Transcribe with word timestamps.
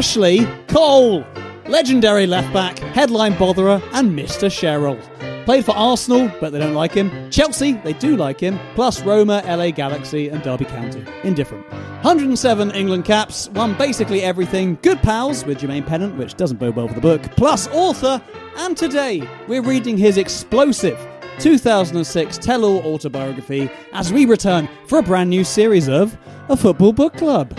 Ashley 0.00 0.48
Cole, 0.66 1.26
legendary 1.68 2.26
left 2.26 2.50
back, 2.54 2.78
headline 2.78 3.34
botherer, 3.34 3.82
and 3.92 4.18
Mr. 4.18 4.48
Cheryl. 4.48 4.98
Played 5.44 5.66
for 5.66 5.76
Arsenal, 5.76 6.32
but 6.40 6.52
they 6.52 6.58
don't 6.58 6.72
like 6.72 6.92
him. 6.92 7.30
Chelsea, 7.30 7.72
they 7.72 7.92
do 7.92 8.16
like 8.16 8.40
him. 8.40 8.58
Plus 8.74 9.02
Roma, 9.02 9.42
LA 9.44 9.70
Galaxy, 9.72 10.30
and 10.30 10.42
Derby 10.42 10.64
County. 10.64 11.04
Indifferent. 11.22 11.70
107 11.70 12.70
England 12.70 13.04
caps, 13.04 13.50
won 13.50 13.76
basically 13.76 14.22
everything. 14.22 14.78
Good 14.80 15.02
pals 15.02 15.44
with 15.44 15.58
Jermaine 15.58 15.86
Pennant, 15.86 16.16
which 16.16 16.34
doesn't 16.34 16.56
bode 16.56 16.76
well 16.76 16.88
for 16.88 16.94
the 16.94 17.02
book. 17.02 17.20
Plus 17.36 17.68
author, 17.68 18.22
and 18.56 18.78
today 18.78 19.28
we're 19.48 19.60
reading 19.60 19.98
his 19.98 20.16
explosive 20.16 20.98
2006 21.40 22.38
tell-all 22.38 22.78
autobiography 22.86 23.68
as 23.92 24.10
we 24.14 24.24
return 24.24 24.66
for 24.86 25.00
a 25.00 25.02
brand 25.02 25.28
new 25.28 25.44
series 25.44 25.90
of 25.90 26.16
A 26.48 26.56
Football 26.56 26.94
Book 26.94 27.18
Club. 27.18 27.54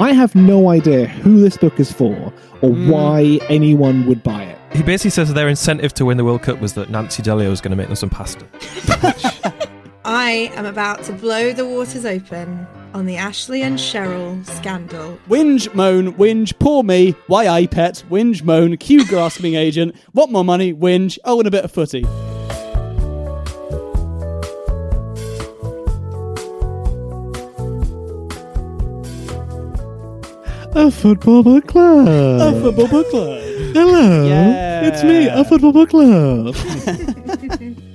I 0.00 0.12
have 0.12 0.34
no 0.34 0.70
idea 0.70 1.06
who 1.06 1.40
this 1.40 1.56
book 1.56 1.78
is 1.78 1.92
for 1.92 2.32
or 2.62 2.70
Hmm. 2.70 2.88
why 2.88 3.38
anyone 3.48 4.06
would 4.06 4.22
buy 4.22 4.44
it. 4.44 4.58
He 4.72 4.82
basically 4.82 5.10
says 5.10 5.32
their 5.34 5.48
incentive 5.48 5.92
to 5.94 6.04
win 6.06 6.16
the 6.16 6.24
World 6.24 6.42
Cup 6.42 6.60
was 6.60 6.72
that 6.74 6.88
Nancy 6.90 7.22
Dell'Olio 7.22 7.50
was 7.50 7.60
going 7.60 7.72
to 7.72 7.76
make 7.76 7.88
them 7.88 7.96
some 7.96 8.08
pasta. 8.10 8.46
I 10.04 10.50
am 10.56 10.64
about 10.66 11.02
to 11.04 11.12
blow 11.12 11.52
the 11.52 11.66
waters 11.66 12.04
open 12.04 12.66
on 12.94 13.06
the 13.06 13.16
Ashley 13.16 13.62
and 13.62 13.78
Cheryl 13.78 14.44
scandal. 14.46 15.18
Whinge, 15.28 15.72
moan, 15.74 16.14
whinge, 16.14 16.58
poor 16.58 16.82
me, 16.82 17.14
why 17.26 17.46
I 17.46 17.66
pet, 17.66 18.02
whinge, 18.10 18.42
moan, 18.42 18.76
cue 18.78 19.06
grasping 19.06 19.54
agent, 19.54 19.94
want 20.14 20.32
more 20.32 20.44
money, 20.44 20.72
whinge, 20.74 21.18
oh, 21.24 21.38
and 21.38 21.46
a 21.46 21.50
bit 21.50 21.64
of 21.64 21.70
footy. 21.70 22.04
A 30.74 30.90
football 30.90 31.42
book 31.42 31.66
club. 31.66 32.08
A 32.08 32.60
football 32.60 32.88
book 32.88 33.08
club. 33.10 33.40
Hello, 33.74 34.26
Yeah. 34.26 34.86
it's 34.86 35.02
me, 35.04 35.26
a 35.28 35.44
football 35.44 35.72
book 35.72 35.90
club. 35.90 36.54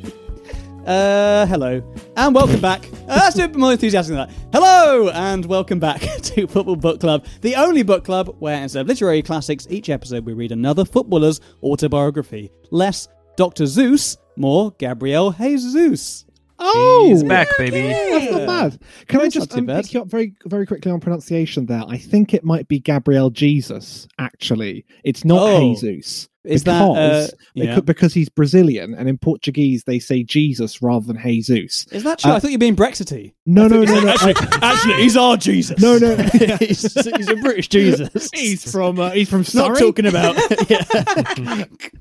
Uh, 0.87 1.45
hello, 1.47 1.83
and 2.15 2.33
welcome 2.33 2.61
back. 2.61 2.87
Uh, 3.09 3.19
that's 3.19 3.37
a 3.37 3.45
bit 3.45 3.57
more 3.57 3.73
enthusiastic 3.73 4.15
than 4.15 4.25
that. 4.25 4.33
Hello, 4.53 5.09
and 5.09 5.45
welcome 5.45 5.79
back 5.79 5.99
to 6.21 6.47
Football 6.47 6.77
Book 6.77 7.01
Club, 7.01 7.25
the 7.41 7.55
only 7.57 7.83
book 7.83 8.05
club 8.05 8.33
where 8.39 8.63
instead 8.63 8.79
of 8.79 8.87
literary 8.87 9.21
classics, 9.21 9.67
each 9.69 9.89
episode 9.89 10.23
we 10.25 10.31
read 10.31 10.53
another 10.53 10.85
footballer's 10.85 11.41
autobiography. 11.61 12.49
Less 12.71 13.09
Dr. 13.35 13.65
Seuss, 13.65 14.15
more 14.37 14.71
Gabriel 14.79 15.31
Jesus. 15.31 16.23
Oh, 16.59 17.07
He's 17.09 17.23
back, 17.23 17.47
baby. 17.57 17.81
That's 17.81 18.31
not 18.31 18.47
bad. 18.47 18.81
Can 19.07 19.21
I 19.21 19.29
just 19.29 19.55
um, 19.55 19.67
pick 19.67 19.93
you 19.93 20.01
up 20.01 20.07
very, 20.09 20.33
very 20.45 20.65
quickly 20.65 20.91
on 20.91 20.99
pronunciation 20.99 21.65
there? 21.67 21.83
I 21.87 21.97
think 21.97 22.33
it 22.33 22.43
might 22.43 22.67
be 22.67 22.79
Gabriel 22.79 23.29
Jesus. 23.29 24.07
Actually, 24.17 24.85
it's 25.03 25.23
not 25.23 25.41
Oh. 25.41 25.59
Jesus. 25.73 26.29
Is 26.47 26.63
that, 26.63 26.81
uh, 26.81 26.93
because, 26.93 27.33
yeah. 27.53 27.75
becau- 27.75 27.85
because 27.85 28.13
he's 28.13 28.29
Brazilian, 28.29 28.93
and 28.93 29.09
in 29.09 29.17
Portuguese 29.17 29.83
they 29.83 29.99
say 29.99 30.23
Jesus 30.23 30.81
rather 30.81 31.05
than 31.05 31.17
Jesus. 31.17 31.87
Is 31.91 32.03
that 32.03 32.19
true? 32.19 32.31
Uh, 32.31 32.35
I 32.35 32.39
thought 32.39 32.51
you 32.51 32.57
were 32.57 32.59
being 32.59 32.75
Brexity. 32.75 33.33
No, 33.45 33.67
no, 33.67 33.83
no, 33.83 33.99
no. 33.99 34.09
actually, 34.09 34.35
actually, 34.61 34.93
he's 34.95 35.17
our 35.17 35.37
Jesus. 35.37 35.79
No, 35.81 35.97
no. 35.97 36.15
he's, 36.59 36.93
he's 36.93 37.29
a 37.29 37.35
British 37.35 37.67
Jesus. 37.67 38.29
he's 38.33 38.69
from 38.69 38.99
uh, 38.99 39.11
he's 39.11 39.29
from 39.29 39.45
not 39.53 39.77
talking 39.77 40.05
about. 40.05 40.35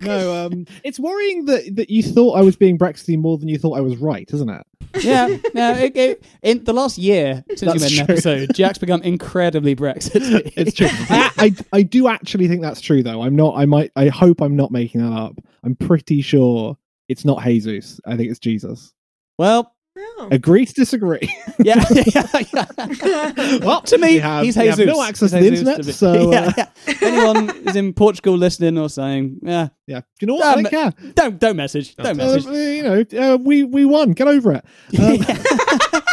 no, 0.00 0.46
um, 0.46 0.66
it's 0.84 0.98
worrying 0.98 1.46
that 1.46 1.76
that 1.76 1.90
you 1.90 2.02
thought 2.02 2.38
I 2.38 2.42
was 2.42 2.56
being 2.56 2.76
Brexity 2.76 3.16
more 3.16 3.38
than 3.38 3.48
you 3.48 3.58
thought 3.58 3.76
I 3.78 3.80
was 3.80 3.96
right, 3.96 4.28
isn't 4.32 4.48
it? 4.50 4.66
Yeah, 5.00 5.36
no. 5.54 5.72
It, 5.74 5.96
it, 5.96 6.24
in 6.42 6.64
the 6.64 6.72
last 6.72 6.98
year 6.98 7.44
since 7.48 7.60
That's 7.60 7.74
we 7.74 7.80
made 7.80 7.98
an 7.98 8.06
true. 8.06 8.14
episode, 8.14 8.54
Jack's 8.54 8.78
become 8.78 9.02
incredibly 9.02 9.76
Brexit. 9.76 10.52
It's 10.56 10.74
true. 10.74 10.88
I, 10.90 11.30
I 11.38 11.54
I 11.72 11.82
do 11.82 12.08
actually 12.08 12.48
think 12.48 12.62
that's 12.62 12.80
true, 12.80 13.02
though. 13.02 13.22
I'm 13.22 13.36
not. 13.36 13.56
I 13.56 13.66
might. 13.66 13.92
I 13.96 14.08
hope 14.08 14.40
I'm 14.40 14.56
not 14.56 14.70
making 14.70 15.02
that 15.02 15.14
up. 15.16 15.36
I'm 15.62 15.76
pretty 15.76 16.22
sure 16.22 16.76
it's 17.08 17.24
not 17.24 17.42
Jesus. 17.42 18.00
I 18.06 18.16
think 18.16 18.30
it's 18.30 18.38
Jesus. 18.38 18.94
well, 19.38 19.72
Oh. 19.98 20.28
Agree 20.30 20.66
to 20.66 20.72
disagree. 20.74 21.18
yeah, 21.58 21.82
yeah, 22.14 22.42
yeah. 22.52 23.58
well, 23.64 23.80
to 23.82 23.98
me, 23.98 24.14
we 24.14 24.18
have, 24.18 24.44
he's 24.44 24.56
we 24.56 24.66
have 24.66 24.76
Jesus. 24.76 24.94
no 24.94 25.02
access 25.02 25.32
He's 25.32 25.40
to 25.42 25.44
the 25.44 25.50
Jesus 25.50 25.68
internet, 25.68 25.86
me. 25.86 25.92
so 25.92 26.32
uh, 26.32 26.52
yeah. 26.56 26.96
anyone 27.02 27.50
is 27.68 27.76
in 27.76 27.92
Portugal 27.94 28.36
listening 28.36 28.76
or 28.78 28.88
saying, 28.90 29.38
yeah, 29.42 29.68
yeah. 29.86 30.00
Do 30.00 30.06
you 30.20 30.26
know 30.28 30.34
what? 30.34 30.44
I 30.46 30.52
Um, 30.54 30.62
don't 30.64 30.70
care. 30.70 31.12
don't 31.14 31.38
don't 31.38 31.56
message, 31.56 31.94
don't 31.96 32.06
Uh, 32.08 32.14
message. 32.14 32.44
you 32.46 32.82
know, 32.82 33.04
uh, 33.34 33.38
we 33.38 33.64
we 33.64 33.84
won. 33.84 34.12
Get 34.12 34.28
over 34.28 34.52
it. 34.52 34.64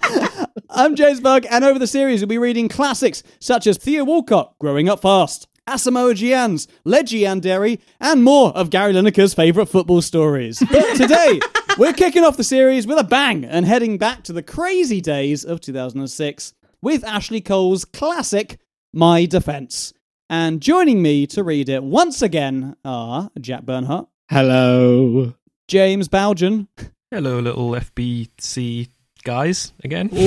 Um, 0.00 0.44
I'm 0.70 0.94
James 0.96 1.20
Bug, 1.20 1.46
and 1.50 1.64
over 1.64 1.78
the 1.78 1.86
series, 1.86 2.20
we'll 2.20 2.28
be 2.28 2.38
reading 2.38 2.68
classics 2.68 3.22
such 3.40 3.66
as 3.66 3.76
Theo 3.78 4.04
Walcott, 4.04 4.54
Growing 4.58 4.88
Up 4.88 5.00
Fast, 5.02 5.48
Asamoah 5.66 6.14
Gyan's 6.14 6.68
Legendary, 6.84 7.26
and 7.26 7.42
Derry, 7.42 7.80
and 8.00 8.22
more 8.22 8.50
of 8.56 8.70
Gary 8.70 8.92
Lineker's 8.92 9.34
favourite 9.34 9.68
football 9.68 10.00
stories. 10.02 10.62
But 10.70 10.94
today, 10.96 11.40
we're 11.78 11.92
kicking 11.92 12.24
off 12.24 12.36
the 12.36 12.44
series 12.44 12.86
with 12.88 12.98
a 12.98 13.04
bang 13.04 13.44
and 13.44 13.64
heading 13.64 13.98
back 13.98 14.24
to 14.24 14.32
the 14.32 14.42
crazy 14.42 15.00
days 15.00 15.44
of 15.44 15.60
2006 15.60 16.52
with 16.82 17.04
Ashley 17.04 17.40
Cole's 17.40 17.84
classic 17.84 18.58
My 18.92 19.26
Defence. 19.26 19.92
And 20.28 20.60
joining 20.60 21.00
me 21.00 21.26
to 21.28 21.44
read 21.44 21.68
it 21.68 21.84
once 21.84 22.20
again 22.20 22.76
are 22.84 23.30
Jack 23.40 23.62
Bernhardt, 23.62 24.08
hello. 24.28 25.34
James 25.68 26.08
Bowden, 26.08 26.66
Hello, 27.10 27.38
little 27.38 27.70
FBC 27.70 28.88
guys 29.32 29.72
again. 29.84 30.08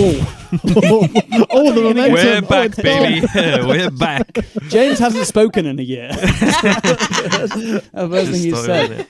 Oh, 0.63 1.07
oh, 1.49 1.71
the 1.73 1.81
momentum. 1.81 2.13
We're 2.13 2.37
Oh, 2.37 2.41
back, 2.41 2.67
it's 2.67 2.81
baby. 2.81 3.25
We're 3.67 3.89
back. 3.89 4.37
James 4.67 4.99
hasn't 4.99 5.25
spoken 5.25 5.65
in 5.65 5.79
a 5.79 5.81
year. 5.81 6.11
First 6.13 6.61
thing 8.31 8.43
you 8.43 8.51
Just 8.51 8.65
said. 8.65 9.07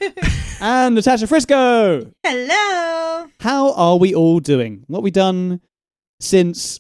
And 0.61 0.95
Natasha 0.95 1.27
Frisco. 1.27 2.09
Hello. 2.23 3.27
How 3.39 3.73
are 3.73 3.97
we 3.97 4.13
all 4.15 4.39
doing? 4.39 4.83
What 4.87 5.03
we 5.03 5.11
done 5.11 5.61
since 6.19 6.79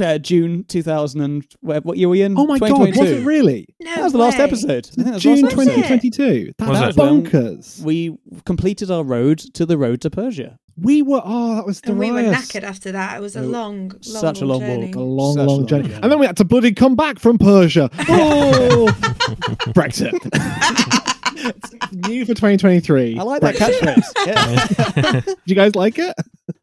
uh, 0.00 0.18
June 0.18 0.64
2000 0.64 1.20
and 1.20 1.44
where- 1.60 1.80
what 1.80 1.96
year 1.96 2.08
were 2.08 2.12
we 2.12 2.22
in? 2.22 2.36
Oh 2.38 2.46
my 2.46 2.58
god, 2.58 2.68
2022. 2.68 3.00
was 3.00 3.10
it 3.22 3.26
really? 3.26 3.66
No 3.80 3.94
That 3.94 4.02
was 4.04 4.12
the 4.12 4.18
last 4.18 4.38
episode. 4.38 4.88
I 4.92 4.94
think 4.94 5.06
that 5.06 5.14
was 5.14 5.22
June 5.22 5.40
last 5.42 5.54
episode. 5.54 5.74
2022. 5.76 6.52
That, 6.58 6.68
Was 6.68 6.80
that's 6.80 6.96
it? 6.96 7.00
bonkers. 7.00 7.82
We 7.82 8.16
completed 8.44 8.90
our 8.90 9.04
road 9.04 9.38
to 9.54 9.66
the 9.66 9.78
road 9.78 10.00
to 10.02 10.10
Persia. 10.10 10.58
We 10.80 11.02
were. 11.02 11.20
Oh, 11.24 11.56
that 11.56 11.66
was 11.66 11.80
And 11.84 11.98
we 11.98 12.10
were 12.10 12.22
Darius. 12.22 12.50
knackered 12.50 12.62
after 12.62 12.92
that. 12.92 13.16
It 13.16 13.20
was 13.20 13.36
a 13.36 13.42
long, 13.42 13.88
long, 13.88 14.02
Such 14.02 14.40
a 14.40 14.46
long 14.46 14.60
journey. 14.60 14.86
walk. 14.86 14.94
A 14.94 15.00
long, 15.00 15.34
Such 15.34 15.46
long 15.46 15.56
long 15.58 15.66
journey. 15.66 15.88
journey. 15.88 16.00
And 16.02 16.12
then 16.12 16.18
we 16.18 16.26
had 16.26 16.36
to 16.38 16.44
bloody 16.44 16.72
come 16.72 16.96
back 16.96 17.18
from 17.18 17.38
Persia. 17.38 17.90
Oh, 18.08 18.86
Brexit. 19.74 20.12
It's 21.42 21.72
new 22.08 22.24
for 22.24 22.34
2023. 22.34 23.18
I 23.18 23.22
like 23.22 23.40
that 23.42 23.54
catchphrase. 23.56 24.04
Yeah. 24.26 25.20
Do 25.20 25.34
you 25.46 25.54
guys 25.54 25.74
like 25.74 25.98
it? 25.98 26.14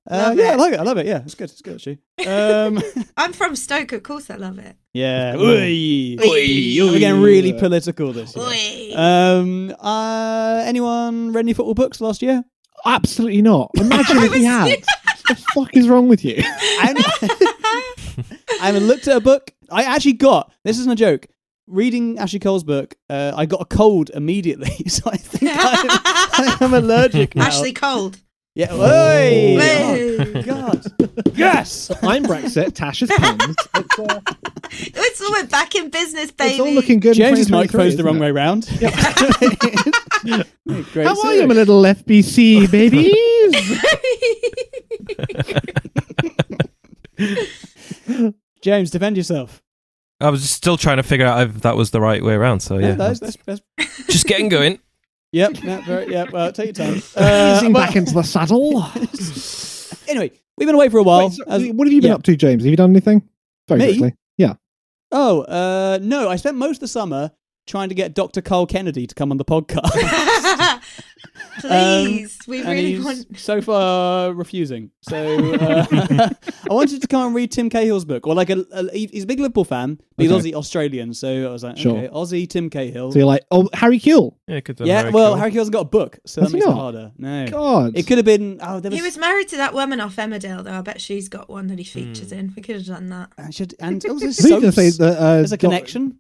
Uh, 0.10 0.28
Love 0.30 0.38
yeah, 0.38 0.52
I 0.52 0.56
like 0.56 0.74
it. 0.74 0.80
I 0.80 0.84
love 0.84 0.98
it. 0.98 1.06
Yeah, 1.06 1.19
it's 1.24 1.36
good. 1.36 1.50
It's 1.50 1.62
good 1.62 1.75
actually. 1.75 2.00
Um, 2.25 2.81
I'm 3.18 3.34
from 3.34 3.56
Stoke, 3.56 3.92
of 3.92 4.04
course 4.04 4.30
I 4.30 4.36
love 4.36 4.58
it. 4.60 4.75
yeah. 4.94 5.36
Oi. 5.36 5.42
Oi. 5.42 6.18
Oi. 6.22 6.92
We're 6.92 7.00
getting 7.00 7.22
really 7.22 7.54
political 7.54 8.14
this 8.14 8.36
year. 8.36 8.94
Um, 8.98 9.75
uh, 9.80 10.64
anyone 10.66 11.34
read 11.34 11.42
any 11.42 11.54
football 11.54 11.74
books 11.74 12.00
last 12.00 12.22
year? 12.22 12.44
Absolutely 12.88 13.42
not. 13.42 13.72
Imagine 13.75 14.18
if 14.19 14.34
he 14.34 14.44
had. 14.45 14.84
What 15.28 15.38
the 15.38 15.44
fuck 15.54 15.75
is 15.75 15.89
wrong 15.89 16.07
with 16.07 16.24
you? 16.24 16.36
I 16.39 16.94
haven't 18.62 18.88
looked 18.88 19.10
at 19.10 19.18
a 19.18 19.19
book. 19.19 19.51
I 19.69 19.84
actually 19.84 20.13
got 20.13 20.54
this 20.63 20.80
isn't 20.80 20.92
a 20.92 20.95
joke. 20.95 21.28
Reading 21.68 22.18
Ashley 22.18 22.39
Cole's 22.39 22.63
book, 22.63 22.95
uh, 23.10 23.34
I 23.36 23.45
got 23.45 23.60
a 23.60 23.66
cold 23.66 24.10
immediately, 24.13 24.69
so 24.88 25.10
I 25.12 25.18
think 25.18 25.51
I'm, 25.54 26.57
I'm 26.62 26.74
allergic 26.74 27.36
now. 27.36 27.48
Ashley 27.48 27.74
Cold. 27.74 28.19
Yeah. 28.57 28.75
Hey! 28.75 29.56
Hey. 29.56 30.18
Oh, 30.18 30.42
God. 30.45 30.83
Yes. 31.36 31.92
I'm 32.04 32.24
Brexit. 32.24 32.74
Tash 32.74 33.04
is 33.04 33.12
puns. 33.15 33.56
It's, 33.75 34.00
uh, 34.00 34.19
It's 34.69 35.21
all 35.21 35.31
we're 35.31 35.48
back 35.48 35.75
in 35.75 35.89
business, 35.89 36.31
baby. 36.31 36.51
it's 36.51 36.59
all 36.59 36.71
looking 36.71 37.00
good. 37.00 37.18
in 37.18 37.36
James's 37.36 37.48
2023, 37.48 37.57
microphone's 37.57 37.95
the 37.95 38.04
wrong 38.04 38.18
it? 38.18 38.19
way 38.19 38.31
round. 38.31 38.68
Great 40.92 41.07
How 41.07 41.21
are 41.21 41.33
you, 41.33 41.48
my 41.48 41.54
little 41.54 41.81
FBC 41.81 42.69
babies? 42.69 43.13
James, 48.62 48.92
defend 48.92 49.18
yourself. 49.18 49.63
I 50.19 50.30
was 50.30 50.48
still 50.50 50.77
trying 50.77 50.98
to 50.98 51.04
figure 51.04 51.25
out 51.25 51.42
if 51.42 51.62
that 51.62 51.77
was 51.77 51.92
the 51.92 52.01
right 52.01 52.24
way 52.24 52.33
around. 52.33 52.59
So 52.59 52.77
yeah, 52.77 52.94
that's, 52.94 53.19
that's, 53.19 53.38
that's, 53.45 53.62
just 54.07 54.25
getting 54.25 54.50
going. 54.50 54.80
Yep, 55.33 55.63
yeah, 55.63 55.81
very, 55.81 56.12
yeah, 56.12 56.25
well, 56.31 56.51
take 56.51 56.77
your 56.77 56.85
time. 56.85 57.01
Uh, 57.15 57.57
Easing 57.57 57.74
well, 57.74 57.85
back 57.85 57.95
into 57.95 58.13
the 58.13 58.24
saddle. 58.24 58.83
anyway, 60.07 60.31
we've 60.57 60.68
been 60.68 60.75
away 60.75 60.89
for 60.89 61.00
a 61.00 61.03
while. 61.03 61.29
Wait, 61.29 61.33
so, 61.33 61.44
as- 61.47 61.68
what 61.69 61.88
have 61.88 61.94
you 61.94 62.01
been 62.01 62.09
yeah. 62.09 62.15
up 62.15 62.24
to, 62.24 62.35
James? 62.35 62.63
Have 62.63 62.71
you 62.71 62.77
done 62.77 62.91
anything? 62.91 63.27
Very 63.68 63.79
Me? 63.81 63.88
quickly. 63.97 64.15
Yeah. 64.38 64.53
Oh, 65.12 65.41
uh, 65.41 66.00
no, 66.01 66.29
I 66.29 66.38
spent 66.38 66.57
most 66.57 66.77
of 66.77 66.81
the 66.81 66.88
summer 66.88 67.31
trying 67.65 67.89
to 67.89 67.95
get 67.95 68.13
Dr. 68.13 68.41
Karl 68.41 68.65
Kennedy 68.65 69.06
to 69.06 69.13
come 69.13 69.31
on 69.31 69.38
the 69.38 69.45
podcast. 69.45 69.91
Please, 71.62 72.38
we 72.48 72.59
and 72.59 72.68
really 72.69 72.94
he's 72.95 73.06
want. 73.06 73.38
so 73.39 73.62
far 73.62 74.33
refusing. 74.33 74.92
So 75.01 75.18
uh, 75.56 75.86
I 76.69 76.74
wanted 76.74 77.01
to 77.01 77.07
come 77.07 77.27
and 77.27 77.36
read 77.36 77.51
Tim 77.51 77.69
Cahill's 77.69 78.06
book, 78.06 78.27
or 78.27 78.36
like 78.36 78.50
a, 78.50 78.65
a 78.71 78.89
he's 78.92 79.24
a 79.24 79.27
big 79.27 79.39
Liverpool 79.39 79.65
fan, 79.65 80.00
but 80.15 80.24
he's 80.24 80.31
Okay. 80.31 80.51
Aussie 80.51 80.54
Australian. 80.54 81.13
So 81.13 81.48
I 81.50 81.51
was 81.51 81.63
like, 81.63 81.77
Sure. 81.77 81.98
okay, 81.98 82.07
Aussie 82.09 82.50
Tim 82.50 82.69
Cahill. 82.69 83.12
So 83.12 83.19
you're 83.19 83.27
like, 83.27 83.44
oh, 83.51 83.69
Harry 83.74 84.00
Kewell. 84.00 84.36
Yeah, 84.48 84.59
good. 84.62 84.80
yeah, 84.81 85.09
well, 85.09 85.36
Harry 85.36 85.51
Cahill 85.51 85.62
hasn't 85.62 85.74
got 85.74 85.81
a 85.81 85.86
book, 85.86 86.19
so 86.25 86.42
Has 86.42 86.51
that 86.51 86.57
he 86.57 86.63
makes 86.63 86.71
it 86.71 86.80
harder. 86.80 87.12
No, 87.18 87.48
God. 87.48 87.98
it 87.98 88.07
could 88.07 88.18
have 88.18 88.25
been. 88.25 88.59
Oh, 88.62 88.80
there 88.80 88.92
was. 88.92 89.00
He 89.00 89.04
was 89.06 89.18
married 89.18 89.48
to 89.50 89.57
that 89.57 89.74
woman 89.74 90.00
off 90.00 90.15
Emmerdale, 90.15 90.63
though. 90.63 90.74
I 90.74 90.81
bet 90.81 91.01
she's 91.01 91.30
got 91.30 91.50
one 91.50 91.68
that 91.68 91.77
he 91.80 91.83
features 91.83 92.30
Hmm. 92.31 92.39
in. 92.39 92.54
We 92.56 92.62
could 92.62 92.75
have 92.77 92.86
done 92.86 93.09
that. 93.09 93.31
I 93.38 93.50
should, 93.50 93.74
and 93.80 94.04
also 94.06 94.27
Who 94.27 94.59
did 94.62 94.68
I 94.68 94.69
say 94.71 94.89
that? 94.92 95.18
Uh, 95.18 95.36
There's 95.38 95.51
a 95.51 95.57
connection. 95.57 96.19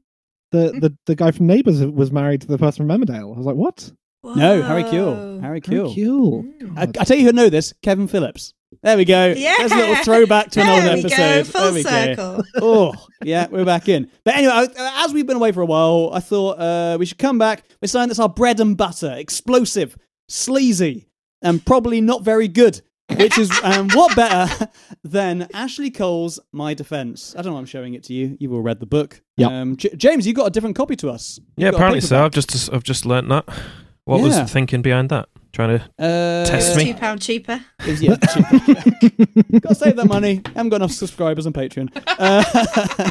The, 0.51 0.71
the 0.79 0.97
the 1.07 1.15
guy 1.15 1.31
from 1.31 1.47
Neighbours 1.47 1.83
was 1.85 2.09
married 2.11 2.39
to 2.41 2.47
the 2.47 2.57
person 2.57 2.87
from 2.87 2.97
Emmerdale. 3.01 3.33
I 3.35 3.37
was 3.37 3.45
like, 3.45 3.57
what? 3.57 3.91
No, 4.35 4.61
Harry 4.61 4.83
Whoa. 4.83 4.91
Kewell. 4.91 5.41
Harry 5.41 5.41
Harry 5.41 5.61
Kewell. 5.61 5.95
Kewell. 5.95 6.77
I, 6.77 6.81
I 6.83 7.03
tell 7.05 7.17
you 7.17 7.25
who 7.25 7.31
know 7.33 7.49
this, 7.49 7.73
Kevin 7.81 8.07
Phillips. 8.07 8.53
There 8.83 8.97
we 8.97 9.05
go. 9.05 9.33
Yeah. 9.35 9.55
There's 9.59 9.71
a 9.71 9.75
little 9.75 9.95
throwback 10.03 10.51
to 10.51 10.61
an 10.61 10.65
There 10.83 10.95
old 10.95 11.03
we 11.03 11.09
go, 11.09 11.15
episode. 11.15 11.47
full 11.51 11.61
there 11.61 11.73
we 11.73 11.83
circle. 11.83 12.37
go. 12.37 12.43
Oh, 12.61 13.07
yeah, 13.23 13.47
we're 13.49 13.63
back 13.65 13.87
in. 13.87 14.11
But 14.25 14.35
anyway, 14.35 14.67
as 14.77 15.13
we've 15.13 15.25
been 15.25 15.37
away 15.37 15.51
for 15.53 15.61
a 15.61 15.65
while, 15.65 16.09
I 16.13 16.19
thought 16.19 16.59
uh, 16.59 16.97
we 16.99 17.05
should 17.05 17.17
come 17.17 17.37
back 17.37 17.63
with 17.81 17.89
something 17.89 18.09
that's 18.09 18.19
our 18.19 18.27
bread 18.29 18.59
and 18.59 18.75
butter, 18.75 19.13
explosive, 19.13 19.97
sleazy, 20.27 21.07
and 21.41 21.65
probably 21.65 22.01
not 22.01 22.23
very 22.23 22.47
good. 22.47 22.81
Which 23.15 23.37
is, 23.37 23.49
um, 23.63 23.87
what 23.93 24.17
better 24.17 24.67
than 25.01 25.47
Ashley 25.53 25.89
Cole's 25.89 26.41
My 26.51 26.73
Defense? 26.73 27.33
I 27.37 27.41
don't 27.41 27.53
know. 27.53 27.59
I'm 27.59 27.65
showing 27.65 27.93
it 27.93 28.03
to 28.05 28.13
you. 28.13 28.35
You've 28.37 28.51
all 28.51 28.59
read 28.61 28.81
the 28.81 28.85
book. 28.85 29.21
Yep. 29.37 29.49
Um, 29.49 29.77
J- 29.77 29.95
James, 29.95 30.27
you 30.27 30.33
got 30.33 30.47
a 30.47 30.49
different 30.49 30.75
copy 30.75 30.97
to 30.97 31.09
us. 31.09 31.39
You've 31.55 31.63
Yeah, 31.63 31.69
apparently 31.69 32.01
so. 32.01 32.25
I've 32.25 32.31
just 32.31 32.69
I've 32.73 32.83
just 32.83 33.05
learnt 33.05 33.29
that. 33.29 33.45
What 34.07 34.21
was 34.21 34.35
Yeah. 34.35 34.43
the 34.43 34.47
thinking 34.49 34.81
behind 34.81 35.09
that? 35.09 35.27
Trying 35.53 35.79
to 35.79 35.83
Uh, 35.99 36.45
Test 36.45 36.69
It's 36.69 36.77
me. 36.77 36.93
two 36.93 36.99
pound 36.99 37.21
cheaper. 37.21 37.59
Is- 37.85 38.01
yeah, 38.01 38.15
Got 39.59 39.69
to 39.69 39.75
save 39.75 39.95
that 39.95 40.05
money. 40.07 40.41
haven't 40.55 40.69
got 40.69 40.77
enough 40.77 40.91
subscribers 40.91 41.45
on 41.45 41.53
Patreon. 41.53 41.89
Uh, 42.05 43.09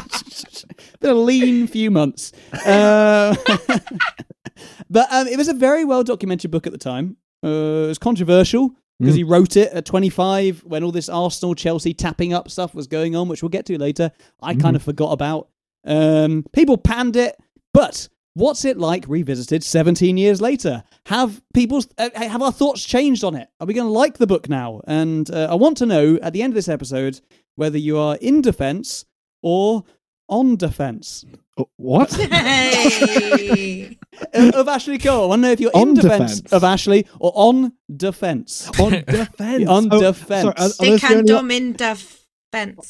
been 0.99 1.11
a 1.11 1.13
lean 1.13 1.67
few 1.67 1.91
months. 1.91 2.31
Uh, 2.65 3.35
but 4.89 5.07
um, 5.11 5.27
it 5.27 5.37
was 5.37 5.47
a 5.47 5.53
very 5.53 5.85
well 5.85 6.03
documented 6.03 6.51
book 6.51 6.65
at 6.65 6.71
the 6.73 6.77
time. 6.79 7.17
Uh, 7.43 7.47
it 7.85 7.87
was 7.87 7.97
controversial 7.97 8.71
because 8.99 9.13
he 9.15 9.23
wrote 9.23 9.55
it 9.57 9.71
at 9.73 9.85
25 9.85 10.63
when 10.63 10.83
all 10.83 10.91
this 10.91 11.09
Arsenal, 11.09 11.53
Chelsea 11.53 11.93
tapping 11.93 12.33
up 12.33 12.49
stuff 12.49 12.73
was 12.73 12.87
going 12.87 13.15
on, 13.15 13.27
which 13.27 13.43
we'll 13.43 13.49
get 13.49 13.65
to 13.67 13.77
later. 13.77 14.11
I 14.41 14.55
kind 14.55 14.75
of 14.75 14.81
forgot 14.81 15.11
about. 15.11 15.49
Um, 15.85 16.45
people 16.53 16.77
panned 16.77 17.15
it, 17.15 17.35
but 17.73 18.09
what's 18.37 18.63
it 18.65 18.77
like 18.77 19.05
revisited 19.07 19.63
17 19.63 20.17
years 20.17 20.39
later? 20.41 20.83
Have 21.07 21.41
people's 21.53 21.87
uh, 21.97 22.09
have 22.15 22.41
our 22.41 22.51
thoughts 22.51 22.83
changed 22.85 23.23
on 23.23 23.35
it? 23.35 23.49
Are 23.59 23.67
we 23.67 23.73
going 23.73 23.87
to 23.87 23.91
like 23.91 24.17
the 24.17 24.27
book 24.27 24.47
now? 24.49 24.81
And 24.87 25.29
uh, 25.31 25.47
I 25.49 25.55
want 25.55 25.77
to 25.77 25.85
know 25.85 26.17
at 26.21 26.33
the 26.33 26.41
end 26.43 26.51
of 26.51 26.55
this 26.55 26.69
episode 26.69 27.19
whether 27.55 27.77
you 27.77 27.97
are 27.97 28.15
in 28.21 28.41
defense 28.41 29.05
or 29.41 29.83
on 30.29 30.55
defense 30.57 31.25
Oh, 31.59 31.67
what? 31.77 32.11
Hey. 32.31 33.97
of 34.33 34.53
of 34.55 34.67
Ashley 34.67 34.97
Cole. 34.99 35.23
I 35.23 35.27
want 35.27 35.41
to 35.41 35.47
know 35.47 35.51
if 35.53 35.59
you're 35.59 35.71
On 35.75 35.89
in 35.89 35.93
defense 35.95 36.35
defense. 36.41 36.53
of 36.53 36.63
Ashley 36.63 37.07
or 37.19 37.31
on 37.35 37.73
defense. 37.95 38.69
on 38.79 38.91
defense. 39.07 39.67
On 39.67 39.87
Oh, 39.91 39.99
defense. 39.99 40.41
sorry, 40.43 40.53
are- 40.57 40.65
are 40.65 40.69
They 40.79 40.99
can 40.99 41.17
only 41.17 41.33
op- 41.33 41.37
dom 41.39 41.51
in 41.51 41.71
defense. 41.73 42.16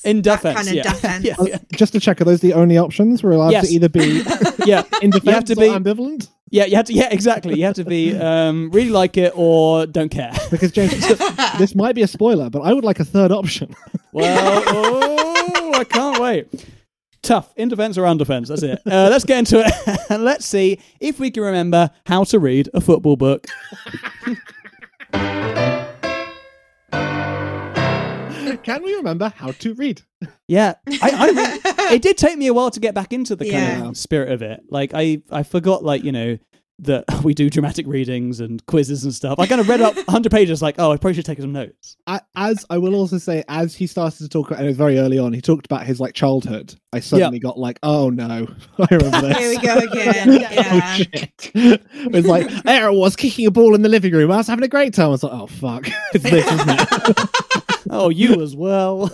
In 0.04 0.22
defense, 0.22 0.56
kind 0.56 0.68
of 0.68 0.74
yeah. 0.74 0.84
defense. 0.84 1.24
Yeah. 1.26 1.36
uh, 1.40 1.58
just 1.74 1.94
to 1.94 2.00
check, 2.00 2.20
are 2.22 2.24
those 2.26 2.42
the 2.42 2.54
only 2.54 2.78
options? 2.78 3.24
We're 3.24 3.32
allowed 3.32 3.52
Yes. 3.52 3.68
to 3.68 3.74
either 3.74 3.90
be 3.90 4.24
yeah, 4.66 4.84
in 5.02 5.10
defense 5.12 5.26
you 5.26 5.32
have 5.32 5.46
to 5.46 5.54
or 5.54 5.56
be. 5.56 5.68
ambivalent? 5.70 6.30
Yeah, 6.50 6.66
you 6.66 6.76
have 6.78 6.86
to. 6.86 6.94
Yeah, 6.94 7.10
exactly. 7.12 7.58
You 7.60 7.66
have 7.66 7.76
to 7.76 7.84
be 7.84 8.16
um, 8.18 8.72
really 8.72 8.90
like 8.90 9.18
it 9.18 9.34
or 9.36 9.86
don't 9.86 10.10
care. 10.10 10.32
Because 10.50 10.72
James, 10.72 11.06
this 11.58 11.76
might 11.76 11.94
be 11.96 12.04
a 12.04 12.08
spoiler, 12.08 12.50
but 12.50 12.62
I 12.62 12.72
would 12.74 12.86
like 12.86 13.00
a 13.02 13.06
third 13.06 13.32
option. 13.32 13.76
Well, 14.14 14.64
oh, 14.68 15.72
I 15.76 15.84
can't 15.84 16.20
wait. 16.22 16.66
Tough. 17.22 17.52
In 17.58 17.68
defense 17.68 17.98
or 17.98 18.06
on 18.06 18.18
defense. 18.18 18.48
That's 18.48 18.64
it. 18.64 18.80
Uh, 18.86 19.10
let's 19.12 19.26
get 19.26 19.40
into 19.40 19.60
it. 19.66 19.74
and 20.10 20.24
let's 20.24 20.46
see 20.46 20.80
if 21.02 21.20
we 21.20 21.30
can 21.32 21.44
remember 21.44 21.90
how 22.06 22.24
to 22.26 22.40
read 22.40 22.70
a 22.74 22.80
football 22.80 23.18
book. 23.18 23.46
Can 28.64 28.84
we 28.84 28.96
remember 28.96 29.32
how 29.36 29.52
to 29.52 29.74
read? 29.74 30.02
Yeah, 30.48 30.76
I, 31.02 31.12
I 31.12 31.28
re- 31.30 31.62
it 31.96 32.02
did 32.02 32.18
take 32.18 32.38
me 32.38 32.48
a 32.48 32.54
while 32.54 32.72
to 32.72 32.80
get 32.80 32.94
back 32.96 33.12
into 33.14 33.36
the 33.36 33.46
kind 33.50 33.80
Yeah. 33.82 33.88
of 33.90 33.98
spirit 33.98 34.32
of 34.32 34.42
it. 34.42 34.62
Like 34.70 34.92
I, 34.94 35.22
I 35.30 35.44
forgot, 35.44 35.84
like 35.84 36.04
you 36.04 36.12
know, 36.12 36.38
that 36.80 37.06
we 37.24 37.34
do 37.34 37.50
dramatic 37.50 37.88
readings 37.88 38.40
and 38.40 38.64
quizzes 38.68 39.04
and 39.04 39.14
stuff. 39.14 39.40
I 39.40 39.48
kind 39.48 39.60
of 39.62 39.68
read 39.68 39.82
up 39.82 39.96
100 39.96 40.32
pages, 40.32 40.62
like, 40.62 40.76
oh, 40.78 40.92
I 40.92 40.98
probably 40.98 41.16
should 41.16 41.26
take 41.26 41.40
some 41.42 41.52
notes. 41.52 41.98
I, 42.06 42.22
as 42.36 42.66
I 42.70 42.78
will 42.78 42.94
also 42.96 43.18
say, 43.18 43.44
as 43.50 43.74
he 43.76 43.88
started 43.88 44.20
to 44.20 44.30
talk, 44.30 44.52
and 44.52 44.62
it 44.62 44.68
was 44.68 44.78
very 44.78 45.00
early 45.00 45.18
on, 45.18 45.34
he 45.34 45.42
talked 45.42 45.66
about 45.66 45.86
his 45.86 46.00
like 46.00 46.14
childhood. 46.14 46.76
I 46.94 47.00
suddenly 47.00 47.40
got 47.40 47.58
like, 47.60 47.80
oh 47.84 48.10
no, 48.10 48.48
I 48.80 48.88
remember 48.96 49.22
this. 49.28 49.38
Here 49.38 49.50
we 49.50 49.58
go 49.58 49.78
again. 49.78 50.30
oh 50.30 50.34
Yeah. 50.52 50.94
shit! 50.94 51.52
It 51.56 52.12
was 52.12 52.26
like 52.26 52.48
there 52.64 52.88
I 52.88 52.90
was 52.92 53.16
kicking 53.16 53.46
a 53.48 53.52
ball 53.52 53.76
in 53.76 53.82
the 53.82 53.90
living 53.90 54.14
room. 54.14 54.32
I 54.32 54.38
was 54.38 54.48
having 54.48 54.64
a 54.64 54.68
great 54.70 54.94
time. 54.94 55.08
I 55.08 55.10
was 55.10 55.24
like, 55.24 55.34
oh 55.34 55.48
fuck, 55.48 55.88
it's 56.14 56.24
this, 56.24 56.46
isn't 56.46 56.70
it? 56.70 57.30
Oh, 57.90 58.10
you 58.10 58.42
as 58.42 58.54
well. 58.56 59.10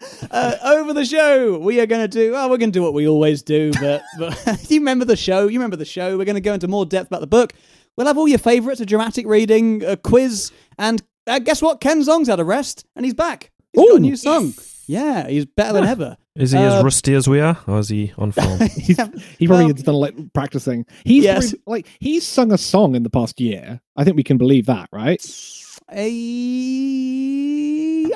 uh, 0.30 0.56
over 0.64 0.92
the 0.92 1.04
show, 1.04 1.58
we 1.58 1.80
are 1.80 1.86
going 1.86 2.02
to 2.02 2.08
do. 2.08 2.32
Well, 2.32 2.48
we're 2.50 2.58
going 2.58 2.72
to 2.72 2.78
do 2.78 2.82
what 2.82 2.94
we 2.94 3.08
always 3.08 3.42
do. 3.42 3.72
But, 3.80 4.02
but 4.18 4.64
you 4.70 4.80
remember 4.80 5.04
the 5.04 5.16
show? 5.16 5.48
You 5.48 5.58
remember 5.58 5.76
the 5.76 5.84
show? 5.84 6.16
We're 6.18 6.24
going 6.24 6.34
to 6.36 6.40
go 6.40 6.54
into 6.54 6.68
more 6.68 6.86
depth 6.86 7.08
about 7.08 7.20
the 7.20 7.26
book. 7.26 7.52
We'll 7.96 8.06
have 8.06 8.18
all 8.18 8.28
your 8.28 8.38
favourites: 8.38 8.80
a 8.80 8.86
dramatic 8.86 9.26
reading, 9.26 9.82
a 9.84 9.96
quiz, 9.96 10.52
and 10.78 11.02
uh, 11.26 11.38
guess 11.40 11.60
what? 11.60 11.80
Ken 11.80 12.00
Zong's 12.02 12.28
had 12.28 12.38
a 12.40 12.44
rest, 12.44 12.84
and 12.96 13.04
he's 13.04 13.14
back. 13.14 13.50
He's 13.72 13.88
got 13.88 13.96
a 13.96 14.00
new 14.00 14.16
song. 14.16 14.54
Yeah, 14.86 15.28
he's 15.28 15.44
better 15.44 15.74
than 15.74 15.84
ever. 15.84 16.16
Is 16.34 16.52
he 16.52 16.58
Uh, 16.58 16.78
as 16.78 16.84
rusty 16.84 17.12
as 17.14 17.28
we 17.28 17.40
are, 17.40 17.58
or 17.66 17.78
is 17.80 17.88
he 17.90 18.12
on 18.16 18.32
form? 18.32 18.60
He's, 18.60 18.96
he 18.96 19.46
probably 19.46 19.66
Well- 19.66 19.74
has 19.74 19.82
done 19.82 19.94
like 19.96 20.32
practicing. 20.32 20.86
He's 21.04 21.24
Yes. 21.24 21.50
probably- 21.50 21.62
like 21.66 21.86
he's 22.00 22.26
sung 22.26 22.52
a 22.52 22.58
song 22.58 22.94
in 22.94 23.02
the 23.02 23.10
past 23.10 23.38
year. 23.40 23.80
I 23.96 24.04
think 24.04 24.16
we 24.16 24.22
can 24.22 24.38
believe 24.38 24.64
that, 24.66 24.88
right? 24.92 25.20
A... 25.90 26.04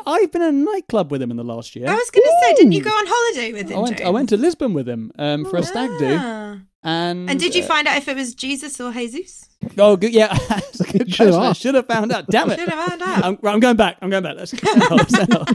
I've 0.05 0.33
been 0.33 0.43
in 0.43 0.49
a 0.49 0.53
nightclub 0.53 1.11
with 1.11 1.23
him 1.23 1.31
in 1.31 1.37
the 1.37 1.45
last 1.45 1.75
year. 1.77 1.89
I 1.89 1.95
was 1.95 2.11
going 2.11 2.25
to 2.25 2.37
say, 2.43 2.55
didn't 2.55 2.73
you 2.73 2.83
go 2.83 2.91
on 2.91 3.05
holiday 3.07 3.53
with 3.53 3.71
him? 3.71 3.79
I 3.79 3.81
went, 3.81 4.01
I 4.03 4.11
went 4.11 4.29
to 4.31 4.37
Lisbon 4.37 4.75
with 4.75 4.89
him 4.89 5.13
um, 5.19 5.45
for 5.45 5.57
a 5.59 5.63
stag 5.63 5.91
do. 5.99 6.17
Ah. 6.19 6.59
And, 6.85 7.31
And 7.31 7.39
did 7.39 7.55
you 7.55 7.63
uh, 7.63 7.67
find 7.67 7.87
out 7.87 7.97
if 7.97 8.09
it 8.09 8.17
was 8.17 8.35
Jesus 8.35 8.81
or 8.81 8.93
Jesus? 8.93 9.49
Oh, 9.79 9.97
good. 9.97 10.13
Yeah, 10.13 10.37
that's 10.49 10.81
a 10.81 10.85
good 10.85 11.07
You 11.09 11.15
should 11.15 11.27
have 11.29 11.37
question. 11.37 11.51
I 11.51 11.53
should 11.53 11.75
have 11.77 11.87
found 11.87 12.13
out. 12.13 12.27
Damn 12.27 12.51
it. 12.51 12.59
Should 12.59 12.69
have 12.69 12.89
found 12.89 13.03
out. 13.03 13.25
I'm, 13.25 13.39
I'm 13.45 13.61
going 13.61 13.77
back. 13.77 13.99
I'm 14.03 14.11
going 14.11 14.25
back. 14.25 14.37
Let's 14.37 14.51
send 14.51 14.83
on, 14.83 15.09
send 15.09 15.35
on. 15.37 15.47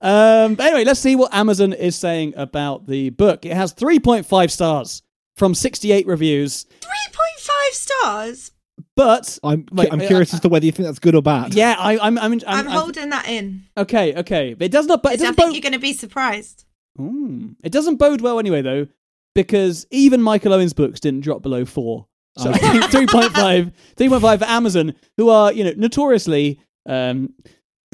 Um, 0.00 0.54
but 0.54 0.66
anyway, 0.66 0.84
let's 0.84 1.00
see 1.00 1.16
what 1.16 1.32
Amazon 1.32 1.72
is 1.72 1.96
saying 1.96 2.34
about 2.36 2.86
the 2.86 3.08
book. 3.10 3.46
It 3.46 3.54
has 3.54 3.72
3.5 3.72 4.50
stars 4.50 5.02
from 5.34 5.54
68 5.54 6.06
reviews, 6.06 6.66
3.5 6.82 7.50
stars. 7.72 8.50
But 8.96 9.38
I'm 9.42 9.66
Wait, 9.72 9.92
I'm 9.92 10.00
uh, 10.00 10.06
curious 10.06 10.32
as 10.34 10.40
to 10.40 10.48
whether 10.48 10.64
you 10.66 10.72
think 10.72 10.86
that's 10.86 10.98
good 10.98 11.14
or 11.14 11.22
bad. 11.22 11.54
yeah, 11.54 11.74
I, 11.78 11.98
I'm, 11.98 12.18
I'm, 12.18 12.32
I'm, 12.32 12.40
I'm, 12.46 12.68
I'm- 12.68 12.70
holding 12.70 13.10
that 13.10 13.28
in. 13.28 13.64
okay, 13.76 14.14
okay. 14.16 14.54
But 14.54 14.66
it 14.66 14.72
does 14.72 14.86
not. 14.86 15.02
But 15.02 15.14
it 15.14 15.16
'cause 15.18 15.22
I 15.22 15.24
doesn't 15.26 15.34
think 15.36 15.48
bode. 15.48 15.54
you're 15.54 15.62
going 15.62 15.72
to 15.72 15.78
be 15.78 15.92
surprised. 15.92 16.64
Mm. 16.98 17.56
It 17.64 17.72
doesn't 17.72 17.96
bode 17.96 18.20
well 18.20 18.38
anyway, 18.38 18.62
though, 18.62 18.86
because 19.34 19.86
even 19.90 20.22
Michael 20.22 20.52
Owen's 20.52 20.72
books 20.74 21.00
didn't 21.00 21.20
drop 21.22 21.42
below 21.42 21.64
four. 21.64 22.06
So 22.36 22.50
I 22.50 22.58
3.5, 22.58 23.72
3.5 23.96 24.38
for 24.40 24.44
Amazon, 24.44 24.94
who 25.16 25.28
are, 25.28 25.52
you 25.52 25.62
know, 25.64 25.72
notoriously 25.76 26.60
um, 26.86 27.32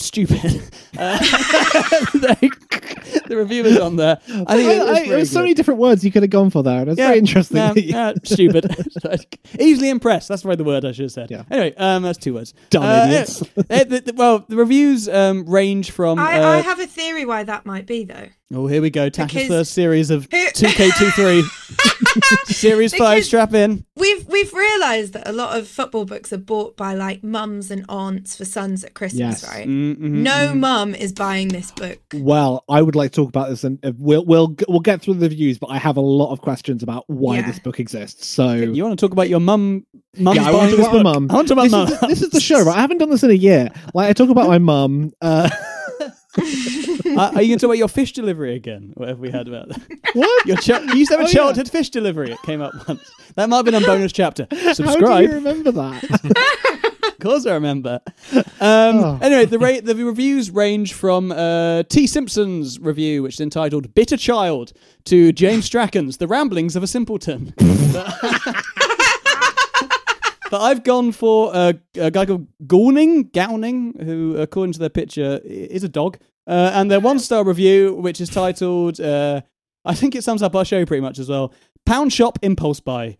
stupid. 0.01 0.63
Uh, 0.99 1.17
the, 2.13 3.23
the 3.29 3.37
review 3.37 3.65
is 3.65 3.79
on 3.79 3.95
there. 3.97 4.19
I 4.27 4.29
think 4.29 4.49
I, 4.49 4.51
it- 4.51 4.57
it's 4.57 4.89
I, 4.91 4.93
pretty 4.95 5.09
there's 5.11 5.31
so 5.31 5.39
many 5.41 5.55
different 5.55 5.79
words 5.81 6.05
you 6.05 6.11
could 6.11 6.23
have 6.25 6.31
gone 6.31 6.51
for 6.51 6.63
there. 6.65 6.85
That's 6.85 6.97
very 6.99 7.17
interesting. 7.19 7.57
Yeah, 7.59 7.73
that 7.73 7.85
yeah, 7.85 8.13
stupid. 8.25 8.75
Easily 9.59 9.89
impressed. 9.89 10.29
That's 10.29 10.43
probably 10.43 10.57
the 10.57 10.65
word 10.65 10.85
I 10.85 10.91
should 10.93 11.05
have 11.05 11.13
said. 11.13 11.31
Yeah. 11.31 11.45
Anyway, 11.51 11.75
um, 11.77 12.03
that's 12.03 12.19
two 12.19 12.35
words. 12.35 12.53
Dumb 12.71 12.83
Uh, 12.83 13.07
idiots. 13.07 13.39
the- 13.55 14.03
the- 14.05 14.13
well, 14.17 14.45
the 14.49 14.57
reviews 14.57 15.09
um, 15.09 15.45
range 15.49 15.93
from. 15.93 16.19
I, 16.19 16.41
uh, 16.43 16.49
I 16.49 16.57
have 16.59 16.81
a 16.81 16.87
theory 16.89 17.25
why 17.25 17.45
that 17.45 17.65
might 17.65 17.87
be 17.87 18.05
though. 18.05 18.27
Oh, 18.53 18.67
here 18.67 18.83
we 18.83 18.91
go. 18.91 19.09
Tasha's 19.11 19.33
Because- 19.33 19.49
first 19.49 19.73
series 19.73 20.11
of 20.11 20.29
2K23. 20.29 21.45
series 22.47 22.93
5, 22.95 23.25
strap 23.25 23.55
in. 23.55 23.85
We've 24.01 24.27
we've 24.29 24.53
realised 24.55 25.13
that 25.13 25.29
a 25.29 25.33
lot 25.33 25.59
of 25.59 25.69
football 25.69 26.05
books 26.07 26.33
are 26.33 26.39
bought 26.39 26.77
by 26.77 26.95
like 26.95 27.23
mums 27.23 27.71
and 27.71 27.85
aunts 27.89 28.35
for 28.37 28.45
sons 28.45 28.83
at 28.83 28.95
Christmas, 28.95 29.43
Yes. 29.43 29.49
right? 29.49 29.69
Mm-hmm, 29.69 30.23
No 30.23 30.55
mum 30.55 30.95
is 30.95 31.13
buying 31.13 31.49
this 31.49 31.71
book. 31.71 31.99
Well, 32.15 32.65
I 32.69 32.81
would 32.83 32.95
like 32.97 33.13
to 33.13 33.17
talk 33.17 33.29
about 33.29 33.51
this, 33.51 33.63
and 33.65 33.79
uh, 33.85 33.93
we'll 33.99 34.25
we'll 34.25 34.57
we'll 34.69 34.81
get 34.81 35.03
through 35.03 35.15
the 35.15 35.29
reviews. 35.29 35.59
But 35.59 35.69
I 35.71 35.79
have 35.79 35.97
a 35.97 36.01
lot 36.01 36.33
of 36.33 36.41
questions 36.41 36.83
about 36.83 37.05
why 37.09 37.37
Yeah. 37.37 37.47
this 37.47 37.59
book 37.59 37.79
exists. 37.79 38.27
So 38.27 38.53
You 38.55 38.83
want 38.85 38.99
to 38.99 39.05
talk 39.07 39.13
about 39.13 39.29
your 39.29 39.41
mum? 39.41 39.85
Mum's 40.17 40.37
yeah, 40.37 40.45
I 40.49 40.51
want 40.51 40.57
buying 40.63 40.71
to 40.71 40.77
this 40.77 40.87
talk 40.87 40.95
about 40.95 41.05
book? 41.05 41.15
mum. 41.15 41.31
I 41.31 41.35
want 41.35 41.49
to 41.49 41.55
talk 41.55 41.63
this, 41.65 41.73
about 41.73 41.93
is, 41.93 42.01
mum. 42.03 42.11
this 42.11 42.23
is 42.23 42.31
the 42.31 42.41
show, 42.41 42.63
right? 42.65 42.77
I 42.77 42.81
haven't 42.81 42.99
done 42.99 43.11
this 43.11 43.23
in 43.23 43.31
a 43.31 43.35
year. 43.35 43.71
Like 43.95 44.09
I 44.09 44.13
talk 44.13 44.31
about 44.31 44.49
my 44.49 44.59
mum. 44.59 45.13
Uh, 45.21 45.49
Uh, 46.39 47.33
are 47.35 47.43
you 47.43 47.49
going 47.49 47.51
to 47.51 47.57
talk 47.57 47.63
about 47.65 47.79
your 47.79 47.89
fish 47.89 48.13
delivery 48.13 48.55
again? 48.55 48.93
Whatever 48.95 49.21
we 49.21 49.31
had 49.31 49.49
about 49.49 49.69
that. 49.69 49.81
what? 50.15 50.47
Your 50.47 50.57
ch- 50.59 50.69
you 50.69 50.95
used 50.99 51.11
to 51.11 51.17
have 51.17 51.21
a 51.21 51.25
Oh, 51.25 51.27
yeah. 51.27 51.33
childhood 51.33 51.71
fish 51.71 51.91
delivery. 51.91 52.31
It 52.31 52.41
came 52.43 52.61
up 52.63 52.73
once. 52.89 53.03
That 53.35 53.49
might 53.49 53.57
have 53.57 53.65
been 53.65 53.75
a 53.75 53.81
bonus 53.81 54.13
chapter. 54.13 54.47
Subscribe. 54.73 55.01
How 55.09 55.17
do 55.19 55.25
you 55.25 55.33
remember 55.33 55.73
that? 55.73 56.47
Of 57.21 57.25
course, 57.25 57.45
I 57.45 57.53
remember. 57.53 58.01
Um, 58.33 58.41
Oh. 58.61 59.19
Anyway, 59.21 59.45
the 59.45 59.59
the 59.85 59.95
reviews 60.07 60.51
range 60.51 60.95
from 60.95 61.31
uh, 61.33 61.83
T. 61.83 62.07
Simpson's 62.07 62.81
review, 62.81 63.23
which 63.23 63.35
is 63.35 63.41
entitled 63.41 63.95
"Bitter 63.95 64.17
Child," 64.17 64.73
to 65.05 65.31
James 65.33 65.67
Strachan's 65.67 66.17
"The 66.17 66.27
Ramblings 66.27 66.77
of 66.77 66.83
a 66.83 66.87
Simpleton." 66.87 67.53
But 70.51 70.61
I've 70.63 70.83
gone 70.83 71.13
for 71.13 71.55
uh, 71.55 71.73
a 71.97 72.11
guy 72.11 72.27
called 72.27 72.49
Gawning, 72.67 73.31
Gowning, 73.33 73.95
who, 74.05 74.37
according 74.37 74.73
to 74.75 74.79
their 74.81 74.89
picture, 74.89 75.41
is 75.45 75.85
a 75.85 75.89
dog. 75.89 76.19
Uh, 76.47 76.73
and 76.75 76.91
their 76.91 76.99
one 77.01 77.19
star 77.21 77.45
review, 77.45 77.95
which 77.95 78.21
is 78.21 78.29
titled, 78.29 79.01
uh, 79.01 79.41
I 79.85 79.95
think 79.95 80.15
it 80.17 80.25
sums 80.25 80.43
up 80.43 80.57
our 80.57 80.65
show 80.65 80.85
pretty 80.85 81.01
much 81.03 81.19
as 81.21 81.29
well 81.29 81.55
Pound 81.87 82.13
Shop 82.13 82.39
Impulse 82.43 82.81
Buy. 82.81 83.17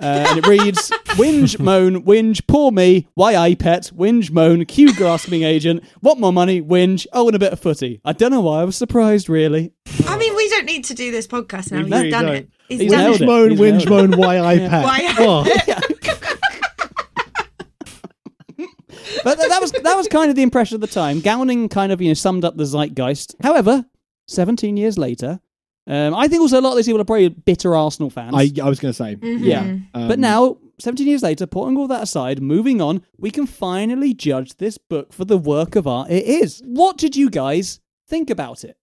Uh, 0.00 0.26
and 0.28 0.38
it 0.38 0.46
reads 0.46 0.90
Whinge, 1.16 1.58
moan, 1.58 2.04
whinge, 2.04 2.46
poor 2.46 2.70
me, 2.70 3.08
why 3.14 3.34
I 3.36 3.54
pet, 3.56 3.90
whinge, 3.96 4.30
moan, 4.30 4.64
Q 4.64 4.94
grasping 4.94 5.42
agent, 5.42 5.82
want 6.02 6.20
more 6.20 6.32
money, 6.32 6.60
whinge, 6.62 7.06
oh, 7.12 7.26
and 7.28 7.34
a 7.34 7.38
bit 7.38 7.52
of 7.52 7.58
footy. 7.60 8.00
I 8.04 8.12
don't 8.12 8.30
know 8.30 8.40
why 8.42 8.60
I 8.60 8.64
was 8.64 8.76
surprised, 8.76 9.28
really. 9.28 9.72
I 10.06 10.16
mean, 10.18 10.36
we 10.36 10.48
don't 10.50 10.66
need 10.66 10.84
to 10.84 10.94
do 10.94 11.10
this 11.10 11.26
podcast 11.26 11.72
now. 11.72 11.78
We 11.78 11.84
He's 11.84 11.92
really 11.92 12.10
done 12.10 12.24
don't. 12.26 12.34
it. 12.36 12.48
He's, 12.68 12.80
He's 12.80 12.90
done 12.92 13.00
nailed 13.00 13.16
it. 13.16 13.22
it. 13.22 13.26
moan, 13.26 13.50
He's 13.50 13.60
whinge, 13.60 13.88
nailed 13.88 14.10
moan, 14.10 14.20
why 14.20 14.38
I 14.40 14.58
pet. 14.58 14.84
Why 14.84 14.98
I 15.02 15.16
Oh. 15.18 15.44
But 19.24 19.36
th- 19.36 19.48
that 19.48 19.60
was 19.60 19.72
that 19.72 19.96
was 19.96 20.08
kind 20.08 20.30
of 20.30 20.36
the 20.36 20.42
impression 20.42 20.74
of 20.74 20.80
the 20.80 20.86
time. 20.86 21.20
Gowning 21.20 21.68
kind 21.68 21.92
of 21.92 22.00
you 22.00 22.08
know 22.08 22.14
summed 22.14 22.44
up 22.44 22.56
the 22.56 22.64
zeitgeist. 22.64 23.34
However, 23.42 23.84
17 24.28 24.76
years 24.76 24.98
later, 24.98 25.40
um, 25.86 26.14
I 26.14 26.28
think 26.28 26.40
also 26.40 26.60
a 26.60 26.62
lot 26.62 26.70
of 26.70 26.76
these 26.76 26.86
people 26.86 27.00
are 27.00 27.04
probably 27.04 27.28
bitter 27.28 27.74
Arsenal 27.74 28.10
fans. 28.10 28.34
I, 28.34 28.50
I 28.62 28.68
was 28.68 28.78
going 28.80 28.92
to 28.92 28.96
say. 28.96 29.16
Mhm. 29.16 29.40
Yeah. 29.40 29.60
Um, 29.94 30.08
but 30.08 30.18
now, 30.18 30.58
17 30.78 31.06
years 31.06 31.22
later, 31.22 31.46
putting 31.46 31.76
all 31.76 31.88
that 31.88 32.02
aside, 32.02 32.40
moving 32.42 32.80
on, 32.80 33.02
we 33.18 33.30
can 33.30 33.46
finally 33.46 34.14
judge 34.14 34.56
this 34.56 34.78
book 34.78 35.12
for 35.12 35.24
the 35.24 35.38
work 35.38 35.76
of 35.76 35.86
art 35.86 36.10
it 36.10 36.24
is. 36.24 36.62
What 36.64 36.98
did 36.98 37.16
you 37.16 37.30
guys 37.30 37.80
think 38.08 38.30
about 38.30 38.64
it? 38.64 38.76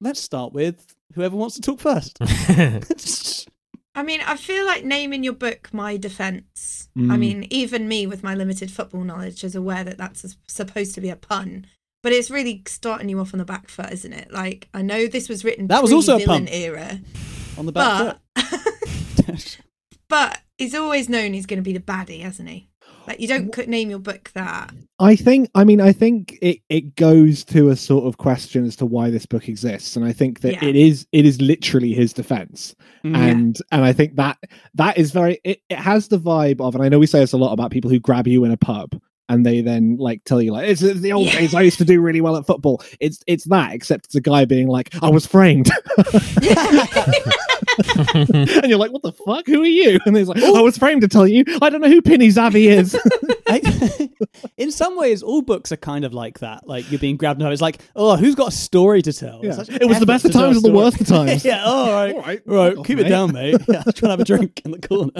Let's 0.00 0.20
start 0.20 0.52
with 0.52 0.94
whoever 1.14 1.36
wants 1.36 1.54
to 1.56 1.60
talk 1.62 1.80
first. 1.80 2.18
I 3.94 4.02
mean, 4.02 4.20
I 4.26 4.36
feel 4.36 4.66
like 4.66 4.84
naming 4.84 5.22
your 5.22 5.32
book 5.34 5.68
my 5.72 5.96
defense. 5.96 6.83
I 6.96 7.00
Mm. 7.00 7.18
mean, 7.18 7.46
even 7.50 7.88
me 7.88 8.06
with 8.06 8.22
my 8.22 8.34
limited 8.36 8.70
football 8.70 9.02
knowledge 9.02 9.42
is 9.42 9.54
aware 9.56 9.82
that 9.82 9.98
that's 9.98 10.24
s- 10.24 10.36
supposed 10.46 10.94
to 10.94 11.00
be 11.00 11.08
a 11.10 11.16
pun. 11.16 11.66
But 12.04 12.12
it's 12.12 12.30
really 12.30 12.62
starting 12.66 13.08
you 13.08 13.18
off 13.18 13.34
on 13.34 13.38
the 13.38 13.44
back 13.44 13.68
foot, 13.68 13.90
isn't 13.90 14.12
it? 14.12 14.30
Like, 14.30 14.68
I 14.74 14.82
know 14.82 15.06
this 15.08 15.28
was 15.28 15.42
written 15.44 15.66
That 15.68 15.82
was 15.82 15.92
also 15.92 16.18
a 16.18 16.24
pun. 16.24 16.46
era, 16.48 17.00
on 17.58 17.66
the 17.66 17.72
back 17.72 18.20
but 18.36 18.44
foot. 18.44 19.58
but 20.08 20.40
he's 20.58 20.74
always 20.74 21.08
known 21.08 21.32
he's 21.32 21.46
going 21.46 21.58
to 21.58 21.62
be 21.62 21.72
the 21.72 21.80
baddie, 21.80 22.20
hasn't 22.22 22.48
he? 22.48 22.68
Like, 23.06 23.20
you 23.20 23.28
don't 23.28 23.54
c- 23.54 23.66
name 23.66 23.90
your 23.90 23.98
book 23.98 24.30
that. 24.34 24.72
I 24.98 25.16
think, 25.16 25.50
I 25.54 25.64
mean, 25.64 25.80
I 25.80 25.92
think 25.92 26.38
it, 26.40 26.60
it 26.68 26.96
goes 26.96 27.44
to 27.46 27.68
a 27.68 27.76
sort 27.76 28.04
of 28.06 28.18
question 28.18 28.64
as 28.64 28.76
to 28.76 28.86
why 28.86 29.10
this 29.10 29.26
book 29.26 29.48
exists, 29.48 29.96
and 29.96 30.04
I 30.04 30.12
think 30.12 30.40
that 30.40 30.54
Yeah. 30.54 30.64
it 30.68 30.76
is 30.76 31.06
it 31.12 31.24
is 31.26 31.40
literally 31.40 31.92
his 31.92 32.12
defense, 32.12 32.74
Mhm. 33.04 33.16
and 33.16 33.58
and 33.72 33.84
I 33.84 33.92
think 33.92 34.16
that 34.16 34.38
that 34.74 34.96
is 34.98 35.10
very 35.10 35.38
it, 35.44 35.60
it 35.68 35.78
has 35.78 36.08
the 36.08 36.18
vibe 36.18 36.60
of, 36.60 36.74
and 36.74 36.82
I 36.84 36.88
know 36.88 36.98
we 36.98 37.06
say 37.06 37.20
this 37.20 37.32
a 37.32 37.36
lot 37.36 37.52
about 37.52 37.70
people 37.70 37.90
who 37.90 37.98
grab 38.00 38.26
you 38.28 38.44
in 38.44 38.50
a 38.50 38.56
pub 38.56 38.98
and 39.28 39.44
they 39.46 39.60
then 39.62 39.96
like 39.98 40.22
tell 40.24 40.40
you 40.42 40.52
like 40.52 40.68
it's, 40.68 40.82
it's 40.82 41.00
the 41.00 41.12
old 41.12 41.26
Yeah. 41.26 41.38
days 41.40 41.54
I 41.54 41.62
used 41.62 41.78
to 41.78 41.84
do 41.84 42.00
really 42.00 42.20
well 42.20 42.36
at 42.36 42.46
football. 42.46 42.82
It's 43.00 43.20
it's 43.26 43.44
that, 43.44 43.72
except 43.72 44.06
it's 44.06 44.14
a 44.14 44.20
guy 44.20 44.44
being 44.44 44.68
like 44.68 44.94
I 45.02 45.08
was 45.10 45.26
framed, 45.26 45.70
and 48.14 48.66
you're 48.66 48.78
like, 48.78 48.92
what 48.92 49.02
the 49.02 49.12
fuck? 49.26 49.46
Who 49.46 49.62
are 49.62 49.66
you? 49.66 49.98
And 50.06 50.16
he's 50.16 50.28
like, 50.28 50.42
I 50.42 50.60
was 50.60 50.76
framed 50.78 51.02
to 51.02 51.08
tell 51.08 51.26
you. 51.26 51.44
I 51.62 51.70
don't 51.70 51.80
know 51.80 51.88
who 51.88 52.02
Pini 52.02 52.28
Zahavi 52.28 52.66
is. 52.68 52.96
I- 53.46 54.10
in 54.56 54.70
some 54.70 54.96
ways, 54.96 55.22
all 55.22 55.42
books 55.42 55.72
are 55.72 55.76
kind 55.76 56.04
of 56.04 56.12
like 56.12 56.40
that. 56.40 56.66
Like 56.66 56.90
you're 56.90 57.00
being 57.00 57.16
grabbed 57.16 57.40
and 57.42 57.52
it's 57.52 57.62
like, 57.62 57.80
oh, 57.96 58.16
who's 58.16 58.34
got 58.34 58.48
a 58.48 58.52
story 58.52 59.02
to 59.02 59.12
tell? 59.12 59.40
Yeah. 59.44 59.62
It 59.68 59.86
was 59.88 59.98
the 60.00 60.06
best 60.06 60.24
of 60.24 60.32
times 60.32 60.56
and 60.56 60.64
the 60.64 60.72
worst 60.72 61.00
of 61.00 61.06
times. 61.06 61.44
yeah, 61.44 61.64
all 61.64 61.90
right, 61.92 62.14
All 62.14 62.20
right, 62.22 62.42
all 62.48 62.54
right, 62.56 62.76
off, 62.76 62.86
keep 62.86 62.98
it 62.98 63.04
mate. 63.04 63.08
down, 63.08 63.32
mate. 63.32 63.56
Yeah, 63.68 63.82
trying 63.82 63.92
to 63.92 64.08
have 64.10 64.20
a 64.20 64.24
drink 64.24 64.60
in 64.64 64.70
the 64.72 64.80
corner. 64.80 65.12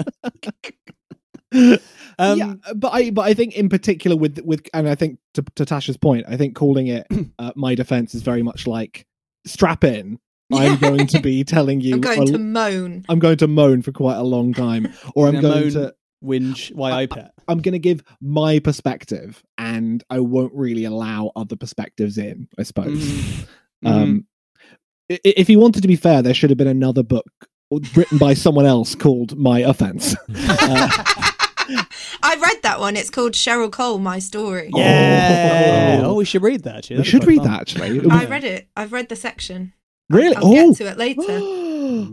um, 2.19 2.37
yeah, 2.39 2.53
but 2.75 2.89
I 2.93 3.09
but 3.11 3.21
I 3.23 3.33
think 3.33 3.55
in 3.55 3.69
particular 3.69 4.15
with 4.17 4.39
with 4.43 4.67
and 4.73 4.87
I 4.89 4.95
think 4.95 5.19
to, 5.35 5.43
to 5.55 5.65
Tasha's 5.65 5.97
point, 5.97 6.25
I 6.27 6.37
think 6.37 6.55
calling 6.55 6.87
it 6.87 7.07
uh, 7.39 7.51
my 7.55 7.75
defense 7.75 8.13
is 8.15 8.21
very 8.21 8.43
much 8.43 8.67
like 8.67 9.05
strap 9.45 9.83
in. 9.83 10.19
I'm 10.53 10.77
going 10.77 11.07
to 11.07 11.19
be 11.21 11.43
telling 11.55 11.81
you. 11.81 11.95
I'm 11.95 12.01
going 12.01 12.21
a- 12.21 12.31
to 12.33 12.37
moan. 12.37 13.03
I'm 13.09 13.19
going 13.19 13.37
to 13.37 13.47
moan 13.47 13.81
for 13.81 13.91
quite 13.91 14.17
a 14.17 14.23
long 14.23 14.53
time, 14.53 14.87
or 15.15 15.27
I'm 15.27 15.39
going 15.41 15.63
moan. 15.63 15.71
to. 15.71 15.95
whinge, 16.23 16.73
why 16.75 16.91
I 16.91 17.05
pet. 17.07 17.31
I'm 17.47 17.59
going 17.61 17.73
to 17.73 17.79
give 17.79 18.03
my 18.21 18.59
perspective, 18.59 19.43
and 19.57 20.03
I 20.09 20.19
won't 20.19 20.53
really 20.53 20.85
allow 20.85 21.31
other 21.35 21.55
perspectives 21.55 22.17
in. 22.17 22.47
I 22.59 22.63
suppose. 22.63 22.99
Mhm. 23.03 23.47
Um, 23.85 24.25
i- 25.11 25.19
if 25.23 25.47
he 25.47 25.55
wanted 25.57 25.81
to 25.81 25.87
be 25.87 25.95
fair, 25.95 26.21
there 26.21 26.33
should 26.33 26.49
have 26.51 26.57
been 26.57 26.67
another 26.67 27.03
book 27.03 27.25
written 27.95 28.17
by 28.19 28.33
someone 28.35 28.65
else 28.67 28.93
called 28.95 29.35
My 29.37 29.59
Offense. 29.59 30.15
Uh, 30.37 30.89
I 32.23 32.35
read 32.41 32.61
that 32.63 32.79
one. 32.79 32.95
It's 32.95 33.09
called 33.09 33.33
Cheryl 33.33 33.71
Cole, 33.71 33.97
My 33.99 34.19
Story. 34.19 34.69
Oh. 34.73 34.79
Yeah. 34.79 35.99
Oh. 36.03 36.11
Oh, 36.11 36.13
we 36.15 36.25
should 36.25 36.41
read 36.43 36.63
that. 36.63 36.77
Actually. 36.77 36.97
we 36.97 36.97
That'd 36.99 37.11
should 37.11 37.21
quite 37.21 37.27
read 37.29 37.37
fun. 37.39 37.47
that 37.51 37.61
actually. 37.61 37.99
Was- 37.99 38.11
I 38.11 38.25
read 38.25 38.43
it. 38.43 38.67
I've 38.75 38.93
read 38.93 39.09
the 39.09 39.15
section. 39.15 39.73
Really? 40.09 40.35
I'll 40.35 40.45
oh, 40.47 40.53
get 40.73 40.77
to 40.77 40.87
it 40.91 40.97
later. 40.97 41.23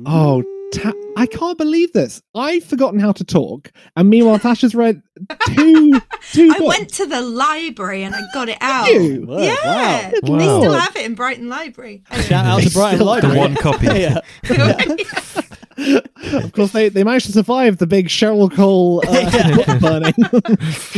oh, 0.06 0.42
Ta- 0.72 0.92
I 1.18 1.26
can't 1.26 1.58
believe 1.58 1.92
this. 1.92 2.22
I've 2.34 2.64
forgotten 2.64 2.98
how 2.98 3.12
to 3.12 3.24
talk, 3.24 3.70
and 3.94 4.08
meanwhile, 4.08 4.38
Tasha's 4.38 4.74
read 4.74 5.02
two 5.48 6.00
two 6.32 6.50
I 6.50 6.58
books. 6.58 6.78
went 6.78 6.88
to 6.94 7.04
the 7.04 7.20
library 7.20 8.02
and 8.04 8.14
I 8.14 8.22
got 8.32 8.48
it 8.48 8.56
out. 8.62 8.86
you? 8.86 9.26
Word, 9.26 9.42
Yeah, 9.44 10.12
Wow. 10.12 10.38
they 10.38 10.46
Wow. 10.46 10.60
still 10.60 10.72
have 10.72 10.96
it 10.96 11.04
in 11.04 11.14
Brighton 11.14 11.50
Library. 11.50 12.02
Anyway. 12.10 12.26
Shout 12.26 12.46
out 12.46 12.62
to 12.62 12.70
Brighton 12.70 13.04
Library. 13.04 13.34
The 13.34 13.38
one 13.38 13.54
copy. 13.56 13.86
yeah. 13.88 14.20
Of 16.34 16.52
course, 16.52 16.72
they, 16.72 16.88
they 16.88 17.04
managed 17.04 17.26
to 17.26 17.32
survive 17.32 17.78
the 17.78 17.86
big 17.86 18.08
Cheryl 18.08 18.50
Cole 18.54 19.02
uh, 19.06 19.56
book 19.56 19.80
burning. 19.80 20.14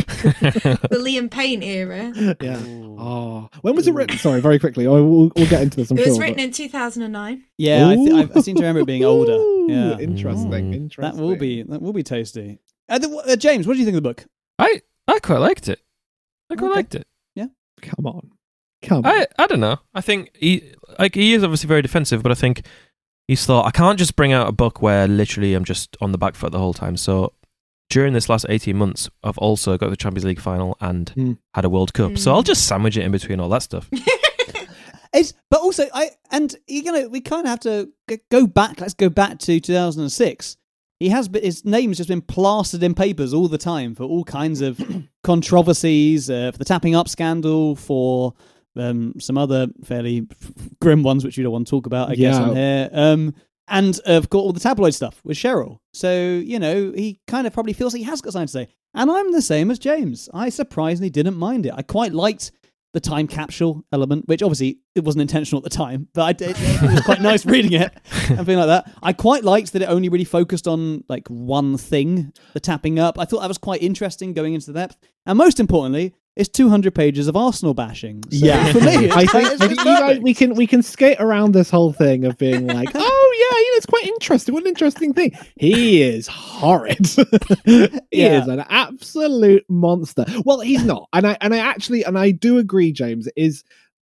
the 0.04 0.98
Liam 1.00 1.30
Payne 1.30 1.62
era. 1.62 2.12
yeah. 2.40 2.60
Oh, 2.98 3.48
when 3.62 3.74
was 3.74 3.86
it 3.88 3.94
written? 3.94 4.16
Sorry, 4.18 4.40
very 4.40 4.58
quickly. 4.58 4.86
Oh, 4.86 5.04
we'll, 5.04 5.32
we'll 5.36 5.48
get 5.48 5.62
into 5.62 5.76
this. 5.76 5.90
I'm 5.90 5.98
It 5.98 6.06
was 6.06 6.14
sure. 6.16 6.20
written 6.22 6.36
but- 6.36 6.44
in 6.44 6.52
2009. 6.52 7.44
Yeah, 7.58 7.88
I, 7.88 7.94
th- 7.96 8.12
I, 8.12 8.38
I 8.38 8.40
seem 8.40 8.56
to 8.56 8.62
remember 8.62 8.80
it 8.80 8.86
being 8.86 9.04
older. 9.04 9.36
Yeah, 9.72 9.98
Interesting. 9.98 10.50
Mm. 10.50 10.74
Interesting. 10.74 11.02
that 11.16 11.22
will 11.22 11.36
be 11.36 11.62
that 11.62 11.80
will 11.80 11.92
be 11.92 12.02
tasty. 12.02 12.58
Uh, 12.88 12.98
the, 12.98 13.08
uh, 13.28 13.36
James, 13.36 13.66
what 13.66 13.74
do 13.74 13.78
you 13.80 13.84
think 13.86 13.96
of 13.96 14.02
the 14.02 14.08
book? 14.08 14.24
I 14.58 14.82
I 15.08 15.18
quite 15.20 15.38
liked 15.38 15.68
it. 15.68 15.80
I 16.50 16.56
quite 16.56 16.68
Okay. 16.68 16.76
liked 16.76 16.94
it. 16.94 17.06
Yeah. 17.34 17.46
Come 17.80 18.06
on. 18.06 18.30
Come 18.82 18.98
on. 18.98 19.06
I 19.06 19.26
I 19.38 19.46
don't 19.46 19.60
know. 19.60 19.78
I 19.94 20.00
think 20.02 20.30
he 20.34 20.72
like 20.98 21.14
he 21.14 21.32
is 21.34 21.42
obviously 21.42 21.68
very 21.68 21.80
defensive, 21.82 22.22
but 22.22 22.30
I 22.30 22.34
think 22.34 22.66
he's 23.28 23.44
thought 23.46 23.66
I 23.66 23.70
can't 23.70 23.98
just 23.98 24.16
bring 24.16 24.32
out 24.32 24.48
a 24.48 24.52
book 24.52 24.82
where 24.82 25.06
literally 25.08 25.54
I'm 25.54 25.64
just 25.64 25.96
on 26.00 26.12
the 26.12 26.18
back 26.18 26.34
foot 26.34 26.52
the 26.52 26.58
whole 26.58 26.74
time. 26.74 26.96
So 26.96 27.32
during 27.90 28.12
this 28.14 28.28
last 28.28 28.46
eighteen 28.48 28.76
months, 28.76 29.08
I've 29.22 29.38
also 29.38 29.76
got 29.78 29.90
the 29.90 29.96
Champions 29.96 30.24
League 30.24 30.40
final 30.40 30.76
and 30.80 31.08
Hmm. 31.10 31.32
had 31.54 31.64
a 31.64 31.68
World 31.68 31.92
Cup. 31.94 32.18
So 32.18 32.30
Hmm. 32.30 32.36
I'll 32.36 32.42
just 32.42 32.66
sandwich 32.66 32.96
it 32.96 33.02
in 33.04 33.12
between 33.12 33.40
all 33.40 33.48
that 33.50 33.62
stuff. 33.62 33.88
It's 35.16 35.32
but 35.48 35.60
also 35.60 35.84
I 35.94 36.10
and 36.32 36.56
you 36.66 36.90
know 36.90 37.06
we 37.08 37.20
kind 37.20 37.46
of 37.46 37.50
have 37.50 37.60
to 37.60 37.92
go 38.32 38.48
back. 38.48 38.80
Let's 38.80 38.94
go 38.94 39.08
back 39.08 39.38
to 39.40 39.60
2006. 39.60 40.56
he 40.98 41.08
has 41.10 41.28
been, 41.28 41.44
his 41.44 41.64
name's 41.64 41.98
just 41.98 42.08
been 42.08 42.20
plastered 42.20 42.82
in 42.82 42.94
papers 42.94 43.32
all 43.32 43.46
the 43.46 43.56
time 43.58 43.94
for 43.94 44.02
all 44.02 44.24
kinds 44.24 44.60
of 44.60 44.80
controversies, 45.22 46.28
uh, 46.30 46.50
for 46.50 46.58
the 46.58 46.64
tapping 46.64 46.96
up 46.96 47.08
scandal, 47.08 47.76
for 47.76 48.34
um, 48.76 49.14
some 49.20 49.38
other 49.38 49.68
fairly 49.84 50.26
grim 50.80 51.02
ones 51.02 51.24
which 51.24 51.36
we 51.36 51.42
don't 51.42 51.52
want 51.52 51.66
to 51.66 51.70
talk 51.70 51.86
about, 51.86 52.10
I 52.10 52.14
guess, 52.14 52.34
Yeah. 52.36 52.42
on 52.42 52.56
here. 52.56 52.90
Um, 52.92 53.34
and 53.68 53.98
uh, 54.06 54.12
of 54.18 54.28
course, 54.30 54.42
all 54.42 54.52
the 54.52 54.60
tabloid 54.60 54.94
stuff 54.94 55.20
with 55.24 55.36
Cheryl. 55.38 55.78
So, 55.92 56.12
you 56.44 56.58
know, 56.58 56.92
he 56.94 57.20
kind 57.26 57.46
of 57.46 57.52
probably 57.52 57.72
feels 57.72 57.94
he 57.94 58.02
has 58.02 58.20
got 58.20 58.32
something 58.34 58.46
to 58.46 58.52
say. 58.52 58.68
And 58.94 59.10
I'm 59.10 59.32
the 59.32 59.42
same 59.42 59.70
as 59.70 59.78
James. 59.78 60.28
I 60.34 60.50
surprisingly 60.50 61.10
didn't 61.10 61.36
mind 61.36 61.66
it. 61.66 61.72
I 61.74 61.82
quite 61.82 62.12
liked 62.12 62.52
the 62.92 63.00
time 63.00 63.26
capsule 63.26 63.84
element, 63.90 64.28
which 64.28 64.40
obviously 64.40 64.78
it 64.94 65.02
wasn't 65.02 65.22
intentional 65.22 65.58
at 65.58 65.64
the 65.64 65.76
time, 65.76 66.06
but 66.14 66.22
I 66.22 66.32
did. 66.32 66.54
It 66.56 66.80
was 66.82 67.00
quite 67.00 67.20
nice 67.30 67.44
reading 67.44 67.72
it 67.72 67.92
and 68.28 68.46
being 68.46 68.58
like 68.58 68.68
that. 68.68 68.88
I 69.02 69.12
quite 69.12 69.42
liked 69.42 69.72
that 69.72 69.82
it 69.82 69.86
only 69.88 70.08
really 70.08 70.24
focused 70.24 70.68
on 70.68 71.02
like 71.08 71.26
one 71.26 71.76
thing, 71.76 72.32
the 72.52 72.60
tapping 72.60 73.00
up. 73.00 73.18
I 73.18 73.24
thought 73.24 73.40
that 73.40 73.48
was 73.48 73.58
quite 73.58 73.82
interesting 73.82 74.32
going 74.32 74.54
into 74.54 74.66
the 74.72 74.78
depth. 74.78 74.96
And 75.26 75.36
most 75.36 75.58
importantly, 75.58 76.14
it's 76.36 76.48
200 76.48 76.94
pages 76.94 77.28
of 77.28 77.36
Arsenal 77.36 77.74
bashing. 77.74 78.22
So 78.24 78.28
yeah, 78.46 78.72
for 78.72 78.80
me, 78.80 79.10
I 79.10 79.24
think, 79.26 79.34
I 79.34 79.56
think 79.56 79.70
you 79.70 79.76
perfect. 79.76 79.84
guys, 79.84 80.18
we 80.20 80.34
can 80.34 80.54
we 80.54 80.66
can 80.66 80.82
skate 80.82 81.18
around 81.20 81.52
this 81.52 81.70
whole 81.70 81.92
thing 81.92 82.24
of 82.24 82.36
being 82.38 82.66
like, 82.78 82.90
oh 82.94 83.48
yeah, 83.50 83.58
you 83.58 83.70
know, 83.70 83.76
it's 83.76 83.86
quite 83.86 84.04
interesting. 84.06 84.52
What 84.54 84.64
an 84.64 84.68
interesting 84.68 85.12
thing. 85.14 85.32
He 85.56 86.02
is 86.02 86.26
horrid. 86.26 87.06
he 87.64 87.88
Yeah. 88.10 88.42
is 88.42 88.48
an 88.48 88.64
absolute 88.68 89.64
monster. 89.68 90.24
Well, 90.44 90.60
he's 90.60 90.84
not, 90.84 91.08
and 91.12 91.26
I 91.26 91.36
and 91.40 91.54
I 91.54 91.58
actually 91.58 92.04
and 92.04 92.18
I 92.18 92.30
do 92.32 92.58
agree, 92.58 92.90
James. 92.92 93.28
Is 93.36 93.62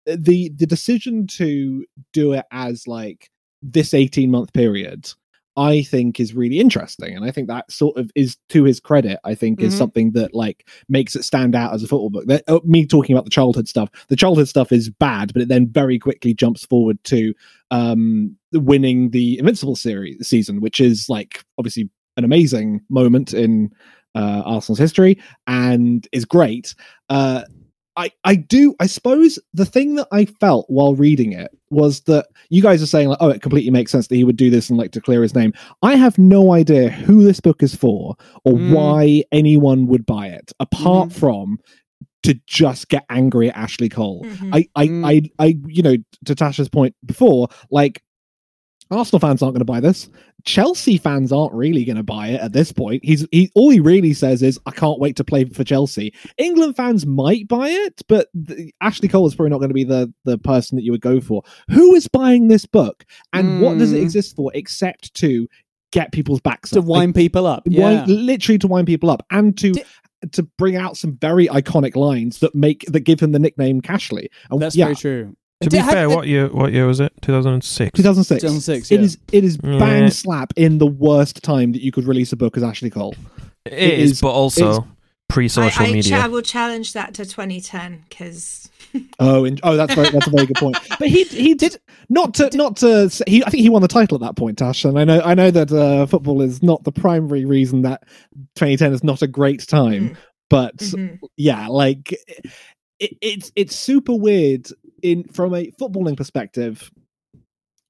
uh, 0.10 0.16
the 0.20 0.50
the 0.56 0.66
decision 0.66 1.28
to 1.28 1.86
do 2.14 2.34
it 2.34 2.46
as 2.52 2.88
like 2.88 3.30
this 3.62 3.94
eighteen 3.94 4.32
month 4.32 4.52
period. 4.54 5.12
I 5.58 5.84
think 5.84 6.20
is 6.20 6.34
really 6.34 6.60
interesting, 6.60 7.16
and 7.16 7.24
I 7.26 7.32
think 7.32 7.48
that 7.48 7.72
sort 7.72 7.98
of 7.98 8.12
is 8.16 8.38
to 8.50 8.64
his 8.64 8.80
credit. 8.80 9.20
I 9.24 9.36
think 9.36 9.62
is 9.62 9.74
Mhm. 9.74 9.78
something 9.78 10.12
that 10.12 10.34
like 10.34 10.68
makes 10.90 11.16
it 11.16 11.24
stand 11.24 11.56
out 11.56 11.74
as 11.74 11.84
a 11.84 11.88
football 11.88 12.10
book. 12.10 12.26
That, 12.28 12.44
uh, 12.48 12.60
me 12.66 12.86
talking 12.86 13.16
about 13.16 13.24
the 13.26 13.32
childhood 13.32 13.68
stuff, 13.68 13.90
the 14.10 14.16
childhood 14.16 14.48
stuff 14.50 14.72
is 14.72 14.90
bad, 14.90 15.32
but 15.34 15.42
it 15.42 15.48
then 15.48 15.68
very 15.68 15.98
quickly 16.00 16.34
jumps 16.34 16.66
forward 16.66 17.02
to 17.06 17.34
um 17.72 18.36
winning 18.54 19.10
the 19.12 19.38
Invincible 19.40 19.76
series 19.76 20.28
season, 20.28 20.62
which 20.62 20.80
is 20.80 21.10
like 21.10 21.44
obviously 21.58 21.90
an 22.18 22.24
amazing 22.24 22.82
moment 22.90 23.34
in 23.34 23.72
uh, 24.16 24.42
Arsenal's 24.46 24.80
history 24.80 25.18
and 25.48 26.08
is 26.14 26.24
great. 26.24 26.74
Uh, 27.10 27.42
I, 27.98 28.12
I 28.24 28.36
do 28.36 28.76
I 28.80 28.88
suppose 28.88 29.40
the 29.54 29.66
thing 29.66 29.96
that 29.96 30.08
I 30.12 30.26
felt 30.26 30.66
while 30.70 30.96
reading 30.96 31.32
it 31.32 31.52
was 31.70 32.02
that 32.02 32.28
you 32.50 32.62
guys 32.62 32.82
are 32.84 32.88
saying 32.88 33.10
like 33.10 33.18
oh 33.22 33.30
it 33.30 33.42
completely 33.42 33.72
makes 33.72 33.92
sense 33.92 34.08
that 34.08 34.16
he 34.16 34.24
would 34.24 34.38
do 34.38 34.50
this 34.50 34.70
and 34.70 34.78
like 34.78 34.92
to 34.92 35.02
clear 35.02 35.22
his 35.22 35.34
name. 35.36 35.54
I 35.82 35.96
have 35.96 36.18
no 36.18 36.54
idea 36.54 36.90
who 36.90 37.24
this 37.24 37.40
book 37.40 37.64
is 37.64 37.76
for 37.76 38.16
or 38.44 38.54
Mm. 38.54 38.74
why 38.74 39.24
anyone 39.32 39.88
would 39.88 40.06
buy 40.06 40.28
it 40.28 40.52
apart 40.60 41.10
Mhm. 41.10 41.14
from 41.14 41.58
to 42.24 42.34
just 42.48 42.90
get 42.90 43.06
angry 43.10 43.50
at 43.50 43.56
Ashley 43.56 43.88
Cole. 43.88 44.24
Mhm. 44.26 44.50
I 44.52 44.68
I, 44.76 44.88
Mm. 44.88 45.06
I 45.06 45.44
I 45.46 45.58
you 45.68 45.84
know 45.84 45.96
to 46.26 46.36
Tasha's 46.36 46.70
point 46.70 46.96
before 47.06 47.48
like 47.72 48.02
Arsenal 48.92 49.20
fans 49.20 49.42
aren't 49.42 49.56
going 49.56 49.60
to 49.60 49.66
buy 49.66 49.80
this. 49.80 50.10
Chelsea 50.44 50.98
fans 50.98 51.32
aren't 51.32 51.54
really 51.54 51.84
going 51.86 51.96
to 51.98 52.04
buy 52.04 52.28
it 52.28 52.40
at 52.42 52.54
this 52.54 52.72
point. 52.72 53.04
He's 53.04 53.26
he 53.32 53.52
all 53.56 53.70
he 53.72 53.80
really 53.80 54.14
says 54.14 54.44
is 54.44 54.60
I 54.68 54.72
can't 54.72 55.00
wait 55.00 55.16
to 55.16 55.24
play 55.24 55.46
for 55.46 55.64
Chelsea. 55.64 56.14
England 56.38 56.76
fans 56.78 57.06
might 57.06 57.48
buy 57.48 57.70
it, 57.70 58.02
but 58.08 58.28
the, 58.36 58.72
Ashley 58.82 59.08
Cole 59.08 59.26
is 59.28 59.34
probably 59.34 59.50
not 59.50 59.58
going 59.58 59.70
to 59.70 59.74
be 59.74 59.84
the 59.84 60.14
the 60.24 60.38
person 60.38 60.76
that 60.76 60.84
you 60.84 60.92
would 60.92 61.02
go 61.02 61.20
for. 61.20 61.42
Who 61.72 61.96
is 61.96 62.08
buying 62.08 62.48
this 62.48 62.66
book, 62.66 63.06
and 63.34 63.60
what 63.62 63.78
does 63.80 63.92
it 63.92 63.98
Mm. 63.98 64.04
exist 64.04 64.36
for 64.36 64.52
except 64.54 65.14
to 65.16 65.48
get 65.92 66.12
people's 66.12 66.42
backs 66.42 66.70
to 66.72 66.80
up? 66.80 66.86
wind 66.86 67.16
people 67.16 67.48
up. 67.48 67.64
Like, 67.66 67.78
wind- 67.80 68.08
Yeah. 68.10 68.16
literally 68.16 68.60
to 68.60 68.68
wind 68.68 68.86
people 68.88 69.10
up 69.10 69.26
and 69.32 69.58
to. 69.58 69.72
Di- 69.72 69.84
to 70.32 70.42
bring 70.58 70.76
out 70.76 70.98
some 70.98 71.16
very 71.22 71.46
iconic 71.50 71.96
lines 71.96 72.40
that 72.40 72.56
make 72.56 72.84
that 72.88 73.02
give 73.02 73.20
him 73.20 73.32
the 73.32 73.38
nickname 73.38 73.80
Cashley. 73.80 74.28
And 74.50 74.60
That's 74.60 74.76
yeah, 74.76 74.86
very 74.86 74.96
true. 74.96 75.36
To 75.62 75.70
be 75.70 75.78
had- 75.78 75.94
fair, 75.94 76.10
what 76.10 76.28
year? 76.28 76.48
What 76.50 76.74
year 76.74 76.86
was 76.86 77.00
it? 77.00 77.14
Two 77.22 77.32
thousand 77.32 77.54
and 77.54 77.64
six. 77.64 77.92
2006. 77.98 78.42
2006, 78.42 78.92
It 78.92 78.96
yeah. 79.00 79.02
is 79.06 79.18
it 79.32 79.44
is 79.44 79.58
Yeah. 79.64 79.80
bang 79.80 80.10
slap 80.12 80.54
in 80.58 80.78
the 80.80 80.88
worst 80.88 81.42
time 81.44 81.72
that 81.72 81.82
you 81.82 81.92
could 81.92 82.06
release 82.06 82.34
a 82.34 82.36
book 82.36 82.58
as 82.58 82.64
Ashley 82.64 82.90
Cole. 82.90 83.16
It 83.66 83.74
It 83.74 84.00
is, 84.00 84.12
is- 84.12 84.22
but 84.22 84.32
also 84.32 84.86
pre-social 85.30 85.86
I, 85.86 85.90
I, 85.90 85.92
media. 85.94 86.18
I 86.18 86.28
will 86.28 86.42
challenge 86.42 86.94
that 86.94 87.14
to 87.16 87.26
2010 87.26 88.04
because 88.10 88.70
Oh, 89.20 89.44
and, 89.46 89.60
oh, 89.64 89.76
that's 89.76 89.94
very, 89.94 90.10
that's 90.12 90.28
a 90.28 90.30
very 90.30 90.46
good 90.46 90.58
point. 90.58 90.78
But 91.00 91.08
he 91.08 91.24
he 91.24 91.54
did 91.54 91.78
not 92.10 92.34
to 92.36 92.50
not 92.56 92.76
to 92.78 93.10
say- 93.10 93.24
he. 93.28 93.44
I 93.44 93.50
think 93.50 93.64
he 93.64 93.70
won 93.70 93.82
the 93.82 93.88
title 93.88 94.16
at 94.16 94.22
that 94.22 94.36
point, 94.36 94.58
Tash. 94.58 94.84
And 94.86 95.00
I 95.00 95.04
know 95.06 95.22
I 95.22 95.34
know 95.36 95.52
that 95.52 95.72
uh, 95.72 96.06
football 96.06 96.42
is 96.42 96.62
not 96.62 96.84
the 96.84 96.92
primary 96.92 97.46
reason 97.46 97.82
that 97.84 98.04
2010 98.56 98.94
is 98.94 99.04
not 99.06 99.22
a 99.22 99.28
great 99.28 99.66
time. 99.68 100.10
Mm. 100.10 100.16
But 100.50 100.78
Mhm. 100.78 101.20
yeah, 101.38 101.68
like 101.68 102.12
it, 103.00 103.18
it's 103.22 103.52
it's 103.56 103.76
super 103.76 104.14
weird 104.14 104.68
in 105.02 105.24
from 105.26 105.54
a 105.54 105.72
footballing 105.80 106.18
perspective 106.18 106.92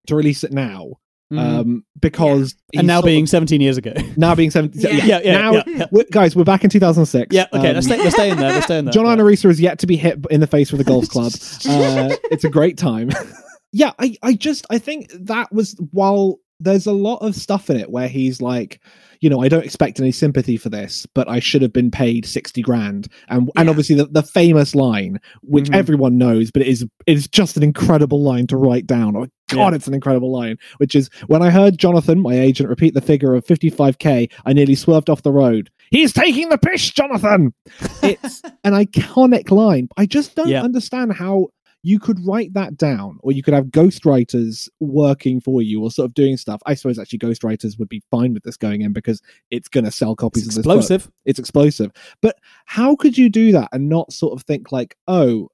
to 0.08 0.16
release 0.16 0.44
it 0.44 0.52
now. 0.54 0.94
Mhm. 1.34 1.40
Um, 1.40 1.86
because 2.00 2.56
and 2.76 2.86
now 2.86 3.02
being 3.02 3.24
of- 3.24 3.30
17 3.30 3.60
years 3.60 3.78
ago. 3.78 3.94
now 4.16 4.36
being 4.36 4.52
17, 4.52 4.80
Yeah. 4.80 5.06
yeah, 5.06 5.22
yeah, 5.24 5.32
now 5.34 5.54
yeah, 5.54 5.64
yeah. 5.66 5.86
we're- 5.92 6.06
guys 6.12 6.36
we're 6.36 6.44
back 6.44 6.64
in 6.64 6.70
2006 6.70 7.34
Yeah, 7.34 7.48
okay, 7.52 7.70
Um, 7.70 7.74
let's, 7.74 7.88
stay, 7.88 7.98
let's 7.98 8.14
stay 8.14 8.30
in 8.30 8.38
there. 8.38 8.52
Let's 8.52 8.66
stay 8.66 8.78
in 8.78 8.86
there. 8.86 8.92
John 8.94 9.06
yeah. 9.06 9.10
Arne 9.12 9.20
Riise 9.20 9.42
has 9.44 9.60
yet 9.60 9.80
to 9.80 9.88
be 9.88 9.96
hit 9.98 10.24
in 10.30 10.40
the 10.40 10.46
face 10.48 10.72
with 10.72 10.82
a 10.82 10.84
golf 10.84 11.10
club. 11.10 11.32
Uh, 11.68 12.16
it's 12.30 12.44
a 12.44 12.50
great 12.50 12.78
time. 12.78 13.10
yeah, 13.72 13.92
I, 13.98 14.16
I 14.22 14.34
just 14.34 14.68
I 14.70 14.78
think 14.78 15.12
that 15.14 15.52
was 15.52 15.76
while 15.92 16.38
there's 16.60 16.86
a 16.86 16.92
lot 16.94 17.18
of 17.18 17.34
stuff 17.36 17.72
in 17.72 17.78
it 17.78 17.90
where 17.90 18.08
he's 18.08 18.40
like, 18.40 18.80
you 19.26 19.30
know, 19.32 19.42
I 19.42 19.48
don't 19.50 19.66
expect 19.66 20.00
any 20.00 20.12
sympathy 20.12 20.56
for 20.56 20.70
this, 20.70 21.08
but 21.16 21.28
I 21.28 21.40
should 21.40 21.64
have 21.64 21.74
been 21.74 21.90
paid 21.90 22.28
sixty 22.28 22.62
grand. 22.62 23.08
And 23.28 23.50
and 23.56 23.70
obviously 23.70 23.96
the, 23.96 24.06
the 24.06 24.22
famous 24.22 24.76
line, 24.76 25.20
which 25.42 25.66
Mhm. 25.66 25.76
everyone 25.76 26.20
knows, 26.20 26.52
but 26.52 26.62
it 26.62 26.68
is 26.68 26.84
it 26.84 26.90
is 27.08 27.28
just 27.28 27.58
an 27.58 27.64
incredible 27.64 28.22
line 28.22 28.46
to 28.48 28.56
write 28.58 28.86
down. 28.86 29.16
Oh 29.18 29.26
God, 29.50 29.72
Yeah. 29.72 29.76
it's 29.78 29.88
an 29.88 29.96
incredible 29.96 30.32
line. 30.32 30.58
Which 30.78 30.94
is 30.94 31.10
when 31.26 31.42
I 31.42 31.50
heard 31.50 31.80
Jonathan, 31.80 32.20
my 32.22 32.38
agent, 32.40 32.70
repeat 32.70 32.94
the 32.94 33.02
figure 33.02 33.34
of 33.34 33.44
fifty 33.48 33.72
five 33.72 33.98
k, 33.98 34.30
I 34.46 34.54
nearly 34.54 34.76
swerved 34.76 35.10
off 35.10 35.24
the 35.24 35.32
road. 35.32 35.72
He's 35.90 36.14
taking 36.14 36.50
the 36.50 36.60
piss, 36.60 36.92
Jonathan. 36.92 37.52
It's 38.04 38.44
an 38.64 38.74
iconic 38.74 39.50
line. 39.50 39.88
I 39.98 40.06
just 40.06 40.36
don't 40.36 40.50
Yeah. 40.50 40.62
understand 40.62 41.14
how 41.14 41.48
you 41.88 42.00
could 42.00 42.18
write 42.26 42.52
that 42.56 42.78
down, 42.78 43.20
or 43.22 43.32
you 43.32 43.44
could 43.44 43.54
have 43.54 43.66
ghostwriters 43.68 44.68
working 44.80 45.40
for 45.40 45.62
you, 45.62 45.84
or 45.84 45.92
sort 45.92 46.08
of 46.10 46.14
doing 46.16 46.36
stuff. 46.36 46.60
I 46.66 46.74
suppose 46.74 46.98
actually 46.98 47.20
ghostwriters 47.20 47.78
would 47.78 47.90
be 47.90 48.02
fine 48.10 48.34
with 48.34 48.42
this 48.42 48.58
going 48.58 48.82
in 48.82 48.92
because 48.92 49.22
it's 49.52 49.68
going 49.68 49.84
to 49.86 49.92
sell 49.92 50.16
copies 50.16 50.48
It's 50.48 50.56
of 50.58 50.64
this 50.64 50.66
book. 50.66 50.78
explosive. 50.80 51.12
It's 51.26 51.38
explosive. 51.38 51.92
But 52.22 52.38
how 52.66 52.96
could 52.96 53.18
you 53.20 53.30
do 53.30 53.52
that 53.52 53.70
and 53.72 53.88
not 53.88 54.12
sort 54.12 54.34
of 54.34 54.44
think 54.48 54.72
like, 54.72 54.98
oh, 55.08 55.50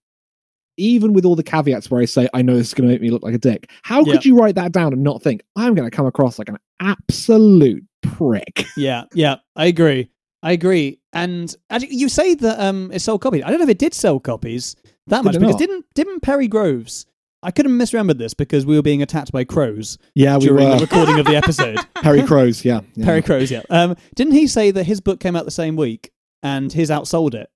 even 0.77 1.11
with 1.11 1.25
all 1.25 1.35
the 1.35 1.43
caveats 1.43 1.91
where 1.91 2.01
I 2.01 2.05
say 2.05 2.29
I 2.33 2.41
know 2.41 2.55
this 2.55 2.67
is 2.67 2.73
going 2.73 2.87
to 2.87 2.93
make 2.93 3.01
me 3.01 3.09
look 3.09 3.23
like 3.23 3.35
a 3.35 3.37
dick, 3.37 3.69
how 3.83 4.03
Yeah. 4.05 4.13
could 4.13 4.25
you 4.25 4.37
write 4.37 4.55
that 4.55 4.71
down 4.71 4.93
and 4.93 5.03
not 5.03 5.21
think 5.21 5.43
I'm 5.57 5.75
going 5.75 5.89
to 5.89 5.93
come 5.95 6.05
across 6.05 6.39
like 6.39 6.47
an 6.47 6.57
absolute 6.79 7.83
prick? 8.03 8.65
Yeah, 8.77 9.03
yeah, 9.13 9.35
I 9.57 9.65
agree. 9.65 10.09
I 10.43 10.53
agree. 10.53 10.99
And 11.13 11.53
you 11.81 12.09
say 12.09 12.35
that 12.35 12.59
um, 12.59 12.89
it 12.93 12.99
sold 13.01 13.21
copies. 13.21 13.43
I 13.43 13.49
don't 13.49 13.59
know 13.59 13.65
if 13.65 13.69
it 13.69 13.77
did 13.79 13.93
sell 13.93 14.19
copies 14.19 14.75
that 15.07 15.17
Did 15.23 15.25
much 15.25 15.33
because 15.39 15.51
not? 15.53 15.59
didn't 15.59 15.85
didn't 15.95 16.19
Perry 16.21 16.47
Groves? 16.47 17.05
I 17.43 17.49
could 17.49 17.65
have 17.65 17.73
misremembered 17.73 18.19
this 18.19 18.35
because 18.35 18.67
we 18.67 18.75
were 18.75 18.83
being 18.83 19.01
attacked 19.01 19.31
by 19.31 19.43
crows 19.45 19.97
Yeah, 20.13 20.37
we 20.37 20.45
during 20.45 20.69
were 20.69 20.75
the 20.75 20.81
recording 20.85 21.19
of 21.19 21.25
the 21.25 21.35
episode. 21.35 21.79
Perry 21.95 22.21
Crows. 22.21 22.63
Yeah, 22.63 22.81
yeah. 22.95 23.05
Perry 23.05 23.23
Crows, 23.23 23.49
yeah. 23.49 23.63
Um, 23.71 23.95
didn't 24.15 24.33
he 24.33 24.45
say 24.45 24.69
that 24.69 24.83
his 24.83 25.01
book 25.01 25.19
came 25.19 25.35
out 25.35 25.45
the 25.45 25.49
same 25.51 25.75
week 25.75 26.11
and 26.43 26.71
his 26.71 26.89
outsold 26.91 27.33
it 27.33 27.49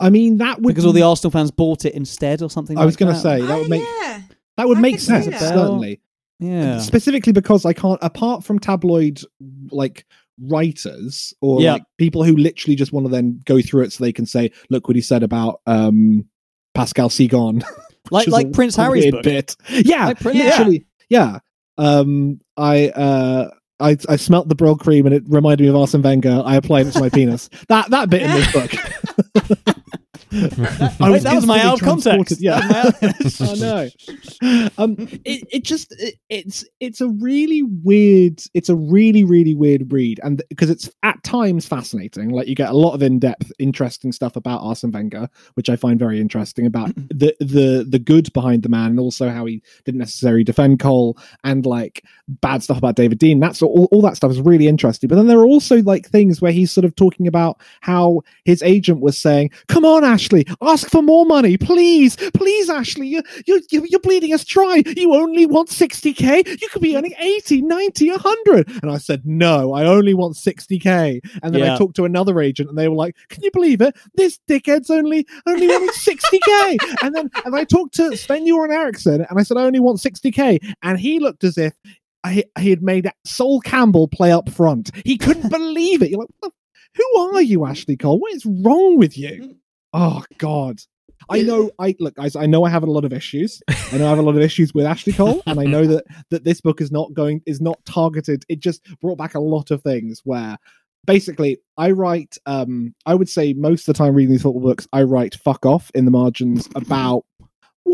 I 0.00 0.10
mean, 0.10 0.38
that 0.38 0.60
would 0.60 0.68
because 0.72 0.84
all 0.84 0.92
the 0.92 1.02
Arsenal 1.02 1.30
fans 1.30 1.52
bought 1.52 1.84
it 1.84 1.94
instead 1.94 2.42
or 2.42 2.50
something? 2.50 2.76
I 2.76 2.84
was 2.84 2.96
going 2.96 3.14
to 3.14 3.18
say 3.20 3.40
that 3.40 3.50
Oh, 3.50 3.60
would 3.60 3.70
make 3.70 3.82
yeah. 4.02 4.22
that 4.56 4.66
would 4.68 4.78
I 4.78 4.80
make 4.80 4.98
sense 4.98 5.26
certainly. 5.38 6.00
yeah, 6.40 6.78
Specifically 6.80 7.32
because 7.32 7.64
I 7.64 7.72
can't, 7.74 8.00
apart 8.02 8.42
from 8.42 8.58
tabloid 8.58 9.20
like 9.70 10.04
writers 10.42 11.32
or 11.40 11.60
Yeah. 11.62 11.74
like 11.74 11.82
people 11.98 12.24
who 12.24 12.36
literally 12.36 12.76
just 12.76 12.92
want 12.92 13.06
to 13.06 13.10
then 13.10 13.40
go 13.44 13.60
through 13.60 13.82
it 13.84 13.92
so 13.92 14.02
they 14.04 14.12
can 14.12 14.26
say, 14.26 14.50
look 14.70 14.88
what 14.88 14.96
he 14.96 15.02
said 15.02 15.22
about 15.22 15.60
um 15.66 16.26
Pascal 16.74 17.08
Cygan, 17.08 17.62
like 18.10 18.26
like 18.28 18.52
Prince 18.52 18.76
Harry's 18.76 19.10
book. 19.10 19.22
bit. 19.22 19.54
Yeah, 19.70 20.06
Like 20.06 20.20
Prince- 20.20 20.38
literally. 20.38 20.86
Yeah. 21.08 21.38
Um, 21.78 22.40
I 22.56 22.88
uh. 22.90 23.50
I, 23.80 23.96
I 24.08 24.14
smelt 24.16 24.48
the 24.48 24.54
Brylcreem 24.54 25.04
and 25.04 25.12
it 25.12 25.24
reminded 25.26 25.64
me 25.64 25.68
of 25.68 25.74
Arsene 25.74 26.00
Wenger. 26.00 26.42
I 26.46 26.54
applied 26.54 26.86
it 26.86 26.92
to 26.92 27.00
my 27.00 27.08
penis. 27.08 27.50
That 27.68 27.90
that 27.90 28.08
bit 28.08 28.22
in 28.22 28.30
this 28.30 28.52
book. 28.52 28.70
I 30.32 31.10
Wait, 31.10 31.22
that 31.22 31.34
was 31.34 31.46
my 31.46 31.56
instantly 31.56 31.60
out 31.60 31.74
of 31.74 31.80
context. 31.80 32.40
Yeah, 32.40 32.60
That 33.00 33.16
was 33.22 33.40
I 33.40 33.54
know. 33.54 34.70
Um, 34.78 34.96
it 35.24 35.46
it 35.52 35.64
just 35.64 35.92
it, 36.00 36.16
it's 36.28 36.64
it's 36.80 37.00
a 37.00 37.08
really 37.08 37.62
weird. 37.62 38.40
It's 38.54 38.68
a 38.68 38.76
really 38.76 39.24
really 39.24 39.54
weird 39.54 39.92
read, 39.92 40.20
and 40.22 40.42
because 40.48 40.70
it's 40.70 40.90
at 41.02 41.22
times 41.22 41.66
fascinating. 41.66 42.30
Like 42.30 42.48
you 42.48 42.54
get 42.54 42.70
a 42.70 42.76
lot 42.76 42.94
of 42.94 43.02
in 43.02 43.18
depth, 43.18 43.52
interesting 43.58 44.12
stuff 44.12 44.36
about 44.36 44.62
Arsene 44.62 44.90
Wenger, 44.90 45.28
which 45.54 45.68
I 45.68 45.76
find 45.76 45.98
very 45.98 46.20
interesting 46.20 46.66
about 46.66 46.94
the 46.96 47.34
the 47.40 47.86
the 47.88 47.98
good 47.98 48.32
behind 48.32 48.62
the 48.62 48.68
man, 48.68 48.90
and 48.90 49.00
also 49.00 49.30
how 49.30 49.46
he 49.46 49.62
didn't 49.84 50.00
necessarily 50.00 50.44
defend 50.44 50.80
Cole, 50.80 51.18
and 51.42 51.66
like 51.66 52.04
bad 52.28 52.62
stuff 52.62 52.78
about 52.78 52.96
David 52.96 53.18
Dein. 53.18 53.40
That's 53.40 53.60
all, 53.62 53.88
all 53.92 54.00
that 54.02 54.16
stuff 54.16 54.30
is 54.30 54.40
really 54.40 54.66
interesting. 54.66 55.08
But 55.08 55.16
then 55.16 55.26
there 55.26 55.38
are 55.38 55.46
also 55.46 55.82
like 55.82 56.08
things 56.08 56.40
where 56.40 56.52
he's 56.52 56.70
sort 56.72 56.84
of 56.84 56.94
talking 56.96 57.26
about 57.26 57.60
how 57.80 58.22
his 58.44 58.62
agent 58.62 59.00
was 59.00 59.18
saying, 59.18 59.50
"Come 59.68 59.84
on, 59.84 60.04
Ashley, 60.04 60.46
ask 60.62 60.88
for 60.88 61.02
more 61.02 61.26
money, 61.26 61.56
please, 61.56 62.16
please, 62.32 62.70
Ashley. 62.70 63.08
You, 63.08 63.22
you, 63.46 63.60
you- 63.70 63.86
you're 63.88 64.00
bleeding 64.00 64.32
us 64.32 64.44
dry. 64.44 64.82
You 64.96 65.14
only 65.14 65.44
want 65.46 65.68
60k. 65.68 66.60
You 66.60 66.68
could 66.68 66.80
be 66.82 66.96
earning 66.96 67.14
80, 67.18 67.60
90, 67.62 68.10
100." 68.10 68.68
And 68.82 68.90
I 68.90 68.96
said, 68.98 69.22
"No, 69.26 69.72
I 69.74 69.84
only 69.84 70.14
want 70.14 70.36
60k." 70.36 71.20
And 71.42 71.54
then 71.54 71.60
I 71.74 71.78
talked 71.78 71.96
to 71.96 72.04
another 72.04 72.40
agent, 72.40 72.68
and 72.68 72.78
they 72.78 72.88
were 72.88 72.96
like, 72.96 73.16
"Can 73.28 73.42
you 73.42 73.50
believe 73.50 73.80
it? 73.82 73.94
This 74.14 74.38
dickhead's 74.48 74.90
only 74.90 75.26
only 75.46 75.68
wanting 75.68 75.88
60k." 75.90 76.78
and 77.02 77.14
then 77.14 77.30
and 77.44 77.54
I 77.54 77.64
talked 77.64 77.94
to 77.96 78.16
Sven 78.16 78.46
Göran 78.46 78.72
Eriksson, 78.72 79.26
and 79.28 79.38
I 79.38 79.42
said, 79.42 79.56
"I 79.56 79.64
only 79.64 79.80
want 79.80 79.98
60k," 80.00 80.58
and 80.82 80.98
he 80.98 81.18
looked 81.18 81.44
as 81.44 81.58
if 81.58 81.74
I, 82.24 82.44
he 82.58 82.70
had 82.70 82.82
made 82.82 83.08
Sol 83.24 83.60
Campbell 83.60 84.08
play 84.08 84.32
up 84.32 84.48
front. 84.50 84.90
He 85.04 85.18
couldn't 85.18 85.48
believe 85.50 86.02
it. 86.02 86.10
You're 86.10 86.20
like, 86.20 86.30
"What 86.40 86.52
the- 86.52 87.02
who 87.02 87.18
are 87.34 87.42
you, 87.42 87.66
Ashley 87.66 87.96
Cole? 87.96 88.18
What 88.20 88.32
is 88.34 88.46
wrong 88.46 88.96
with 88.98 89.18
you? 89.18 89.56
Oh 89.92 90.24
God. 90.38 90.78
I 91.30 91.42
know 91.42 91.70
I 91.78 91.96
look 92.00 92.14
guys, 92.16 92.36
I 92.36 92.46
know 92.46 92.64
I 92.64 92.70
have 92.70 92.82
a 92.82 92.90
lot 92.90 93.04
of 93.04 93.12
issues. 93.12 93.62
I 93.68 93.96
know 93.98 94.06
I 94.06 94.10
have 94.10 94.18
a 94.18 94.22
lot 94.22 94.36
of 94.36 94.42
issues 94.42 94.74
with 94.74 94.84
Ashley 94.86 95.12
Cole, 95.14 95.42
and 95.46 95.58
I 95.58 95.64
know 95.64 95.86
that 95.86 96.04
that 96.30 96.44
this 96.44 96.60
book 96.60 96.80
is 96.80 96.92
not 96.92 97.14
going 97.14 97.40
is 97.46 97.60
not 97.60 97.78
targeted. 97.86 98.44
It 98.48 98.60
just 98.60 98.82
brought 99.00 99.16
back 99.18 99.34
a 99.34 99.40
lot 99.40 99.70
of 99.70 99.82
things 99.82 100.20
where 100.24 100.56
basically 101.06 101.58
I 101.78 101.90
write 101.92 102.36
um 102.46 102.94
I 103.06 103.14
would 103.14 103.28
say 103.28 103.54
most 103.54 103.88
of 103.88 103.94
the 103.94 103.98
time 103.98 104.14
reading 104.14 104.32
these 104.32 104.42
football 104.42 104.62
books, 104.62 104.86
I 104.92 105.02
write 105.02 105.34
fuck 105.36 105.64
off 105.66 105.90
in 105.94 106.04
the 106.04 106.10
margins 106.10 106.68
about 106.74 107.24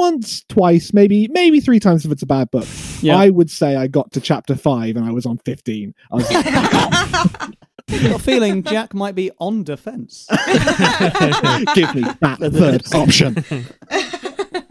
once, 0.01 0.43
twice, 0.49 0.93
maybe 0.93 1.29
maybe 1.29 1.61
three 1.61 1.79
times 1.81 2.05
if 2.05 2.11
it's 2.13 2.23
a 2.23 2.27
bad 2.27 2.51
book. 2.51 2.67
Yeah. 3.01 3.17
I 3.17 3.31
would 3.31 3.51
say 3.51 3.77
I 3.77 3.87
got 3.87 4.11
to 4.13 4.21
chapter 4.21 4.57
five 4.57 4.97
and 4.97 5.05
I 5.05 5.13
was 5.13 5.27
on 5.27 5.39
fifteen. 5.39 5.95
I 6.11 6.15
was 6.17 6.31
like, 6.31 6.47
I've 6.47 7.53
got 8.03 8.13
a 8.13 8.19
feeling 8.19 8.63
Jack 8.63 8.95
might 8.95 9.15
be 9.15 9.31
on 9.39 9.63
defense. 9.65 10.27
give 11.75 11.95
me 11.95 12.03
that 12.21 12.39
third 12.53 12.95
option. 12.95 13.35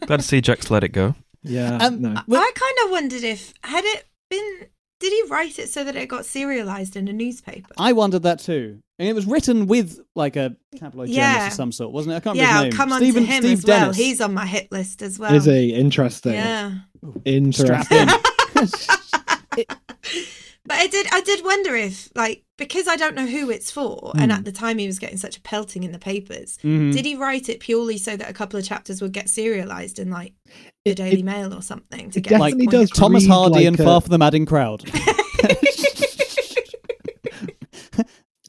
Glad 0.06 0.18
to 0.22 0.26
see 0.26 0.42
Jack's 0.42 0.70
let 0.72 0.84
it 0.84 0.89
go. 0.89 1.15
Yeah, 1.44 1.78
Um, 1.78 2.02
no. 2.02 2.15
Well- 2.28 2.42
I 2.42 2.52
kind 2.54 2.76
of 2.86 2.92
wondered 2.92 3.24
if 3.24 3.54
had 3.63 3.84
it 3.86 4.06
been 4.30 4.68
did 5.00 5.13
he 5.13 5.24
write 5.30 5.58
it 5.60 5.70
so 5.70 5.84
that 5.86 5.96
it 5.96 6.08
got 6.10 6.26
serialized 6.26 6.96
in 6.98 7.08
a 7.08 7.13
newspaper? 7.13 7.74
I 7.78 7.94
wondered 7.94 8.24
that 8.24 8.39
too. 8.39 8.80
And 9.00 9.08
it 9.08 9.16
was 9.16 9.26
written 9.26 9.66
with 9.68 9.98
like 10.14 10.36
a 10.36 10.56
tabloid 10.76 11.08
journalist 11.08 11.14
Yeah. 11.18 11.48
of 11.48 11.54
some 11.54 11.72
sort, 11.72 11.94
wasn't 11.94 12.14
it? 12.14 12.18
I 12.18 12.20
can't 12.20 12.36
yeah, 12.36 12.44
remember 12.44 12.58
I'll 12.60 12.64
his 12.66 12.74
name. 12.74 12.78
come 12.78 12.92
on 12.92 13.00
Stephen, 13.00 13.24
to 13.24 13.30
him 13.32 13.42
Steve 13.44 13.58
as 13.60 13.66
well. 13.66 13.80
Dennis. 13.80 13.98
He's 13.98 14.22
on 14.22 14.34
my 14.34 14.46
hit 14.46 14.72
list 14.72 15.02
as 15.02 15.18
well. 15.18 15.34
Is 15.34 15.46
he 15.46 15.74
interesting? 15.74 16.34
Yeah. 16.34 16.72
Interesting. 17.26 18.08
Strap. 18.10 18.26
But 20.66 20.78
I 20.78 20.88
did 20.88 21.08
I 21.12 21.22
did 21.22 21.44
wonder 21.44 21.76
if 21.76 22.10
like 22.16 22.44
because 22.58 22.88
I 22.88 22.96
don't 22.96 23.16
know 23.16 23.26
who 23.26 23.50
it's 23.50 23.72
for 23.72 24.12
and 24.20 24.32
at 24.32 24.46
the 24.46 24.52
time 24.52 24.78
he 24.78 24.86
was 24.86 25.00
getting 25.00 25.18
such 25.18 25.36
a 25.38 25.42
pelting 25.42 25.84
in 25.84 25.92
the 25.94 25.98
papers, 25.98 26.60
Mhm. 26.64 26.94
did 26.94 27.06
he 27.06 27.16
write 27.16 27.50
it 27.50 27.60
purely 27.60 27.98
so 27.98 28.16
that 28.16 28.30
a 28.30 28.34
couple 28.34 28.60
of 28.60 28.66
chapters 28.66 29.02
would 29.02 29.12
get 29.14 29.30
serialized 29.30 29.98
in 29.98 30.12
like 30.12 30.34
the 30.86 30.92
It- 30.92 30.96
Daily 30.98 31.20
it- 31.20 31.26
Mail 31.26 31.56
or 31.56 31.64
something 31.64 32.12
to 32.12 32.20
it 32.20 32.22
get 32.22 32.30
to 32.30 32.36
the 32.36 32.38
definitely 32.38 32.68
point 32.68 32.72
does 32.72 32.90
Thomas 32.92 33.26
Hardy 33.26 33.56
like 33.56 33.66
and 33.66 33.80
a- 33.80 33.84
Far 33.84 34.02
from 34.02 34.12
the 34.12 34.20
Madding 34.20 34.46
Crowd. 34.46 34.84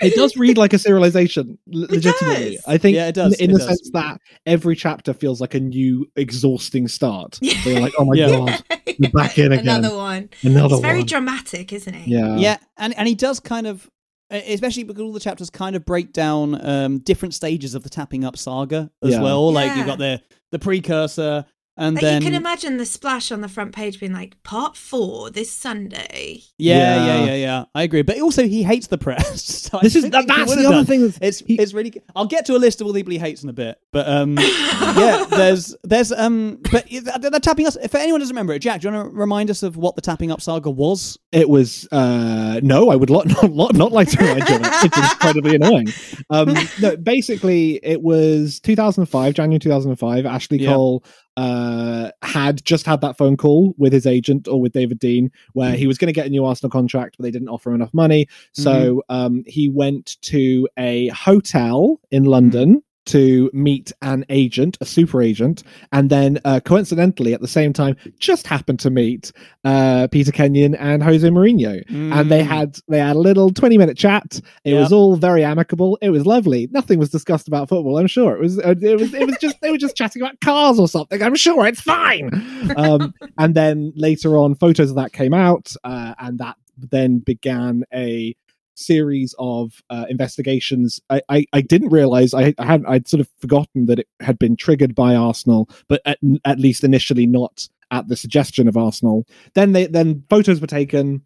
it 0.03 0.15
does 0.15 0.37
read 0.37 0.57
like 0.59 0.73
a 0.73 0.77
serialization 0.77 1.57
It 1.67 1.91
legitimately 1.91 2.57
does. 2.57 2.65
i 2.67 2.79
think 2.79 2.95
Yeah, 2.97 3.09
it 3.09 3.15
does, 3.15 3.35
in, 3.35 3.45
in 3.45 3.51
it 3.51 3.53
the 3.55 3.59
does. 3.59 3.69
sense 3.69 3.91
that 3.93 4.21
every 4.47 4.77
chapter 4.77 5.13
feels 5.13 5.41
like 5.41 5.55
a 5.55 5.61
new 5.61 6.07
exhausting 6.17 6.89
start 6.89 7.39
Yeah. 7.43 7.55
so 7.63 7.71
you're 7.71 7.81
like 7.81 7.93
oh 7.99 8.05
my 8.05 8.17
Yeah. 8.17 8.29
god 8.31 8.63
we're 8.99 9.11
back 9.11 9.39
in 9.39 9.53
again 9.53 9.69
Another 9.69 9.97
one. 9.97 10.31
another 10.43 10.75
He's 10.77 10.81
very 10.81 10.99
one 10.99 11.07
dramatic, 11.07 11.73
isn't 11.73 11.95
it 11.95 12.07
yeah 12.09 12.37
yeah, 12.37 12.57
and 12.79 12.97
and 12.99 13.07
he 13.09 13.15
does 13.15 13.41
kind 13.41 13.67
of, 13.67 13.89
uh, 14.31 14.41
especially 14.47 14.85
because 14.85 15.03
all 15.03 15.13
the 15.13 15.21
chapters 15.21 15.49
kind 15.51 15.75
of 15.77 15.85
break 15.85 16.13
down 16.13 16.65
um, 16.67 16.99
different 16.99 17.35
stages 17.35 17.75
of 17.75 17.83
the 17.83 17.89
tapping 17.91 18.25
up 18.25 18.37
saga 18.37 18.91
as 19.03 19.11
Yeah. 19.13 19.23
well. 19.23 19.53
Like 19.53 19.69
Yeah. 19.69 19.77
you've 19.77 19.87
got 19.87 19.99
the 19.99 20.21
the 20.53 20.59
precursor, 20.59 21.45
and 21.81 21.97
Like, 21.97 22.03
then 22.03 22.23
you 22.23 22.29
can 22.29 22.35
imagine 22.35 22.77
the 22.77 22.87
splash 22.87 23.33
on 23.33 23.41
the 23.41 23.49
front 23.49 23.73
page 23.75 23.99
being 23.99 24.13
like 24.13 24.41
part 24.45 24.77
four 24.77 25.31
this 25.31 25.51
Sunday. 25.51 26.43
yeah, 26.59 26.77
yeah, 26.77 27.07
Yeah. 27.07 27.25
yeah, 27.25 27.35
yeah, 27.35 27.65
I 27.75 27.83
agree. 27.83 28.03
But 28.03 28.21
also, 28.21 28.47
he 28.47 28.63
hates 28.63 28.87
the 28.87 28.99
press. 28.99 29.43
so 29.71 29.79
this 29.83 29.97
is 29.97 30.09
that, 30.11 30.27
that's 30.29 30.55
the 30.55 30.61
other 30.67 30.71
done. 30.77 30.85
thing 30.87 31.13
It's 31.21 31.41
he- 31.41 31.55
it's 31.59 31.73
really. 31.75 31.93
I'll 32.15 32.27
get 32.27 32.47
to 32.47 32.55
a 32.55 32.59
list 32.59 32.81
of 32.81 32.87
all 32.87 32.93
the 32.93 33.01
people 33.01 33.13
he 33.13 33.19
hates 33.19 33.43
in 33.43 33.49
a 33.49 33.53
bit, 33.53 33.79
but 33.93 34.09
um, 34.09 34.39
yeah, 34.39 35.25
there's 35.31 35.75
there's 35.83 36.13
um, 36.13 36.59
but 36.71 36.87
they're 36.91 37.41
tapping 37.41 37.67
us. 37.67 37.77
If 37.83 37.95
anyone 37.95 38.21
doesn't 38.21 38.35
remember 38.35 38.53
it, 38.53 38.61
Jack, 38.61 38.83
do 38.83 38.89
you 38.89 38.95
want 38.95 39.11
to 39.13 39.17
remind 39.17 39.51
us 39.51 39.63
of 39.63 39.77
what 39.77 39.97
the 39.97 40.03
tapping 40.03 40.31
up 40.31 40.41
saga 40.41 40.71
was? 40.71 41.19
it 41.33 41.49
was 41.49 41.87
uh 41.93 42.59
no 42.65 42.91
i 42.91 42.97
would 42.97 43.09
lot, 43.09 43.25
not, 43.43 43.53
lot, 43.53 43.73
not 43.77 43.93
like 43.93 44.09
to 44.09 44.17
remind 44.19 44.49
you 44.49 44.57
it. 44.57 44.61
it's 44.85 45.13
incredibly 45.13 45.55
annoying 45.55 45.87
um 46.31 46.53
no 46.81 46.97
basically 46.97 47.79
it 47.85 48.03
was 48.03 48.59
2005 48.59 49.35
january 49.35 49.61
2005 49.61 50.27
ashley 50.27 50.59
Yeah. 50.59 50.71
cole 50.73 51.05
uh 51.41 52.11
had 52.23 52.63
just 52.65 52.85
had 52.85 53.01
that 53.01 53.17
phone 53.17 53.37
call 53.37 53.75
with 53.79 53.93
his 53.93 54.07
agent 54.07 54.47
or 54.47 54.61
with 54.61 54.73
david 54.73 54.99
dein 55.01 55.31
where 55.55 55.75
he 55.75 55.87
was 55.87 55.97
going 55.99 56.13
to 56.13 56.19
get 56.21 56.27
a 56.27 56.31
new 56.31 56.45
arsenal 56.45 56.71
contract 56.71 57.17
but 57.17 57.23
they 57.25 57.31
didn't 57.31 57.49
offer 57.49 57.71
him 57.71 57.77
enough 57.77 57.95
money. 57.95 58.27
So 58.53 59.03
um 59.09 59.35
he 59.47 59.65
went 59.83 60.21
to 60.33 60.69
a 60.77 61.09
hotel 61.09 62.01
in 62.11 62.25
london 62.25 62.83
to 63.07 63.51
meet 63.53 63.93
an 64.03 64.25
agent, 64.29 64.77
a 64.81 64.85
super 64.85 65.21
agent, 65.23 65.63
and 65.93 66.11
then 66.11 66.39
uh, 66.45 66.61
coincidentally 66.65 67.33
at 67.35 67.41
the 67.41 67.49
same 67.49 67.73
time 67.73 67.97
just 68.19 68.47
happened 68.47 68.79
to 68.81 68.91
meet 68.91 69.33
uh, 69.65 70.07
Peter 70.13 70.31
Kenyon 70.33 70.75
and 70.75 71.03
Jose 71.03 71.27
Mourinho, 71.29 71.83
and 71.89 72.31
they 72.31 72.43
Mm. 72.43 72.47
had 72.47 72.79
they 72.89 72.99
had 72.99 73.17
a 73.17 73.19
little 73.19 73.51
twenty 73.51 73.79
minute 73.79 73.97
chat. 73.97 74.41
It 74.65 74.75
was 74.75 74.93
all 74.93 75.17
very 75.17 75.43
amicable. 75.45 75.99
It 76.03 76.11
was 76.11 76.27
lovely. 76.27 76.69
Nothing 76.71 76.99
was 76.99 77.11
discussed 77.11 77.49
about 77.49 77.69
football. 77.69 77.99
I'm 77.99 78.07
sure 78.07 78.35
it 78.37 78.41
was. 78.41 78.59
uh, 78.59 78.75
It 78.81 78.99
was. 78.99 79.13
It 79.15 79.27
was 79.27 79.37
just 79.41 79.57
they 79.61 79.71
were 79.71 79.79
just 79.79 79.97
chatting 79.97 80.23
about 80.23 80.41
cars 80.41 80.79
or 80.79 80.89
something. 80.89 81.23
I'm 81.23 81.35
sure 81.35 81.67
it's 81.67 81.81
fine. 81.81 82.31
Um, 82.77 83.13
and 83.39 83.55
then 83.55 83.93
later 83.97 84.37
on, 84.39 84.55
photos 84.55 84.91
of 84.91 84.97
that 84.97 85.13
came 85.13 85.35
out, 85.35 85.75
uh, 85.85 86.15
and 86.19 86.39
that 86.39 86.57
then 86.79 87.19
began 87.19 87.85
a 87.93 88.35
series 88.81 89.35
of 89.39 89.83
uh, 89.91 90.07
investigations. 90.09 91.01
I, 91.11 91.23
I, 91.29 91.47
I 91.53 91.61
didn't 91.61 91.91
realize 91.91 92.35
I, 92.35 92.55
I 92.59 92.65
had 92.65 92.85
I'd 92.87 93.09
sort 93.09 93.21
of 93.21 93.29
forgotten 93.41 93.87
that 93.87 94.01
it 94.01 94.09
had 94.21 94.39
been 94.39 94.57
triggered 94.57 94.95
by 94.95 95.15
Arsenal, 95.15 95.69
but 95.89 96.01
at, 96.05 96.19
at 96.45 96.59
least 96.59 96.85
initially 96.85 97.27
not 97.27 97.69
at 97.91 98.09
the 98.09 98.17
suggestion 98.17 98.69
of 98.69 98.77
Arsenal. 98.77 99.27
Then 99.55 99.73
they 99.73 99.87
then 99.87 100.25
photos 100.29 100.61
were 100.61 100.67
taken. 100.67 101.23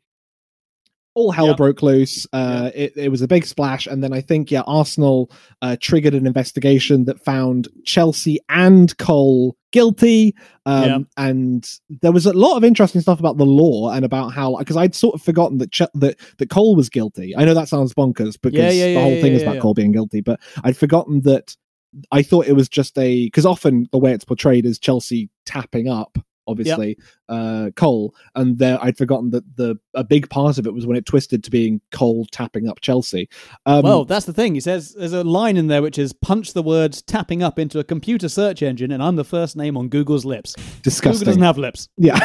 All 1.14 1.31
hell 1.31 1.46
Yep. 1.48 1.57
broke 1.57 1.83
loose. 1.83 2.27
Uh, 2.33 2.70
it, 2.74 2.92
it 2.96 3.09
was 3.09 3.22
a 3.22 3.29
big 3.29 3.46
splash, 3.46 3.87
and 3.87 4.03
then 4.03 4.12
I 4.12 4.20
think 4.20 4.50
yeah, 4.50 4.62
Arsenal 4.66 5.31
uh, 5.62 5.77
triggered 5.81 6.12
an 6.14 6.27
investigation 6.27 7.05
that 7.05 7.24
found 7.24 7.68
Chelsea 7.85 8.40
and 8.48 8.96
Cole 8.98 9.57
guilty. 9.72 10.35
Um, 10.66 10.85
Yep. 10.85 11.03
And 11.16 11.70
there 12.03 12.11
was 12.12 12.27
a 12.27 12.33
lot 12.33 12.57
of 12.57 12.64
interesting 12.64 13.00
stuff 13.00 13.20
about 13.20 13.37
the 13.38 13.46
law 13.46 13.90
and 13.90 14.05
about 14.05 14.31
how 14.33 14.57
because 14.57 14.77
I'd 14.77 14.94
sort 14.94 15.14
of 15.14 15.22
forgotten 15.22 15.59
that 15.59 15.70
Ch- 15.70 15.83
that 15.94 16.18
that 16.38 16.50
Cole 16.50 16.74
was 16.74 16.88
guilty. 16.88 17.35
I 17.37 17.44
know 17.44 17.55
that 17.55 17.68
sounds 17.68 17.94
bonkers 17.94 18.37
because 18.40 18.74
Yeah, 18.74 18.87
yeah, 18.88 18.94
the 18.94 19.00
whole 19.00 19.12
yeah, 19.14 19.20
thing 19.20 19.33
is 19.35 19.42
about 19.42 19.55
yeah. 19.57 19.61
Cole 19.61 19.74
being 19.74 19.92
guilty, 19.92 20.20
but 20.20 20.40
I'd 20.64 20.77
forgotten 20.77 21.20
that. 21.22 21.57
I 22.11 22.24
thought 22.24 22.48
it 22.48 22.55
was 22.55 22.68
just 22.68 22.98
a 22.98 23.27
because 23.27 23.46
often 23.46 23.87
the 23.92 23.98
way 23.98 24.12
it's 24.12 24.24
portrayed 24.24 24.66
is 24.66 24.81
Chelsea 24.81 25.31
tapping 25.46 25.88
up 25.88 26.18
obviously 26.47 26.97
uh 27.29 27.71
Cole 27.77 28.15
and 28.35 28.59
there 28.59 28.79
I'd 28.83 28.99
forgotten 28.99 29.31
that 29.31 29.45
the 29.57 29.79
a 29.95 30.05
big 30.05 30.29
part 30.29 30.59
of 30.59 30.67
it 30.67 30.75
was 30.75 30.87
when 30.87 30.97
it 30.97 31.07
twisted 31.07 31.43
to 31.45 31.51
being 31.51 31.81
Cole 31.93 32.27
tapping 32.31 32.69
up 32.69 32.81
Chelsea 32.81 33.29
um 33.67 33.83
well, 33.83 34.05
that's 34.05 34.27
the 34.27 34.33
thing. 34.33 34.55
He 34.55 34.61
says 34.61 34.95
there's 34.95 35.13
a 35.13 35.23
line 35.25 35.57
in 35.57 35.67
there 35.67 35.83
which 35.83 35.99
is 35.99 36.13
punch 36.13 36.53
the 36.53 36.63
words 36.63 37.03
tapping 37.03 37.43
up 37.43 37.59
into 37.59 37.79
a 37.79 37.85
computer 37.85 38.29
search 38.29 38.63
engine, 38.63 38.91
and 38.91 39.03
I'm 39.03 39.17
the 39.17 39.25
first 39.25 39.57
name 39.57 39.77
on 39.77 39.89
Google's 39.89 40.25
lips. 40.25 40.55
disgusting 40.83 41.21
Google 41.21 41.27
doesn't 41.27 41.43
have 41.43 41.59
lips. 41.59 41.89
Yeah. 41.97 42.19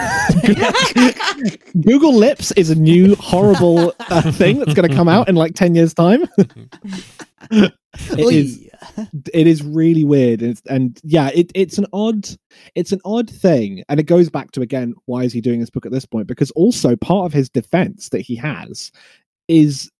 Google 1.82 2.16
Lips 2.16 2.52
is 2.54 2.70
a 2.70 2.76
new 2.76 3.16
horrible 3.16 3.94
uh, 4.00 4.32
thing 4.32 4.60
that's 4.60 4.74
going 4.74 4.90
to 4.90 4.96
come 4.96 5.08
out 5.08 5.30
in 5.30 5.36
like 5.36 5.54
10 5.56 5.76
years' 5.76 5.94
time. 5.94 6.24
it 7.52 7.74
is 8.18 8.69
it 9.34 9.48
is 9.48 9.64
really 9.64 10.04
weird 10.04 10.42
and, 10.42 10.62
and 10.70 11.00
yeah 11.04 11.30
it, 11.34 11.52
it's 11.56 11.78
an 11.78 11.86
odd 11.94 12.28
it's 12.76 12.92
an 12.92 13.02
odd 13.06 13.30
thing 13.30 13.84
and 13.90 14.00
it 14.00 14.04
goes 14.04 14.30
back 14.30 14.52
to 14.52 14.62
again 14.62 14.94
why 15.06 15.24
is 15.24 15.34
he 15.34 15.42
doing 15.42 15.60
this 15.60 15.70
book 15.70 15.86
at 15.86 15.92
this 15.92 16.06
point? 16.06 16.28
Because 16.28 16.52
also 16.52 16.96
part 16.96 17.26
of 17.26 17.34
his 17.34 17.50
defense 17.50 18.10
that 18.10 18.22
he 18.22 18.36
has 18.36 18.92
is 19.48 19.92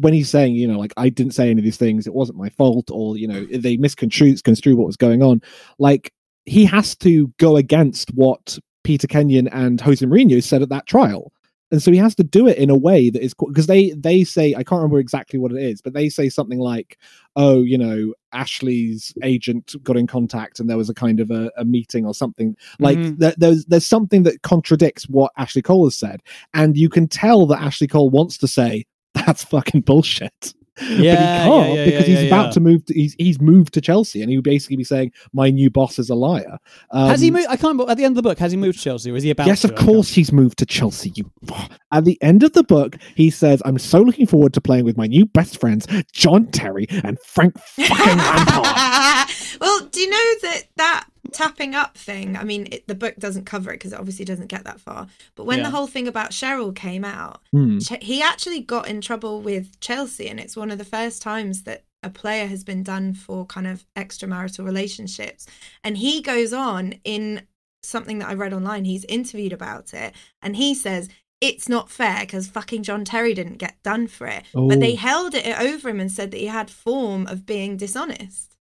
when 0.00 0.14
he's 0.14 0.30
saying 0.30 0.54
you 0.54 0.66
know 0.66 0.78
like 0.78 0.94
i 0.96 1.08
didn't 1.08 1.34
say 1.34 1.50
any 1.50 1.60
of 1.60 1.64
these 1.64 1.76
things 1.76 2.06
it 2.06 2.14
wasn't 2.14 2.38
my 2.38 2.48
fault 2.48 2.90
or 2.90 3.18
you 3.18 3.28
know 3.28 3.44
they 3.52 3.76
misconstrue 3.76 4.34
construe 4.38 4.74
what 4.74 4.86
was 4.86 4.96
going 4.96 5.22
on 5.22 5.42
like 5.78 6.12
he 6.46 6.64
has 6.64 6.96
to 6.96 7.28
go 7.38 7.56
against 7.56 8.08
what 8.14 8.58
peter 8.84 9.06
kenyon 9.06 9.48
and 9.48 9.80
jose 9.82 10.04
Mourinho 10.06 10.42
said 10.42 10.62
at 10.62 10.70
that 10.70 10.86
trial 10.86 11.30
and 11.72 11.82
so 11.82 11.90
he 11.90 11.96
has 11.98 12.14
to 12.16 12.22
do 12.22 12.46
it 12.46 12.58
in 12.58 12.70
a 12.70 12.76
way 12.76 13.10
that 13.10 13.22
is 13.24 13.34
because 13.34 13.66
they 13.66 13.90
they 13.92 14.22
say 14.22 14.50
I 14.54 14.62
can't 14.62 14.78
remember 14.80 15.00
exactly 15.00 15.38
what 15.38 15.50
it 15.50 15.60
is, 15.62 15.80
but 15.80 15.94
they 15.94 16.08
say 16.08 16.28
something 16.28 16.58
like, 16.58 16.98
"Oh, 17.34 17.62
you 17.62 17.76
know, 17.78 18.14
Ashley's 18.32 19.12
agent 19.22 19.74
got 19.82 19.96
in 19.96 20.06
contact, 20.06 20.60
and 20.60 20.68
there 20.70 20.76
was 20.76 20.90
a 20.90 20.94
kind 20.94 21.18
of 21.18 21.30
a, 21.30 21.50
a 21.56 21.64
meeting 21.64 22.06
or 22.06 22.14
something." 22.14 22.54
Like 22.78 22.98
Mhm. 22.98 23.18
there, 23.18 23.34
there's 23.38 23.64
there's 23.64 23.86
something 23.86 24.22
that 24.24 24.42
contradicts 24.42 25.08
what 25.08 25.32
Ashley 25.36 25.62
Cole 25.62 25.86
has 25.86 25.96
said, 25.96 26.22
and 26.54 26.76
you 26.76 26.88
can 26.88 27.08
tell 27.08 27.46
that 27.46 27.60
Ashley 27.62 27.88
Cole 27.88 28.10
wants 28.10 28.38
to 28.38 28.46
say 28.46 28.84
that's 29.14 29.42
fucking 29.42 29.80
bullshit. 29.80 30.54
But 30.88 30.96
he 30.98 31.04
Yeah, 31.04 31.44
can't 31.44 31.68
yeah, 31.68 31.74
yeah, 31.74 31.84
because 31.84 32.00
yeah, 32.08 32.14
he's 32.14 32.20
yeah, 32.22 32.26
about 32.28 32.44
yeah. 32.46 32.50
to 32.52 32.60
move. 32.60 32.84
To, 32.86 32.94
he's 32.94 33.14
he's 33.18 33.40
moved 33.40 33.74
to 33.74 33.80
Chelsea, 33.80 34.20
and 34.20 34.30
he 34.30 34.36
would 34.36 34.44
basically 34.44 34.76
be 34.76 34.84
saying, 34.84 35.12
"My 35.32 35.50
new 35.50 35.70
boss 35.70 35.98
is 35.98 36.10
a 36.10 36.14
liar." 36.14 36.58
Um, 36.90 37.08
has 37.08 37.20
he 37.20 37.30
moved? 37.30 37.46
I 37.48 37.56
can't. 37.56 37.80
At 37.88 37.96
the 37.96 38.04
end 38.04 38.12
of 38.12 38.22
the 38.22 38.28
book, 38.28 38.38
has 38.38 38.52
he 38.52 38.58
moved 38.58 38.78
to 38.78 38.84
Chelsea, 38.84 39.10
or 39.10 39.16
is 39.16 39.22
he 39.22 39.30
about? 39.30 39.46
Yes, 39.46 39.62
to? 39.62 39.68
of 39.68 39.74
course 39.76 40.10
he's 40.12 40.32
moved 40.32 40.58
to 40.58 40.66
Chelsea. 40.66 41.12
You. 41.14 41.30
At 41.92 42.04
the 42.04 42.16
end 42.22 42.42
of 42.42 42.52
the 42.54 42.64
book, 42.64 42.96
he 43.14 43.30
says, 43.30 43.60
"I'm 43.64 43.78
so 43.78 44.00
looking 44.00 44.26
forward 44.26 44.54
to 44.54 44.60
playing 44.60 44.84
with 44.84 44.96
my 44.96 45.06
new 45.06 45.26
best 45.26 45.60
friends, 45.60 45.86
John 46.12 46.46
Terry 46.46 46.86
and 47.04 47.18
Frank 47.20 47.58
fucking 47.58 48.18
Lampard." 48.18 49.28
well, 49.60 49.86
do 49.86 50.00
you 50.00 50.10
know 50.10 50.34
that 50.42 50.62
that 50.76 51.04
tapping 51.32 51.74
up 51.74 51.96
thing? 51.96 52.36
I 52.36 52.44
mean, 52.44 52.68
it, 52.70 52.86
the 52.88 52.94
book 52.94 53.16
doesn't 53.16 53.46
cover 53.46 53.70
it 53.70 53.76
because 53.76 53.92
it 53.92 53.98
obviously 53.98 54.24
doesn't 54.24 54.48
get 54.48 54.64
that 54.64 54.80
far. 54.80 55.06
But 55.34 55.44
when 55.46 55.58
Yeah. 55.58 55.64
the 55.64 55.70
whole 55.70 55.86
thing 55.86 56.06
about 56.08 56.30
Cheryl 56.32 56.74
came 56.74 57.04
out, 57.04 57.40
Hmm. 57.52 57.78
He 58.00 58.22
actually 58.22 58.60
got 58.60 58.88
in 58.88 59.00
trouble 59.00 59.40
with 59.40 59.78
Chelsea, 59.80 60.28
and 60.28 60.38
it's 60.40 60.56
one 60.56 60.70
of 60.70 60.78
the 60.78 60.84
first 60.84 61.22
times 61.22 61.62
that 61.62 61.84
a 62.02 62.10
player 62.10 62.46
has 62.48 62.64
been 62.64 62.82
done 62.82 63.14
for 63.14 63.46
kind 63.46 63.66
of 63.66 63.84
extramarital 63.96 64.64
relationships. 64.64 65.46
And 65.84 65.96
he 65.98 66.20
goes 66.20 66.52
on 66.52 66.94
in 67.04 67.42
something 67.84 68.18
that 68.18 68.28
I 68.28 68.34
read 68.34 68.52
online. 68.52 68.84
He's 68.84 69.04
interviewed 69.06 69.52
about 69.52 69.94
it, 69.94 70.14
and 70.42 70.56
he 70.56 70.74
says. 70.74 71.08
It's 71.44 71.68
not 71.68 71.90
fair 71.90 72.20
because 72.20 72.46
fucking 72.46 72.84
John 72.84 73.04
Terry 73.04 73.34
didn't 73.34 73.56
get 73.58 73.74
done 73.82 74.06
for 74.06 74.28
it. 74.28 74.44
But 74.54 74.78
they 74.78 74.92
Oh. 74.92 74.96
held 74.96 75.34
it 75.34 75.44
over 75.60 75.88
him 75.88 75.98
and 75.98 76.12
said 76.12 76.30
that 76.30 76.36
he 76.38 76.46
had 76.46 76.70
form 76.70 77.26
of 77.26 77.44
being 77.44 77.76
dishonest 77.76 78.56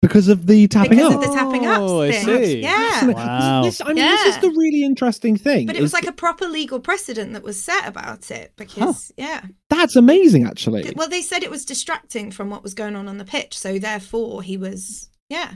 because 0.00 0.28
of 0.28 0.46
the 0.46 0.68
tapping 0.68 0.98
because 0.98 1.14
up. 1.14 1.22
of 1.22 1.28
the 1.28 1.34
tapping 1.34 1.66
up 1.66 1.80
Oh, 1.80 2.02
I 2.02 2.10
see. 2.12 2.60
Yeah. 2.60 3.06
Wow. 3.06 3.62
This, 3.64 3.80
I 3.80 3.86
mean, 3.88 3.96
this 3.96 4.36
is 4.36 4.38
the 4.38 4.50
really 4.50 4.84
interesting 4.84 5.36
thing. 5.36 5.66
But 5.66 5.76
it 5.76 5.82
was 5.82 5.92
like 5.92 6.06
a 6.06 6.12
proper 6.12 6.46
legal 6.46 6.80
precedent 6.80 7.32
that 7.32 7.42
was 7.42 7.60
set 7.60 7.86
about 7.86 8.30
it 8.30 8.52
because, 8.56 9.12
yeah. 9.16 9.42
that's 9.68 9.96
amazing, 9.96 10.46
actually. 10.46 10.92
Well, 10.94 11.08
they 11.08 11.22
said 11.22 11.42
it 11.42 11.50
was 11.50 11.64
distracting 11.64 12.30
from 12.30 12.50
what 12.50 12.62
was 12.62 12.74
going 12.74 12.96
on 12.96 13.08
on 13.08 13.18
the 13.18 13.24
pitch, 13.24 13.58
so 13.58 13.78
therefore 13.78 14.42
he 14.42 14.56
was, 14.56 15.10
yeah. 15.28 15.52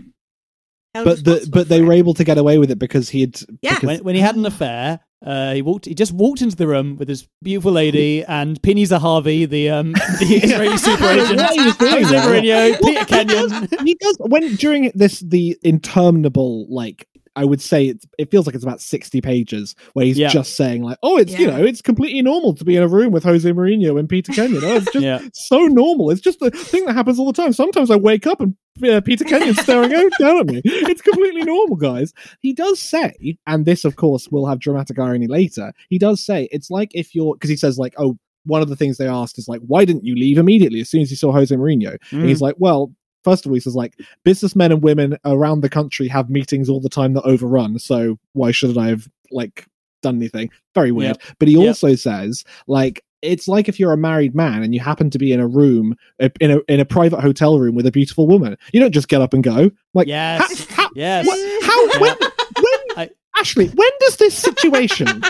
Held 0.95 1.07
But 1.07 1.25
the 1.25 1.49
but 1.51 1.69
they 1.69 1.81
were 1.83 1.93
able 1.93 2.15
to 2.15 2.25
get 2.25 2.39
away 2.39 2.59
with 2.59 2.71
it 2.71 2.79
because 2.79 3.09
he 3.11 3.21
had. 3.23 3.41
Yeah. 3.63 3.75
because- 3.75 3.87
when, 3.87 4.05
when 4.05 4.15
he 4.15 4.21
had 4.21 4.37
an 4.37 4.47
affair, 4.47 5.01
uh, 5.25 5.55
he 5.55 5.63
walked. 5.63 5.85
He 5.87 5.95
just 5.95 6.13
walked 6.13 6.43
into 6.43 6.57
the 6.57 6.67
room 6.67 6.97
with 6.97 7.07
this 7.09 7.27
beautiful 7.43 7.71
lady 7.73 8.25
and 8.25 8.61
Pini 8.61 8.83
Zahavi, 8.83 9.49
the 9.49 9.71
um, 9.71 9.93
the 10.21 10.41
Israeli 10.43 10.77
super 10.77 11.05
agent, 11.05 11.41
he 11.53 11.61
was 11.65 11.77
Jose. 11.77 12.15
Mourinho, 12.17 12.81
Peter 12.83 13.05
Kenyon. 13.05 13.69
he 13.87 13.95
does 13.95 14.17
when 14.19 14.55
during 14.57 14.91
this 14.95 15.21
the 15.21 15.57
interminable 15.63 16.67
like 16.69 17.07
I 17.35 17.45
would 17.45 17.61
say 17.63 17.87
it, 17.87 18.05
it 18.19 18.31
feels 18.31 18.45
like 18.47 18.55
it's 18.55 18.65
about 18.65 18.81
60 18.81 19.21
pages 19.23 19.75
where 19.95 20.05
he's 20.05 20.19
Yeah. 20.19 20.29
just 20.29 20.55
saying 20.55 20.83
like 20.83 20.99
oh 21.03 21.17
it's 21.17 21.33
you 21.39 21.47
know 21.47 21.65
it's 21.65 21.81
completely 21.81 22.21
normal 22.23 22.55
to 22.55 22.65
be 22.65 22.77
in 22.77 22.83
a 22.83 22.89
room 22.89 23.11
with 23.13 23.25
Jose 23.25 23.51
Mourinho 23.51 23.99
and 23.99 24.09
Peter 24.09 24.33
Kenyon. 24.33 24.63
Oh, 24.65 24.77
it's 24.77 24.93
just 24.93 24.97
Yeah. 25.05 25.21
so 25.33 25.61
normal. 25.67 26.11
It's 26.11 26.21
just 26.21 26.43
a 26.43 26.51
thing 26.51 26.85
that 26.87 26.93
happens 26.95 27.19
all 27.19 27.27
the 27.27 27.33
time. 27.33 27.53
Sometimes 27.53 27.91
I 27.91 27.97
wake 27.97 28.27
up 28.27 28.41
and 28.41 28.55
uh, 28.87 29.01
Peter 29.01 29.25
Kenyon's 29.25 29.61
staring 29.63 29.95
out 29.95 30.13
down 30.19 30.41
at 30.41 30.47
me. 30.47 30.61
It's 30.65 31.03
completely 31.03 31.43
normal 31.43 31.77
guys. 31.77 32.13
He 32.41 32.53
does 32.53 32.81
say 32.81 33.39
and 33.47 33.65
this 33.65 33.85
of 33.85 33.97
course 33.97 34.29
will 34.29 34.47
have 34.47 34.59
dramatic 34.59 34.99
irony 34.99 35.27
later 35.27 35.73
he 35.89 35.99
does 35.99 36.25
say 36.25 36.49
it's 36.53 36.71
like 36.71 36.91
if 36.95 37.15
you're 37.15 37.35
because 37.35 37.51
he 37.51 37.57
says 37.57 37.79
like 37.79 37.95
oh 37.99 38.17
one 38.45 38.61
of 38.61 38.69
the 38.69 38.77
things 38.77 38.99
they 38.99 39.07
asked 39.07 39.39
is 39.39 39.47
like 39.49 39.61
why 39.67 39.85
didn't 39.85 40.05
you 40.05 40.15
leave 40.17 40.37
immediately 40.37 40.81
as 40.81 40.89
soon 40.91 41.01
as 41.01 41.11
you 41.11 41.17
saw 41.17 41.31
Jose 41.33 41.55
Mourinho? 41.55 41.97
And 42.11 42.25
he's 42.27 42.41
like 42.41 42.57
well 42.59 42.93
first 43.25 43.45
of 43.47 43.51
all, 43.51 43.55
he 43.55 43.61
says 43.61 43.75
like 43.75 43.99
businessmen 44.25 44.73
and 44.73 44.83
women 44.83 45.17
around 45.25 45.61
the 45.61 45.69
country 45.71 46.09
have 46.09 46.31
meetings 46.31 46.69
all 46.69 46.81
the 46.81 46.89
time 46.89 47.15
that 47.15 47.23
overrun. 47.23 47.79
So 47.79 48.19
why 48.33 48.51
shouldn't 48.53 48.79
I 48.79 48.89
have 48.89 49.09
like 49.31 49.67
done 50.03 50.17
anything? 50.17 50.51
Very 50.75 50.93
weird. 50.93 51.19
But 51.39 51.49
he 51.49 51.55
Yep. 51.55 51.67
also 51.67 51.95
says 51.95 52.45
like 52.67 53.05
it's 53.23 53.47
like 53.47 53.69
if 53.69 53.79
you're 53.79 53.93
a 53.93 53.97
married 53.97 54.35
man 54.35 54.65
and 54.65 54.75
you 54.75 54.81
happen 54.81 55.09
to 55.09 55.19
be 55.19 55.33
in 55.33 55.39
a 55.39 55.47
room 55.47 55.95
in 56.41 56.51
a 56.51 56.59
in 56.69 56.81
a 56.81 56.85
private 56.85 57.21
hotel 57.21 57.59
room 57.59 57.75
with 57.77 57.87
a 57.87 57.93
beautiful 57.93 58.27
woman. 58.27 58.57
You 58.73 58.81
don't 58.81 58.91
just 58.93 59.07
get 59.09 59.21
up 59.21 59.33
and 59.33 59.45
go. 59.45 59.71
Like 59.95 60.09
Yes. 60.09 60.67
how, 60.71 60.83
how, 60.85 60.91
Yes. 60.97 61.25
what- 61.27 61.63
how 61.65 62.01
when 62.01 62.17
when 62.19 62.31
Ashley 63.39 63.67
when 63.69 63.89
does 64.01 64.17
this 64.17 64.35
situation 64.37 65.09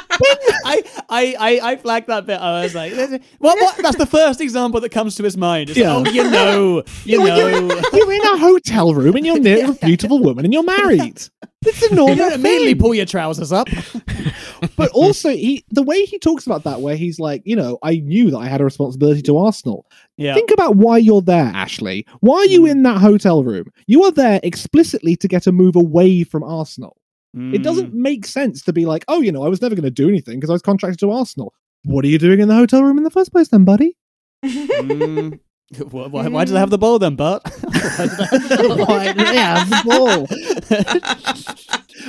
I, 0.64 0.82
I, 1.08 1.36
I, 1.38 1.60
I 1.72 1.76
flagged 1.76 2.06
that 2.08 2.26
bit. 2.26 2.38
I 2.40 2.62
was 2.62 2.74
like, 2.74 2.92
what, 3.38 3.58
what? 3.58 3.76
That's 3.78 3.96
the 3.96 4.06
first 4.06 4.40
example 4.40 4.80
that 4.80 4.90
comes 4.90 5.16
to 5.16 5.22
his 5.24 5.36
mind. 5.36 5.70
It's 5.70 5.78
Yeah. 5.78 5.94
like, 5.94 6.08
oh, 6.08 6.10
you 6.12 6.30
know, 6.30 6.82
you 7.04 7.18
know. 7.18 7.80
you're 7.92 8.12
in 8.12 8.20
a 8.22 8.36
hotel 8.38 8.94
room 8.94 9.16
and 9.16 9.26
you're 9.26 9.40
near 9.40 9.70
a 9.70 9.74
beautiful 9.74 10.20
woman 10.20 10.44
and 10.44 10.52
you're 10.54 10.62
married. 10.62 11.22
It's 11.64 11.82
a 11.82 11.94
normal 11.94 12.14
You 12.16 12.22
don't 12.22 12.32
immediately 12.34 12.74
pull 12.74 12.94
your 12.94 13.06
trousers 13.06 13.50
up. 13.52 13.68
but 14.76 14.90
also 14.92 15.30
he 15.30 15.64
the 15.70 15.82
way 15.82 16.04
he 16.04 16.18
talks 16.18 16.46
about 16.46 16.64
that 16.64 16.80
where 16.80 16.94
he's 16.96 17.18
like 17.18 17.42
you 17.44 17.56
know 17.56 17.78
i 17.82 17.96
knew 17.96 18.30
that 18.30 18.38
i 18.38 18.46
had 18.46 18.60
a 18.60 18.64
responsibility 18.64 19.20
to 19.20 19.36
arsenal 19.36 19.84
Yeah. 20.16 20.34
think 20.34 20.52
about 20.52 20.76
why 20.76 20.98
you're 20.98 21.20
there 21.20 21.50
ashley 21.52 22.06
why 22.20 22.36
are 22.38 22.44
you 22.46 22.62
Mm. 22.62 22.70
in 22.70 22.82
that 22.84 22.98
hotel 22.98 23.42
room 23.42 23.66
you 23.88 24.04
are 24.04 24.12
there 24.12 24.38
explicitly 24.44 25.16
to 25.16 25.26
get 25.26 25.48
a 25.48 25.52
move 25.52 25.74
away 25.74 26.22
from 26.22 26.44
arsenal 26.44 26.96
it 27.34 27.62
doesn't 27.62 27.94
make 27.94 28.26
sense 28.26 28.62
to 28.62 28.72
be 28.72 28.84
like 28.86 29.04
oh 29.08 29.20
you 29.22 29.32
know 29.32 29.42
i 29.44 29.48
was 29.48 29.60
never 29.62 29.74
going 29.74 29.82
to 29.84 29.90
do 29.90 30.08
anything 30.08 30.38
because 30.38 30.50
i 30.50 30.52
was 30.52 30.62
contracted 30.62 30.98
to 30.98 31.10
arsenal 31.10 31.54
what 31.84 32.04
are 32.04 32.08
you 32.08 32.18
doing 32.18 32.40
in 32.40 32.48
the 32.48 32.54
hotel 32.54 32.82
room 32.82 32.98
in 32.98 33.04
the 33.04 33.10
first 33.10 33.32
place 33.32 33.48
then 33.48 33.64
buddy 33.64 33.96
Mm. 34.44 35.38
Why, 35.90 36.06
why, 36.08 36.28
why 36.28 36.44
did 36.44 36.54
I 36.54 36.60
have 36.60 36.68
the 36.68 36.76
ball 36.76 36.98
then, 36.98 37.16
Bart? 37.16 37.42
Why 37.62 37.70
have 37.70 38.50
the 38.50 38.74
ball? 38.76 38.86
Why 38.86 39.12
did 39.14 39.26
I 39.26 39.34
have 39.34 39.70
the 39.70 39.82
ball? 39.88 40.26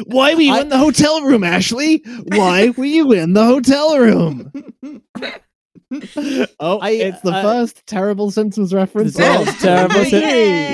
why 0.07 0.33
were 0.33 0.41
you 0.41 0.53
I- 0.53 0.61
in 0.61 0.69
the 0.69 0.77
hotel 0.77 1.21
room 1.21 1.43
ashley 1.43 2.01
why 2.33 2.69
were 2.75 2.83
you 2.85 3.11
in 3.13 3.33
the 3.33 3.45
hotel 3.45 3.97
room 3.99 4.51
oh 6.59 6.79
I- 6.79 6.89
it's 6.91 7.21
the 7.21 7.31
I- 7.31 7.41
first 7.41 7.85
terrible 7.85 8.31
simpsons 8.31 8.73
reference 8.73 9.15
terrible. 9.59 10.03
Shit. 10.03 10.23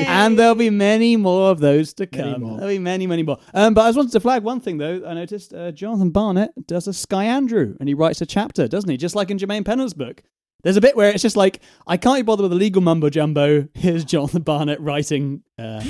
And 0.08 0.38
there'll 0.38 0.55
be 0.55 0.69
many 0.69 1.15
more 1.17 1.51
of 1.51 1.60
those 1.60 1.93
to 1.95 2.08
come. 2.08 2.41
There'll 2.58 2.67
be 2.67 2.79
many, 2.79 3.08
many 3.08 3.23
more. 3.23 3.38
Um, 3.53 3.73
but 3.73 3.82
I 3.82 3.88
just 3.89 3.97
wanted 3.97 4.12
to 4.13 4.19
flag 4.19 4.43
one 4.43 4.60
thing 4.60 4.77
though. 4.77 5.03
I 5.05 5.13
noticed 5.13 5.53
uh, 5.53 5.71
Jonathan 5.71 6.12
Barnett 6.12 6.51
does 6.67 6.88
a 6.88 6.93
Sky 6.93 7.25
Andrew, 7.25 7.75
and 7.79 7.88
he 7.89 7.93
writes 7.95 8.21
a 8.21 8.25
chapter, 8.25 8.67
doesn't 8.67 8.89
he? 8.89 8.97
Just 8.97 9.15
like 9.15 9.29
in 9.32 9.38
Jermaine 9.38 9.65
Pennant's 9.65 9.93
book. 9.93 10.23
There's 10.63 10.75
a 10.77 10.82
bit 10.82 10.97
where 10.97 11.10
it's 11.10 11.21
just 11.21 11.38
like 11.38 11.62
I 11.88 11.95
can't 11.95 12.17
be 12.17 12.21
bothered 12.21 12.43
with 12.43 12.51
the 12.51 12.58
legal 12.58 12.82
mumbo 12.82 13.10
jumbo. 13.10 13.67
Here's 13.73 14.03
Jonathan 14.03 14.41
Barnett 14.41 14.82
writing 14.82 15.41
uh, 15.58 15.82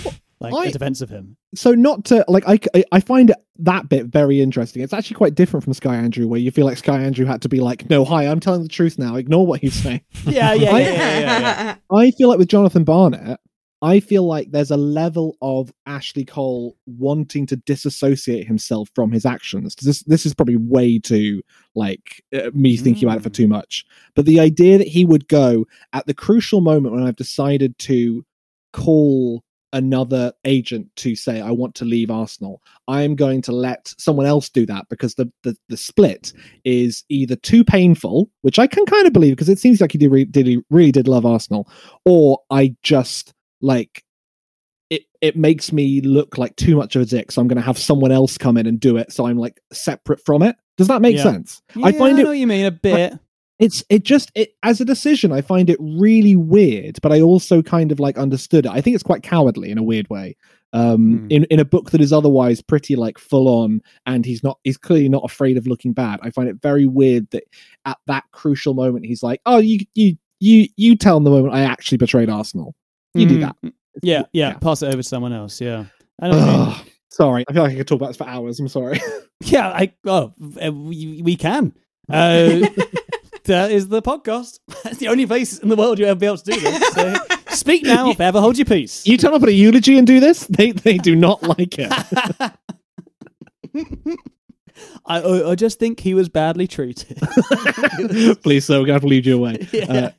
like 0.41 0.53
I- 0.53 0.71
defense 0.71 1.01
of 1.01 1.09
him. 1.09 1.35
so 1.55 1.71
not 1.73 2.05
to 2.05 2.23
like 2.27 2.43
I, 2.47 2.59
I 2.91 2.99
find 2.99 3.33
that 3.57 3.89
bit 3.89 4.05
very 4.05 4.39
interesting 4.41 4.81
it's 4.81 4.93
actually 4.93 5.15
quite 5.17 5.35
different 5.35 5.63
from 5.65 5.73
sky 5.73 5.95
andrew 5.97 6.27
where 6.27 6.39
you 6.39 6.49
feel 6.51 6.65
like 6.65 6.77
sky 6.77 7.01
andrew 7.01 7.25
had 7.25 7.41
to 7.41 7.49
be 7.49 7.59
like 7.59 7.89
no 7.89 8.05
hi 8.05 8.25
i'm 8.25 8.39
telling 8.39 8.63
the 8.63 8.69
truth 8.69 8.97
now 8.97 9.15
ignore 9.15 9.45
what 9.45 9.59
he's 9.59 9.73
saying 9.73 10.01
Yeah, 10.25 10.53
yeah, 10.53 10.69
yeah, 10.71 10.75
I- 10.75 10.79
yeah, 10.79 10.89
yeah, 10.93 11.19
yeah, 11.19 11.63
yeah. 11.63 11.75
i 11.97 12.11
feel 12.11 12.29
like 12.29 12.39
with 12.39 12.47
jonathan 12.47 12.83
barnett 12.85 13.39
i 13.81 13.99
feel 13.99 14.23
like 14.25 14.51
there's 14.51 14.71
a 14.71 14.77
level 14.77 15.35
of 15.41 15.73
ashley 15.85 16.23
cole 16.23 16.77
wanting 16.85 17.45
to 17.47 17.55
disassociate 17.57 18.47
himself 18.47 18.89
from 18.95 19.11
his 19.11 19.25
actions 19.25 19.75
this 19.81 20.03
this 20.03 20.25
is 20.25 20.33
probably 20.33 20.55
way 20.57 20.97
too 20.99 21.41
like 21.75 22.23
uh, 22.33 22.49
me 22.53 22.77
thinking 22.77 23.07
about 23.09 23.17
it 23.17 23.23
for 23.23 23.29
Mm. 23.29 23.33
too 23.33 23.47
much 23.49 23.85
but 24.15 24.25
the 24.25 24.39
idea 24.39 24.77
that 24.77 24.87
he 24.87 25.03
would 25.03 25.27
go 25.27 25.65
at 25.91 26.05
the 26.07 26.13
crucial 26.13 26.61
moment 26.61 26.93
when 26.95 27.03
i've 27.03 27.15
decided 27.17 27.77
to 27.79 28.23
call 28.73 29.43
another 29.73 30.33
agent 30.45 30.87
to 30.97 31.15
say 31.15 31.41
I 31.41 31.51
want 31.51 31.75
to 31.75 31.85
leave 31.85 32.09
Arsenal, 32.11 32.61
I 32.87 33.03
am 33.03 33.15
going 33.15 33.41
to 33.43 33.51
let 33.51 33.93
someone 33.97 34.25
else 34.25 34.49
do 34.49 34.65
that 34.65 34.87
because 34.89 35.15
the 35.15 35.31
the, 35.43 35.55
the 35.69 35.77
split 35.77 36.33
is 36.65 37.03
either 37.09 37.35
too 37.35 37.63
painful, 37.63 38.29
which 38.41 38.59
I 38.59 38.67
can 38.67 38.85
kind 38.85 39.05
of 39.07 39.13
believe 39.13 39.33
because 39.35 39.49
it 39.49 39.59
seems 39.59 39.81
like 39.81 39.91
he 39.91 39.97
did, 39.97 40.11
re- 40.11 40.25
did 40.25 40.47
he 40.47 40.61
really 40.69 40.91
did 40.91 41.07
love 41.07 41.25
Arsenal, 41.25 41.69
or 42.05 42.39
I 42.49 42.75
just 42.83 43.33
like 43.61 44.03
it 44.89 45.03
it 45.21 45.35
makes 45.35 45.71
me 45.71 46.01
look 46.01 46.37
like 46.37 46.55
too 46.55 46.75
much 46.75 46.95
of 46.95 47.01
a 47.03 47.05
dick, 47.05 47.31
so 47.31 47.41
I'm 47.41 47.47
going 47.47 47.57
to 47.57 47.61
have 47.61 47.77
someone 47.77 48.11
else 48.11 48.37
come 48.37 48.57
in 48.57 48.65
and 48.65 48.79
do 48.79 48.97
it, 48.97 49.11
so 49.11 49.27
I'm 49.27 49.37
like 49.37 49.59
separate 49.71 50.19
from 50.25 50.41
it. 50.41 50.55
Does 50.77 50.87
that 50.87 51.01
make 51.01 51.15
Yeah. 51.17 51.23
sense? 51.23 51.61
I 51.83 51.91
find 51.91 52.15
I 52.17 52.21
it 52.21 52.23
know 52.23 52.29
what 52.29 52.37
you 52.37 52.47
mean 52.47 52.65
a 52.65 52.71
bit. 52.71 53.13
It's 53.59 53.83
it 53.89 54.03
just 54.03 54.31
it 54.35 54.53
as 54.63 54.79
a 54.81 54.85
decision 54.85 55.31
i 55.31 55.41
find 55.41 55.69
it 55.69 55.77
really 55.81 56.35
weird 56.35 56.97
but 57.01 57.11
i 57.11 57.19
also 57.21 57.61
kind 57.61 57.91
of 57.91 57.99
like 57.99 58.17
understood 58.17 58.65
it 58.65 58.71
i 58.71 58.79
think 58.81 58.93
it's 58.95 59.03
quite 59.03 59.21
cowardly 59.23 59.69
in 59.69 59.77
a 59.77 59.83
weird 59.83 60.09
way 60.09 60.35
um 60.73 61.17
Hmm. 61.19 61.27
in 61.29 61.43
in 61.45 61.59
a 61.59 61.65
book 61.65 61.91
that 61.91 61.99
is 62.01 62.13
otherwise 62.13 62.61
pretty 62.61 62.95
like 62.95 63.17
full 63.17 63.47
on 63.47 63.81
and 64.05 64.25
he's 64.25 64.43
not 64.43 64.59
he's 64.63 64.77
clearly 64.77 65.09
not 65.09 65.23
afraid 65.25 65.57
of 65.57 65.67
looking 65.67 65.93
bad 65.93 66.19
i 66.23 66.29
find 66.29 66.47
it 66.47 66.61
very 66.61 66.85
weird 66.85 67.29
that 67.31 67.43
at 67.85 67.97
that 68.07 68.23
crucial 68.31 68.73
moment 68.73 69.05
he's 69.05 69.23
like 69.23 69.41
oh 69.45 69.57
you 69.57 69.79
you 69.95 70.15
you 70.39 70.67
you 70.77 70.95
tell 70.95 71.17
him 71.17 71.23
the 71.23 71.29
moment 71.31 71.53
i 71.53 71.61
actually 71.61 71.97
betrayed 71.97 72.29
arsenal 72.29 72.75
you 73.15 73.25
do 73.27 73.39
Mm. 73.39 73.41
that 73.63 73.73
Yeah, 74.03 74.23
yeah, 74.31 74.53
Pass 74.53 74.83
it 74.83 74.87
over 74.87 74.97
to 74.97 75.03
someone 75.03 75.33
else. 75.33 75.59
Yeah. 75.59 75.85
I 76.21 76.27
know 76.29 76.37
what 76.37 76.45
you 76.45 76.67
mean. 76.85 76.93
Sorry 77.09 77.43
i 77.49 77.53
feel 77.53 77.63
like 77.63 77.73
i 77.73 77.75
could 77.75 77.87
talk 77.87 77.95
about 77.97 78.07
this 78.09 78.17
for 78.17 78.27
hours 78.27 78.59
i'm 78.59 78.67
sorry 78.69 78.99
Yeah, 79.41 79.67
I 79.69 79.91
oh 80.05 80.33
uh, 80.63 80.71
we, 80.71 81.21
we 81.23 81.35
can. 81.35 81.73
Uh, 82.11 82.61
that 83.49 83.71
is 83.71 83.87
the 83.89 84.01
podcast. 84.01 84.59
It's 84.85 84.97
the 84.97 85.07
only 85.09 85.25
place 85.25 85.59
in 85.59 85.69
the 85.69 85.75
world 85.75 85.99
you'll 85.99 86.09
ever 86.09 86.19
be 86.19 86.25
able 86.25 86.37
to 86.37 86.51
do 86.51 86.59
this. 86.59 86.93
So 86.93 87.13
speak 87.49 87.83
now, 87.83 88.09
if 88.09 88.21
ever 88.21 88.39
hold 88.39 88.57
your 88.57 88.65
peace. 88.65 89.05
You 89.05 89.17
turn 89.17 89.33
up 89.33 89.43
at 89.43 89.49
a 89.49 89.53
eulogy 89.53 89.97
and 89.97 90.07
do 90.07 90.19
this, 90.19 90.45
they 90.47 90.71
they 90.71 90.97
do 90.97 91.15
not 91.15 91.43
like 91.59 91.75
it. 91.77 91.91
I, 95.05 95.19
I 95.21 95.51
I 95.51 95.55
just 95.55 95.79
think 95.79 95.99
he 95.99 96.13
was 96.13 96.29
badly 96.29 96.67
treated. 96.67 97.19
Please, 98.41 98.65
sir, 98.65 98.79
we're 98.79 98.85
gonna 98.85 98.93
have 98.93 99.01
to 99.01 99.07
lead 99.07 99.25
you 99.25 99.35
away. 99.35 99.67
Yeah. 99.71 100.11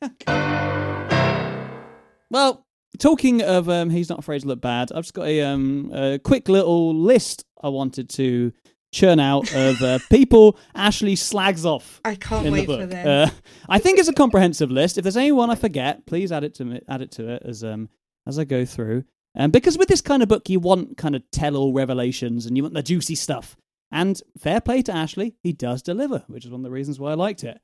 Well, 2.30 2.66
talking 2.98 3.42
of 3.42 3.68
um, 3.68 3.90
he's 3.90 4.08
not 4.08 4.18
afraid 4.18 4.42
to 4.42 4.48
look 4.48 4.60
bad. 4.60 4.92
I've 4.92 5.04
just 5.04 5.14
got 5.14 5.26
a 5.26 5.40
um 5.42 5.90
a 5.92 6.18
quick 6.18 6.48
little 6.48 6.94
list 6.94 7.44
I 7.62 7.68
wanted 7.68 8.10
to 8.10 8.52
churn 8.92 9.20
out 9.20 9.52
of 9.54 9.80
uh, 9.82 9.98
people 10.10 10.58
Ashley 10.74 11.16
slags 11.16 11.64
off. 11.64 12.00
I 12.04 12.14
can't 12.14 12.50
wait 12.50 12.66
for 12.66 12.86
this. 12.86 13.06
Uh, 13.06 13.30
I 13.68 13.78
think 13.78 13.98
it's 13.98 14.08
a 14.08 14.12
comprehensive 14.12 14.70
list. 14.70 14.98
If 14.98 15.04
there's 15.04 15.16
anyone 15.16 15.50
I 15.50 15.54
forget, 15.54 16.06
please 16.06 16.32
add 16.32 16.44
it 16.44 16.54
to 16.56 16.64
me, 16.64 16.80
add 16.88 17.02
it 17.02 17.12
to 17.12 17.28
it 17.28 17.42
as 17.44 17.62
um 17.64 17.88
as 18.26 18.38
I 18.38 18.44
go 18.44 18.64
through. 18.64 19.04
Um, 19.36 19.50
because 19.50 19.78
with 19.78 19.88
this 19.88 20.00
kind 20.00 20.22
of 20.22 20.28
book, 20.28 20.48
you 20.48 20.58
want 20.58 20.96
kind 20.96 21.14
of 21.14 21.22
tell-all 21.30 21.72
revelations 21.72 22.46
and 22.46 22.56
you 22.56 22.64
want 22.64 22.74
the 22.74 22.82
juicy 22.82 23.14
stuff. 23.14 23.56
And 23.92 24.20
fair 24.38 24.60
play 24.60 24.82
to 24.82 24.92
Ashley, 24.92 25.36
he 25.42 25.52
does 25.52 25.82
deliver, 25.82 26.24
which 26.26 26.44
is 26.44 26.50
one 26.50 26.60
of 26.60 26.64
the 26.64 26.70
reasons 26.70 26.98
why 26.98 27.12
I 27.12 27.14
liked 27.14 27.44
it. 27.44 27.60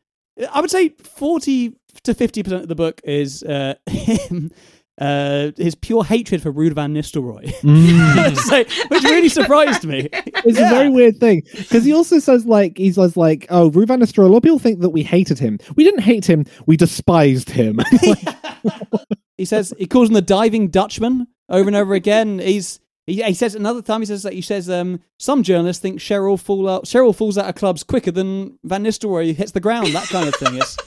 I 0.52 0.60
would 0.60 0.70
say 0.70 0.90
forty 0.90 1.76
to 2.02 2.14
fifty 2.14 2.42
percent 2.42 2.62
of 2.62 2.68
the 2.68 2.74
book 2.74 3.00
is 3.04 3.42
uh, 3.42 3.74
him. 3.86 4.50
Uh, 4.98 5.50
his 5.58 5.74
pure 5.74 6.02
hatred 6.04 6.40
for 6.42 6.50
Ruud 6.52 6.72
van 6.72 6.94
Nistelrooy, 6.94 7.52
So- 8.48 8.86
which 8.88 9.02
really 9.04 9.28
surprised 9.28 9.84
me. 9.84 10.08
It's 10.12 10.58
Yeah. 10.58 10.70
a 10.70 10.74
very 10.74 10.88
weird 10.88 11.18
thing 11.18 11.42
because 11.54 11.84
he 11.84 11.92
also 11.92 12.18
says 12.18 12.46
like 12.46 12.78
he 12.78 12.90
says 12.92 13.14
like, 13.16 13.46
"Oh, 13.50 13.70
Ruud 13.70 13.88
van 13.88 14.00
Nistelrooy." 14.00 14.24
A 14.24 14.28
lot 14.28 14.38
of 14.38 14.42
people 14.42 14.58
think 14.58 14.80
that 14.80 14.90
we 14.90 15.02
hated 15.02 15.38
him. 15.38 15.58
We 15.76 15.84
didn't 15.84 16.00
hate 16.00 16.24
him. 16.28 16.46
We 16.66 16.76
despised 16.76 17.50
him. 17.50 17.80
He 19.38 19.44
says 19.44 19.74
he 19.76 19.86
calls 19.86 20.08
him 20.08 20.14
the 20.14 20.22
diving 20.22 20.68
Dutchman 20.68 21.26
over 21.50 21.68
and 21.68 21.76
over 21.76 21.92
again. 21.92 22.38
He's 22.38 22.80
he, 23.06 23.22
he 23.22 23.34
says 23.34 23.54
another 23.54 23.82
time 23.82 24.00
he 24.00 24.06
says 24.06 24.22
that 24.22 24.32
he 24.32 24.40
says 24.40 24.70
um, 24.70 25.00
some 25.18 25.42
journalists 25.42 25.82
think 25.82 26.00
Cheryl 26.00 26.40
fall 26.40 26.66
out 26.70 26.84
Cheryl 26.86 27.14
falls 27.14 27.36
out 27.36 27.46
of 27.48 27.54
clubs 27.54 27.82
quicker 27.84 28.10
than 28.10 28.58
Van 28.64 28.82
Nistelrooy 28.82 29.34
hits 29.34 29.52
the 29.52 29.60
ground. 29.60 29.88
That 29.88 30.08
kind 30.08 30.26
of 30.26 30.34
thing. 30.36 30.54
It's 30.56 30.78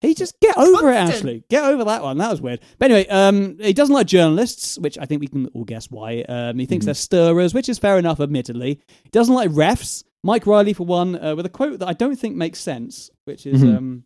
he 0.00 0.14
just 0.14 0.38
get 0.40 0.56
over 0.56 0.90
it, 0.90 0.94
Constant. 0.96 1.14
Ashley. 1.16 1.44
Get 1.48 1.64
over 1.64 1.84
that 1.84 2.02
one. 2.02 2.18
That 2.18 2.30
was 2.30 2.40
weird. 2.40 2.60
But 2.78 2.90
anyway, 2.90 3.08
um, 3.08 3.58
he 3.58 3.72
doesn't 3.72 3.94
like 3.94 4.06
journalists, 4.06 4.78
which 4.78 4.98
I 4.98 5.06
think 5.06 5.20
we 5.20 5.26
can 5.28 5.46
all 5.54 5.64
guess 5.64 5.90
why. 5.90 6.22
Um, 6.28 6.58
he 6.58 6.66
thinks 6.66 6.84
they're 6.84 6.94
stirrers, 6.94 7.54
which 7.54 7.68
is 7.68 7.78
fair 7.78 7.98
enough, 7.98 8.20
admittedly. 8.20 8.80
He 9.04 9.10
doesn't 9.10 9.34
like 9.34 9.50
refs. 9.50 10.04
Mike 10.22 10.46
Riley, 10.46 10.72
for 10.72 10.84
one, 10.84 11.22
uh, 11.22 11.36
with 11.36 11.46
a 11.46 11.50
quote 11.50 11.78
that 11.78 11.88
I 11.88 11.92
don't 11.92 12.16
think 12.18 12.36
makes 12.36 12.58
sense, 12.60 13.10
which 13.24 13.46
is. 13.46 13.62
Mhm. 13.62 13.76
Um, 13.76 14.02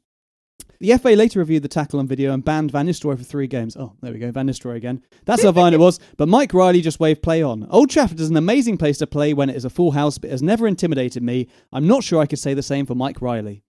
the 0.79 0.93
FA 0.93 1.11
later 1.11 1.39
reviewed 1.41 1.63
the 1.63 1.69
tackle 1.69 1.99
on 1.99 2.07
video 2.07 2.33
and 2.33 2.43
banned 2.43 2.71
Van 2.71 2.87
Nistelrooy 2.87 3.19
for 3.19 3.25
three 3.25 3.47
games. 3.47 3.77
Oh, 3.77 3.93
there 4.01 4.13
we 4.13 4.19
go, 4.19 4.31
Van 4.31 4.47
Nistelrooy 4.47 4.77
again. 4.77 5.03
That's 5.27 5.43
how 5.43 5.53
fine 5.53 5.75
it 5.75 5.81
was. 5.81 5.99
But 6.17 6.29
Mike 6.29 6.55
Riley 6.55 6.81
just 6.81 6.99
waved 7.01 7.23
play 7.23 7.43
on. 7.43 7.67
Old 7.69 7.91
Trafford 7.91 8.19
is 8.19 8.31
an 8.31 8.37
amazing 8.39 8.79
place 8.79 8.97
to 8.99 9.07
play 9.07 9.35
when 9.35 9.51
it 9.51 9.57
is 9.57 9.67
a 9.67 9.71
full 9.71 9.91
house, 9.91 10.17
but 10.17 10.29
it 10.29 10.33
has 10.33 10.43
never 10.43 10.67
intimidated 10.67 11.23
me. 11.23 11.49
I'm 11.71 11.87
not 11.87 12.03
sure 12.03 12.21
I 12.21 12.27
could 12.27 12.39
say 12.39 12.55
the 12.55 12.63
same 12.63 12.87
for 12.87 12.95
Mike 12.95 13.21
Riley. 13.21 13.63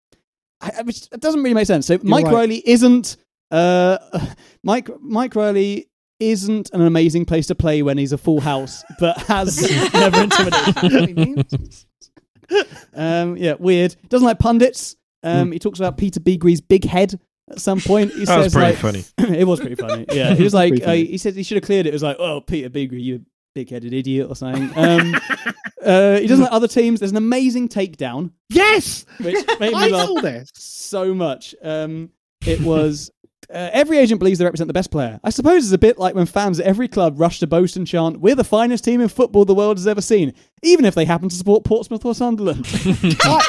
I, 0.62 0.71
I, 0.80 0.82
which, 0.84 1.08
it 1.12 1.19
doesn't 1.19 1.41
really 1.41 1.54
make 1.54 1.67
sense. 1.67 1.88
So 1.88 2.00
Mike 2.04 2.26
right. 2.26 2.34
Riley 2.34 2.63
isn't. 2.65 3.17
Uh, 3.50 3.97
Mike 4.63 4.89
Mike 5.02 5.36
Riley 5.36 5.88
isn't 6.19 6.69
an 6.71 6.82
amazing 6.82 7.26
place 7.26 7.47
to 7.47 7.56
play 7.56 7.82
when 7.82 7.97
he's 7.97 8.12
a 8.12 8.17
full 8.17 8.39
house, 8.39 8.84
but 9.00 9.17
has 9.24 9.60
never 9.93 10.21
intimidated 10.21 11.86
um, 12.93 13.38
yeah, 13.38 13.54
weird. 13.60 13.95
Doesn't 14.10 14.26
like 14.26 14.39
pundits. 14.39 14.95
Um, 15.24 15.52
He 15.52 15.60
talks 15.60 15.80
about 15.80 15.97
Peter 15.97 16.19
Beagrie's 16.19 16.62
big 16.62 16.86
head 16.86 17.19
at 17.50 17.60
some 17.60 17.80
point. 17.80 18.12
He 18.13 18.26
That 18.26 18.39
was 18.39 18.54
pretty 18.54 18.67
like, 18.67 18.78
funny. 18.78 19.04
it 19.17 19.45
was 19.45 19.60
pretty 19.60 19.76
funny. 19.76 20.06
Yeah, 20.12 20.34
he 20.34 20.43
was 20.43 20.54
like, 20.62 20.82
uh, 20.86 20.93
he 20.93 21.17
said 21.17 21.36
he 21.36 21.43
should 21.43 21.58
have 21.58 21.63
cleared 21.63 21.86
it. 21.86 21.89
It 21.89 21.93
was 21.93 22.04
like, 22.04 22.17
oh, 22.19 22.41
Peter 22.41 22.69
Beagree, 22.69 23.02
you 23.02 23.26
big-headed 23.54 23.93
idiot 23.93 24.30
or 24.30 24.36
something. 24.36 24.71
Um, 24.78 25.15
uh, 25.84 26.20
he 26.20 26.28
doesn't 26.28 26.44
like 26.44 26.54
other 26.54 26.67
teams. 26.67 27.00
There's 27.00 27.12
an 27.12 27.17
amazing 27.17 27.70
takedown, 27.70 28.32
yes, 28.50 29.06
which 29.20 29.36
made 29.60 29.74
I 29.74 29.86
me 29.88 29.91
laugh 29.91 30.08
know 30.10 30.22
this. 30.22 30.50
so 30.54 31.13
much. 31.13 31.56
Um, 31.63 32.10
it 32.46 32.62
was. 32.62 33.12
Uh, 33.50 33.70
every 33.74 33.98
agent 33.98 34.17
believes 34.17 34.39
they 34.39 34.46
represent 34.46 34.70
the 34.70 34.74
best 34.74 34.91
player. 34.91 35.20
I 35.26 35.30
suppose 35.30 35.65
it's 35.65 35.74
a 35.74 35.78
bit 35.78 35.98
like 35.98 36.15
when 36.15 36.26
fans 36.26 36.58
at 36.62 36.65
every 36.65 36.88
club 36.88 37.20
rush 37.20 37.39
to 37.39 37.48
boast 37.48 37.76
and 37.76 37.86
chant, 37.86 38.22
"We're 38.22 38.36
the 38.36 38.46
finest 38.46 38.86
team 38.86 39.02
in 39.02 39.10
football 39.10 39.44
the 39.44 39.54
world 39.54 39.76
has 39.76 39.88
ever 39.88 40.00
seen," 40.00 40.34
even 40.63 40.86
if 40.86 40.96
they 40.96 41.04
happen 41.04 41.28
to 41.28 41.36
support 41.36 41.65
Portsmouth 41.65 42.06
or 42.06 42.15
Sunderland. 42.15 42.65
I, 43.22 43.46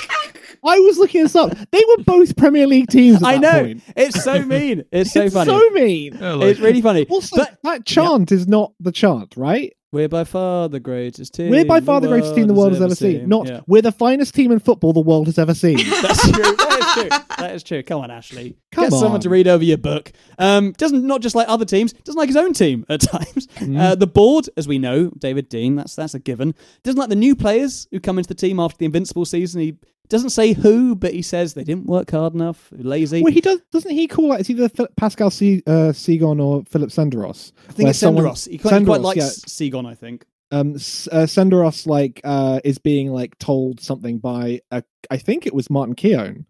I 0.64 0.80
was 0.80 0.98
looking 0.98 1.22
this 1.22 1.36
up. 1.36 1.52
They 1.70 1.82
were 1.86 2.02
both 2.02 2.36
Premier 2.36 2.66
League 2.66 2.88
teams. 2.88 3.18
At 3.18 3.28
I 3.28 3.32
that 3.34 3.40
know 3.42 3.62
point. 3.64 3.82
it's 3.94 4.24
so 4.24 4.42
mean. 4.44 4.82
It's 4.90 5.12
so 5.12 5.30
funny. 5.30 5.52
it's 5.52 5.52
funny. 5.52 6.10
so 6.10 6.30
mean. 6.30 6.42
it's 6.48 6.58
really 6.58 6.82
funny. 6.82 7.06
Also, 7.08 7.36
but 7.36 7.58
that 7.62 7.84
chant 7.86 8.32
is 8.32 8.48
not 8.48 8.72
the 8.80 8.90
chant, 8.90 9.36
right? 9.36 9.72
We're 9.92 10.08
by 10.08 10.24
far 10.24 10.70
the 10.70 10.80
greatest 10.80 11.34
team. 11.34 11.50
We're 11.50 11.66
by 11.66 11.80
far 11.80 12.00
the 12.00 12.08
greatest 12.08 12.34
team 12.34 12.46
the 12.46 12.54
world 12.54 12.72
has 12.72 12.80
ever 12.80 12.94
seen. 12.94 13.28
Not 13.28 13.46
Yeah. 13.46 13.60
we're 13.66 13.82
the 13.82 13.92
finest 13.92 14.34
team 14.34 14.50
in 14.50 14.58
football 14.58 14.94
the 14.94 15.00
world 15.02 15.26
has 15.26 15.38
ever 15.38 15.52
seen. 15.52 15.76
That's 16.02 16.22
true. 16.32 16.42
That 16.56 16.78
is 16.80 16.92
true. 16.94 17.08
That 17.38 17.54
is 17.54 17.62
true. 17.62 17.82
Come 17.82 18.00
on, 18.00 18.10
Ashley. 18.10 18.56
Come 18.72 18.84
Get 18.84 18.92
someone 18.94 19.20
to 19.20 19.28
read 19.28 19.46
over 19.46 19.62
your 19.62 19.76
book. 19.76 20.10
Um, 20.38 20.72
doesn't 20.72 21.06
not 21.06 21.20
just 21.20 21.34
like 21.34 21.46
other 21.48 21.66
teams. 21.66 21.92
Doesn't 21.92 22.18
like 22.18 22.30
his 22.30 22.36
own 22.38 22.54
team 22.54 22.86
at 22.88 23.00
times. 23.12 23.46
Mm. 23.58 23.78
Uh, 23.78 23.94
the 23.94 24.06
board, 24.06 24.48
as 24.56 24.66
we 24.66 24.78
know, 24.78 25.10
David 25.18 25.50
Dein. 25.50 25.76
That's 25.76 25.94
that's 25.94 26.14
a 26.14 26.18
given. 26.18 26.54
Doesn't 26.84 26.98
like 26.98 27.10
the 27.10 27.14
new 27.16 27.36
players 27.36 27.86
who 27.90 28.00
come 28.00 28.16
into 28.16 28.28
the 28.28 28.34
team 28.34 28.58
after 28.60 28.78
the 28.78 28.86
Invincible 28.86 29.26
season. 29.26 29.60
He 29.60 29.76
doesn't 30.08 30.30
say 30.30 30.52
who, 30.52 30.94
but 30.94 31.12
he 31.14 31.22
says 31.22 31.54
they 31.54 31.64
didn't 31.64 31.86
work 31.86 32.10
hard 32.10 32.34
enough, 32.34 32.68
lazy. 32.72 33.22
well, 33.22 33.32
he 33.32 33.40
does. 33.40 33.60
Doesn't 33.72 33.90
he 33.92 34.06
call 34.08 34.28
like 34.28 34.40
it's 34.40 34.50
either 34.50 34.68
Phil- 34.68 34.88
Pascal 34.96 35.30
C, 35.30 35.62
uh, 35.66 35.92
Cygan 35.92 36.42
or 36.42 36.64
Philip 36.68 36.90
Senderos? 36.90 37.52
I 37.68 37.72
think 37.72 37.88
it's 37.88 37.98
someone- 37.98 38.24
Senderos. 38.24 38.48
He 38.48 38.58
quite, 38.58 38.78
he 38.80 38.84
quite 38.84 39.00
Senderos, 39.00 39.04
likes 39.04 39.16
yeah. 39.16 39.68
Cygan, 39.70 39.86
I 39.86 39.94
think. 39.94 40.26
um 40.50 40.74
S- 40.74 41.08
uh, 41.10 41.22
Senderos 41.26 41.86
like 41.86 42.20
uh 42.24 42.60
is 42.64 42.78
being 42.78 43.10
like 43.10 43.38
told 43.38 43.80
something 43.80 44.18
by 44.18 44.60
uh, 44.70 44.82
I 45.10 45.16
think 45.16 45.46
it 45.46 45.54
was 45.54 45.70
Martin 45.70 45.94
Keown 45.94 46.44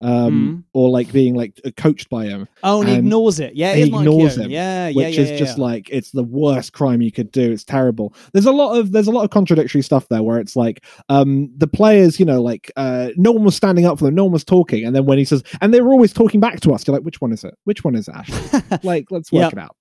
um 0.00 0.64
or 0.74 0.90
like 0.90 1.10
being 1.12 1.34
like 1.34 1.60
uh, 1.64 1.70
coached 1.76 2.08
by 2.08 2.24
him 2.26 2.46
Oh, 2.62 2.80
and 2.80 2.88
he 2.88 2.94
ignores 2.96 3.40
it. 3.40 3.54
Yeah, 3.56 3.74
he 3.74 3.82
is 3.82 3.88
ignores 3.88 4.36
him, 4.36 4.48
Yeah, 4.50 4.88
yeah, 4.88 4.94
which 4.96 5.16
yeah, 5.16 5.22
is 5.22 5.30
yeah, 5.32 5.36
just 5.38 5.58
yeah. 5.58 5.64
like 5.64 5.88
it's 5.90 6.12
the 6.12 6.22
worst 6.22 6.72
crime 6.72 7.02
you 7.02 7.10
could 7.10 7.32
do 7.32 7.50
it's 7.50 7.64
terrible 7.64 8.14
there's 8.32 8.46
a 8.46 8.52
lot 8.52 8.78
of 8.78 8.92
there's 8.92 9.08
a 9.08 9.10
lot 9.10 9.24
of 9.24 9.30
contradictory 9.30 9.82
stuff 9.82 10.06
there 10.08 10.22
where 10.22 10.38
it's 10.38 10.54
like 10.54 10.84
um 11.08 11.50
the 11.56 11.66
players 11.66 12.20
you 12.20 12.24
know 12.26 12.40
like 12.40 12.70
uh 12.76 13.08
no 13.16 13.32
one 13.32 13.42
was 13.44 13.56
standing 13.56 13.86
up 13.86 13.98
for 13.98 14.04
them 14.04 14.14
no 14.14 14.24
one 14.24 14.32
was 14.32 14.44
talking 14.44 14.84
and 14.84 14.94
then 14.94 15.04
when 15.04 15.18
he 15.18 15.24
says 15.24 15.42
and 15.60 15.74
they 15.74 15.80
were 15.80 15.90
always 15.92 16.12
talking 16.12 16.38
back 16.38 16.60
to 16.60 16.72
us 16.72 16.86
you're 16.86 16.94
like 16.96 17.04
which 17.04 17.20
one 17.20 17.32
is 17.32 17.42
it 17.42 17.54
which 17.64 17.82
one 17.82 17.96
is 17.96 18.06
it 18.06 18.14
Ashley 18.14 18.60
like 18.84 19.06
let's 19.10 19.32
work 19.32 19.42
Yep. 19.42 19.52
it 19.54 19.58
out 19.58 19.76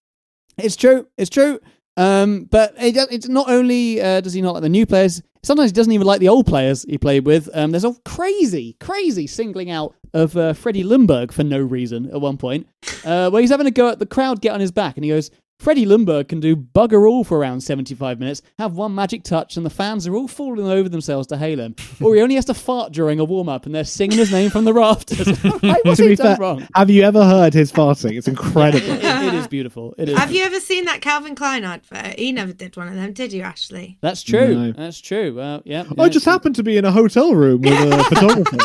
It's 0.57 0.75
true. 0.75 1.07
It's 1.17 1.29
true. 1.29 1.59
Um, 1.95 2.45
but 2.49 2.73
it, 2.79 2.95
it's 3.11 3.27
not 3.27 3.49
only 3.49 4.01
uh, 4.01 4.21
does 4.21 4.33
he 4.33 4.41
not 4.41 4.53
like 4.53 4.63
the 4.63 4.69
new 4.69 4.85
players. 4.87 5.21
Sometimes 5.47 5.69
he 5.71 5.75
doesn't 5.75 5.93
even 5.93 6.05
like 6.05 6.19
the 6.19 6.27
old 6.27 6.45
players 6.45 6.83
he 6.89 6.97
played 6.97 7.25
with. 7.25 7.49
Um, 7.53 7.71
there's 7.71 7.85
a 7.85 7.95
crazy, 8.03 8.75
crazy 8.81 9.27
singling 9.27 9.71
out 9.71 9.95
of 10.13 10.35
uh, 10.35 10.51
Freddie 10.51 10.83
Ljungberg 10.83 11.31
for 11.31 11.45
no 11.45 11.57
reason 11.57 12.09
at 12.11 12.19
one 12.19 12.35
point, 12.35 12.67
uh, 13.05 13.29
where 13.29 13.39
he's 13.39 13.49
having 13.49 13.65
a 13.65 13.71
go 13.71 13.87
at 13.87 13.97
the 13.97 14.05
crowd 14.05 14.41
get 14.41 14.51
on 14.51 14.59
his 14.59 14.73
back, 14.73 14.97
and 14.97 15.05
he 15.05 15.09
goes, 15.09 15.31
"Freddie 15.59 15.85
Ljungberg 15.85 16.27
can 16.29 16.39
do 16.39 16.55
bugger 16.55 17.09
all 17.09 17.23
for 17.23 17.37
around 17.39 17.61
75 17.61 18.19
minutes, 18.19 18.41
have 18.59 18.75
one 18.75 18.93
magic 18.93 19.23
touch, 19.23 19.57
and 19.57 19.65
the 19.65 19.69
fans 19.71 20.05
are 20.07 20.15
all 20.15 20.27
falling 20.27 20.67
over 20.67 20.87
themselves 20.87 21.27
to 21.27 21.37
hail 21.37 21.59
him. 21.59 21.75
Or 22.01 22.13
he 22.15 22.21
only 22.21 22.35
has 22.35 22.45
to 22.45 22.53
fart 22.53 22.91
during 22.93 23.19
a 23.19 23.23
warm 23.25 23.49
up, 23.49 23.65
and 23.65 23.73
they're 23.73 23.83
singing 23.83 24.19
his 24.19 24.31
name 24.31 24.49
from 24.51 24.65
the 24.65 24.73
rafters. 24.73 25.27
like, 25.63 25.83
what's 25.83 25.97
to 25.97 26.03
he 26.03 26.09
be 26.09 26.15
done 26.15 26.27
fair 26.27 26.37
wrong? 26.37 26.67
have 26.75 26.89
you 26.91 27.01
ever 27.03 27.25
heard 27.25 27.53
his 27.53 27.71
farting 27.71 28.17
it's 28.17 28.27
incredible 28.27 28.87
It- 28.87 29.03
it- 29.03 29.17
it 29.27 29.33
is 29.33 29.47
beautiful. 29.47 29.93
It 29.97 30.09
is. 30.09 30.17
Have 30.17 30.31
you 30.31 30.43
ever 30.43 30.59
seen 30.59 30.85
that 30.85 31.01
Calvin 31.01 31.35
Klein 31.35 31.63
advert? 31.65 32.17
He 32.19 32.31
never 32.31 32.53
did 32.53 32.77
one 32.77 32.87
of 32.87 32.93
them, 32.95 33.11
did 33.13 33.33
you, 33.33 33.41
Ashley? 33.41 33.97
That's 34.01 34.21
true. 34.23 34.55
No. 34.55 34.71
That's 34.71 34.99
true. 35.01 35.35
Well, 35.35 35.61
yeah. 35.65 35.83
I 35.97 36.07
just 36.09 36.25
happened 36.25 36.55
to 36.55 36.63
be 36.63 36.77
in 36.77 36.85
a 36.85 36.91
hotel 36.91 37.33
room 37.33 37.61
with 37.61 37.73
a 37.73 38.03
photographer. 38.05 38.57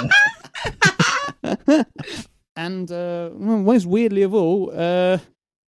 And 2.55 2.93
uh, 2.93 3.31
most 3.35 3.87
weirdly 3.87 4.23
of 4.23 4.35
all, 4.35 4.71
uh, 4.75 5.19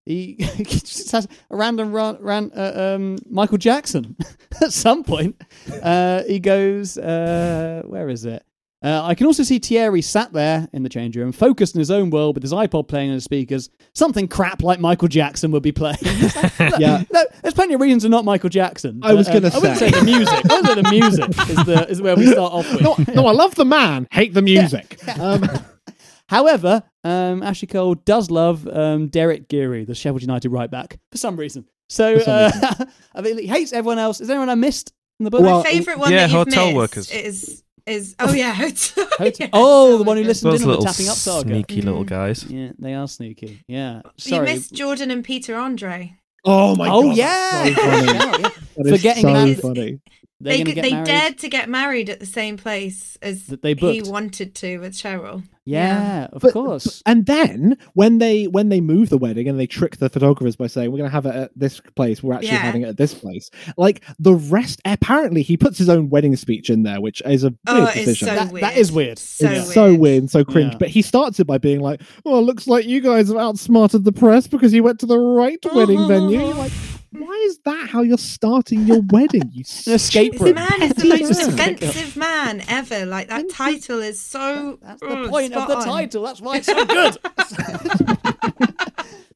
he, 0.06 0.36
he 0.56 0.64
just 0.64 1.10
has 1.12 1.26
a 1.50 1.56
random 1.56 1.92
run, 1.92 2.18
ran 2.20 2.50
uh, 2.56 2.94
um, 2.96 3.18
Michael 3.28 3.58
Jackson. 3.58 4.16
At 4.62 4.72
some 4.72 5.02
point, 5.02 5.40
uh, 5.82 6.22
he 6.24 6.38
goes, 6.38 6.96
uh, 6.98 7.82
"Where 7.86 8.08
is 8.08 8.24
it?" 8.24 8.44
Uh, 8.84 9.00
I 9.02 9.14
can 9.14 9.26
also 9.26 9.42
see 9.42 9.58
Thierry 9.58 10.02
sat 10.02 10.34
there 10.34 10.68
in 10.74 10.82
the 10.82 10.90
change 10.90 11.16
room, 11.16 11.32
focused 11.32 11.74
in 11.74 11.78
his 11.78 11.90
own 11.90 12.10
world 12.10 12.36
with 12.36 12.42
his 12.42 12.52
iPod 12.52 12.86
playing 12.86 13.08
on 13.08 13.14
his 13.14 13.24
speakers. 13.24 13.70
Something 13.94 14.28
crap 14.28 14.62
like 14.62 14.78
Michael 14.78 15.08
Jackson 15.08 15.50
would 15.52 15.62
be 15.62 15.72
playing. 15.72 15.96
Yeah. 16.78 17.04
no, 17.12 17.24
there's 17.42 17.54
plenty 17.54 17.74
of 17.74 17.80
reasons 17.80 18.02
to 18.02 18.08
not 18.08 18.24
Michael 18.24 18.48
Jackson. 18.50 19.00
I 19.02 19.14
was 19.14 19.28
um, 19.28 19.36
I 19.36 19.38
wouldn't 19.38 19.78
say. 19.78 19.90
say 19.90 19.90
the 19.90 20.04
music. 20.04 20.50
I 20.50 20.56
would 20.56 20.66
say 20.66 20.74
the 20.74 20.90
music 20.90 21.28
is 21.48 21.64
the 21.64 21.86
is 21.88 22.02
where 22.02 22.16
we 22.16 22.26
start 22.26 22.52
off 22.52 22.70
with. 22.72 22.82
no, 22.82 22.96
no, 23.14 23.26
I 23.26 23.32
love 23.32 23.54
the 23.54 23.64
man, 23.64 24.06
hate 24.10 24.34
the 24.34 24.42
music. 24.42 24.98
Um, 25.18 25.44
However, 26.28 26.82
um, 27.04 27.42
Ashley 27.42 27.68
Cole 27.68 27.94
does 27.94 28.30
love 28.30 28.66
um, 28.68 29.08
Derek 29.08 29.48
Geary, 29.48 29.84
the 29.84 29.94
Sheffield 29.94 30.22
United 30.22 30.48
right 30.50 30.70
back, 30.70 30.98
for 31.12 31.18
some 31.18 31.36
reason. 31.36 31.66
So 31.88 32.18
some 32.18 32.50
uh, 32.54 32.84
I 33.14 33.20
mean, 33.20 33.38
he 33.38 33.46
hates 33.46 33.72
everyone 33.72 33.98
else. 33.98 34.20
Is 34.20 34.28
there 34.28 34.36
anyone 34.36 34.48
I 34.50 34.54
missed 34.54 34.92
in 35.20 35.24
the 35.24 35.30
book? 35.30 35.42
Well, 35.42 35.58
My 35.62 35.70
favourite 35.70 35.98
one 35.98 36.10
yeah, 36.12 36.26
that 36.26 36.30
you've 36.32 36.46
hotel 36.48 36.66
missed 36.66 36.76
workers. 36.76 37.10
is 37.10 37.62
is 37.86 38.16
oh 38.18 38.32
yeah, 38.32 38.54
Hotel. 38.54 39.06
Hotel- 39.18 39.48
Oh, 39.52 39.98
the 39.98 40.04
one 40.04 40.16
who 40.16 40.24
listened 40.24 40.52
Those 40.52 40.62
in 40.62 40.70
on 40.70 40.78
the 40.80 40.84
tapping 40.86 41.08
up 41.08 41.16
saga. 41.16 41.46
sneaky 41.48 41.82
little 41.82 42.04
guys. 42.04 42.42
Yeah, 42.44 42.72
they 42.78 42.94
are 42.94 43.06
sneaky. 43.06 43.60
Yeah. 43.68 44.00
Sorry. 44.16 44.48
You 44.48 44.54
missed 44.54 44.72
Jordan 44.74 45.10
and 45.10 45.22
Peter 45.22 45.54
Andre. 45.56 46.16
Oh 46.46 46.74
my 46.76 46.88
oh 46.88 47.02
god! 47.08 47.16
yeah. 47.16 47.64
so 47.64 47.74
funny. 47.74 48.06
Yeah, 48.06 48.38
yeah. 48.38 48.90
Forgetting 48.96 49.22
so 49.22 49.32
that- 49.32 49.60
funny. 49.60 50.00
They're 50.40 50.64
They 50.64 50.72
they 50.74 50.90
married. 50.90 51.06
dared 51.06 51.38
to 51.38 51.48
get 51.48 51.68
married 51.68 52.10
at 52.10 52.20
the 52.20 52.26
same 52.26 52.56
place 52.56 53.16
as 53.22 53.46
That 53.46 53.62
they 53.62 53.74
he 53.74 54.02
wanted 54.02 54.54
to 54.56 54.78
with 54.78 54.92
Cheryl. 54.94 55.42
Yeah, 55.66 56.28
of 56.32 56.42
But- 56.42 56.52
course. 56.52 57.02
And 57.06 57.24
then 57.24 57.78
when 57.94 58.18
they 58.18 58.44
when 58.44 58.68
they 58.68 58.80
move 58.82 59.08
the 59.08 59.16
wedding 59.16 59.48
and 59.48 59.58
they 59.58 59.66
trick 59.66 59.96
the 59.96 60.10
photographers 60.10 60.56
by 60.56 60.66
saying 60.66 60.90
we're 60.92 60.98
going 60.98 61.08
to 61.08 61.14
have 61.14 61.24
it 61.24 61.34
at 61.34 61.50
this 61.56 61.80
place, 61.96 62.22
we're 62.22 62.34
actually 62.34 62.48
Yeah. 62.48 62.56
having 62.58 62.82
it 62.82 62.88
at 62.88 62.96
this 62.98 63.14
place. 63.14 63.50
Like 63.78 64.02
the 64.18 64.34
rest, 64.34 64.82
apparently 64.84 65.40
he 65.42 65.56
puts 65.56 65.78
his 65.78 65.88
own 65.88 66.10
wedding 66.10 66.36
speech 66.36 66.68
in 66.68 66.82
there, 66.82 67.00
which 67.00 67.22
is 67.24 67.44
a 67.44 67.54
oh, 67.66 67.74
weird 67.76 67.88
Oh, 67.88 67.92
decision. 67.94 68.28
so 68.28 68.34
That- 68.34 68.52
weird. 68.52 68.62
that 68.62 68.76
is 68.76 68.92
weird. 68.92 69.18
So 69.18 69.46
it's 69.46 69.64
weird. 69.64 69.74
so 69.74 69.94
weird 69.94 70.18
and 70.22 70.30
so 70.30 70.44
cringe. 70.44 70.72
Yeah. 70.72 70.78
But 70.80 70.88
he 70.88 71.00
starts 71.00 71.40
it 71.40 71.46
by 71.46 71.56
being 71.56 71.80
like, 71.80 72.02
"Oh, 72.26 72.38
it 72.38 72.42
looks 72.42 72.66
like 72.66 72.84
you 72.86 73.00
guys 73.00 73.28
have 73.28 73.38
outsmarted 73.38 74.04
the 74.04 74.12
press 74.12 74.46
because 74.46 74.74
you 74.74 74.82
went 74.82 74.98
to 75.00 75.06
the 75.06 75.18
right 75.18 75.64
wedding 75.74 76.06
venue." 76.06 76.40
You're 76.40 76.54
like, 76.54 76.72
why 77.16 77.32
is 77.46 77.58
that 77.64 77.88
how 77.90 78.02
you're 78.02 78.18
starting 78.18 78.86
your 78.86 79.00
wedding? 79.10 79.50
You 79.52 79.64
An 79.86 79.92
escape 79.94 80.32
This 80.32 80.40
room. 80.42 80.54
man 80.54 80.82
is 80.82 80.92
the 80.94 81.08
most 81.08 81.38
man. 81.56 81.74
offensive 81.74 82.16
man 82.16 82.62
ever. 82.68 83.06
Like 83.06 83.28
that 83.28 83.48
title 83.50 84.00
is 84.00 84.20
so. 84.20 84.78
That's 84.82 85.00
the 85.00 85.06
ugh, 85.08 85.30
point 85.30 85.54
of 85.54 85.68
the 85.68 85.76
on. 85.76 85.84
title. 85.84 86.22
That's 86.24 86.40
why 86.40 86.56
it's 86.58 86.66
so 86.66 86.84
good. 86.84 87.16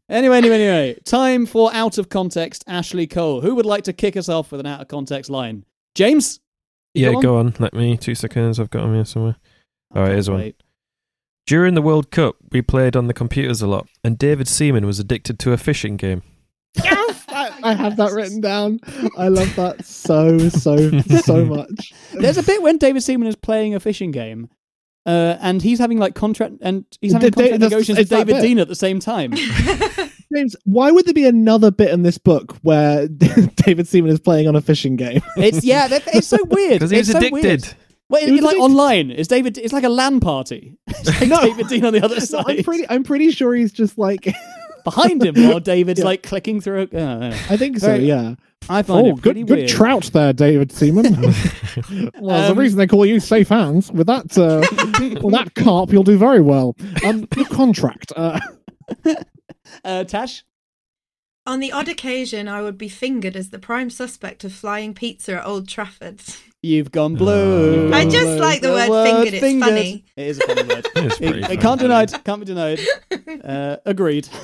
anyway, 0.09 0.39
anyway, 0.39 0.55
anyway. 0.61 0.99
Time 1.05 1.47
for 1.47 1.73
out 1.75 1.99
of 1.99 2.09
context. 2.09 2.65
Ashley 2.67 3.07
Cole. 3.07 3.41
Who 3.41 3.55
would 3.55 3.67
like 3.67 3.85
to 3.85 3.93
kick 3.93 4.17
us 4.17 4.29
off 4.29 4.51
with 4.53 4.61
an 4.61 4.67
out 4.67 4.81
of 4.81 4.89
context 4.89 5.31
line? 5.31 5.65
James. 5.95 6.41
Yeah, 6.95 7.09
got 7.09 7.15
one? 7.15 7.23
go 7.23 7.39
on. 7.39 7.55
Let 7.59 7.75
me 7.75 7.97
two 7.97 8.15
seconds. 8.15 8.59
I've 8.59 8.71
got 8.71 8.83
them 8.83 8.95
here 8.95 9.05
somewhere. 9.05 9.37
All 9.95 10.03
right, 10.03 10.13
here's 10.13 10.29
one. 10.29 10.41
Wait. 10.41 10.63
During 11.47 11.75
the 11.75 11.83
World 11.83 12.11
Cup, 12.11 12.37
we 12.53 12.61
played 12.61 12.95
on 12.95 13.07
the 13.07 13.15
computers 13.15 13.63
a 13.63 13.67
lot, 13.67 13.89
and 14.05 14.19
David 14.19 14.49
Seaman 14.49 14.85
was 14.85 14.99
addicted 14.99 15.39
to 15.39 15.53
a 15.53 15.57
fishing 15.57 15.97
game. 15.97 16.23
Yes, 17.71 17.79
I, 17.79 17.81
I 17.81 17.83
have 17.85 17.97
that 17.97 18.13
written 18.13 18.41
down. 18.41 18.81
I 19.19 19.29
love 19.29 19.55
that 19.57 19.85
so 19.85 20.39
so 20.49 21.01
so 21.01 21.45
much. 21.57 21.93
There's 22.13 22.39
a 22.39 22.43
bit 22.43 22.63
when 22.63 22.79
David 22.79 23.03
Seaman 23.03 23.29
is 23.29 23.37
playing 23.37 23.75
a 23.75 23.81
fishing 23.81 24.11
game, 24.11 24.49
uh, 25.07 25.37
and 25.41 25.61
he's 25.63 25.79
having 25.79 25.99
like 25.99 26.15
contract 26.15 26.55
and 26.61 26.85
he's 27.01 27.13
having 27.13 27.27
Did 27.31 27.35
contract 27.35 27.61
that's- 27.61 27.71
negotiations 27.71 28.11
with 28.11 28.27
David. 28.27 28.37
Dein 28.43 28.61
at 28.61 28.69
the 28.69 28.75
same 28.75 29.01
time. 29.01 29.33
James, 30.35 30.55
why 30.65 30.91
would 30.91 31.07
there 31.07 31.15
be 31.15 31.25
another 31.27 31.71
bit 31.71 31.91
in 31.91 32.03
this 32.03 32.19
book 32.19 32.55
where 32.63 33.09
David 33.09 33.89
Seaman 33.89 34.11
is 34.11 34.21
playing 34.21 34.47
on 34.47 34.57
a 34.57 34.61
fishing 34.61 34.97
game? 34.97 35.23
It's 35.39 35.65
yeah, 35.65 35.89
it's 35.91 36.27
so 36.27 36.37
weird. 36.45 36.75
Because 36.75 36.91
he 36.91 36.99
was 36.99 37.09
It's 37.09 37.19
so 37.19 37.31
weird. 37.33 37.45
addicted. 37.47 37.75
Well, 38.11 38.21
He 38.25 38.33
was 38.33 38.39
it's 38.41 38.45
like 38.47 38.57
addicted. 38.57 38.65
online. 38.73 39.11
It's 39.11 39.29
David. 39.29 39.57
It's 39.59 39.73
like 39.73 39.85
a 39.85 39.89
LAN 39.89 40.21
party. 40.21 40.77
It's 40.87 41.07
like 41.21 41.29
No. 41.29 41.41
David 41.43 41.67
Dein 41.69 41.85
on 41.87 41.93
the 41.95 42.03
other 42.05 42.21
side. 42.21 42.45
I'm 42.47 42.63
pretty. 42.63 42.85
I'm 42.91 43.05
pretty 43.05 43.31
sure 43.31 43.55
he's 43.55 43.73
just 43.73 43.97
like. 43.97 44.35
Behind 44.85 45.25
him 45.25 45.35
while 45.49 45.61
David's 45.75 46.01
Yeah. 46.01 46.07
like 46.07 46.23
clicking 46.23 46.61
through. 46.61 46.89
A, 46.93 46.97
uh. 46.99 47.37
I 47.51 47.57
think 47.57 47.79
so. 47.79 47.89
Very- 47.89 48.07
Yeah. 48.07 48.35
I 48.69 48.83
find 48.83 49.07
Oh, 49.07 49.11
it 49.17 49.23
pretty 49.23 49.41
good, 49.43 49.47
good 49.49 49.57
weird. 49.61 49.69
trout 49.69 50.11
there, 50.13 50.33
David 50.33 50.73
Seaman. 50.73 51.13
well, 52.21 52.51
Um, 52.51 52.55
the 52.57 52.61
reason 52.61 52.77
they 52.79 52.87
call 52.89 53.07
you 53.07 53.21
safe 53.21 53.49
hands 53.49 53.91
with 53.93 54.09
that, 54.09 54.37
uh, 54.37 55.21
well, 55.23 55.31
that 55.31 55.55
carp, 55.55 55.93
you'll 55.93 56.03
do 56.03 56.19
very 56.19 56.41
well. 56.41 56.77
Um, 57.05 57.27
your 57.37 57.47
contract. 57.47 58.13
Uh, 58.17 58.39
Uh, 59.85 60.05
Tash. 60.05 60.45
On 61.47 61.61
the 61.61 61.73
odd 61.73 61.89
occasion, 61.89 62.49
I 62.49 62.61
would 62.63 62.77
be 62.77 62.89
fingered 62.89 63.37
as 63.37 63.51
the 63.51 63.59
prime 63.59 63.91
suspect 63.91 64.45
of 64.45 64.53
flying 64.53 64.93
pizza 64.93 65.37
at 65.41 65.47
Old 65.47 65.69
Trafford. 65.69 66.21
You've 66.63 66.91
gone 66.91 67.15
blue. 67.15 67.93
I 67.93 68.05
just 68.05 68.41
like 68.41 68.63
the 68.63 68.71
word 68.73 69.05
fingered, 69.05 69.35
it's 69.35 69.65
funny. 69.65 70.05
It 70.17 70.27
is 70.27 70.41
a 70.41 70.47
funny 70.47 70.63
word. 70.65 70.87
It, 70.97 71.21
it 71.23 71.43
funny. 71.43 71.57
can't 71.57 71.81
denied. 71.81 72.25
Can't 72.25 72.41
be 72.41 72.47
denied. 72.47 72.81
Uh, 73.45 73.77
agreed. 73.87 74.29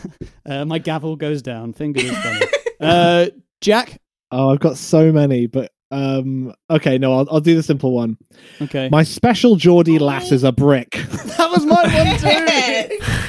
Uh, 0.46 0.62
my 0.64 0.78
gavel 0.78 1.16
goes 1.16 1.40
down. 1.40 1.72
Fingered 1.72 2.04
is 2.04 2.18
funny. 2.18 2.46
Uh, 2.78 3.26
Jack. 3.62 3.98
oh, 4.30 4.50
I've 4.50 4.60
got 4.60 4.76
so 4.76 5.10
many, 5.10 5.46
but 5.46 5.72
um, 5.90 6.52
okay, 6.68 6.98
no, 6.98 7.14
I'll, 7.14 7.26
I'll 7.30 7.40
do 7.40 7.54
the 7.54 7.62
simple 7.62 7.92
one. 7.92 8.18
Okay. 8.60 8.90
My 8.92 9.04
special 9.04 9.56
Geordie 9.56 9.98
lass 9.98 10.32
is 10.32 10.44
a 10.44 10.52
brick. 10.52 10.90
that 10.90 11.50
was 11.50 11.64
my 11.64 11.82
one 11.82 12.18
too. 12.18 13.23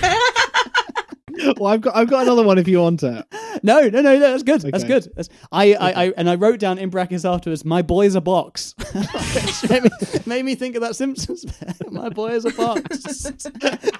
well, 1.57 1.67
I've 1.73 1.81
got, 1.81 1.95
I've 1.95 2.09
got 2.09 2.23
another 2.23 2.43
one 2.43 2.57
if 2.57 2.67
you 2.67 2.79
want 2.79 3.03
it. 3.03 3.25
No, 3.63 3.79
no, 3.87 4.01
no, 4.01 4.13
no. 4.17 4.19
That's 4.19 4.43
good. 4.43 4.61
That's 4.61 4.83
good. 4.83 5.07
That's, 5.15 5.29
I, 5.49 5.73
I, 5.75 5.91
I, 6.07 6.13
and 6.17 6.29
I 6.29 6.35
wrote 6.35 6.59
down 6.59 6.77
in 6.77 6.89
brackets 6.89 7.23
afterwards. 7.23 7.63
My 7.63 7.81
boy 7.81 8.05
is 8.05 8.13
a 8.13 8.19
box. 8.21 8.75
Which 8.77 9.69
made, 9.69 9.83
me, 9.83 9.89
made 10.25 10.45
me 10.45 10.55
think 10.55 10.75
of 10.75 10.81
that 10.81 10.97
Simpsons. 10.97 11.45
my 11.89 12.09
boy 12.09 12.31
is 12.31 12.43
a 12.43 12.51
box. 12.51 13.25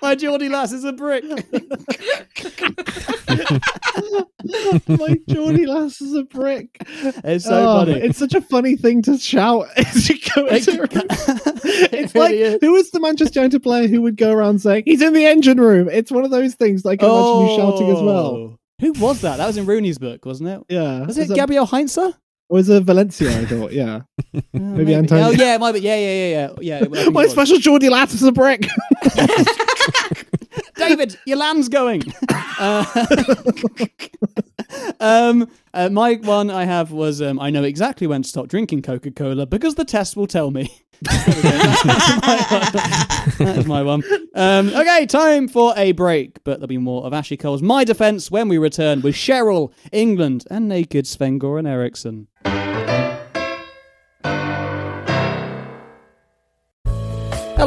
my 0.01 0.13
Geordie 0.13 0.49
lass 0.49 0.73
is 0.73 0.83
a 0.83 0.91
brick. 0.91 1.23
My 4.87 5.19
Geordie 5.27 5.65
lass 5.65 6.01
is 6.01 6.13
a 6.13 6.23
brick. 6.23 6.77
It's 6.89 7.45
so 7.45 7.55
Oh, 7.67 7.85
funny. 7.85 7.99
It's 7.99 8.19
such 8.19 8.33
a 8.33 8.41
funny 8.41 8.75
thing 8.75 9.01
to 9.03 9.17
shout 9.17 9.67
as 9.77 10.09
you 10.09 10.17
go 10.35 10.45
into 10.47 10.83
it 10.83 10.91
It's 11.93 12.13
really 12.13 12.25
like 12.25 12.33
is. 12.35 12.57
who 12.61 12.75
is 12.75 12.91
the 12.91 12.99
Manchester 12.99 13.39
United 13.39 13.63
player 13.63 13.87
who 13.87 14.01
would 14.01 14.17
go 14.17 14.31
around 14.31 14.59
saying 14.59 14.83
he's 14.85 15.01
in 15.01 15.13
the 15.13 15.25
engine 15.25 15.59
room? 15.59 15.89
It's 15.89 16.11
one 16.11 16.25
of 16.25 16.31
those 16.31 16.55
things 16.55 16.83
that 16.83 16.89
I 16.89 16.95
you 17.41 17.55
shouting 17.55 17.89
as 17.89 18.01
well. 18.01 18.25
Oh. 18.35 18.57
Who 18.81 18.91
was 18.93 19.21
that? 19.21 19.37
That 19.37 19.47
was 19.47 19.57
in 19.57 19.65
Rooney's 19.65 19.97
book, 19.97 20.25
wasn't 20.25 20.49
it? 20.49 20.61
Yeah, 20.69 21.05
Was 21.05 21.17
it 21.17 21.27
that- 21.29 21.35
Gabriel 21.35 21.65
Heinze? 21.65 21.97
Or 21.97 22.57
was 22.57 22.69
it 22.69 22.83
Valencia? 22.83 23.29
I 23.41 23.45
thought. 23.45 23.71
Yeah, 23.71 24.01
Uh, 24.35 24.41
Maybe 24.53 24.93
Antonio. 24.93 25.27
Oh 25.27 25.31
yeah, 25.31 25.55
it 25.55 25.59
might 25.59 25.71
be. 25.71 25.79
Yeah, 25.79 25.95
yeah, 25.97 26.13
yeah, 26.13 26.27
yeah. 26.27 26.49
yeah 26.61 26.75
I 26.77 26.79
think 26.81 27.07
it 27.07 27.13
my 27.13 27.25
special 27.27 27.57
Geordie 27.57 27.89
lass 27.89 28.13
is 28.13 28.21
a 28.23 28.31
brick. 28.31 28.67
David, 30.89 31.19
your 31.25 31.37
land's 31.37 31.69
going. 31.69 32.03
Uh, 32.29 32.85
um, 34.99 35.49
uh, 35.73 35.89
my 35.89 36.15
one 36.15 36.49
I 36.49 36.65
have 36.65 36.91
was 36.91 37.21
um, 37.21 37.39
I 37.39 37.49
know 37.49 37.63
exactly 37.63 38.07
when 38.07 38.23
to 38.23 38.29
stop 38.29 38.47
drinking 38.47 38.81
Coca 38.81 39.11
Cola 39.11 39.45
because 39.45 39.75
the 39.75 39.85
test 39.85 40.15
will 40.15 40.27
tell 40.27 40.51
me. 40.51 40.69
We. 41.01 41.09
That's 43.37 43.65
my 43.65 43.83
one. 43.83 44.03
Um, 44.33 44.69
okay, 44.69 45.05
time 45.05 45.47
for 45.47 45.73
a 45.75 45.91
break, 45.91 46.43
but 46.43 46.59
there'll 46.59 46.67
be 46.67 46.77
more 46.77 47.03
of 47.05 47.13
Ashley 47.13 47.37
Cole's 47.37 47.61
My 47.61 47.83
Defense 47.83 48.31
when 48.31 48.47
we 48.47 48.57
return 48.57 49.01
with 49.01 49.15
Cheryl, 49.15 49.71
England, 49.91 50.45
and 50.49 50.69
naked 50.69 51.05
Sven 51.05 51.39
Goran 51.39 51.67
Eriksson. 51.67 52.27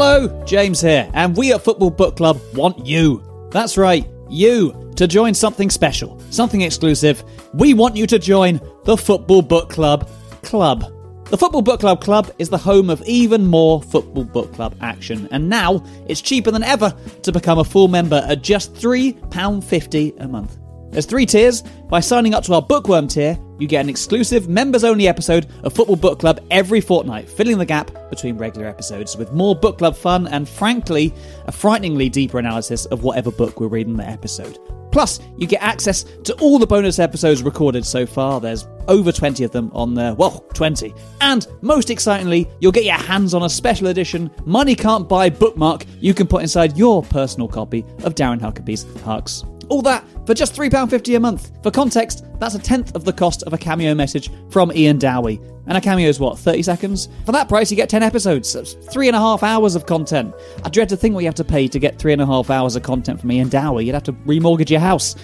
Hello, 0.01 0.45
James 0.45 0.81
here, 0.81 1.11
and 1.13 1.37
we 1.37 1.53
at 1.53 1.65
Football 1.65 1.91
Book 1.91 2.17
Club 2.17 2.41
want 2.55 2.87
you. 2.87 3.21
That's 3.51 3.77
right, 3.77 4.09
you, 4.31 4.93
to 4.95 5.09
join 5.09 5.35
something 5.35 5.71
special, 5.71 6.23
something 6.31 6.61
exclusive. 6.61 7.25
We 7.53 7.75
want 7.75 7.97
you 7.97 8.07
to 8.07 8.17
join 8.21 8.61
the 8.85 8.97
Football 8.97 9.43
Book 9.43 9.71
Club 9.71 10.09
Club. 10.45 10.85
The 11.25 11.37
Football 11.37 11.63
Book 11.63 11.81
Club 11.81 12.01
Club 12.01 12.31
is 12.39 12.49
the 12.49 12.57
home 12.57 12.91
of 12.91 13.03
even 13.07 13.45
more 13.45 13.83
Football 13.83 14.23
Book 14.23 14.53
Club 14.55 14.77
action, 14.81 15.27
and 15.33 15.49
now 15.49 15.85
it's 16.07 16.21
cheaper 16.21 16.53
than 16.53 16.63
ever 16.63 16.97
to 17.25 17.33
become 17.33 17.59
a 17.59 17.65
full 17.65 17.89
member 17.89 18.25
at 18.29 18.41
just 18.41 18.75
£3.50 18.75 20.21
a 20.21 20.29
month. 20.29 20.59
There's 20.91 21.07
three 21.07 21.27
tiers. 21.27 21.63
By 21.89 22.01
signing 22.01 22.35
up 22.35 22.45
to 22.45 22.55
our 22.55 22.63
Bookworm 22.63 23.09
tier, 23.09 23.39
you 23.59 23.67
get 23.67 23.81
an 23.81 23.89
exclusive 23.89 24.49
members 24.49 24.85
only 24.85 25.09
episode 25.09 25.47
of 25.65 25.73
Football 25.73 25.97
Book 25.97 26.21
Club 26.21 26.41
every 26.51 26.81
fortnight, 26.81 27.29
filling 27.29 27.59
the 27.59 27.65
gap 27.65 27.91
between 28.11 28.37
regular 28.37 28.67
episodes 28.67 29.17
with 29.17 29.33
more 29.33 29.55
book 29.55 29.79
club 29.79 29.97
fun 29.97 30.29
and, 30.29 30.49
frankly, 30.49 31.13
a 31.47 31.53
frighteningly 31.53 32.09
deeper 32.09 32.39
analysis 32.39 32.87
of 32.87 33.03
whatever 33.03 33.31
book 33.31 33.61
we're 33.61 33.69
reading 33.69 33.97
that 33.97 34.11
episode. 34.11 34.59
Plus, 34.93 35.21
you 35.37 35.47
get 35.47 35.63
access 35.63 36.05
to 36.25 36.35
all 36.37 36.59
the 36.59 36.67
bonus 36.67 36.99
episodes 36.99 37.43
recorded 37.43 37.85
so 37.85 38.07
far. 38.07 38.41
There's 38.41 38.67
over 38.89 39.13
20 39.13 39.45
of 39.45 39.51
them 39.51 39.71
on 39.75 39.95
there. 39.95 40.15
Well, 40.15 40.41
20. 40.55 40.95
And 41.21 41.47
most 41.61 41.91
excitingly, 41.91 42.49
you'll 42.61 42.73
get 42.73 42.85
your 42.85 42.95
hands 42.95 43.35
on 43.35 43.43
a 43.43 43.51
special 43.51 43.89
edition, 43.89 44.31
money 44.47 44.75
can't 44.75 45.09
buy 45.09 45.29
bookmark 45.31 45.85
you 46.01 46.15
can 46.15 46.27
put 46.27 46.43
inside 46.43 46.77
your 46.79 47.03
personal 47.03 47.49
copy 47.49 47.85
of 48.05 48.15
Darren 48.15 48.41
Huckerby's 48.41 48.87
Hucks. 49.03 49.45
All 49.69 49.83
that 49.83 50.05
for 50.29 50.35
just 50.35 50.55
£3.50 50.55 51.17
a 51.17 51.21
month. 51.21 51.53
For 51.63 51.71
context, 51.71 52.23
that's 52.39 52.55
a 52.55 52.59
tenth 52.59 52.95
of 52.95 53.07
the 53.07 53.15
cost 53.15 53.45
of 53.45 53.55
a 53.55 53.59
cameo 53.59 53.95
message 53.95 54.31
from 54.51 54.71
Ian 54.77 54.99
Dowie. 54.99 55.41
And 55.67 55.79
a 55.79 55.81
cameo 55.81 56.07
is 56.07 56.21
what, 56.21 56.39
30 56.39 56.63
seconds? 56.65 57.09
For 57.25 57.33
that 57.33 57.49
price, 57.49 57.71
you 57.71 57.79
get 57.79 57.89
10 57.89 58.03
episodes. 58.03 58.53
That's 58.53 58.75
three 58.75 59.09
and 59.09 59.17
a 59.17 59.19
half 59.19 59.43
hours 59.43 59.75
of 59.75 59.87
content. 59.87 60.35
I 60.63 60.69
dread 60.69 60.91
to 60.91 60.99
think 60.99 61.15
what 61.15 61.21
you 61.21 61.29
have 61.29 61.35
to 61.37 61.45
pay 61.45 61.67
to 61.69 61.79
get 61.79 61.99
three 61.99 62.13
and 62.13 62.21
a 62.21 62.27
half 62.27 62.51
hours 62.51 62.77
of 62.77 62.83
content 62.83 63.23
from 63.23 63.33
Ian 63.33 63.49
Dowie. 63.49 63.87
You'd 63.87 63.95
have 63.95 64.03
to 64.03 64.13
remortgage 64.13 64.69
your 64.69 64.81
house. 64.81 65.17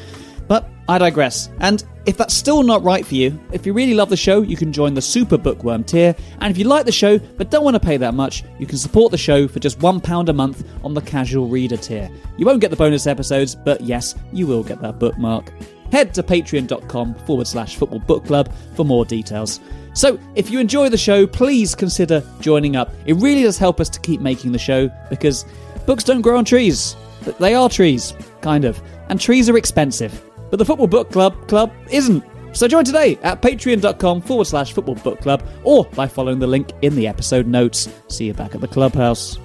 But 0.49 0.69
I 0.89 0.99
digress. 0.99 1.49
And 1.61 1.85
if 2.07 2.19
that's 2.19 2.35
still 2.35 2.63
not 2.63 2.83
right 2.83 3.05
for 3.07 3.15
you, 3.15 3.41
if 3.53 3.65
you 3.65 3.73
really 3.73 3.95
love 3.95 4.11
the 4.11 4.17
show, 4.17 4.43
you 4.43 4.57
can 4.57 4.73
join 4.73 4.93
the 4.93 5.01
Super 5.01 5.39
Bookworm 5.39 5.85
tier. 5.85 6.15
And 6.41 6.51
if 6.51 6.59
you 6.59 6.65
like 6.65 6.85
the 6.85 6.93
show 6.93 7.19
but 7.19 7.51
don't 7.51 7.65
want 7.65 7.75
to 7.75 7.81
pay 7.81 7.97
that 7.97 8.15
much, 8.15 8.45
you 8.59 8.67
can 8.67 8.77
support 8.77 9.11
the 9.11 9.19
show 9.19 9.49
for 9.49 9.59
just 9.59 9.79
£1 9.79 10.29
a 10.29 10.33
month 10.33 10.65
on 10.85 10.93
the 10.93 11.01
Casual 11.01 11.49
Reader 11.49 11.79
tier. 11.79 12.11
You 12.37 12.45
won't 12.45 12.61
get 12.61 12.71
the 12.71 12.77
bonus 12.77 13.07
episodes, 13.07 13.55
but 13.55 13.81
yes, 13.81 14.15
you 14.33 14.47
will 14.47 14.63
get 14.63 14.81
that 14.83 14.99
bookmark. 14.99 15.53
Head 15.93 16.13
to 16.15 16.23
patreon.com 16.23 17.15
forward 17.27 17.47
slash 17.47 17.77
football 17.77 18.01
book 18.01 18.27
club 18.27 18.53
for 18.75 18.85
more 18.85 19.05
details. 19.05 19.61
So, 19.95 20.19
if 20.35 20.51
you 20.51 20.59
enjoy 20.59 20.89
the 20.89 20.99
show, 20.99 21.25
please 21.25 21.77
consider 21.77 22.23
joining 22.41 22.75
up. 22.75 22.93
It 23.07 23.15
really 23.15 23.45
does 23.45 23.59
help 23.59 23.81
us 23.81 23.89
to 23.91 24.01
keep 24.01 24.21
making 24.21 24.51
the 24.51 24.59
show 24.59 24.91
because 25.09 25.45
books 25.87 26.03
don't 26.03 26.21
grow 26.21 26.37
on 26.37 26.45
trees. 26.45 26.97
They 27.39 27.55
are 27.55 27.69
trees, 27.69 28.13
kind 28.41 28.65
of. 28.65 28.83
And 29.09 29.21
trees 29.21 29.49
are 29.49 29.57
expensive. 29.57 30.21
But 30.51 30.59
the 30.59 30.65
Football 30.65 30.89
Book 30.89 31.11
Club 31.11 31.49
Club 31.49 31.73
isn't. 31.91 32.25
So 32.55 32.69
join 32.69 32.85
today 32.85 33.19
at 33.23 33.43
patreon.com 33.43 34.23
forward 34.23 34.47
slash 34.47 34.73
football 34.73 34.95
book 34.95 35.21
club 35.21 35.43
or 35.65 35.85
by 35.97 36.07
following 36.07 36.39
the 36.39 36.47
link 36.47 36.71
in 36.83 36.95
the 36.95 37.09
episode 37.09 37.47
notes. 37.49 37.89
See 38.09 38.27
you 38.27 38.35
back 38.35 38.55
at 38.55 38.61
the 38.61 38.69
clubhouse. 38.69 39.39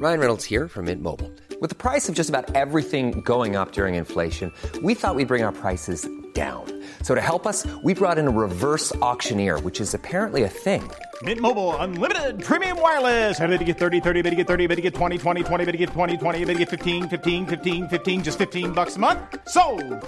Ryan 0.00 0.18
Reynolds 0.18 0.46
here 0.46 0.66
from 0.66 0.86
Mint 0.86 1.02
Mobile. 1.02 1.30
With 1.60 1.68
the 1.68 1.76
price 1.76 2.08
of 2.08 2.14
just 2.14 2.30
about 2.30 2.50
everything 2.54 3.20
going 3.20 3.54
up 3.54 3.72
during 3.72 3.96
inflation, 3.96 4.50
we 4.82 4.94
thought 4.94 5.14
we'd 5.14 5.28
bring 5.28 5.42
our 5.42 5.52
prices 5.52 6.08
down. 6.32 6.64
So 7.02 7.14
to 7.14 7.20
help 7.20 7.46
us, 7.46 7.66
we 7.82 7.92
brought 7.92 8.16
in 8.16 8.26
a 8.26 8.30
reverse 8.30 8.94
auctioneer, 8.96 9.60
which 9.60 9.78
is 9.80 9.92
apparently 9.92 10.44
a 10.44 10.48
thing. 10.48 10.88
Mint 11.22 11.38
Mobile 11.40 11.76
unlimited 11.76 12.42
premium 12.42 12.80
wireless. 12.80 13.38
Ready 13.38 13.58
to 13.58 13.64
get 13.64 13.76
30, 13.78 14.00
30, 14.00 14.22
bit 14.22 14.30
to 14.30 14.36
get 14.36 14.46
30, 14.46 14.66
bit 14.68 14.76
to 14.76 14.82
get 14.82 14.94
20, 14.94 15.18
20, 15.18 15.42
20, 15.42 15.64
bit 15.66 15.72
to 15.72 15.78
get 15.78 15.90
20, 15.90 16.16
20, 16.16 16.38
bit 16.46 16.52
to 16.54 16.58
get 16.60 16.68
15, 16.70 17.08
15, 17.10 17.46
15, 17.46 17.88
15 17.88 18.22
just 18.24 18.38
15 18.38 18.72
bucks 18.72 18.96
a 18.96 18.98
month. 18.98 19.18
So, 19.48 19.62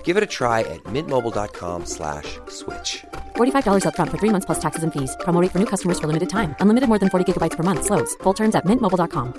Give 0.04 0.16
it 0.16 0.22
a 0.22 0.30
try 0.38 0.60
at 0.60 0.82
mintmobile.com 0.84 1.84
slash 1.84 2.38
switch. 2.48 3.04
$45 3.36 3.84
upfront 3.84 4.10
for 4.10 4.18
three 4.18 4.30
months 4.30 4.46
plus 4.46 4.58
taxes 4.58 4.82
and 4.84 4.92
fees. 4.92 5.14
Promo 5.20 5.42
rate 5.42 5.52
for 5.52 5.58
new 5.58 5.66
customers 5.74 5.98
for 6.00 6.06
limited 6.06 6.30
time. 6.30 6.54
Unlimited 6.60 6.88
more 6.88 6.98
than 6.98 7.10
40 7.10 7.24
gigabytes 7.32 7.56
per 7.58 7.62
month. 7.62 7.84
Slows. 7.84 8.14
Full 8.22 8.34
terms 8.34 8.54
at 8.54 8.64
mintmobile.com. 8.64 9.34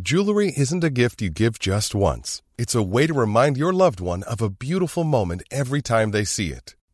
Jewelry 0.00 0.50
isn't 0.56 0.82
a 0.84 0.88
gift 0.88 1.20
you 1.20 1.28
give 1.28 1.58
just 1.58 1.94
once. 1.94 2.40
It's 2.56 2.74
a 2.74 2.82
way 2.82 3.06
to 3.06 3.12
remind 3.12 3.58
your 3.58 3.74
loved 3.74 4.00
one 4.00 4.22
of 4.22 4.40
a 4.40 4.48
beautiful 4.48 5.04
moment 5.04 5.42
every 5.50 5.82
time 5.82 6.12
they 6.12 6.24
see 6.24 6.48
it. 6.48 6.74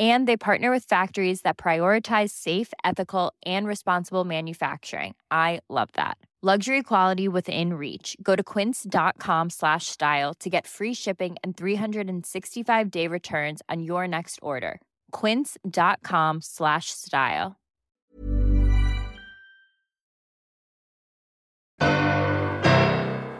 And 0.00 0.26
they 0.26 0.38
partner 0.38 0.70
with 0.70 0.84
factories 0.84 1.42
that 1.42 1.58
prioritize 1.58 2.30
safe, 2.30 2.72
ethical, 2.84 3.34
and 3.44 3.66
responsible 3.66 4.24
manufacturing. 4.24 5.14
I 5.30 5.60
love 5.68 5.90
that. 5.92 6.16
Luxury 6.42 6.82
quality 6.82 7.28
within 7.28 7.74
reach. 7.74 8.16
Go 8.22 8.34
to 8.34 8.42
quince.com 8.42 9.50
slash 9.50 9.88
style 9.88 10.32
to 10.34 10.48
get 10.48 10.66
free 10.66 10.94
shipping 10.94 11.36
and 11.44 11.54
365 11.54 12.90
day 12.90 13.06
returns 13.06 13.60
on 13.68 13.82
your 13.82 14.08
next 14.08 14.38
order. 14.40 14.80
Quince.com 15.12 16.40
slash 16.40 16.86
style. 16.88 17.56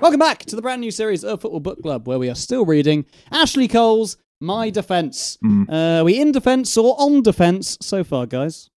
Welcome 0.02 0.18
back 0.18 0.44
to 0.44 0.56
the 0.56 0.62
brand 0.62 0.82
new 0.82 0.90
series 0.90 1.24
of 1.24 1.40
Football 1.40 1.60
Book 1.60 1.82
Club, 1.82 2.06
where 2.06 2.18
we 2.18 2.28
are 2.28 2.34
still 2.34 2.66
reading 2.66 3.06
Ashley 3.30 3.66
Cole's 3.66 4.18
My 4.40 4.70
Defence. 4.70 5.38
Mm. 5.44 5.68
Uh, 5.70 6.00
are 6.00 6.04
we 6.04 6.18
in 6.18 6.32
defence 6.32 6.76
or 6.76 6.96
on 6.98 7.22
defence 7.22 7.76
so 7.80 8.02
far, 8.02 8.26
guys? 8.26 8.70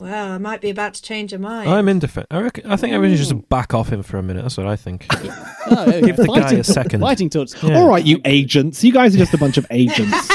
Well, 0.00 0.32
I 0.32 0.38
might 0.38 0.62
be 0.62 0.70
about 0.70 0.94
to 0.94 1.02
change 1.02 1.32
your 1.32 1.40
mind. 1.40 1.68
I'm 1.68 1.86
in 1.88 1.98
defense. 1.98 2.26
I, 2.30 2.40
reckon, 2.40 2.70
I 2.70 2.76
think 2.76 2.94
everyone 2.94 3.16
should 3.18 3.28
just 3.28 3.48
back 3.50 3.74
off 3.74 3.90
him 3.92 4.02
for 4.02 4.16
a 4.16 4.22
minute. 4.22 4.40
That's 4.42 4.56
what 4.56 4.66
I 4.66 4.76
think. 4.76 5.06
Oh, 5.64 5.86
yeah, 5.88 6.00
Give 6.00 6.16
the 6.16 6.26
guy 6.26 6.52
a 6.54 6.64
second. 6.64 7.00
Fighting 7.00 7.30
thoughts. 7.30 7.54
Yeah. 7.62 7.78
All 7.78 7.88
right, 7.88 8.04
you 8.04 8.20
agents. 8.24 8.82
You 8.82 8.92
guys 8.92 9.14
are 9.14 9.18
just 9.18 9.32
a 9.32 9.38
bunch 9.38 9.56
of 9.56 9.66
agents. 9.70 10.28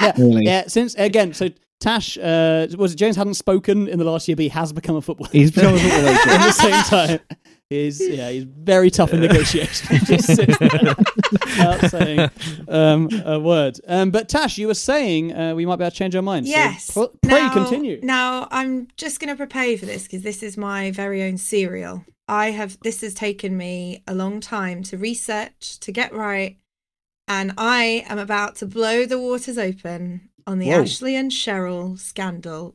yeah, 0.00 0.12
Really. 0.18 0.44
yeah, 0.44 0.68
since 0.68 0.94
again, 0.94 1.34
so 1.34 1.48
Tash 1.80 2.16
uh, 2.16 2.68
was 2.78 2.92
it 2.92 2.96
James 2.96 3.16
hadn't 3.16 3.34
spoken 3.34 3.88
in 3.88 3.98
the 3.98 4.04
last 4.04 4.28
year, 4.28 4.36
but 4.36 4.44
he 4.44 4.48
has 4.50 4.72
become 4.72 4.94
a 4.96 5.02
footballer. 5.02 5.30
He's 5.32 5.50
become 5.50 5.74
a 5.74 5.78
football 5.78 6.08
agent. 6.08 6.26
At 6.28 6.46
the 6.46 6.52
same 6.52 6.82
time, 6.84 7.20
he's 7.70 8.00
yeah, 8.08 8.30
he's 8.30 8.44
very 8.44 8.90
tough 8.90 9.12
in 9.12 9.20
negotiation. 9.20 9.88
He 9.98 10.04
just 10.04 10.26
sits 10.34 10.58
there 10.58 10.94
without 11.30 11.90
saying 11.90 12.30
um, 12.68 13.08
a 13.24 13.38
word. 13.38 13.80
Um, 13.86 14.10
but 14.10 14.28
Tash, 14.28 14.58
you 14.58 14.66
were 14.66 14.74
saying 14.74 15.34
uh, 15.34 15.54
we 15.54 15.66
might 15.66 15.76
be 15.76 15.84
able 15.84 15.90
to 15.90 15.96
change 15.96 16.14
our 16.16 16.22
minds. 16.22 16.48
So 16.50 16.56
Yes. 16.56 16.90
pr- 16.92 17.04
pray 17.22 17.42
Now- 17.42 17.52
continue. 17.52 18.00
Now, 18.02 18.48
I'm 18.50 18.88
just 18.96 19.20
going 19.20 19.28
to 19.30 19.36
prepare 19.36 19.66
you 19.66 19.78
for 19.78 19.86
this 19.86 20.04
because 20.04 20.22
this 20.22 20.42
is 20.42 20.56
my 20.56 20.90
very 20.90 21.22
own 21.22 21.36
serial. 21.38 22.04
I 22.30 22.50
have, 22.50 22.78
this 22.82 23.00
has 23.00 23.14
taken 23.14 23.56
me 23.56 24.02
a 24.06 24.14
long 24.14 24.40
time 24.40 24.82
to 24.84 24.98
research, 24.98 25.78
to 25.80 25.92
get 25.92 26.12
right. 26.12 26.58
And 27.26 27.52
I 27.56 28.04
am 28.08 28.18
about 28.18 28.56
to 28.56 28.66
blow 28.66 29.04
the 29.06 29.18
waters 29.18 29.56
open 29.58 30.28
on 30.46 30.58
the 30.58 30.68
Whoa. 30.68 30.82
Ashley 30.82 31.16
and 31.16 31.30
Cheryl 31.30 31.98
scandal. 31.98 32.74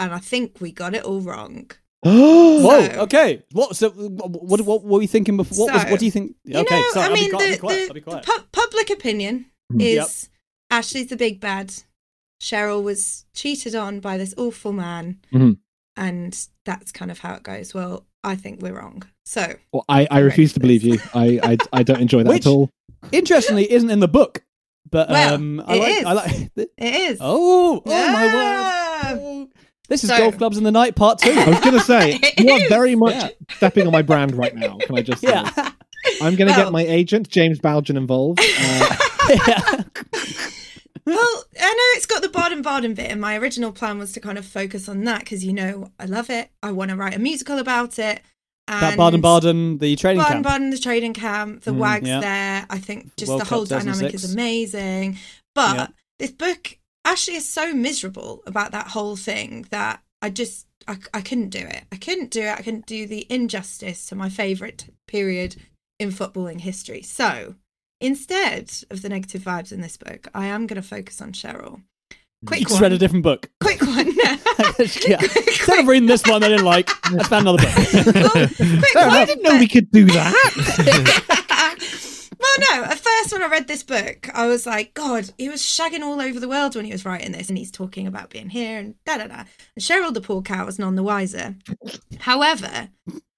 And 0.00 0.12
I 0.12 0.18
think 0.18 0.60
we 0.60 0.72
got 0.72 0.94
it 0.94 1.04
all 1.04 1.20
wrong. 1.20 1.70
Whoa. 2.12 2.60
So- 2.86 3.00
okay. 3.02 3.42
What? 3.52 3.76
So 3.76 3.90
what? 3.90 4.30
What, 4.42 4.60
what 4.60 4.84
were 4.84 5.02
you 5.02 5.08
thinking 5.08 5.36
before? 5.36 5.66
What, 5.66 5.74
was, 5.74 5.84
what 5.90 6.00
do 6.00 6.04
you 6.06 6.10
think? 6.12 6.34
You 6.44 6.58
okay. 6.60 6.80
know, 6.80 6.90
sorry, 6.92 7.10
I 7.10 7.14
mean, 7.14 7.30
quiet, 7.30 7.60
the, 7.60 7.66
the, 7.94 8.00
the 8.00 8.20
pu- 8.24 8.44
public 8.52 8.90
opinion 8.90 9.46
Mm. 9.72 9.80
is 9.80 9.94
Yep. 9.94 10.78
Ashley's 10.78 11.06
the 11.08 11.16
big 11.16 11.40
bad. 11.40 11.72
Cheryl 12.42 12.82
was 12.82 13.24
cheated 13.34 13.74
on 13.74 14.00
by 14.00 14.18
this 14.18 14.34
awful 14.36 14.72
man. 14.72 15.20
Mhm. 15.32 15.56
And 15.96 16.46
that's 16.66 16.92
kind 16.92 17.10
of 17.10 17.20
how 17.20 17.34
it 17.34 17.42
goes. 17.42 17.72
Well, 17.72 18.04
I 18.22 18.34
think 18.36 18.60
we're 18.60 18.74
wrong. 18.76 19.04
So, 19.24 19.54
Well, 19.72 19.84
I, 19.88 20.06
I 20.10 20.18
refuse 20.18 20.52
to 20.54 20.60
believe 20.60 20.82
you. 20.82 20.98
I, 21.14 21.40
I, 21.42 21.56
I 21.72 21.82
don't 21.82 22.00
enjoy 22.00 22.24
that 22.24 22.28
Which- 22.28 22.46
at 22.46 22.50
all. 22.50 22.68
Interestingly, 23.12 23.70
isn't 23.72 23.90
in 23.90 24.00
the 24.00 24.08
book, 24.08 24.42
but 24.90 25.08
Well, 25.10 25.34
um, 25.34 25.62
I 25.66 25.74
it 25.76 25.78
like. 25.80 25.92
is. 25.92 26.04
I 26.04 26.12
like. 26.12 26.50
it 26.56 26.70
is. 26.78 27.18
Oh, 27.20 27.82
oh 27.84 28.12
my 28.12 28.24
Yeah. 28.24 29.12
word! 29.14 29.20
Oh. 29.22 29.33
This 29.88 30.02
is 30.04 30.10
So- 30.10 30.16
golf 30.18 30.38
clubs 30.38 30.56
in 30.56 30.64
the 30.64 30.72
night 30.72 30.94
part 30.96 31.18
two. 31.18 31.30
I 31.32 31.48
was 31.50 31.60
going 31.60 31.74
to 31.74 31.80
say, 31.80 32.18
It 32.22 32.38
you 32.44 32.50
are 32.52 32.60
is. 32.60 32.68
very 32.68 32.94
much 32.94 33.14
Yeah. 33.14 33.28
stepping 33.56 33.86
on 33.86 33.92
my 33.92 34.02
brand 34.02 34.34
right 34.34 34.54
now. 34.54 34.78
Can 34.78 34.96
I 34.96 35.02
just 35.02 35.20
say? 35.20 35.28
yeah. 35.28 35.50
I'm 36.22 36.36
going 36.36 36.48
to 36.48 36.56
Well- 36.56 36.64
get 36.64 36.72
my 36.72 36.82
agent, 36.82 37.28
James 37.28 37.58
Baljan, 37.58 37.96
involved. 37.96 38.40
Uh, 39.26 39.38
yeah. 39.48 39.82
Well, 41.06 41.44
I 41.60 41.70
know 41.70 41.96
it's 41.96 42.06
got 42.06 42.22
the 42.22 42.28
Baden 42.30 42.62
Baden 42.62 42.94
bit, 42.94 43.10
and 43.10 43.20
my 43.20 43.36
original 43.36 43.72
plan 43.72 43.98
was 43.98 44.12
to 44.12 44.20
kind 44.20 44.38
of 44.38 44.46
focus 44.46 44.88
on 44.88 45.04
that 45.04 45.20
because 45.20 45.44
you 45.44 45.52
know 45.52 45.90
I 45.98 46.06
love 46.06 46.30
it. 46.30 46.50
I 46.62 46.72
want 46.72 46.90
to 46.90 46.96
write 46.96 47.14
a 47.14 47.18
musical 47.18 47.58
about 47.58 47.98
it. 47.98 48.20
That 48.66 48.82
and 48.82 48.96
Baden 48.96 49.20
Baden, 49.20 49.78
the 49.78 49.96
training 49.96 50.22
Baden 50.22 50.42
camp. 50.42 50.46
Baden, 50.46 50.70
the 50.70 50.78
trading 50.78 51.12
camp, 51.12 51.62
the 51.64 51.72
Mm, 51.72 51.76
wags 51.78 52.08
yeah. 52.08 52.20
there. 52.20 52.66
I 52.70 52.78
think 52.78 53.14
just 53.16 53.28
World 53.28 53.40
the 53.42 53.44
Cup 53.44 53.52
whole 53.54 53.64
dynamic 53.66 54.14
is 54.14 54.32
amazing. 54.32 55.18
But 55.54 55.76
Yeah. 55.76 55.86
this 56.18 56.30
book 56.32 56.78
actually 57.04 57.36
is 57.36 57.48
so 57.48 57.72
miserable 57.74 58.42
about 58.46 58.72
that 58.72 58.88
whole 58.88 59.16
thing 59.16 59.66
that 59.70 60.02
I 60.22 60.30
just 60.30 60.66
I, 60.86 60.98
I 61.12 61.20
couldn't 61.20 61.50
do 61.50 61.58
it. 61.58 61.84
I 61.92 61.96
couldn't 61.96 62.30
do 62.30 62.42
it. 62.42 62.58
I 62.58 62.62
couldn't 62.62 62.86
do 62.86 63.06
the 63.06 63.26
injustice 63.30 64.06
to 64.06 64.14
my 64.14 64.28
favourite 64.28 64.90
period 65.06 65.56
in 65.98 66.10
footballing 66.10 66.60
history. 66.60 67.02
So 67.02 67.54
instead 68.00 68.72
of 68.90 69.02
the 69.02 69.08
negative 69.08 69.42
vibes 69.42 69.72
in 69.72 69.80
this 69.80 69.96
book, 69.96 70.28
I 70.34 70.46
am 70.46 70.66
going 70.66 70.80
to 70.80 70.86
focus 70.86 71.20
on 71.20 71.32
Cheryl. 71.32 71.82
Quick 72.46 72.50
one. 72.50 72.58
You 72.58 72.64
just 72.66 72.74
one. 72.74 72.82
read 72.82 72.92
a 72.92 72.98
different 72.98 73.22
book. 73.22 73.50
Quick 73.60 73.80
one. 73.80 74.06
yeah. 75.06 75.20
Instead 75.20 75.80
of 75.80 75.86
reading 75.86 76.06
this 76.06 76.24
one, 76.26 76.42
I 76.42 76.48
didn't 76.48 76.66
like. 76.66 76.90
I 77.06 77.22
found 77.24 77.48
another 77.48 77.64
book. 77.64 78.14
Well, 78.14 78.46
quick 78.46 78.96
I 78.96 79.24
didn't 79.24 79.42
know 79.42 79.58
we 79.58 79.68
could 79.68 79.90
do 79.90 80.04
that. 80.06 81.40
Well, 82.38 82.68
no. 82.70 82.84
At 82.84 82.98
first, 82.98 83.32
when 83.32 83.42
I 83.42 83.46
read 83.48 83.66
this 83.68 83.82
book, 83.82 84.28
I 84.34 84.46
was 84.46 84.66
like, 84.66 84.94
God, 84.94 85.30
he 85.38 85.48
was 85.48 85.60
shagging 85.62 86.02
all 86.02 86.20
over 86.20 86.38
the 86.40 86.48
world 86.48 86.74
when 86.76 86.84
he 86.84 86.92
was 86.92 87.04
writing 87.04 87.32
this, 87.32 87.48
and 87.48 87.56
he's 87.58 87.70
talking 87.70 88.06
about 88.06 88.30
being 88.30 88.48
here 88.50 88.78
and 88.78 88.94
da 89.04 89.18
da 89.18 89.26
da. 89.28 89.34
And 89.76 89.80
Cheryl, 89.80 90.12
the 90.12 90.20
poor 90.20 90.42
cow, 90.42 90.66
was 90.66 90.78
none 90.78 90.94
the 90.94 91.02
wiser. 91.02 91.56
However, 92.20 92.88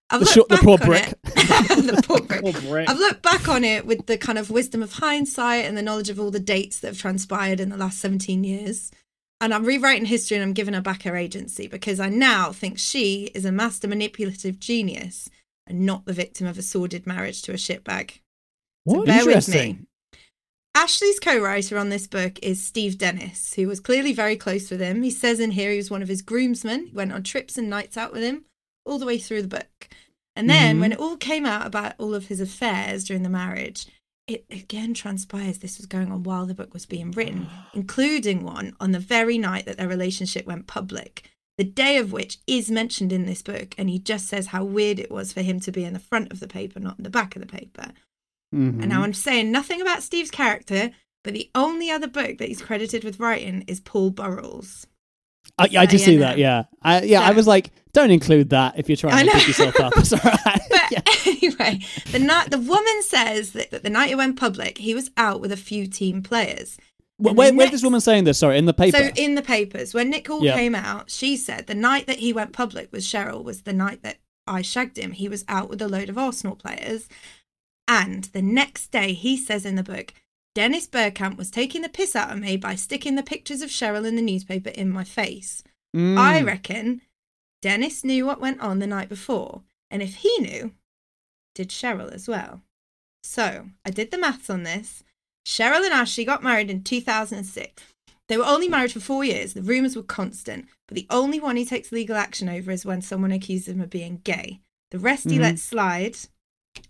I've 0.09 0.21
The 0.21 0.25
looked 0.25 0.33
short- 0.35 0.49
the 0.49 0.55
back 0.57 0.65
poor 0.65 0.79
on 0.81 0.87
brick. 0.87 1.09
it. 1.09 1.25
the 1.35 2.03
poor 2.07 2.21
brick. 2.21 2.43
Poor 2.43 2.53
brick. 2.53 2.89
I've 2.89 2.99
looked 2.99 3.23
back 3.23 3.49
on 3.49 3.65
it 3.65 3.87
with 3.87 4.07
the 4.07 4.17
kind 4.19 4.39
of 4.39 4.51
wisdom 4.51 4.83
of 4.83 4.93
hindsight 4.95 5.65
and 5.65 5.77
the 5.77 5.83
knowledge 5.83 6.11
of 6.11 6.21
all 6.21 6.31
the 6.31 6.39
dates 6.41 6.79
that 6.81 6.89
have 6.89 6.99
transpired 6.99 7.59
in 7.61 7.71
the 7.71 7.77
last 7.77 7.99
17 7.99 8.45
years. 8.45 8.93
And 9.41 9.53
I'm 9.53 9.65
rewriting 9.65 10.07
history 10.07 10.37
and 10.37 10.45
I'm 10.45 10.53
giving 10.55 10.75
her 10.75 10.81
back 10.81 11.03
her 11.03 11.17
agency 11.17 11.67
because 11.67 12.01
I 12.01 12.09
now 12.09 12.53
think 12.53 12.79
she 12.79 13.31
is 13.35 13.45
a 13.45 13.53
master 13.53 13.87
manipulative 13.89 14.59
genius 14.61 15.29
and 15.67 15.85
not 15.85 16.05
the 16.07 16.13
victim 16.13 16.47
of 16.47 16.57
a 16.57 16.63
sordid 16.63 17.07
marriage 17.07 17.43
to 17.43 17.53
a 17.53 17.57
shitbag. 17.57 18.21
So 18.87 19.05
bear 19.05 19.27
with 19.27 19.49
me. 19.49 19.79
Ashley's 20.75 21.19
co-writer 21.19 21.79
on 21.79 21.89
this 21.89 22.07
book 22.07 22.39
is 22.43 22.63
Steve 22.63 22.99
Dennis, 22.99 23.55
who 23.55 23.67
was 23.67 23.81
clearly 23.81 24.13
very 24.13 24.37
close 24.37 24.71
with 24.71 24.81
him. 24.81 25.03
He 25.03 25.11
says 25.11 25.41
in 25.41 25.53
here 25.53 25.71
he 25.71 25.79
was 25.79 25.91
one 25.91 26.03
of 26.03 26.09
his 26.09 26.21
groomsmen. 26.23 26.89
He 26.89 26.93
went 26.93 27.13
on 27.13 27.23
trips 27.23 27.57
and 27.57 27.71
nights 27.71 27.97
out 27.97 28.13
with 28.13 28.23
him 28.23 28.45
all 28.85 28.99
the 28.99 29.07
way 29.07 29.19
through 29.19 29.43
the 29.43 29.49
book. 29.49 29.89
And 30.37 30.51
then 30.51 30.77
Mhm. 30.77 30.81
when 30.81 30.93
it 30.93 30.99
all 30.99 31.17
came 31.17 31.47
out 31.47 31.67
about 31.67 31.95
all 31.99 32.15
of 32.15 32.27
his 32.27 32.41
affairs 32.41 33.05
during 33.05 33.23
the 33.23 33.31
marriage, 33.31 33.87
it 34.27 34.45
again 34.51 34.93
transpires 34.93 35.59
this 35.59 35.79
was 35.79 35.87
going 35.87 36.13
on 36.13 36.25
while 36.25 36.45
the 36.45 36.55
book 36.55 36.75
was 36.75 36.85
being 36.85 37.11
written, 37.11 37.47
including 37.75 38.45
one 38.45 38.77
on 38.79 38.93
the 38.93 38.99
very 39.01 39.39
night 39.39 39.65
that 39.65 39.79
their 39.79 39.89
relationship 39.89 40.47
went 40.47 40.67
public. 40.67 41.31
The 41.57 41.65
day 41.65 41.97
of 41.97 42.13
which 42.13 42.37
is 42.47 42.71
mentioned 42.71 43.15
in 43.15 43.25
this 43.25 43.41
book, 43.41 43.75
and 43.79 43.89
he 43.89 43.99
just 43.99 44.27
says 44.27 44.49
how 44.49 44.63
weird 44.63 44.99
it 44.99 45.11
was 45.11 45.33
for 45.33 45.41
him 45.41 45.59
to 45.61 45.73
be 45.73 45.85
in 45.85 45.95
the 45.95 45.99
front 45.99 46.31
of 46.31 46.41
the 46.41 46.49
paper, 46.49 46.79
not 46.81 46.99
in 46.99 47.05
the 47.05 47.09
back 47.09 47.35
of 47.35 47.41
the 47.41 47.49
paper. 47.49 47.93
Mhm. 48.55 48.81
And 48.81 48.89
now 48.89 49.03
I'm 49.03 49.13
saying 49.15 49.51
nothing 49.51 49.81
about 49.83 50.03
Steve's 50.03 50.31
character, 50.31 50.91
but 51.25 51.35
the 51.35 51.51
only 51.55 51.91
other 51.91 52.07
book 52.07 52.39
that 52.39 52.49
he's 52.49 52.63
credited 52.63 53.03
with 53.05 53.19
writing 53.21 53.65
is 53.67 53.81
Paul 53.81 54.11
Burrell's. 54.11 54.87
I, 55.59 55.65
I 55.65 55.67
So, 55.67 55.87
just 55.87 55.93
yeah, 55.93 56.07
see 56.07 56.17
no. 56.17 56.21
that. 56.23 56.39
Yeah, 56.39 56.65
I, 56.83 57.03
yeah. 57.03 57.21
I 57.23 57.31
was 57.33 57.47
like, 57.47 57.71
don't 57.93 58.11
include 58.11 58.51
that 58.51 58.79
if 58.79 58.89
you're 58.89 58.97
trying 58.97 59.27
to 59.27 59.33
pick 59.33 59.47
yourself 59.49 59.79
up. 59.81 59.93
It's 59.97 60.13
all 60.13 60.19
right. 60.23 60.61
But 60.71 61.09
anyway, 61.27 61.81
the 62.13 62.19
night 62.19 62.51
the 62.51 62.59
woman 62.59 63.03
says 63.03 63.53
that, 63.53 63.71
that 63.71 63.83
the 63.83 63.91
night 63.91 64.11
it 64.11 64.17
went 64.17 64.39
public, 64.39 64.79
he 64.79 64.95
was 64.95 65.11
out 65.17 65.41
with 65.41 65.53
a 65.53 65.57
few 65.57 65.87
team 65.87 66.23
players. 66.23 66.77
Where, 67.19 67.33
where, 67.33 67.51
the 67.51 67.57
where's 67.57 67.71
this 67.71 67.83
woman 67.83 68.01
saying 68.01 68.25
this? 68.25 68.39
Sorry, 68.39 68.59
in 68.59 68.67
the 68.67 68.75
paper. 68.75 68.99
So 68.99 69.11
in 69.17 69.37
the 69.37 69.43
papers, 69.43 69.95
when 69.95 70.11
Nick 70.11 70.27
Hall 70.29 70.45
Yeah. 70.45 70.55
came 70.55 70.75
out, 70.75 71.11
she 71.11 71.37
said 71.37 71.67
the 71.67 71.75
night 71.75 72.07
that 72.07 72.19
he 72.19 72.33
went 72.33 72.53
public 72.53 72.93
with 72.93 73.03
Cheryl 73.03 73.43
was 73.43 73.63
the 73.63 73.73
night 73.73 74.03
that 74.03 74.19
I 74.47 74.61
shagged 74.63 74.99
him. 74.99 75.13
He 75.13 75.29
was 75.29 75.45
out 75.49 75.71
with 75.71 75.81
a 75.81 75.89
load 75.89 76.11
of 76.11 76.19
Arsenal 76.19 76.57
players. 76.57 77.09
And 77.89 78.25
the 78.25 78.43
next 78.43 78.91
day, 78.91 79.13
he 79.13 79.37
says 79.37 79.65
in 79.65 79.77
the 79.77 79.83
book, 79.83 80.13
Dennis 80.55 80.87
Bergkamp 80.87 81.37
was 81.37 81.51
taking 81.51 81.83
the 81.83 81.89
piss 81.89 82.17
out 82.17 82.33
of 82.33 82.41
me 82.41 82.57
by 82.57 82.75
sticking 82.75 83.15
the 83.15 83.23
pictures 83.23 83.63
of 83.63 83.71
Cheryl 83.71 84.07
in 84.07 84.17
the 84.17 84.23
newspaper 84.23 84.71
in 84.71 84.91
my 84.91 85.05
face. 85.05 85.63
Mm. 85.95 86.17
I 86.19 86.41
reckon 86.43 87.03
Dennis 87.63 88.05
knew 88.05 88.27
what 88.27 88.41
went 88.41 88.61
on 88.61 88.79
the 88.79 88.87
night 88.87 89.09
before. 89.09 89.63
And 89.91 90.03
if 90.03 90.17
he 90.17 90.39
knew, 90.39 90.73
did 91.55 91.69
Cheryl 91.69 92.13
as 92.13 92.27
well. 92.27 92.63
So 93.23 93.67
I 93.85 93.91
did 93.91 94.11
the 94.11 94.19
maths 94.19 94.51
on 94.51 94.63
this. 94.63 95.05
Cheryl 95.47 95.85
and 95.85 95.93
Ashley 95.93 96.25
got 96.25 96.43
married 96.43 96.71
in 96.71 96.83
2006. 96.83 97.83
They 98.29 98.37
were 98.37 98.45
only 98.45 98.69
married 98.69 98.93
for 98.93 99.01
four 99.01 99.25
years. 99.25 99.53
The 99.53 99.63
rumours 99.63 99.95
were 99.95 100.03
constant, 100.03 100.67
but 100.89 100.97
the 100.97 101.07
only 101.11 101.39
one 101.39 101.57
he 101.57 101.65
takes 101.65 101.93
legal 101.93 102.17
action 102.17 102.49
over 102.49 102.73
is 102.73 102.85
when 102.85 103.01
someone 103.03 103.31
accuses 103.31 103.69
him 103.69 103.81
of 103.81 103.91
being 103.91 104.21
gay. 104.25 104.61
The 104.91 104.99
rest 104.99 105.31
he 105.31 105.37
Mhm. 105.39 105.43
lets 105.43 105.63
slide. 105.63 106.17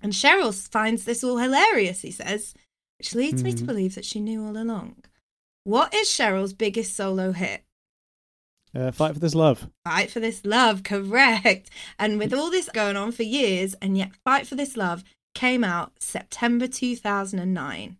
And 0.02 0.12
Cheryl 0.12 0.52
finds 0.68 1.04
this 1.04 1.24
all 1.24 1.38
hilarious, 1.38 2.02
he 2.02 2.10
says, 2.10 2.54
which 2.98 3.14
leads 3.14 3.42
me 3.42 3.52
to 3.54 3.62
Mhm. 3.62 3.66
believe 3.66 3.94
that 3.94 4.04
she 4.04 4.20
knew 4.20 4.44
all 4.44 4.56
along. 4.56 5.02
What 5.64 5.92
is 5.94 6.08
Cheryl's 6.08 6.52
biggest 6.52 6.94
solo 6.94 7.32
hit? 7.32 7.62
Uh, 8.74 8.92
fight 8.92 9.14
for 9.14 9.20
this 9.20 9.34
love. 9.34 9.68
Fight 9.84 10.10
for 10.10 10.20
This 10.20 10.44
Love, 10.44 10.82
correct. 10.82 11.70
And 11.98 12.18
with 12.18 12.34
all 12.34 12.50
this 12.50 12.68
going 12.68 12.96
on 12.96 13.10
for 13.12 13.22
years, 13.22 13.74
and 13.80 13.96
yet 13.96 14.10
Fight 14.22 14.46
for 14.46 14.54
This 14.54 14.76
Love 14.76 15.02
came 15.34 15.64
out 15.64 15.92
September 15.98 16.66
2009. 16.68 17.96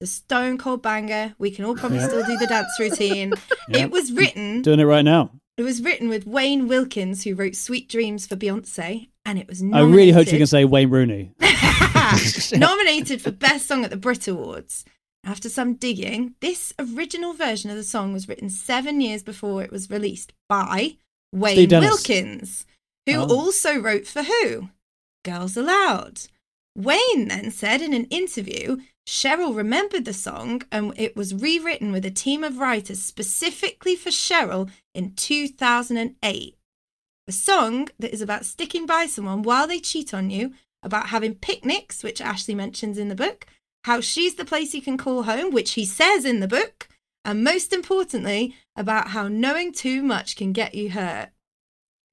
The 0.00 0.06
stone 0.06 0.58
cold 0.58 0.82
banger. 0.82 1.34
We 1.38 1.50
can 1.50 1.64
all 1.64 1.74
probably 1.74 1.98
Yeah. 1.98 2.08
still 2.08 2.26
do 2.26 2.36
the 2.38 2.46
dance 2.46 2.78
routine. 2.78 3.32
Yeah. 3.68 3.84
It 3.84 3.90
was 3.90 4.12
written. 4.12 4.62
Doing 4.62 4.80
it 4.80 4.84
right 4.84 5.04
now. 5.04 5.30
It 5.56 5.62
was 5.62 5.80
written 5.82 6.08
with 6.08 6.26
Wayne 6.26 6.66
Wilkins, 6.68 7.22
who 7.24 7.34
wrote 7.34 7.54
Sweet 7.54 7.88
Dreams 7.88 8.26
for 8.26 8.34
Beyonce, 8.36 9.08
and 9.30 9.38
it 9.38 9.46
was 9.46 9.62
I 9.72 9.82
really 9.82 10.10
hope 10.10 10.26
you 10.32 10.38
can 10.38 10.46
say 10.48 10.64
Wayne 10.64 10.90
Rooney. 10.90 11.30
nominated 12.52 13.22
for 13.22 13.30
Best 13.30 13.66
Song 13.68 13.84
at 13.84 13.90
the 13.90 13.96
Brit 13.96 14.26
Awards. 14.26 14.84
After 15.24 15.48
some 15.48 15.74
digging, 15.74 16.34
this 16.40 16.72
original 16.80 17.32
version 17.34 17.70
of 17.70 17.76
the 17.76 17.84
song 17.84 18.12
was 18.12 18.28
written 18.28 18.50
seven 18.50 19.00
years 19.00 19.22
before 19.22 19.62
it 19.62 19.70
was 19.70 19.88
released 19.88 20.32
by 20.48 20.96
Wayne 21.32 21.68
Wilkins, 21.68 22.66
who 23.06 23.12
Oh. 23.14 23.28
also 23.28 23.78
wrote 23.78 24.08
for 24.08 24.24
who? 24.24 24.70
Girls 25.24 25.56
Aloud. 25.56 26.22
Wayne 26.76 27.28
then 27.28 27.52
said 27.52 27.82
in 27.82 27.92
an 27.92 28.06
interview, 28.06 28.78
Cheryl 29.06 29.54
remembered 29.54 30.06
the 30.06 30.12
song 30.12 30.62
and 30.72 30.92
it 30.96 31.14
was 31.14 31.34
rewritten 31.34 31.92
with 31.92 32.04
a 32.04 32.10
team 32.10 32.42
of 32.42 32.58
writers 32.58 33.00
specifically 33.02 33.94
for 33.94 34.10
Cheryl 34.10 34.70
in 34.92 35.14
2008. 35.14 36.56
A 37.30 37.32
song 37.32 37.88
that 38.00 38.12
is 38.12 38.20
about 38.20 38.44
sticking 38.44 38.86
by 38.86 39.06
someone 39.06 39.42
while 39.42 39.68
they 39.68 39.78
cheat 39.78 40.12
on 40.12 40.30
you, 40.30 40.52
about 40.82 41.10
having 41.10 41.36
picnics, 41.36 42.02
which 42.02 42.20
Ashley 42.20 42.56
mentions 42.56 42.98
in 42.98 43.06
the 43.06 43.14
book, 43.14 43.46
how 43.84 44.00
she's 44.00 44.34
the 44.34 44.44
place 44.44 44.74
you 44.74 44.82
can 44.82 44.98
call 44.98 45.22
home, 45.22 45.52
which 45.52 45.74
he 45.74 45.84
says 45.84 46.24
in 46.24 46.40
the 46.40 46.48
book, 46.48 46.88
and 47.24 47.44
most 47.44 47.72
importantly, 47.72 48.56
about 48.74 49.10
how 49.10 49.28
knowing 49.28 49.72
too 49.72 50.02
much 50.02 50.34
can 50.34 50.52
get 50.52 50.74
you 50.74 50.90
hurt. 50.90 51.28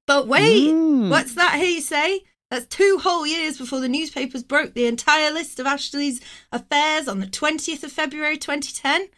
But 0.06 0.28
wait, 0.28 0.70
Mm. 0.70 1.10
what's 1.10 1.34
that 1.34 1.58
he 1.58 1.80
say? 1.80 2.22
That's 2.48 2.66
two 2.66 2.98
whole 3.02 3.26
years 3.26 3.58
before 3.58 3.80
the 3.80 3.88
newspapers 3.88 4.44
broke 4.44 4.74
the 4.74 4.86
entire 4.86 5.32
list 5.32 5.58
of 5.58 5.66
Ashley's 5.66 6.20
affairs 6.52 7.08
on 7.08 7.18
the 7.18 7.26
20th 7.26 7.82
of 7.82 7.90
February 7.90 8.38
2010. 8.38 9.08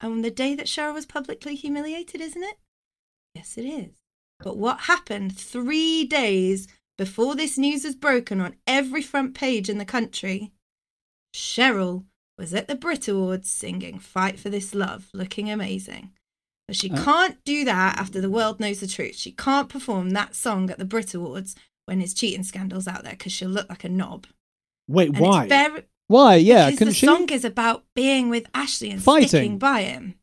And 0.00 0.12
on 0.12 0.22
the 0.22 0.30
day 0.30 0.54
that 0.54 0.66
Cheryl 0.66 0.94
was 0.94 1.06
publicly 1.06 1.56
humiliated, 1.56 2.20
isn't 2.20 2.44
it? 2.44 2.56
Yes, 3.34 3.58
it 3.58 3.64
is. 3.64 3.99
But 4.42 4.56
what 4.56 4.80
happened 4.80 5.36
three 5.36 6.04
days 6.04 6.66
before 6.96 7.34
this 7.34 7.58
news 7.58 7.84
was 7.84 7.94
broken 7.94 8.40
on 8.40 8.56
every 8.66 9.02
front 9.02 9.34
page 9.34 9.68
in 9.68 9.78
the 9.78 9.84
country? 9.84 10.52
Cheryl 11.34 12.04
was 12.38 12.54
at 12.54 12.68
the 12.68 12.74
Brit 12.74 13.06
Awards 13.08 13.50
singing 13.50 13.98
Fight 13.98 14.38
for 14.38 14.48
This 14.50 14.74
Love, 14.74 15.08
looking 15.12 15.50
amazing. 15.50 16.10
But 16.66 16.76
she 16.76 16.90
Uh. 16.90 17.04
can't 17.04 17.44
do 17.44 17.64
that 17.64 17.98
after 17.98 18.20
the 18.20 18.30
world 18.30 18.60
knows 18.60 18.80
the 18.80 18.86
truth. 18.86 19.16
She 19.16 19.32
can't 19.32 19.68
perform 19.68 20.10
that 20.10 20.34
song 20.34 20.70
at 20.70 20.78
the 20.78 20.84
Brit 20.84 21.14
Awards 21.14 21.54
when 21.86 22.00
his 22.00 22.14
cheating 22.14 22.42
scandal's 22.44 22.88
out 22.88 23.02
there 23.02 23.12
because 23.12 23.32
she'll 23.32 23.48
look 23.50 23.68
like 23.68 23.84
a 23.84 23.88
knob. 23.88 24.26
Wait, 24.88 25.08
And 25.10 25.18
why? 25.18 25.48
Very, 25.48 25.82
Why? 26.06 26.36
Yeah, 26.36 26.70
because 26.70 26.88
the 26.88 26.94
she? 26.94 27.06
song 27.06 27.28
is 27.30 27.44
about 27.44 27.84
being 27.94 28.28
with 28.30 28.46
Ashley 28.54 28.90
and 28.90 29.02
Fighting. 29.02 29.28
sticking 29.28 29.58
by 29.58 29.82
him. 29.82 30.14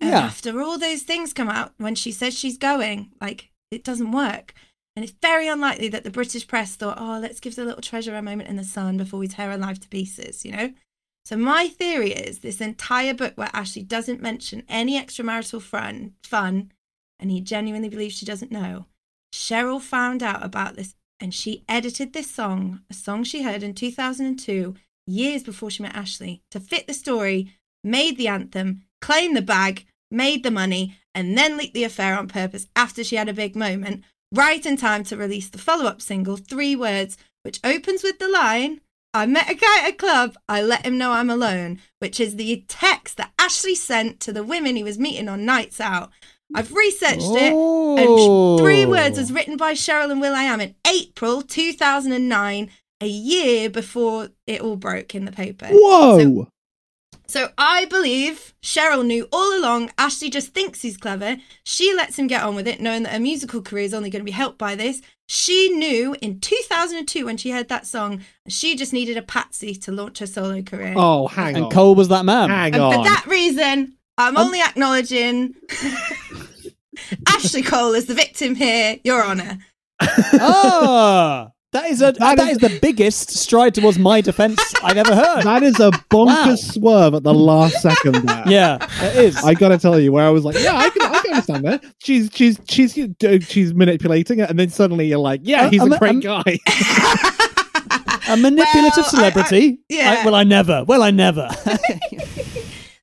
And 0.00 0.10
Yeah. 0.10 0.20
after 0.20 0.60
all 0.60 0.78
those 0.78 1.02
things 1.02 1.32
come 1.32 1.48
out, 1.48 1.74
when 1.76 1.94
she 1.94 2.12
says 2.12 2.38
she's 2.38 2.58
going, 2.58 3.12
like 3.20 3.50
it 3.70 3.84
doesn't 3.84 4.12
work. 4.12 4.54
And 4.96 5.04
it's 5.04 5.14
very 5.22 5.46
unlikely 5.46 5.88
that 5.88 6.04
the 6.04 6.10
British 6.10 6.46
press 6.46 6.74
thought, 6.74 6.98
oh, 7.00 7.18
let's 7.20 7.40
give 7.40 7.54
the 7.54 7.64
little 7.64 7.80
treasure 7.80 8.16
a 8.16 8.22
moment 8.22 8.48
in 8.48 8.56
the 8.56 8.64
sun 8.64 8.96
before 8.96 9.20
we 9.20 9.28
tear 9.28 9.50
her 9.50 9.56
life 9.56 9.78
to 9.80 9.88
pieces, 9.88 10.44
you 10.44 10.52
know? 10.52 10.72
So 11.24 11.36
my 11.36 11.68
theory 11.68 12.12
is 12.12 12.40
this 12.40 12.60
entire 12.60 13.14
book 13.14 13.34
where 13.36 13.50
Ashley 13.52 13.82
doesn't 13.82 14.20
mention 14.20 14.64
any 14.68 15.00
extramarital 15.00 15.62
fun, 15.62 16.14
fun, 16.24 16.72
and 17.20 17.30
he 17.30 17.40
genuinely 17.40 17.88
believes 17.88 18.16
she 18.16 18.26
doesn't 18.26 18.50
know. 18.50 18.86
Cheryl 19.32 19.80
found 19.80 20.22
out 20.22 20.44
about 20.44 20.74
this 20.76 20.94
and 21.20 21.32
she 21.34 21.64
edited 21.68 22.12
this 22.12 22.30
song, 22.30 22.80
a 22.90 22.94
song 22.94 23.22
she 23.22 23.42
heard 23.42 23.62
in 23.62 23.74
2002, 23.74 24.74
years 25.06 25.42
before 25.42 25.70
she 25.70 25.82
met 25.82 25.94
Ashley, 25.94 26.42
to 26.50 26.58
fit 26.58 26.86
the 26.86 26.94
story, 26.94 27.52
made 27.84 28.16
the 28.16 28.26
anthem, 28.28 28.82
claimed 29.00 29.36
the 29.36 29.42
bag, 29.42 29.86
made 30.10 30.42
the 30.42 30.50
money, 30.50 30.96
and 31.14 31.36
then 31.36 31.56
leaked 31.56 31.74
the 31.74 31.84
affair 31.84 32.18
on 32.18 32.28
purpose 32.28 32.66
after 32.76 33.02
she 33.04 33.16
had 33.16 33.28
a 33.28 33.34
big 33.34 33.56
moment, 33.56 34.04
right 34.32 34.64
in 34.64 34.76
time 34.76 35.04
to 35.04 35.16
release 35.16 35.48
the 35.48 35.58
follow 35.58 35.86
up 35.86 36.00
single, 36.00 36.36
Three 36.36 36.76
Words, 36.76 37.16
which 37.42 37.60
opens 37.64 38.02
with 38.02 38.18
the 38.18 38.28
line, 38.28 38.80
I 39.12 39.26
met 39.26 39.50
a 39.50 39.54
guy 39.54 39.82
at 39.82 39.90
a 39.90 39.96
club, 39.96 40.36
I 40.48 40.62
let 40.62 40.86
him 40.86 40.96
know 40.96 41.12
I'm 41.12 41.30
alone, 41.30 41.80
which 41.98 42.20
is 42.20 42.36
the 42.36 42.64
text 42.68 43.16
that 43.16 43.32
Ashley 43.38 43.74
sent 43.74 44.20
to 44.20 44.32
the 44.32 44.44
women 44.44 44.76
he 44.76 44.84
was 44.84 44.98
meeting 44.98 45.28
on 45.28 45.44
nights 45.44 45.80
out. 45.80 46.10
I've 46.54 46.72
researched 46.72 47.22
it, 47.22 47.52
and 47.52 48.58
Three 48.60 48.86
Words 48.86 49.18
was 49.18 49.30
oh. 49.30 49.34
written 49.34 49.56
by 49.56 49.72
Cheryl 49.72 50.10
and 50.10 50.20
Will 50.20 50.34
I 50.34 50.44
Am 50.44 50.60
in 50.60 50.74
April 50.86 51.42
2009, 51.42 52.70
a 53.00 53.06
year 53.06 53.70
before 53.70 54.28
it 54.46 54.60
all 54.60 54.76
broke 54.76 55.14
in 55.14 55.24
the 55.24 55.32
paper. 55.32 55.68
Whoa! 55.70 56.18
So, 56.18 56.48
So 57.30 57.48
I 57.56 57.84
believe 57.84 58.52
Cheryl 58.62 59.06
knew 59.06 59.28
all 59.32 59.56
along. 59.58 59.90
Ashley 59.96 60.30
just 60.30 60.52
thinks 60.52 60.82
he's 60.82 60.96
clever. 60.96 61.36
She 61.62 61.94
lets 61.94 62.18
him 62.18 62.26
get 62.26 62.42
on 62.42 62.54
with 62.56 62.66
it, 62.66 62.80
knowing 62.80 63.04
that 63.04 63.12
her 63.12 63.20
musical 63.20 63.62
career 63.62 63.84
is 63.84 63.94
only 63.94 64.10
going 64.10 64.20
to 64.20 64.24
be 64.24 64.30
helped 64.32 64.58
by 64.58 64.74
this. 64.74 65.00
She 65.28 65.68
knew 65.68 66.16
in 66.20 66.40
2002 66.40 67.24
when 67.24 67.36
she 67.36 67.52
heard 67.52 67.68
that 67.68 67.86
song, 67.86 68.22
she 68.48 68.74
just 68.74 68.92
needed 68.92 69.16
a 69.16 69.22
patsy 69.22 69.74
to 69.76 69.92
launch 69.92 70.18
her 70.18 70.26
solo 70.26 70.60
career. 70.60 70.94
Oh, 70.96 71.28
hang 71.28 71.50
on. 71.50 71.54
and 71.54 71.64
on. 71.66 71.70
Cole 71.70 71.94
was 71.94 72.08
that 72.08 72.24
man. 72.24 72.50
Hang 72.50 72.74
and 72.74 72.82
on. 72.82 72.92
for 72.94 73.04
that 73.04 73.24
reason, 73.28 73.94
I'm 74.18 74.36
Um, 74.36 74.46
only 74.46 74.60
acknowledging 74.60 75.54
Ashley 77.28 77.62
Cole 77.62 77.94
is 77.94 78.06
the 78.06 78.14
victim 78.14 78.56
here, 78.56 78.98
Your 79.04 79.24
Honour. 79.24 79.58
ah, 80.02 81.50
that 81.72 81.86
is 81.90 82.00
a 82.02 82.06
that, 82.12 82.36
That 82.36 82.38
is, 82.48 82.56
is- 82.56 82.58
the 82.58 82.78
biggest 82.80 83.30
stride 83.30 83.74
towards 83.74 83.98
my 83.98 84.20
defense 84.20 84.60
I've 84.82 84.96
ever 84.96 85.14
heard. 85.14 85.42
That 85.44 85.62
is 85.62 85.78
a 85.78 85.90
bonkers 86.10 86.46
Wow. 86.48 86.54
swerve 86.56 87.14
at 87.14 87.22
the 87.22 87.32
last 87.34 87.80
second 87.80 88.14
there. 88.26 88.42
yeah, 88.48 88.78
it 89.02 89.16
is. 89.16 89.36
I 89.44 89.54
gotta 89.54 89.78
tell 89.78 89.98
you, 90.00 90.10
where 90.12 90.26
I 90.26 90.30
was 90.30 90.44
like, 90.44 90.56
yeah, 90.58 90.76
I 90.76 90.90
can, 90.90 91.02
I 91.02 91.20
can 91.20 91.32
understand 91.34 91.64
that. 91.66 91.84
She's, 91.98 92.28
she's, 92.34 92.58
she's, 92.68 92.98
she's 93.48 93.72
manipulating 93.74 94.40
it, 94.40 94.50
and 94.50 94.58
then 94.58 94.68
suddenly 94.70 95.06
you're 95.06 95.18
like, 95.18 95.40
yeah, 95.44 95.66
Uh, 95.66 95.70
he's 95.70 95.80
I'm- 95.82 95.92
a 95.92 95.98
great 95.98 96.24
I'm- 96.26 96.42
guy. 96.42 96.58
a 98.28 98.36
manipulative 98.36 98.96
Well, 98.96 99.04
I- 99.04 99.06
I- 99.06 99.30
celebrity. 99.30 99.78
yeah. 99.88 100.16
I- 100.20 100.24
well, 100.24 100.34
I 100.34 100.42
never. 100.44 100.84
Well, 100.88 101.02
I 101.02 101.10
never. 101.12 101.48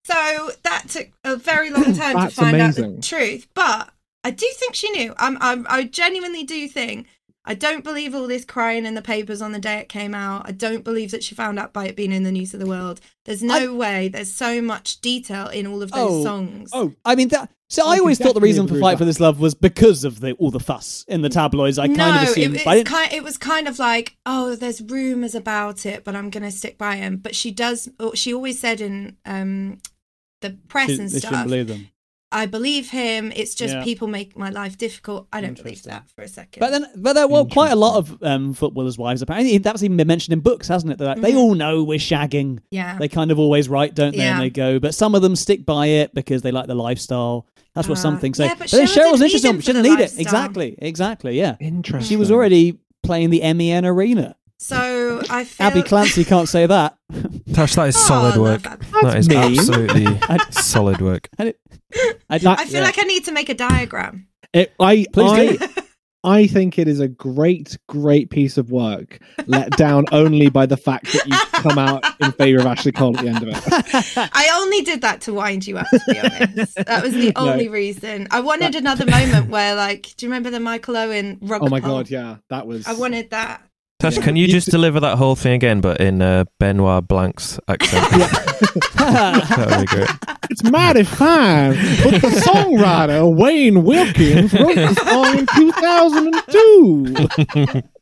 So 0.03 0.51
that 0.63 0.85
took 0.87 1.07
a 1.25 1.35
very 1.35 1.69
long 1.69 1.83
time 1.93 2.15
to 2.15 2.21
That's 2.21 2.35
find 2.35 2.55
out 2.61 2.75
the 2.75 2.97
truth. 3.01 3.47
But 3.53 3.89
I 4.23 4.31
do 4.31 4.45
think 4.55 4.73
she 4.73 4.89
knew. 4.91 5.13
I'm, 5.17 5.37
I'm, 5.41 5.65
I 5.69 5.83
genuinely 5.83 6.43
do 6.43 6.67
think. 6.69 7.07
I 7.47 7.53
don't 7.53 7.83
believe 7.83 8.13
all 8.13 8.27
this 8.27 8.43
crying 8.45 8.85
in 8.85 8.93
the 8.93 9.01
papers 9.01 9.41
on 9.41 9.53
the 9.53 9.59
day 9.59 9.77
it 9.77 9.87
came 9.87 10.13
out. 10.13 10.47
I 10.47 10.51
don't 10.51 10.83
believe 10.83 11.11
that 11.11 11.23
she 11.23 11.33
found 11.33 11.57
out 11.57 11.71
by 11.71 11.85
it 11.87 11.95
being 11.95 12.11
in 12.11 12.23
the 12.23 12.31
news 12.31 12.53
of 12.53 12.59
the 12.59 12.65
world. 12.67 12.99
There's 13.25 13.41
no 13.41 13.73
way. 13.73 14.09
There's 14.09 14.33
so 14.33 14.61
much 14.61 14.99
detail 14.99 15.47
in 15.47 15.65
all 15.65 15.81
of 15.81 15.91
those 15.91 16.11
Oh. 16.11 16.23
songs. 16.23 16.69
oh, 16.73 16.93
I 17.05 17.15
mean, 17.15 17.29
that. 17.29 17.49
So 17.69 17.85
I 17.87 17.95
I, 17.95 17.99
always 17.99 18.17
thought 18.17 18.33
the 18.35 18.39
reason 18.41 18.67
for 18.67 18.79
Fight 18.79 18.91
with 18.91 18.99
for. 18.99 19.05
This 19.05 19.19
Love 19.19 19.39
was 19.39 19.53
because 19.55 20.03
of 20.03 20.19
the 20.19 20.33
all 20.33 20.51
the 20.51 20.59
fuss 20.59 21.03
in 21.07 21.21
the 21.21 21.29
tabloids. 21.29 21.77
I 21.79 21.87
kind 21.87 21.99
of 22.17 22.29
assumed. 22.29 22.55
it, 22.57 22.65
but 22.65 22.77
it's 22.77 22.89
kind, 22.89 23.11
it 23.11 23.23
was 23.23 23.37
kind 23.37 23.67
of 23.67 23.79
like, 23.79 24.15
oh, 24.25 24.55
there's 24.55 24.81
rumors 24.81 25.33
about 25.35 25.85
it, 25.85 26.03
but 26.03 26.15
I'm 26.15 26.29
going 26.29 26.43
to 26.43 26.51
stick 26.51 26.77
by 26.77 26.95
him. 26.97 27.17
But 27.17 27.35
she 27.35 27.51
does. 27.51 27.89
She 28.13 28.33
always 28.33 28.59
said 28.59 28.79
in 28.81 29.17
um, 29.25 29.79
the 30.41 30.57
press 30.69 30.89
She- 30.91 30.97
and 30.99 31.09
they 31.09 31.19
stuff. 31.19 31.47
Shouldn't 32.33 32.51
believe 32.51 32.89
them. 32.91 32.99
I 32.99 33.05
believe 33.07 33.29
him. 33.29 33.31
It's 33.35 33.55
just 33.55 33.73
Yeah. 33.75 33.83
people 33.83 34.07
make 34.07 34.37
my 34.37 34.49
life 34.49 34.77
difficult. 34.77 35.27
I 35.31 35.41
don't 35.41 35.55
believe 35.61 35.83
that 35.83 36.09
for 36.15 36.23
a 36.23 36.27
second. 36.27 36.59
But 36.59 36.71
then, 36.71 36.85
but 36.95 37.13
there 37.13 37.27
were 37.27 37.45
quite 37.45 37.71
a 37.71 37.75
lot 37.75 37.97
of 37.97 38.21
um, 38.23 38.53
footballers' 38.53 38.97
wives. 38.97 39.21
Apparently, 39.21 39.57
that's 39.59 39.83
even 39.83 39.97
been 39.97 40.07
mentioned 40.07 40.33
in 40.33 40.39
books, 40.41 40.67
hasn't 40.67 40.91
it? 40.91 40.97
They're 40.97 41.07
like, 41.07 41.21
They 41.21 41.31
Mhm. 41.33 41.37
all 41.37 41.55
know 41.55 41.83
we're 41.83 41.99
shagging. 41.99 42.59
yeah, 42.71 42.97
They 42.97 43.07
kind 43.07 43.31
of 43.31 43.39
always 43.39 43.69
write, 43.69 43.95
don't 43.95 44.15
they? 44.15 44.23
And 44.23 44.41
they 44.41 44.49
go, 44.49 44.79
but 44.79 44.93
some 44.93 45.15
of 45.15 45.21
them 45.21 45.35
stick 45.35 45.65
by 45.65 45.87
it 45.87 46.13
because 46.13 46.41
they 46.41 46.51
like 46.51 46.67
the 46.67 46.75
lifestyle. 46.75 47.45
That's 47.75 47.87
what 47.87 47.97
Uh, 47.97 48.01
some 48.01 48.19
things 48.19 48.37
say. 48.37 48.45
yeah, 48.45 48.55
but 48.57 48.69
then 48.71 48.87
Cheryl 48.87 49.11
Cheryl's 49.13 49.21
interesting. 49.21 49.59
She 49.61 49.67
didn't 49.67 49.83
the 49.83 49.89
need 49.89 49.95
it. 49.99 50.01
lifestyle. 50.01 50.21
Exactly. 50.21 50.75
Exactly. 50.79 51.37
Yeah. 51.37 51.55
interesting. 51.59 52.07
She 52.09 52.15
was 52.17 52.31
already 52.31 52.79
playing 53.03 53.29
the 53.29 53.41
MEN 53.53 53.85
arena. 53.85 54.35
so 54.59 55.21
I 55.29 55.43
feel. 55.43 55.67
Abbey 55.67 55.83
Clancy 55.83 56.25
can't 56.25 56.49
say 56.49 56.65
that. 56.65 56.97
Tash, 57.53 57.75
that 57.75 57.89
is 57.89 57.95
Oh, 57.95 57.99
solid 58.07 58.33
I 58.33 58.37
work. 58.39 58.65
Abbey. 58.65 58.85
That 59.03 59.17
is 59.17 59.29
mean. 59.29 59.37
absolutely 59.59 60.07
solid 60.51 60.99
work. 60.99 61.29
I, 61.37 61.43
did- 61.45 61.55
I, 62.29 62.37
did- 62.37 62.41
That- 62.47 62.59
I 62.59 62.65
feel 62.65 62.75
yeah. 62.81 62.85
like 62.85 62.99
I 62.99 63.03
need 63.03 63.25
to 63.25 63.31
make 63.31 63.49
a 63.49 63.53
diagram. 63.53 64.27
It, 64.53 64.73
I, 64.79 65.05
Please 65.13 65.31
I, 65.31 65.65
do. 65.67 65.81
I 66.23 66.47
think 66.47 66.77
it 66.77 66.87
is 66.89 66.99
a 66.99 67.07
great, 67.07 67.77
great 67.87 68.29
piece 68.29 68.57
of 68.57 68.69
work, 68.71 69.19
let 69.45 69.69
down 69.77 70.05
only 70.11 70.49
by 70.49 70.65
the 70.65 70.75
fact 70.75 71.05
that 71.13 71.25
you 71.25 71.37
come 71.61 71.77
out 71.77 72.03
in 72.19 72.31
favor 72.33 72.59
of 72.59 72.65
Ashley 72.65 72.91
Cole 72.91 73.15
at 73.17 73.23
the 73.23 73.29
end 73.29 73.43
of 73.43 73.49
it. 73.49 74.29
I 74.33 74.49
only 74.55 74.81
did 74.81 75.01
that 75.01 75.21
to 75.21 75.33
wind 75.33 75.65
you 75.67 75.77
up. 75.77 75.87
To 75.89 76.01
be 76.07 76.19
honest, 76.19 76.75
that 76.75 77.03
was 77.03 77.13
the 77.13 77.31
No. 77.37 77.51
only 77.51 77.69
reason. 77.69 78.27
I 78.31 78.41
wanted 78.41 78.75
another 78.75 79.05
moment 79.05 79.49
where, 79.49 79.75
like, 79.75 80.13
do 80.17 80.25
you 80.25 80.29
remember 80.29 80.49
the 80.49 80.59
Michael 80.59 80.97
Owen 80.97 81.37
rug? 81.41 81.61
Oh 81.63 81.69
my 81.69 81.79
pull? 81.79 81.91
god, 81.91 82.09
yeah, 82.09 82.37
that 82.49 82.67
was. 82.67 82.87
I 82.87 82.93
wanted 82.93 83.29
that. 83.29 83.61
Tash, 83.99 84.19
can 84.19 84.35
you 84.35 84.45
You 84.45 84.51
just 84.51 84.67
s- 84.67 84.71
deliver 84.71 84.99
that 84.99 85.17
whole 85.17 85.35
thing 85.35 85.53
again, 85.53 85.81
but 85.81 85.99
in 85.99 86.21
uh, 86.21 86.45
Benoit 86.59 87.07
Blanc's 87.07 87.59
accent? 87.67 88.05
that 88.95 89.71
would 89.71 89.79
be 89.89 89.95
great. 89.95 90.09
It's 90.51 90.63
mighty 90.63 91.01
fine, 91.03 91.71
but 92.03 92.21
the 92.21 92.27
songwriter 92.45 93.27
Wayne 93.35 93.83
Wilkins 93.83 94.53
wrote 94.53 94.75
the 94.75 94.93
song 95.03 95.39
in 95.39 95.47
2002. 95.55 97.83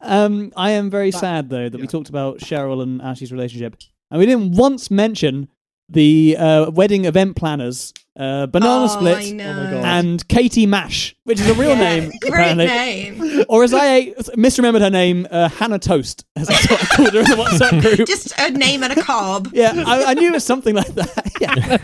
Um, 0.00 0.52
I 0.56 0.70
am 0.70 0.88
very 0.88 1.10
sad 1.10 1.50
though 1.50 1.68
that 1.68 1.78
we 1.80 1.86
talked 1.86 2.08
about 2.08 2.38
Cheryl 2.38 2.82
and 2.82 3.02
Ashley's 3.02 3.32
relationship, 3.32 3.76
and 4.10 4.18
we 4.18 4.24
didn't 4.26 4.52
once 4.56 4.90
mention 4.90 5.48
the 5.88 6.36
uh, 6.38 6.70
wedding 6.70 7.04
event 7.04 7.36
planners, 7.36 7.92
uh, 8.18 8.46
Banana 8.46 8.84
oh, 8.84 8.86
Split, 8.88 9.18
I 9.18 9.30
know. 9.32 9.50
Oh 9.50 9.64
my 9.64 9.70
God. 9.70 9.84
and 9.84 10.28
Katie 10.28 10.66
Mash, 10.66 11.14
which 11.24 11.38
is 11.40 11.48
a 11.48 11.54
real 11.54 11.70
Yeah, 11.76 11.80
name, 11.98 12.10
Great 12.20 12.32
apparently. 12.32 12.66
name. 12.66 13.44
Or 13.48 13.62
as 13.64 13.74
I 13.74 14.12
misremembered 14.36 14.80
her 14.80 14.90
name, 14.90 15.26
uh, 15.30 15.48
Hannah 15.50 15.78
Toast, 15.78 16.24
as 16.36 16.48
I 16.48 16.54
thought 16.54 16.82
I 16.82 16.96
called 16.96 17.12
her 17.12 17.18
in 17.20 17.24
the 17.26 17.36
WhatsApp 17.36 17.80
group. 17.96 18.08
Just 18.08 18.32
a 18.38 18.50
name 18.50 18.82
and 18.82 18.92
a 18.92 18.96
carb. 18.96 19.50
yeah, 19.52 19.84
I, 19.86 20.04
I 20.06 20.14
knew 20.14 20.28
it 20.28 20.32
was 20.32 20.44
something 20.44 20.74
like 20.74 20.94
that. 20.94 21.32
yeah. 21.40 21.78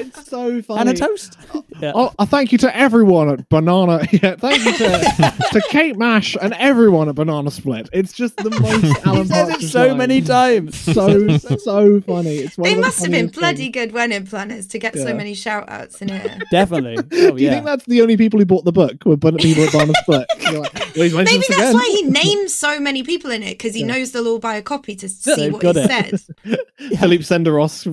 it's 0.00 0.28
so 0.28 0.60
funny. 0.62 0.78
Hannah 0.78 0.94
Toast. 0.94 1.38
Yeah. 1.80 1.92
Oh, 1.94 2.12
a 2.18 2.26
thank 2.26 2.52
you 2.52 2.58
to 2.58 2.76
everyone 2.76 3.28
at 3.30 3.48
Banana. 3.48 4.06
Yeah, 4.12 4.36
thank 4.36 4.64
you 4.64 4.72
to, 4.78 5.34
to 5.52 5.62
Kate 5.70 5.96
Mash 5.98 6.36
and 6.40 6.52
everyone 6.54 7.08
at 7.08 7.14
Banana 7.14 7.50
Split. 7.50 7.88
It's 7.92 8.12
just 8.12 8.36
the 8.36 8.50
most 8.50 8.84
he 8.84 8.94
Alan 9.04 9.26
says 9.26 9.48
it 9.62 9.68
so 9.68 9.88
line. 9.88 9.98
many 9.98 10.20
times. 10.22 10.78
So 10.78 11.28
so 11.38 12.00
funny. 12.02 12.36
It's 12.36 12.56
one 12.56 12.64
They 12.64 12.72
of 12.72 12.76
the 12.76 12.82
must 12.82 13.00
have 13.02 13.10
been 13.10 13.28
bloody 13.28 13.56
things. 13.70 13.72
good 13.74 13.92
wedding 13.92 14.26
planners 14.26 14.66
to 14.68 14.78
get 14.78 14.94
so 15.10 15.14
many 15.14 15.34
shout 15.34 15.68
outs 15.68 16.00
in 16.02 16.10
it. 16.10 16.42
Definitely. 16.50 16.96
Oh, 17.26 17.30
Do 17.36 17.42
you 17.42 17.48
yeah. 17.48 17.50
think 17.54 17.64
that's 17.66 17.84
the 17.86 18.02
only 18.02 18.16
people 18.16 18.38
who 18.38 18.46
bought 18.46 18.64
the 18.64 18.72
book 18.72 19.04
were 19.04 19.16
people 19.16 19.64
at 19.64 19.72
Banana 19.72 19.92
Split? 20.02 20.26
You're 20.40 20.60
like, 20.60 20.72
well, 20.96 21.24
Maybe 21.24 21.36
that's 21.38 21.48
again. 21.50 21.74
why 21.74 21.88
he 21.96 22.02
names 22.02 22.54
so 22.54 22.78
many 22.80 23.02
people 23.02 23.30
in 23.30 23.42
it 23.42 23.52
because 23.58 23.74
he 23.74 23.82
knows 23.82 24.12
they'll 24.12 24.26
all 24.28 24.38
buy 24.38 24.54
a 24.56 24.62
copy 24.62 24.94
to 24.96 25.08
see 25.08 25.34
They've 25.34 25.52
what 25.52 25.62
he 25.62 25.72
got 25.72 25.76
it. 25.76 26.20
says. 26.20 26.30
Philippe 27.00 27.24
Senderos 27.24 27.84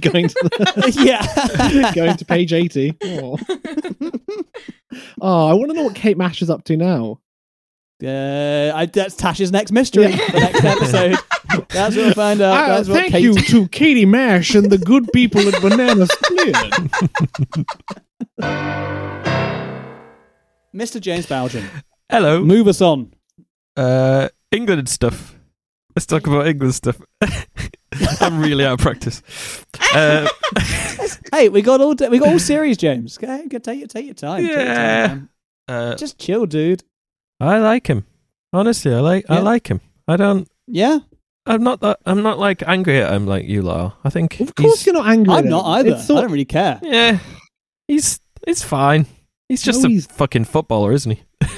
going 0.00 0.28
to 0.28 0.34
the, 0.42 0.92
yeah. 1.04 1.92
going 1.94 2.16
to 2.16 2.24
page 2.24 2.52
eighty. 2.52 2.96
Oh. 3.04 3.38
Oh, 5.20 5.48
I 5.48 5.54
want 5.54 5.70
to 5.70 5.76
know 5.76 5.84
what 5.84 5.94
Kate 5.94 6.18
Mash 6.18 6.42
is 6.42 6.50
up 6.50 6.64
to 6.64 6.76
now. 6.76 7.18
Uh, 8.02 8.72
I, 8.74 8.86
that's 8.86 9.14
Tash's 9.14 9.52
next 9.52 9.70
mystery. 9.72 10.08
Yeah. 10.08 10.30
The 10.30 10.40
next 10.40 10.64
episode. 10.64 11.16
That's 11.68 11.94
what 11.94 12.04
we'll 12.06 12.14
find 12.14 12.40
out. 12.40 12.54
Ah, 12.56 12.66
That's 12.76 12.88
what 12.88 12.98
thank 13.00 13.12
Kate- 13.12 13.22
you 13.22 13.34
to 13.34 13.68
Katie 13.68 14.06
Mash 14.06 14.54
and 14.54 14.70
the 14.70 14.78
good 14.78 15.12
people 15.12 15.40
at 15.46 15.60
Banana 15.60 16.06
Split. 16.06 16.56
Mr. 20.74 21.00
James 21.00 21.26
Bowden. 21.26 21.68
Hello. 22.10 22.42
Move 22.42 22.68
us 22.68 22.80
on. 22.80 23.12
Uh, 23.76 24.28
England 24.50 24.88
stuff. 24.88 25.36
Let's 25.94 26.06
talk 26.06 26.26
about 26.26 26.46
England 26.46 26.74
stuff. 26.74 26.98
I'm 28.20 28.40
really 28.40 28.64
out 28.64 28.74
of 28.74 28.80
practice. 28.80 29.22
Uh, 29.94 30.26
Hey, 31.30 31.50
we 31.50 31.60
got 31.60 31.82
all 31.82 31.90
we 32.08 32.18
got 32.18 32.28
all 32.28 32.38
series, 32.38 32.78
James. 32.78 33.18
Okay, 33.18 33.46
go 33.48 33.58
take 33.58 33.78
your 33.80 33.88
take 33.88 34.06
your 34.06 34.14
time. 34.14 34.40
Take 34.42 34.50
your 34.50 34.56
time, 34.56 34.66
Yeah. 34.66 35.06
man. 35.06 35.28
uh, 35.68 35.94
Just 35.96 36.18
chill, 36.18 36.46
dude. 36.46 36.82
I 37.42 37.58
like 37.58 37.86
him. 37.86 38.06
Honestly, 38.52 38.94
I 38.94 39.00
like 39.00 39.24
I 39.28 39.40
like 39.40 39.66
him. 39.68 39.80
I 40.06 40.16
don't. 40.16 40.48
Yeah, 40.66 40.98
I'm 41.46 41.62
not 41.62 41.80
that. 41.80 41.98
I'm 42.06 42.22
not 42.22 42.38
like 42.38 42.62
angry 42.66 43.00
at 43.00 43.12
him 43.12 43.26
like 43.26 43.46
you 43.46 43.62
lot. 43.62 43.76
are. 43.80 43.94
I 44.04 44.10
think 44.10 44.38
Of 44.40 44.54
course, 44.54 44.78
he's. 44.80 44.86
you're 44.86 44.94
not 44.94 45.06
angry. 45.08 45.34
I'm 45.34 45.44
him. 45.44 45.50
not 45.50 45.64
either. 45.78 45.90
It's 45.94 46.06
sort- 46.06 46.18
I 46.18 46.20
don't 46.22 46.32
really 46.32 46.44
care. 46.44 46.78
Yeah, 46.82 47.18
he's 47.88 48.20
he's 48.46 48.62
fine. 48.62 49.06
He's 49.48 49.62
just 49.62 49.82
No, 49.82 49.86
a 49.88 49.90
he's- 49.90 50.06
fucking 50.06 50.44
footballer, 50.44 50.92
isn't 50.92 51.10
he? 51.12 51.22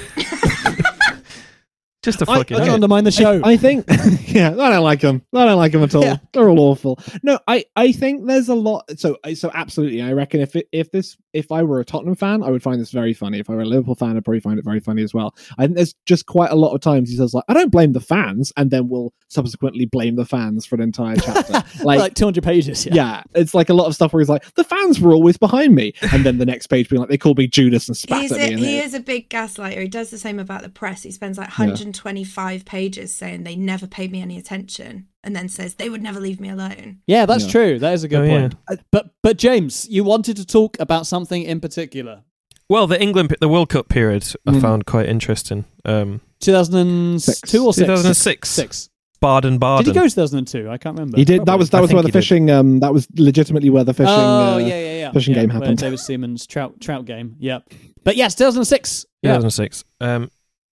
just 2.03 2.21
a 2.23 2.27
fucking. 2.27 2.57
I 2.57 2.61
Don't 2.67 2.75
undermine 2.75 3.05
the 3.05 3.11
show. 3.11 3.41
I, 3.45 3.53
I 3.53 3.57
think, 3.57 3.87
yeah, 4.27 4.51
I 4.51 4.55
don't 4.71 4.83
like 4.83 5.01
them. 5.01 5.23
I 5.35 5.45
don't 5.47 5.57
like 5.57 5.73
them 5.73 5.83
at 5.83 5.95
all. 5.95 6.03
Yeah. 6.03 6.17
They're 6.33 6.49
all 6.49 6.59
awful. 6.61 6.99
No, 7.23 7.39
I, 7.49 7.65
I 7.77 7.93
think 7.93 8.27
there's 8.27 8.49
a 8.49 8.55
lot. 8.55 8.85
So, 8.99 9.17
so 9.35 9.51
absolutely, 9.55 10.03
I 10.03 10.13
reckon 10.13 10.41
if 10.41 10.55
it, 10.57 10.69
if 10.73 10.91
this, 10.91 11.17
if 11.35 11.53
I 11.53 11.63
were 11.63 11.81
a 11.81 11.85
Tottenham 11.85 12.15
fan, 12.15 12.43
I 12.43 12.51
would 12.51 12.63
find 12.63 12.81
this 12.81 12.91
very 12.91 13.13
funny. 13.13 13.41
If 13.41 13.51
I 13.51 13.55
were 13.55 13.63
a 13.63 13.67
Liverpool 13.67 13.95
fan, 13.97 14.17
I'd 14.17 14.25
probably 14.25 14.41
find 14.41 14.59
it 14.59 14.65
very 14.65 14.81
funny 14.81 15.03
as 15.03 15.13
well. 15.13 15.35
I 15.59 15.65
think 15.67 15.77
there's 15.77 15.95
just 16.07 16.27
quite 16.27 16.51
a 16.51 16.55
lot 16.55 16.73
of 16.75 16.81
times 16.81 17.11
he 17.11 17.17
says 17.17 17.35
like, 17.35 17.45
I 17.49 17.55
don't 17.55 17.71
blame 17.71 17.93
the 17.93 18.01
fans, 18.01 18.53
and 18.57 18.71
then 18.71 18.89
we'll 18.89 19.13
subsequently 19.29 19.85
blame 19.85 20.17
the 20.17 20.25
fans 20.25 20.65
for 20.65 20.77
an 20.77 20.81
entire 20.81 21.17
chapter. 21.17 21.53
like, 21.85 21.99
like, 21.99 22.15
200 22.15 22.43
pages. 22.43 22.87
Yeah. 22.87 22.95
yeah, 22.95 23.23
it's 23.35 23.53
like 23.53 23.69
a 23.69 23.75
lot 23.75 23.87
of 23.87 23.95
stuff 23.95 24.13
where 24.13 24.21
he's 24.21 24.29
like, 24.29 24.55
the 24.55 24.65
fans 24.65 25.01
were 25.01 25.13
always 25.13 25.37
behind 25.37 25.75
me, 25.75 25.93
and 26.13 26.25
then 26.25 26.39
the 26.39 26.47
next 26.47 26.69
page 26.69 26.89
being 26.89 27.01
like, 27.01 27.09
they 27.11 27.19
called 27.19 27.37
me 27.39 27.47
Judas 27.49 27.89
and 27.89 27.97
spat 27.97 28.23
He's 28.23 28.33
at 28.33 28.39
a, 28.41 28.47
me. 28.47 28.53
and 28.53 28.59
he 28.61 28.79
it- 28.79 28.85
is 28.85 28.95
a 28.95 29.01
big 29.01 29.29
gaslighter. 29.29 29.83
He 29.83 29.89
does 29.89 30.11
the 30.11 30.19
same 30.19 30.39
about 30.39 30.63
the 30.63 30.69
press. 30.69 31.03
He 31.03 31.11
spends 31.11 31.37
like 31.37 31.49
125 31.49 32.65
pages 32.65 33.15
saying 33.15 33.43
they 33.43 33.57
never 33.57 33.87
paid 33.87 34.13
me 34.13 34.23
any 34.23 34.39
attention 34.39 35.09
and 35.25 35.35
then 35.35 35.49
says 35.49 35.75
they 35.75 35.89
would 35.91 36.03
never 36.03 36.21
leave 36.21 36.39
me 36.41 36.49
alone. 36.51 36.99
Yeah, 37.07 37.27
that's 37.27 37.45
Yeah. 37.47 37.51
true. 37.51 37.79
That 37.81 37.95
is 37.95 38.05
a 38.05 38.09
good 38.09 38.25
Oh, 38.25 38.29
point. 38.29 38.55
Uh, 38.69 38.77
But 38.93 39.11
but 39.23 39.37
James, 39.39 39.89
you 39.91 40.05
wanted 40.05 40.37
to 40.37 40.45
talk 40.47 40.77
about 40.79 41.07
something 41.07 41.43
in 41.43 41.61
particular. 41.61 42.23
Well, 42.69 42.87
the 42.87 43.01
England, 43.01 43.35
the 43.41 43.49
World 43.49 43.69
Cup 43.69 43.89
period, 43.89 44.25
I 44.47 44.53
Mm. 44.53 44.61
found 44.61 44.87
quite 44.87 45.07
interesting. 45.09 45.65
Um, 45.85 46.21
2002 46.41 47.67
or 47.67 47.73
6? 47.73 47.81
2006. 47.83 48.49
Six. 48.49 48.91
Baden 49.21 49.59
Baden. 49.59 49.85
Did 49.85 49.95
he 49.95 50.01
go 50.01 50.07
2002? 50.07 50.69
I 50.71 50.77
can't 50.77 50.95
remember. 50.99 51.17
He 51.17 51.25
did. 51.25 51.47
That 51.47 51.59
was 51.59 51.71
that 51.71 51.79
I 51.79 51.81
was 51.81 51.93
where 51.93 52.03
the 52.03 52.09
he 52.09 52.13
did. 52.13 52.19
fishing. 52.19 52.51
Um, 52.51 52.81
that 52.81 52.93
was 52.93 53.07
legitimately 53.17 53.71
where 53.71 53.85
the 53.85 53.95
fishing. 53.95 54.13
oh 54.15 54.55
uh, 54.55 54.59
yeah, 54.59 54.67
yeah, 54.67 54.99
yeah. 54.99 55.13
fishing 55.13 55.35
yeah, 55.35 55.41
game 55.43 55.51
happened. 55.51 55.79
David 55.79 55.99
Seaman's 55.99 56.47
trout 56.47 56.79
trout 56.81 57.07
game. 57.07 57.37
Yep. 57.39 57.73
but 58.05 58.17
yes, 58.17 58.35
2006. 58.35 59.07
Yeah. 59.23 59.31
2006. 59.39 59.85
Um, 60.01 60.31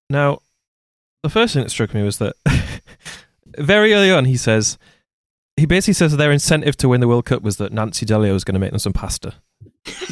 now, 0.10 0.40
the 1.24 1.30
first 1.30 1.54
thing 1.54 1.64
that 1.64 1.70
struck 1.70 1.94
me 1.94 2.04
was 2.04 2.18
that 2.18 2.36
very 3.58 3.94
early 3.94 4.12
on, 4.12 4.26
he 4.26 4.38
says, 4.38 4.78
he 5.58 5.66
basically 5.66 5.94
says 5.94 6.16
their 6.18 6.32
incentive 6.32 6.78
to 6.78 6.90
win 6.90 7.02
the 7.02 7.08
World 7.08 7.26
Cup 7.26 7.42
was 7.44 7.58
that 7.58 7.72
Nancy 7.72 8.06
Dell'Olio 8.06 8.34
was 8.34 8.44
going 8.44 8.54
to 8.56 8.60
make 8.60 8.72
them 8.72 8.80
some 8.80 8.94
pasta. 8.94 9.34
Which 9.86 10.12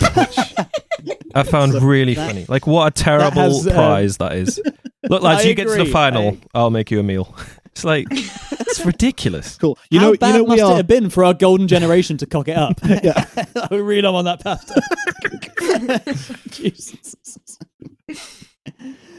I 1.33 1.43
found 1.45 1.73
really 1.81 2.13
that- 2.15 2.27
funny. 2.27 2.45
Like, 2.47 2.67
what 2.67 2.87
a 2.87 2.91
terrible 3.03 3.41
has, 3.41 3.67
uh, 3.67 3.73
prize 3.73 4.17
that 4.17 4.33
is. 4.33 4.61
Look, 5.09 5.21
lads, 5.23 5.45
I 5.45 5.47
you 5.49 5.55
get 5.55 5.67
to 5.67 5.75
the 5.75 5.85
final, 5.85 6.37
I- 6.53 6.59
I'll 6.59 6.69
make 6.69 6.91
you 6.91 6.99
a 6.99 7.03
meal. 7.03 7.35
It's 7.71 7.85
like, 7.85 8.07
it's 8.11 8.83
ridiculous. 8.85 9.55
Cool. 9.57 9.77
You 9.89 9.99
How 9.99 10.07
know. 10.11 10.17
bad 10.17 10.35
You 10.35 10.41
know. 10.41 10.47
must 10.47 10.57
We 10.57 10.61
it 10.61 10.65
are. 10.65 10.75
have 10.77 10.87
been 10.87 11.09
for 11.09 11.23
our 11.23 11.33
golden 11.33 11.67
generation 11.69 12.17
to 12.17 12.25
cock 12.25 12.49
it 12.49 12.57
up? 12.57 12.77
Yeah. 12.83 13.23
we 13.71 13.79
read 13.79 14.03
on 14.03 14.25
that 14.25 14.43
pasta. 14.43 14.81
Jesus. 16.49 17.05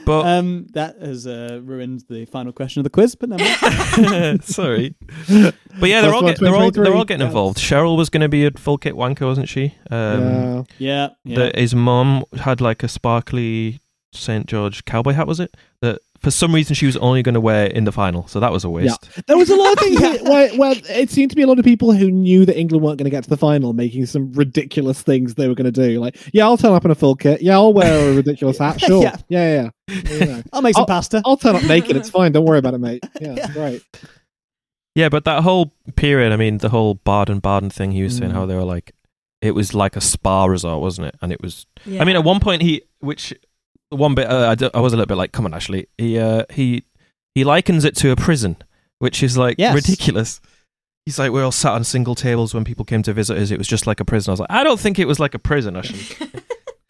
But 0.07 0.27
Um, 0.27 0.67
that 0.73 1.01
has 1.01 1.27
uh, 1.27 1.61
ruined 1.63 2.05
the 2.09 2.25
final 2.27 2.53
question 2.53 2.81
of 2.81 2.85
the 2.85 2.91
quiz, 2.91 3.15
but 3.15 3.29
never. 3.29 3.45
Sorry, 4.43 4.95
but 5.29 5.89
yeah, 5.89 6.01
they're 6.01 6.15
all, 6.15 6.23
get, 6.23 6.39
they're 6.41 6.55
all 6.55 6.71
they're 6.71 6.95
all 6.95 7.05
getting 7.05 7.21
Yes. 7.21 7.29
involved. 7.31 7.59
Cheryl 7.59 7.97
was 7.97 8.09
going 8.11 8.23
to 8.23 8.29
be 8.29 8.45
a 8.47 8.51
full 8.53 8.79
kit 8.79 8.95
wanker, 8.95 9.27
wasn't 9.27 9.49
she? 9.49 9.75
Um, 9.91 10.21
yeah. 10.21 10.63
yeah, 10.79 11.09
yeah. 11.25 11.37
that 11.39 11.57
his 11.59 11.75
mom 11.75 12.25
had 12.39 12.61
like 12.61 12.83
a 12.83 12.89
sparkly 12.89 13.81
St 14.13 14.47
George 14.47 14.85
cowboy 14.85 15.13
hat, 15.13 15.27
was 15.27 15.41
it? 15.41 15.57
That 15.83 16.01
for 16.21 16.31
some 16.31 16.55
reason 16.55 16.75
she 16.75 16.87
was 16.87 16.97
only 16.99 17.23
going 17.23 17.35
to 17.35 17.41
wear 17.41 17.67
in 17.67 17.85
the 17.85 17.93
final, 17.93 18.27
so 18.27 18.41
that 18.41 18.53
was 18.53 18.63
a 18.65 18.69
waste. 18.71 19.09
Yeah. 19.17 19.23
There 19.27 19.37
was 19.39 19.49
a 19.51 19.57
lot 19.57 19.73
of 19.73 19.79
things 19.79 20.01
that- 20.01 20.23
where, 20.23 20.51
where 20.57 20.75
it 20.91 21.11
seemed 21.11 21.31
to 21.31 21.37
be 21.37 21.43
a 21.43 21.47
lot 21.47 21.59
of 21.59 21.65
people 21.65 21.93
who 21.93 22.11
knew 22.11 22.45
that 22.45 22.59
England 22.59 22.85
weren't 22.85 22.99
going 22.99 23.05
to 23.07 23.11
get 23.11 23.25
to 23.25 23.31
the 23.31 23.37
final, 23.39 23.73
making 23.73 24.05
some 24.07 24.33
ridiculous 24.33 25.01
things 25.03 25.35
they 25.35 25.49
were 25.49 25.55
going 25.55 25.73
to 25.73 25.89
do. 25.89 25.99
Like, 26.01 26.17
yeah, 26.35 26.45
I'll 26.45 26.57
turn 26.59 26.73
up 26.73 26.85
in 26.85 26.91
a 26.91 26.95
full 26.95 27.17
kit. 27.17 27.41
Yeah, 27.43 27.55
I'll 27.55 27.73
wear 27.73 28.11
a 28.11 28.15
ridiculous 28.17 28.59
hat. 28.59 28.81
Sure. 28.81 29.03
Yeah. 29.03 29.17
yeah, 29.29 29.55
yeah. 29.55 29.71
yeah. 29.89 30.13
You 30.19 30.27
know. 30.27 30.43
I'll 30.53 30.63
make 30.63 30.75
some 30.75 30.83
I'll- 30.83 30.87
pasta. 30.87 31.23
I'll 31.25 31.37
turn 31.37 31.57
up 31.57 31.65
naked. 31.65 31.97
It's 31.97 32.11
fine. 32.11 32.33
Don't 32.33 32.45
worry 32.45 32.59
about 32.59 32.75
it, 32.75 32.79
mate. 32.79 33.03
Yeah, 33.21 33.35
Yeah. 33.35 33.53
great. 33.53 33.83
Yeah, 34.95 35.09
but 35.09 35.25
that 35.25 35.43
whole 35.45 35.73
period, 35.97 36.33
I 36.33 36.37
mean, 36.37 36.59
the 36.59 36.69
whole 36.69 36.95
Baden 36.95 37.39
Baden 37.39 37.71
thing, 37.71 37.93
he 37.93 38.03
was 38.03 38.17
saying 38.17 38.33
Mm. 38.33 38.35
how 38.35 38.47
they 38.47 38.57
were 38.57 38.65
like, 38.65 38.93
it 39.41 39.53
was 39.53 39.73
like 39.73 39.97
a 39.97 40.01
spa 40.01 40.45
resort, 40.45 40.81
wasn't 40.81 41.07
it? 41.07 41.15
And 41.23 41.33
it 41.33 41.41
was. 41.41 41.67
Yeah. 41.87 42.03
I 42.03 42.05
mean, 42.05 42.17
at 42.17 42.25
one 42.25 42.41
point 42.41 42.61
he, 42.63 42.83
which 42.99 43.33
one 43.91 44.15
bit, 44.15 44.29
uh, 44.31 44.51
I, 44.51 44.55
d- 44.55 44.71
I 44.73 44.81
was 44.81 44.93
a 44.93 44.97
little 44.97 45.07
bit 45.09 45.17
like, 45.17 45.33
come 45.33 45.45
on, 45.45 45.55
Ashley. 45.55 45.87
He 45.99 46.19
uh, 46.19 46.45
he 46.51 46.85
he 47.35 47.45
likens 47.45 47.85
it 47.85 47.95
to 47.97 48.11
a 48.11 48.17
prison, 48.17 48.57
which 48.99 49.23
is 49.23 49.37
like 49.37 49.57
Yes. 49.59 49.75
ridiculous. 49.75 50.41
He's 51.07 51.19
like, 51.19 51.33
we're 51.33 51.45
all 51.45 51.51
sat 51.53 51.73
on 51.73 51.83
single 51.85 52.15
tables 52.15 52.53
when 52.55 52.63
people 52.65 52.85
came 52.85 53.03
to 53.03 53.13
visit 53.13 53.37
us. 53.39 53.51
It 53.51 53.59
was 53.59 53.67
just 53.67 53.87
like 53.87 54.01
a 54.01 54.05
prison. 54.05 54.31
I 54.31 54.33
was 54.33 54.41
like, 54.41 54.51
I 54.51 54.63
don't 54.65 54.79
think 54.79 54.99
it 54.99 55.07
was 55.09 55.19
like 55.19 55.35
a 55.35 55.39
prison, 55.39 55.77
Ashley. 55.77 55.99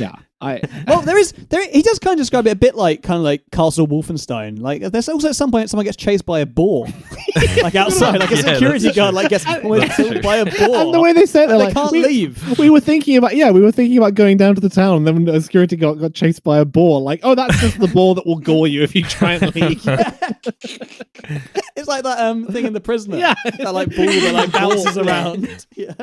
Yeah. 0.01 0.14
I. 0.42 0.62
well, 0.88 1.03
there 1.03 1.18
is 1.18 1.32
there. 1.51 1.62
He 1.70 1.82
does 1.82 1.98
kind 1.98 2.14
of 2.14 2.18
describe 2.18 2.46
it 2.46 2.51
a 2.51 2.57
bit 2.57 2.74
like 2.74 3.03
kind 3.03 3.18
of 3.18 3.24
like 3.24 3.42
Castle 3.53 3.86
Wolfenstein. 3.86 4.59
Like 4.59 4.80
there's 4.80 5.07
also 5.09 5.28
at 5.28 5.36
some 5.36 5.51
point 5.51 5.68
someone 5.68 5.84
gets 5.84 5.98
chased 5.98 6.24
by 6.24 6.40
a 6.40 6.46
boar, 6.46 6.86
like 7.62 7.74
outside, 7.74 8.20
like 8.20 8.30
a 8.30 8.36
Yeah, 8.36 8.55
security 8.55 8.90
guard, 8.92 9.14
like 9.14 9.28
gets 9.28 9.46
almost 9.46 9.92
killed 9.96 10.22
by 10.22 10.36
a 10.36 10.46
boar. 10.46 10.76
And 10.76 10.94
the 10.94 11.01
way 11.01 11.12
they 11.12 11.26
say 11.26 11.44
it, 11.44 11.48
they're 11.48 11.59
they 11.59 11.72
can't 11.74 11.92
we, 11.92 12.03
leave. 12.03 12.59
we 12.59 12.70
were 12.70 12.80
thinking 12.80 13.18
about, 13.18 13.36
yeah, 13.36 13.51
we 13.51 13.61
were 13.61 13.70
thinking 13.70 13.98
about 13.98 14.14
going 14.14 14.38
down 14.38 14.55
to 14.55 14.62
the 14.62 14.70
town, 14.70 15.07
and 15.07 15.26
then 15.26 15.28
a 15.28 15.42
security 15.42 15.76
guard 15.76 16.01
got 16.01 16.14
chased 16.14 16.42
by 16.42 16.59
a 16.59 16.64
boar. 16.64 17.03
Like, 17.03 17.20
oh, 17.22 17.34
that's 17.34 17.61
just 17.61 17.78
the 17.78 17.88
boar 17.88 18.14
that 18.14 18.24
will 18.24 18.38
gore 18.38 18.66
you 18.66 18.82
if 18.82 18.94
you 18.94 19.03
try 19.03 19.34
and 19.34 19.55
leave. 19.55 19.84
It's 21.76 21.88
like 21.88 22.03
that 22.03 22.18
um 22.18 22.46
thing 22.46 22.66
in 22.66 22.72
the 22.72 22.80
prisoner. 22.80 23.16
Yeah. 23.16 23.34
that 23.59 23.72
like 23.72 23.94
ball 23.94 24.07
that 24.07 24.34
like 24.34 24.53
bounces 24.53 24.98
around. 24.98 25.66
Yeah. 25.76 25.94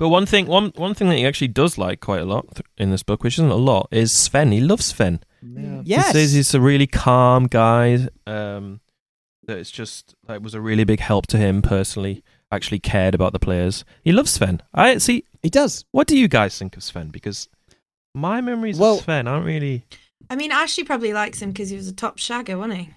But 0.00 0.08
one 0.08 0.26
thing, 0.26 0.46
one 0.46 0.72
one 0.76 0.94
thing 0.94 1.08
that 1.10 1.16
he 1.18 1.26
actually 1.26 1.48
does 1.48 1.78
like 1.78 2.00
quite 2.00 2.22
a 2.22 2.24
lot 2.24 2.54
th- 2.56 2.66
in 2.78 2.90
this 2.90 3.02
book, 3.04 3.22
which 3.22 3.34
isn't 3.34 3.50
a 3.50 3.54
lot, 3.54 3.86
is 3.92 4.10
Sven. 4.12 4.50
He 4.50 4.60
loves 4.60 4.86
Sven. 4.86 5.20
Yes. 5.84 6.06
He 6.08 6.12
says 6.12 6.32
he's 6.32 6.54
a 6.54 6.60
really 6.60 6.86
calm 6.88 7.46
guy. 7.46 8.08
Um, 8.26 8.80
that 9.46 9.58
it's 9.58 9.70
just 9.70 10.14
that 10.26 10.42
was 10.42 10.54
a 10.54 10.60
really 10.60 10.84
big 10.84 11.00
help 11.00 11.26
to 11.28 11.36
him 11.36 11.60
personally. 11.62 12.24
Actually 12.50 12.78
cared 12.80 13.14
about 13.14 13.32
the 13.32 13.38
players. 13.38 13.84
He 14.02 14.10
loves 14.10 14.32
Sven. 14.32 14.60
I 14.74 14.96
see. 14.98 15.24
He 15.42 15.50
does. 15.50 15.84
What 15.92 16.06
do 16.08 16.16
you 16.18 16.28
guys 16.28 16.58
think 16.58 16.76
of 16.78 16.82
Sven? 16.82 17.08
Because 17.10 17.48
my 18.14 18.40
memories 18.40 18.78
Well- 18.78 18.96
of 18.96 19.02
Sven 19.04 19.28
aren't 19.28 19.44
really. 19.46 19.84
I 20.30 20.34
mean, 20.36 20.50
Ashley 20.50 20.84
probably 20.84 21.12
likes 21.12 21.40
him 21.42 21.50
because 21.50 21.70
he 21.70 21.76
was 21.76 21.88
a 21.88 21.92
top 21.92 22.16
shagger, 22.18 22.56
wasn't 22.58 22.78
he? 22.80 22.88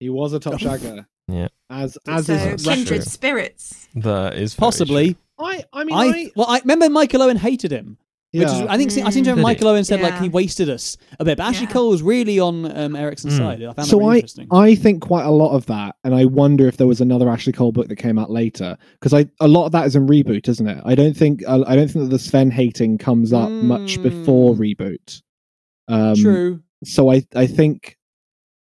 he 0.00 0.10
was 0.10 0.32
a 0.34 0.38
top 0.40 0.54
shagger, 0.60 1.06
Yeah, 1.28 1.48
as 1.70 1.96
as 2.06 2.26
so 2.26 2.34
is 2.34 2.64
kindred 2.64 3.02
true. 3.02 3.10
spirits. 3.10 3.88
that 3.94 4.34
is 4.34 4.54
very 4.54 4.66
Possibly. 4.66 5.16
I. 5.38 5.64
I 5.72 5.84
mean, 5.84 5.96
I, 5.96 6.04
I, 6.06 6.30
well, 6.36 6.46
I 6.48 6.58
remember 6.60 6.88
Michael 6.90 7.22
Owen 7.22 7.36
hated 7.36 7.70
him. 7.72 7.98
Which 8.34 8.44
is, 8.44 8.60
Yeah. 8.60 8.66
I 8.70 8.78
think 8.78 8.90
I 8.92 9.10
seem 9.10 9.24
to 9.24 9.30
remember 9.30 9.40
he? 9.40 9.42
Michael 9.42 9.68
Owen 9.68 9.84
said 9.84 10.00
like 10.00 10.18
he 10.18 10.30
wasted 10.30 10.70
us 10.70 10.96
a 11.20 11.24
bit, 11.24 11.36
but 11.36 11.44
Ashley 11.44 11.66
Yeah. 11.66 11.72
Cole 11.72 11.90
was 11.90 12.02
really 12.02 12.40
on 12.40 12.64
um, 12.74 12.96
Eriksson's 12.96 13.34
Mm. 13.34 13.38
side. 13.38 13.62
I 13.62 13.66
found 13.66 13.76
that 13.76 13.84
so 13.86 13.98
really 13.98 14.10
I, 14.10 14.14
interesting. 14.14 14.48
I 14.50 14.74
think 14.74 15.02
quite 15.02 15.26
a 15.26 15.30
lot 15.30 15.54
of 15.54 15.66
that, 15.66 15.96
and 16.02 16.14
I 16.14 16.24
wonder 16.24 16.66
if 16.66 16.78
there 16.78 16.86
was 16.86 17.02
another 17.02 17.28
Ashley 17.28 17.52
Cole 17.52 17.72
book 17.72 17.88
that 17.88 17.96
came 17.96 18.18
out 18.18 18.30
later 18.30 18.78
because 18.94 19.12
I 19.12 19.26
a 19.40 19.48
lot 19.48 19.66
of 19.66 19.72
that 19.72 19.86
is 19.86 19.96
in 19.96 20.06
reboot, 20.06 20.48
isn't 20.48 20.66
it? 20.66 20.80
I 20.82 20.94
don't 20.94 21.14
think 21.14 21.42
I, 21.46 21.56
I 21.66 21.76
don't 21.76 21.88
think 21.90 22.04
that 22.06 22.10
the 22.10 22.18
Sven 22.18 22.50
hating 22.50 22.96
comes 22.96 23.34
up 23.34 23.50
much 23.50 24.02
before 24.02 24.54
Mm. 24.54 24.76
reboot. 24.76 25.22
Um, 25.88 26.16
True, 26.16 26.62
So 26.84 27.10
I 27.10 27.26
I 27.34 27.46
think 27.46 27.98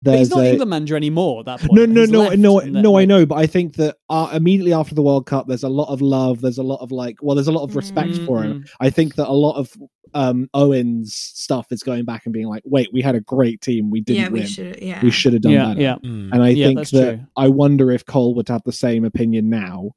but 0.04 0.18
he's 0.18 0.30
not 0.30 0.39
a, 0.43 0.49
England 0.52 0.70
manager 0.70 0.95
anymore 0.95 1.39
at 1.41 1.45
that 1.45 1.60
point. 1.60 1.74
no 1.74 1.86
no 1.86 2.02
He's 2.02 2.10
no 2.12 2.20
left 2.24 2.38
no 2.38 2.60
and 2.60 2.74
no 2.74 2.97
I 2.97 3.06
know, 3.06 3.26
but 3.26 3.36
I 3.36 3.45
think 3.47 3.76
that 3.76 3.97
uh, 4.10 4.32
immediately 4.34 4.74
after 4.74 4.95
the 4.95 5.02
World 5.04 5.26
Cup, 5.28 5.47
there's 5.47 5.64
a 5.64 5.70
lot 5.70 5.89
of 5.89 6.02
love. 6.02 6.41
There's 6.41 6.58
a 6.58 6.64
lot 6.64 6.82
of 6.82 6.91
like, 6.91 7.18
well, 7.22 7.36
there's 7.36 7.47
a 7.47 7.52
lot 7.52 7.64
of 7.64 7.76
respect 7.76 8.18
for 8.26 8.41
him. 8.43 8.62
Mm. 8.64 8.70
I 8.80 8.89
think 8.89 9.16
that 9.16 9.28
a 9.28 9.34
lot 9.34 9.58
of 9.58 9.72
um 10.14 10.49
Owen's 10.54 11.14
stuff 11.14 11.72
is 11.72 11.84
going 11.84 12.04
back 12.06 12.26
and 12.26 12.34
being 12.34 12.47
like, 12.47 12.64
wait, 12.66 12.89
we 12.91 13.02
had 13.02 13.16
a 13.16 13.22
great 13.22 13.62
team, 13.62 13.89
we 13.91 14.02
didn't 14.02 14.22
yeah, 14.24 14.30
we 14.30 14.39
win. 14.39 14.47
should. 14.47 14.80
Yeah. 14.82 14.99
We 15.04 15.12
should 15.12 15.34
have 15.34 15.43
done 15.43 15.52
Yeah, 15.54 15.68
better. 15.70 15.82
yeah. 15.82 15.95
Mm. 16.04 16.30
And 16.34 16.43
I 16.43 16.49
Yeah, 16.49 16.68
think 16.68 16.89
that 16.89 17.16
true. 17.18 17.26
I 17.38 17.47
wonder 17.47 17.91
if 17.91 18.06
Cole 18.06 18.34
would 18.36 18.49
have 18.49 18.62
the 18.66 18.72
same 18.74 19.06
opinion 19.06 19.49
now. 19.49 19.91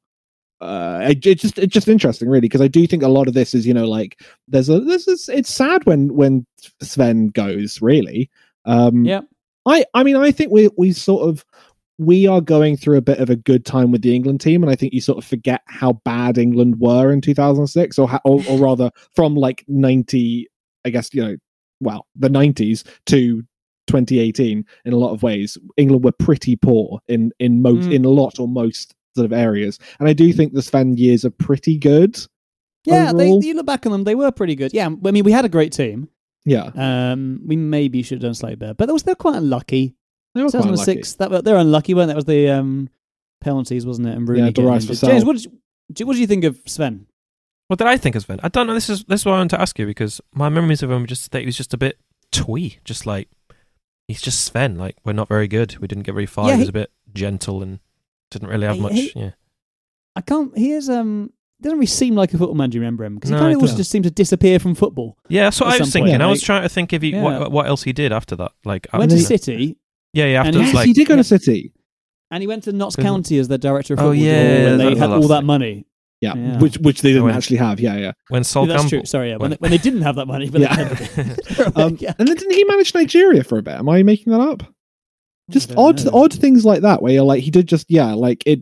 Uh, 0.61 1.07
it, 1.09 1.25
it 1.25 1.35
just 1.39 1.57
it's 1.59 1.73
just 1.73 1.87
interesting, 1.89 2.29
really, 2.29 2.41
because 2.41 2.61
I 2.61 2.69
do 2.69 2.87
think 2.87 3.03
a 3.03 3.09
lot 3.09 3.27
of 3.27 3.33
this 3.33 3.53
is 3.53 3.67
you 3.67 3.73
know 3.73 3.87
like 3.89 4.21
there's 4.47 4.69
a 4.69 4.79
this 4.79 5.05
is 5.07 5.27
it's 5.29 5.53
sad 5.53 5.85
when 5.85 6.13
when 6.15 6.45
Sven 6.81 7.27
goes 7.29 7.81
really. 7.81 8.29
Um, 8.63 9.03
Yeah. 9.03 9.21
I 9.65 9.85
I 9.93 10.03
mean 10.03 10.15
I 10.15 10.31
think 10.31 10.51
we 10.51 10.69
we 10.77 10.91
sort 10.91 11.27
of 11.27 11.45
we 11.97 12.27
are 12.27 12.41
going 12.41 12.75
through 12.75 12.97
a 12.97 13.01
bit 13.01 13.19
of 13.19 13.29
a 13.29 13.35
good 13.37 13.65
time 13.65 13.91
with 13.91 14.01
the 14.01 14.13
England 14.13 14.41
team, 14.41 14.61
and 14.63 14.71
I 14.71 14.75
think 14.75 14.93
you 14.93 14.99
sort 15.01 15.17
of 15.17 15.23
forget 15.23 15.61
how 15.67 15.93
bad 16.03 16.37
England 16.37 16.79
were 16.79 17.11
in 17.11 17.21
2006, 17.21 17.97
or 17.97 18.09
how, 18.09 18.19
or, 18.25 18.43
or 18.49 18.59
rather 18.59 18.91
from 19.15 19.35
like 19.35 19.63
90, 19.69 20.47
I 20.83 20.89
guess 20.89 21.13
you 21.13 21.23
know, 21.23 21.37
well 21.79 22.05
the 22.15 22.29
90s 22.29 22.85
to 23.07 23.43
2018 23.87 24.65
in 24.85 24.93
a 24.93 24.97
lot 24.97 25.13
of 25.13 25.21
ways 25.21 25.57
england 25.77 26.03
were 26.03 26.11
pretty 26.13 26.55
poor 26.55 26.99
in 27.07 27.31
in 27.39 27.61
most 27.61 27.89
Mm. 27.89 27.93
in 27.93 28.05
a 28.05 28.09
lot 28.09 28.39
or 28.39 28.47
most 28.47 28.95
sort 29.15 29.25
of 29.25 29.33
areas 29.33 29.77
and 29.99 30.07
i 30.09 30.13
do 30.13 30.31
think 30.33 30.53
the 30.53 30.61
sven 30.61 30.95
years 30.97 31.23
are 31.25 31.29
pretty 31.29 31.77
good 31.77 32.17
Yeah, 32.85 33.11
they, 33.13 33.29
you 33.31 33.53
look 33.55 33.65
back 33.65 33.85
on 33.85 33.91
them, 33.91 34.03
they 34.03 34.15
were 34.15 34.31
pretty 34.31 34.55
good. 34.55 34.71
Yeah, 34.73 34.85
I 34.85 35.11
mean, 35.11 35.23
we 35.23 35.31
had 35.31 35.43
a 35.45 35.49
great 35.49 35.73
team. 35.73 36.07
Yeah 36.45 36.71
Um, 36.75 37.41
we 37.45 37.55
maybe 37.55 38.01
should 38.03 38.17
have 38.17 38.27
done 38.27 38.33
slightly 38.35 38.55
better, 38.55 38.73
but 38.73 38.85
that 38.87 38.93
was 38.93 39.03
they're 39.03 39.15
quite 39.15 39.35
unlucky. 39.35 39.95
they 40.33 40.43
were 40.43 40.49
quite 40.49 40.63
unlucky. 40.65 40.77
2006, 40.93 41.13
that 41.15 41.31
were, 41.31 41.41
they're 41.41 41.57
unlucky, 41.57 41.93
weren't 41.93 42.07
they? 42.07 42.13
That 42.13 42.15
was 42.15 42.25
the 42.25 42.49
um, 42.49 42.89
penalties, 43.41 43.85
wasn't 43.85 44.07
it? 44.07 44.15
And 44.17 44.27
Rooney 44.27 44.41
Yeah, 44.41 44.47
getting 44.51 44.65
Darius 44.65 44.89
injured. 44.89 45.09
James, 45.09 45.25
what 45.25 45.35
did, 45.37 45.45
you, 45.45 45.51
do- 45.93 46.05
what 46.07 46.13
do 46.13 46.19
you 46.21 46.27
think 46.27 46.43
of 46.43 46.59
Sven? 46.65 47.07
What 47.67 47.79
did 47.79 47.87
I 47.87 47.97
think 47.97 48.15
of 48.15 48.21
Sven? 48.23 48.39
I 48.43 48.49
don't 48.49 48.67
know. 48.67 48.73
This 48.75 48.89
is 48.89 49.03
this 49.05 49.21
is 49.21 49.25
what 49.25 49.33
I 49.33 49.37
want 49.39 49.49
to 49.51 49.59
ask 49.61 49.77
you 49.79 49.87
because 49.87 50.21
my 50.33 50.49
memories 50.49 50.83
of 50.83 50.91
him 50.91 51.01
were 51.01 51.07
just 51.07 51.31
that 51.31 51.39
he 51.39 51.45
was 51.47 51.57
just 51.57 51.73
a 51.73 51.77
bit 51.77 51.97
twee, 52.31 52.77
just 52.85 53.07
like 53.07 53.27
he's 54.07 54.21
just 54.21 54.43
Sven. 54.43 54.77
Like 54.77 54.97
we're 55.03 55.13
not 55.13 55.27
very 55.27 55.47
good. 55.47 55.75
We 55.79 55.87
didn't 55.87 56.03
get 56.03 56.13
very 56.13 56.27
far. 56.27 56.47
Yeah, 56.49 56.55
he 56.55 56.59
was 56.59 56.69
a 56.69 56.73
bit 56.73 56.91
gentle 57.13 57.63
and 57.63 57.79
didn't 58.29 58.49
really 58.49 58.67
have 58.67 58.75
He- 58.75 58.81
much. 58.81 58.93
he- 58.93 59.13
yeah, 59.15 59.31
I 60.15 60.21
can't. 60.21 60.55
He 60.55 60.73
is 60.73 60.89
um. 60.91 61.31
Doesn't 61.61 61.77
really 61.77 61.85
seem 61.87 62.15
like 62.15 62.33
a 62.33 62.37
football 62.37 62.55
manager. 62.55 62.79
Remember 62.79 63.05
him 63.05 63.15
because 63.15 63.31
No, 63.31 63.37
he 63.37 63.41
kind 63.41 63.49
he 63.51 63.55
of 63.55 63.61
also 63.61 63.65
doesn't. 63.71 63.77
just 63.77 63.91
seems 63.91 64.05
to 64.05 64.11
disappear 64.11 64.59
from 64.59 64.75
football. 64.75 65.17
yeah. 65.29 65.43
That's 65.45 65.59
what 65.61 65.67
At 65.67 65.73
I 65.73 65.77
some 65.77 65.79
was 65.85 65.93
point, 65.93 66.05
thinking. 66.07 66.21
I 66.21 66.27
was 66.27 66.39
like- 66.41 66.45
trying 66.45 66.61
to 66.63 66.69
think 66.69 66.93
if 66.93 67.01
he 67.01 67.09
Yeah. 67.11 67.23
what, 67.23 67.51
what 67.51 67.67
else 67.67 67.83
he 67.83 67.93
did 67.93 68.11
after 68.11 68.35
that. 68.35 68.51
Like 68.65 68.87
Went 68.93 69.11
to 69.11 69.17
after- 69.17 69.25
City 69.37 69.77
Yeah, 70.13 70.25
yeah. 70.25 70.39
and 70.41 70.49
After 70.49 70.59
he- 70.59 70.65
yes 70.65 70.75
like 70.75 70.85
he 70.87 70.93
did 70.93 71.07
go 71.07 71.13
yeah. 71.13 71.17
to 71.17 71.23
city 71.23 71.73
and 72.31 72.41
he 72.41 72.47
went 72.47 72.63
to 72.63 72.71
Notts 72.73 72.95
Isn't- 72.95 73.03
County 73.05 73.37
as 73.39 73.47
the 73.47 73.57
director 73.57 73.93
of 73.93 73.99
Oh, 73.99 74.03
football. 74.11 74.15
yeah, 74.15 74.63
when 74.65 74.77
they 74.79 74.89
was 74.89 74.99
had 74.99 75.07
the 75.09 75.13
all 75.13 75.19
last 75.21 75.29
that 75.29 75.37
thing. 75.39 75.45
money. 75.47 75.85
yeah, 76.21 76.33
Yeah. 76.35 76.59
which 76.59 76.77
which 76.79 77.01
they 77.01 77.09
didn't 77.09 77.23
When- 77.25 77.35
actually 77.35 77.57
have 77.57 77.79
yeah 77.79 77.95
yeah 77.97 78.11
when 78.29 78.43
Sol 78.43 78.63
Yeah, 78.67 78.73
that's 78.73 78.83
Campbell. 78.83 78.97
true. 78.99 79.05
Sorry, 79.05 79.29
yeah. 79.29 79.35
When, 79.35 79.41
when- 79.41 79.49
they, 79.51 79.57
when 79.59 79.71
they 79.71 79.77
didn't 79.77 80.01
have 80.01 80.15
that 80.17 80.25
money, 80.27 80.49
but 80.49 80.59
Yeah. 80.61 80.75
they 80.75 81.05
had 81.05 81.37
it. 81.59 81.77
um, 81.77 81.97
yeah. 82.01 82.13
and 82.19 82.27
then 82.27 82.35
didn't 82.35 82.53
he 82.53 82.63
manage 82.65 82.93
nigeria 82.93 83.43
for 83.45 83.57
a 83.57 83.61
bit 83.63 83.75
am 83.75 83.87
i 83.89 84.03
making 84.03 84.31
that 84.33 84.41
up 84.41 84.63
just 85.51 85.69
don't 85.69 85.77
odd 85.79 86.05
know. 86.05 86.11
odd 86.13 86.33
things 86.33 86.65
like 86.65 86.81
that 86.81 87.01
where 87.01 87.13
you're 87.13 87.23
like 87.23 87.43
he 87.43 87.51
did 87.51 87.67
just 87.67 87.85
yeah 87.89 88.13
like 88.13 88.41
it 88.45 88.61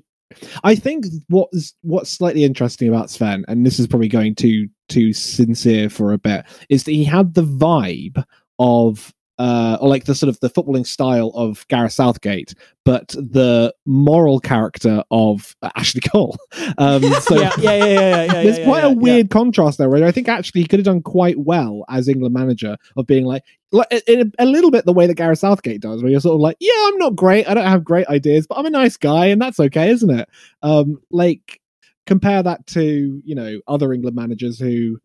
i 0.64 0.76
think 0.76 1.06
what's 1.30 1.74
what's 1.82 2.10
slightly 2.10 2.44
interesting 2.44 2.88
about 2.88 3.10
sven 3.10 3.44
and 3.48 3.66
this 3.66 3.80
is 3.80 3.88
probably 3.88 4.08
going 4.08 4.36
too 4.36 4.68
too 4.90 5.14
sincere 5.14 5.90
for 5.90 6.14
a 6.14 6.18
bit 6.18 6.46
is 6.70 6.84
that 6.84 6.92
he 6.92 7.04
had 7.04 7.34
the 7.34 7.44
vibe 7.44 8.24
of 8.60 9.14
uh, 9.40 9.78
or 9.82 9.90
like 9.90 10.06
the 10.06 10.16
sort 10.16 10.30
of 10.30 10.40
the 10.40 10.50
footballing 10.50 10.86
style 10.86 11.32
of 11.34 11.68
Gareth 11.68 11.94
Southgate, 11.94 12.54
but 12.86 13.10
the 13.10 13.74
moral 13.86 14.40
character 14.40 15.04
of 15.10 15.56
uh, 15.62 15.70
Ashley 15.76 16.02
Cole. 16.02 16.38
Um, 16.78 17.04
so 17.22 17.36
yeah, 17.36 17.52
yeah, 17.60 17.76
yeah, 17.76 17.86
yeah, 17.86 17.86
yeah, 17.86 18.24
yeah. 18.24 18.44
there's 18.44 18.58
yeah, 18.60 18.66
quite 18.66 18.84
yeah, 18.84 18.90
a 18.90 18.94
weird 18.94 19.30
contrast 19.30 19.78
there, 19.78 19.90
where 19.90 20.06
I 20.06 20.12
think 20.12 20.28
actually 20.28 20.62
he 20.62 20.68
could 20.68 20.80
have 20.80 20.86
done 20.86 21.02
quite 21.02 21.38
well 21.38 21.84
as 21.90 22.08
England 22.08 22.34
manager 22.34 22.78
of 22.96 23.06
being 23.06 23.26
like, 23.26 23.44
like 23.72 23.88
in 24.08 24.22
a, 24.22 24.44
a 24.44 24.46
little 24.46 24.72
bit 24.72 24.86
the 24.86 24.94
way 24.94 25.06
that 25.08 25.16
Gareth 25.16 25.40
Southgate 25.40 25.82
does, 25.82 26.02
where 26.02 26.12
you're 26.12 26.22
sort 26.22 26.36
of 26.36 26.42
like, 26.42 26.58
yeah, 26.60 26.74
I'm 26.88 26.98
not 26.98 27.16
great, 27.16 27.48
I 27.48 27.54
don't 27.54 27.68
have 27.68 27.84
great 27.84 28.08
ideas, 28.08 28.48
but 28.48 28.58
I'm 28.58 28.66
a 28.66 28.72
nice 28.72 28.98
guy, 28.98 29.28
and 29.28 29.42
that's 29.42 29.60
okay, 29.60 29.90
isn't 29.90 30.10
it? 30.10 30.30
Um, 30.62 31.02
like 31.12 31.60
compare 32.06 32.44
that 32.44 32.66
to 32.68 33.22
you 33.24 33.36
know 33.36 33.60
other 33.68 33.94
England 33.94 34.16
managers 34.16 34.60
who 34.60 35.00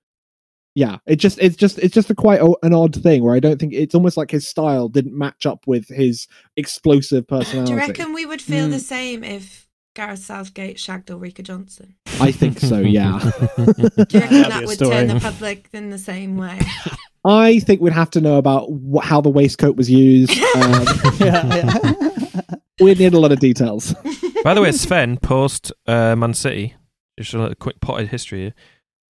yeah 0.82 0.96
it 1.06 1.16
just 1.16 1.38
it's 1.40 1.56
just 1.56 1.78
it's 1.78 1.94
just 1.94 2.10
a 2.10 2.14
quite 2.14 2.40
o- 2.40 2.56
an 2.62 2.72
odd 2.72 2.94
thing 3.02 3.22
where 3.24 3.34
i 3.34 3.40
don't 3.40 3.58
think 3.60 3.72
it's 3.72 3.94
almost 3.94 4.16
like 4.16 4.30
his 4.30 4.46
style 4.46 4.88
didn't 4.88 5.16
match 5.16 5.46
up 5.46 5.66
with 5.66 5.88
his 5.88 6.26
explosive 6.56 7.26
personality 7.26 7.72
Do 7.72 7.80
you 7.80 7.86
reckon 7.86 8.12
we 8.12 8.26
would 8.26 8.42
feel 8.42 8.66
Mm. 8.68 8.70
the 8.72 8.78
same 8.78 9.24
if 9.24 9.66
Gareth 9.94 10.20
Southgate 10.20 10.78
shagged 10.78 11.10
Ulrika 11.10 11.42
Jonsson? 11.42 11.94
i 12.20 12.30
think 12.30 12.60
so 12.60 12.78
yeah 12.98 13.18
Do 13.56 13.64
you 13.66 13.74
reckon 13.74 14.06
That'd 14.20 14.30
be 14.30 14.42
that 14.42 14.62
a 14.62 14.66
would 14.66 14.76
story. 14.76 14.90
turn 14.90 15.06
the 15.08 15.20
public 15.20 15.68
in 15.72 15.90
the 15.90 15.98
same 15.98 16.36
way? 16.36 16.58
i 17.24 17.58
think 17.60 17.80
we'd 17.80 17.92
have 17.92 18.10
to 18.10 18.20
know 18.20 18.36
about 18.36 18.68
wh- 18.68 19.02
how 19.04 19.20
the 19.20 19.30
waistcoat 19.30 19.76
was 19.76 19.90
used 19.90 20.30
um, 20.56 20.84
yeah, 21.18 21.46
yeah. 21.56 22.40
we'd 22.80 22.98
need 23.00 23.14
a 23.14 23.18
lot 23.18 23.32
of 23.32 23.40
details 23.40 23.94
By 24.44 24.54
the 24.54 24.62
way, 24.62 24.70
Sven 24.70 25.16
post 25.16 25.72
uh, 25.88 26.14
Man 26.14 26.32
City. 26.32 26.76
Just 27.18 27.34
a 27.34 27.56
quick 27.56 27.80
potted 27.80 28.06
history. 28.08 28.38
Here. 28.42 28.54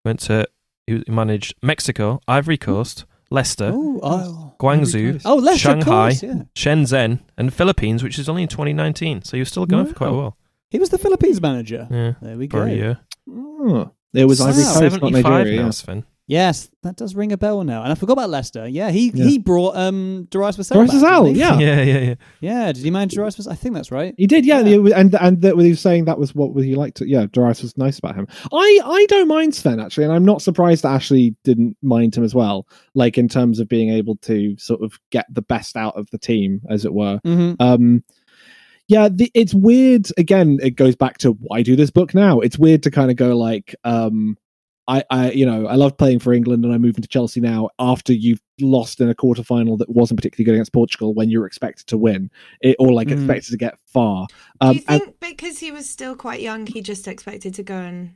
Went 0.07 0.21
to 0.21 0.49
he 0.89 1.05
managed 1.11 1.55
Mexico, 1.63 2.21
Ivory 2.27 2.57
Coast, 2.59 3.05
Leicester, 3.31 3.71
Oh, 3.75 4.01
oh. 4.03 4.55
Guangzhou, 4.59 5.21
Oh, 5.25 5.35
Leicester, 5.37 5.59
Shanghai, 5.61 6.11
course, 6.11 6.23
yeah. 6.23 6.43
Shenzhen, 6.55 7.21
and 7.37 7.53
Philippines, 7.53 8.03
which 8.03 8.19
is 8.19 8.29
only 8.29 8.43
in 8.43 8.49
2019. 8.49 9.23
So 9.23 9.37
he 9.37 9.41
was 9.41 9.49
still 9.49 9.67
going 9.67 9.87
for 9.87 9.95
quite 9.95 10.11
a 10.11 10.15
while. 10.15 10.37
He 10.71 10.79
was 10.79 10.91
the 10.91 10.99
Philippines 10.99 11.41
manager. 11.41 11.87
Yeah, 11.91 12.13
There 12.21 12.37
we 12.37 12.47
for 12.49 12.59
go. 12.61 12.63
a 12.65 12.71
year. 12.75 12.99
Oh, 13.31 13.91
it 14.15 14.25
was 14.25 14.41
Ivory 14.41 14.63
Coast, 14.65 14.75
not 14.81 14.91
75 14.93 15.23
Nigeria. 15.25 15.57
now, 15.61 15.65
yeah. 15.67 15.71
Sven. 15.71 16.05
Yes, 16.29 16.69
that 16.83 16.97
does 16.97 17.15
ring 17.15 17.33
a 17.33 17.39
bell 17.39 17.65
now. 17.65 17.83
And 17.83 17.91
I 17.91 17.95
forgot 17.95 18.13
about 18.13 18.29
Leicester. 18.29 18.69
Yeah, 18.69 18.91
he 18.91 19.11
Yeah. 19.15 19.25
he 19.25 19.39
brought 19.39 19.75
um 19.77 20.29
Darius 20.31 20.59
Vassell. 20.59 20.75
Darius 20.75 20.93
back, 20.93 21.03
Vassell, 21.03 21.35
yeah. 21.35 21.59
Yeah, 21.59 21.83
yeah, 21.83 21.99
yeah. 21.99 22.15
Yeah, 22.41 22.73
did 22.73 22.85
he 22.85 22.91
manage 22.91 23.15
Darius 23.15 23.37
Vassell? 23.37 23.51
I 23.51 23.55
think 23.55 23.75
that's 23.75 23.91
right. 23.91 24.15
He 24.19 24.27
did, 24.27 24.45
yeah, 24.45 24.61
Yeah. 24.61 24.77
and 24.77 24.89
and 24.93 25.15
and 25.15 25.41
that 25.43 25.57
he 25.59 25.71
was 25.71 25.81
saying 25.81 26.05
that 26.05 26.19
was 26.19 26.35
what 26.35 26.55
he 26.63 26.75
liked. 26.75 26.99
To, 26.99 27.09
yeah, 27.09 27.27
Darius 27.33 27.63
was 27.63 27.77
nice 27.79 27.99
about 27.99 28.15
him. 28.15 28.27
I 28.53 28.81
I 28.85 29.07
don't 29.09 29.27
mind 29.27 29.55
Sven 29.55 29.81
actually, 29.81 30.05
and 30.05 30.13
I'm 30.13 30.25
not 30.27 30.43
surprised 30.43 30.85
that 30.85 30.93
Ashley 30.93 31.35
didn't 31.45 31.79
mind 31.83 32.15
him 32.15 32.25
as 32.25 32.35
well. 32.35 32.67
Like 32.95 33.17
in 33.17 33.29
terms 33.29 33.59
of 33.59 33.67
being 33.69 33.89
able 33.89 34.17
to 34.19 34.55
sort 34.59 34.83
of 34.83 34.99
get 35.11 35.25
the 35.33 35.43
best 35.43 35.77
out 35.77 35.97
of 35.97 36.11
the 36.11 36.19
team, 36.19 36.61
as 36.69 36.85
it 36.85 36.93
were. 36.93 37.21
Mm-hmm. 37.27 37.55
Um, 37.61 38.05
yeah, 38.87 39.09
the, 39.11 39.31
it's 39.35 39.55
weird. 39.55 40.09
Again, 40.19 40.59
it 40.63 40.71
goes 40.77 40.95
back 40.95 41.17
to 41.19 41.33
why 41.33 41.63
do 41.63 41.75
this 41.75 41.91
book 41.91 42.15
now? 42.15 42.41
It's 42.41 42.59
weird 42.59 42.83
to 42.83 42.91
kind 42.91 43.11
of 43.11 43.17
go 43.17 43.37
like, 43.37 43.75
um, 43.85 44.37
I, 44.89 45.05
I, 45.11 45.31
you 45.33 45.45
know, 45.47 45.67
I 45.67 45.75
love 45.75 45.97
playing 45.99 46.19
for 46.21 46.33
England, 46.33 46.65
and 46.65 46.73
I 46.75 46.79
move 46.79 46.97
into 46.97 47.09
Chelsea 47.09 47.41
now 47.41 47.69
after 47.79 48.13
you've 48.13 48.41
lost 48.61 49.01
in 49.01 49.09
a 49.11 49.15
quarterfinal 49.15 49.79
that 49.79 49.89
wasn't 49.91 50.19
particularly 50.19 50.47
good 50.47 50.55
against 50.55 50.73
Portugal 50.73 51.13
when 51.15 51.29
you're 51.31 51.47
expected 51.47 51.87
to 51.89 51.99
win, 51.99 52.31
it, 52.63 52.75
or 52.79 52.93
like 52.93 53.09
Mm. 53.09 53.13
expected 53.19 53.51
to 53.53 53.57
get 53.59 53.79
far. 53.87 54.27
Do 54.61 54.67
Um, 54.69 54.75
you 54.77 54.83
and- 54.89 55.03
think 55.03 55.17
because 55.21 55.59
he 55.59 55.71
was 55.71 55.89
still 55.89 56.17
quite 56.17 56.41
young, 56.41 56.67
he 56.67 56.81
just 56.81 57.07
expected 57.07 57.55
to 57.55 57.63
go 57.63 57.77
and 57.77 58.15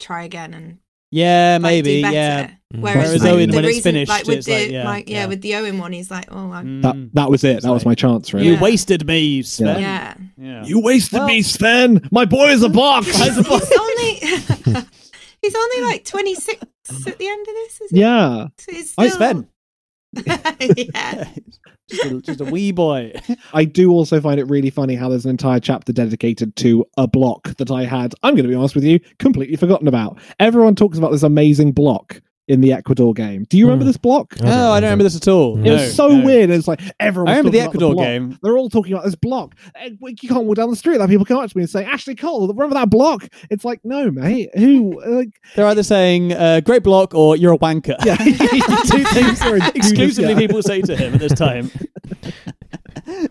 try 0.00 0.24
again 0.24 0.54
and 0.54 0.78
Yeah, 1.10 1.58
like, 1.60 1.70
maybe. 1.70 2.02
do? 2.02 2.08
Yeah. 2.10 2.50
Whereas, 2.74 3.06
Whereas 3.06 3.22
like, 3.22 3.32
Owen, 3.32 3.50
the 3.50 3.56
when 3.56 3.64
it's 3.66 3.74
reason, 3.76 3.82
finished, 3.92 4.08
like 4.08 4.26
with 4.26 4.38
it's 4.38 4.46
the 4.46 4.52
like, 4.62 4.70
yeah, 4.72 4.84
like, 4.84 5.08
yeah, 5.08 5.16
yeah. 5.20 5.26
with 5.26 5.42
the 5.42 5.54
Owen 5.54 5.78
one, 5.78 5.92
he's 5.92 6.10
like, 6.10 6.24
oh, 6.32 6.50
I'm, 6.50 6.80
that 6.80 6.96
Mm. 6.96 7.10
that 7.12 7.30
was 7.30 7.44
it. 7.44 7.62
That 7.62 7.70
was 7.70 7.84
my 7.86 7.94
chance, 7.94 8.34
really. 8.34 8.46
You 8.46 8.52
Yeah. 8.54 8.60
wasted 8.60 9.06
me, 9.06 9.42
Sven. 9.42 9.80
yeah. 9.80 10.14
Yeah. 10.36 10.64
You 10.64 10.80
wasted 10.80 11.18
Well- 11.20 11.28
me, 11.28 11.42
Sven. 11.42 12.00
My 12.10 12.24
boy 12.24 12.48
is 12.48 12.62
a 12.64 12.68
box. 12.68 13.06
he's 13.16 13.38
only 13.78 14.84
he's 15.44 15.54
only 15.54 15.80
like 15.90 16.04
26 16.04 16.62
at 17.06 17.18
the 17.18 17.28
end 17.28 17.46
of 17.48 17.54
this. 17.54 17.80
Is 17.80 17.90
he? 17.90 18.00
yeah. 18.00 18.46
So 18.58 18.72
he's 18.72 18.92
still... 18.92 19.10
Sven. 19.10 19.48
yeah. 20.26 21.28
just, 21.90 22.04
a, 22.04 22.20
just 22.20 22.40
a 22.40 22.44
wee 22.44 22.72
boy. 22.72 23.12
I 23.52 23.64
do 23.64 23.90
also 23.90 24.20
find 24.20 24.38
it 24.38 24.44
really 24.44 24.70
funny 24.70 24.94
how 24.94 25.08
there's 25.08 25.24
an 25.24 25.30
entire 25.30 25.60
chapter 25.60 25.92
dedicated 25.92 26.56
to 26.56 26.84
a 26.96 27.06
block 27.06 27.56
that 27.56 27.70
I 27.70 27.84
had, 27.84 28.14
I'm 28.22 28.34
going 28.34 28.44
to 28.44 28.48
be 28.48 28.54
honest 28.54 28.74
with 28.74 28.84
you, 28.84 29.00
completely 29.18 29.56
forgotten 29.56 29.88
about. 29.88 30.18
Everyone 30.38 30.74
talks 30.74 30.98
about 30.98 31.10
this 31.10 31.22
amazing 31.22 31.72
block 31.72 32.20
in 32.46 32.60
the 32.60 32.72
Ecuador 32.74 33.14
game. 33.14 33.44
Do 33.48 33.56
you 33.56 33.64
remember 33.64 33.84
Hmm. 33.84 33.88
this 33.88 33.96
block? 33.96 34.34
I 34.40 34.44
No, 34.44 34.50
don't 34.50 34.58
I 34.58 34.80
don't 34.80 34.82
remember 34.88 35.04
this 35.04 35.16
at 35.16 35.28
all. 35.28 35.56
It 35.58 35.62
No, 35.62 35.72
was 35.74 35.94
so 35.94 36.08
no. 36.08 36.24
weird. 36.24 36.50
It's 36.50 36.68
like 36.68 36.80
everyone. 37.00 37.28
I 37.28 37.36
remember 37.38 37.50
the 37.50 37.60
Ecuador 37.64 37.94
block. 37.94 38.04
game. 38.04 38.38
They're 38.42 38.58
all 38.58 38.68
talking 38.68 38.92
about 38.92 39.04
this 39.06 39.14
block. 39.14 39.54
You 40.00 40.28
can't 40.28 40.44
walk 40.44 40.56
down 40.56 40.68
the 40.70 40.76
street. 40.76 40.98
Like 40.98 41.08
people 41.08 41.24
come 41.24 41.38
up 41.38 41.50
to 41.50 41.56
me 41.56 41.62
and 41.62 41.70
say, 41.70 41.84
"Ashley 41.84 42.14
Cole, 42.14 42.46
remember 42.48 42.74
that 42.74 42.90
block?" 42.90 43.26
It's 43.50 43.64
like, 43.64 43.80
no, 43.84 44.10
mate. 44.10 44.50
Who? 44.56 45.00
Like, 45.06 45.30
They're 45.56 45.66
either 45.66 45.82
saying 45.82 46.32
uh, 46.32 46.60
"great 46.60 46.82
block" 46.82 47.14
or 47.14 47.36
"you're 47.36 47.54
a 47.54 47.58
wanker." 47.58 47.96
yeah, 48.04 48.16
two 48.86 49.04
things 49.04 49.40
are 49.42 49.56
Exclusively, 49.74 50.32
yeah. 50.32 50.38
people 50.38 50.62
say 50.62 50.82
to 50.82 50.94
him 50.96 51.14
at 51.14 51.20
this 51.20 51.32
time. 51.32 51.70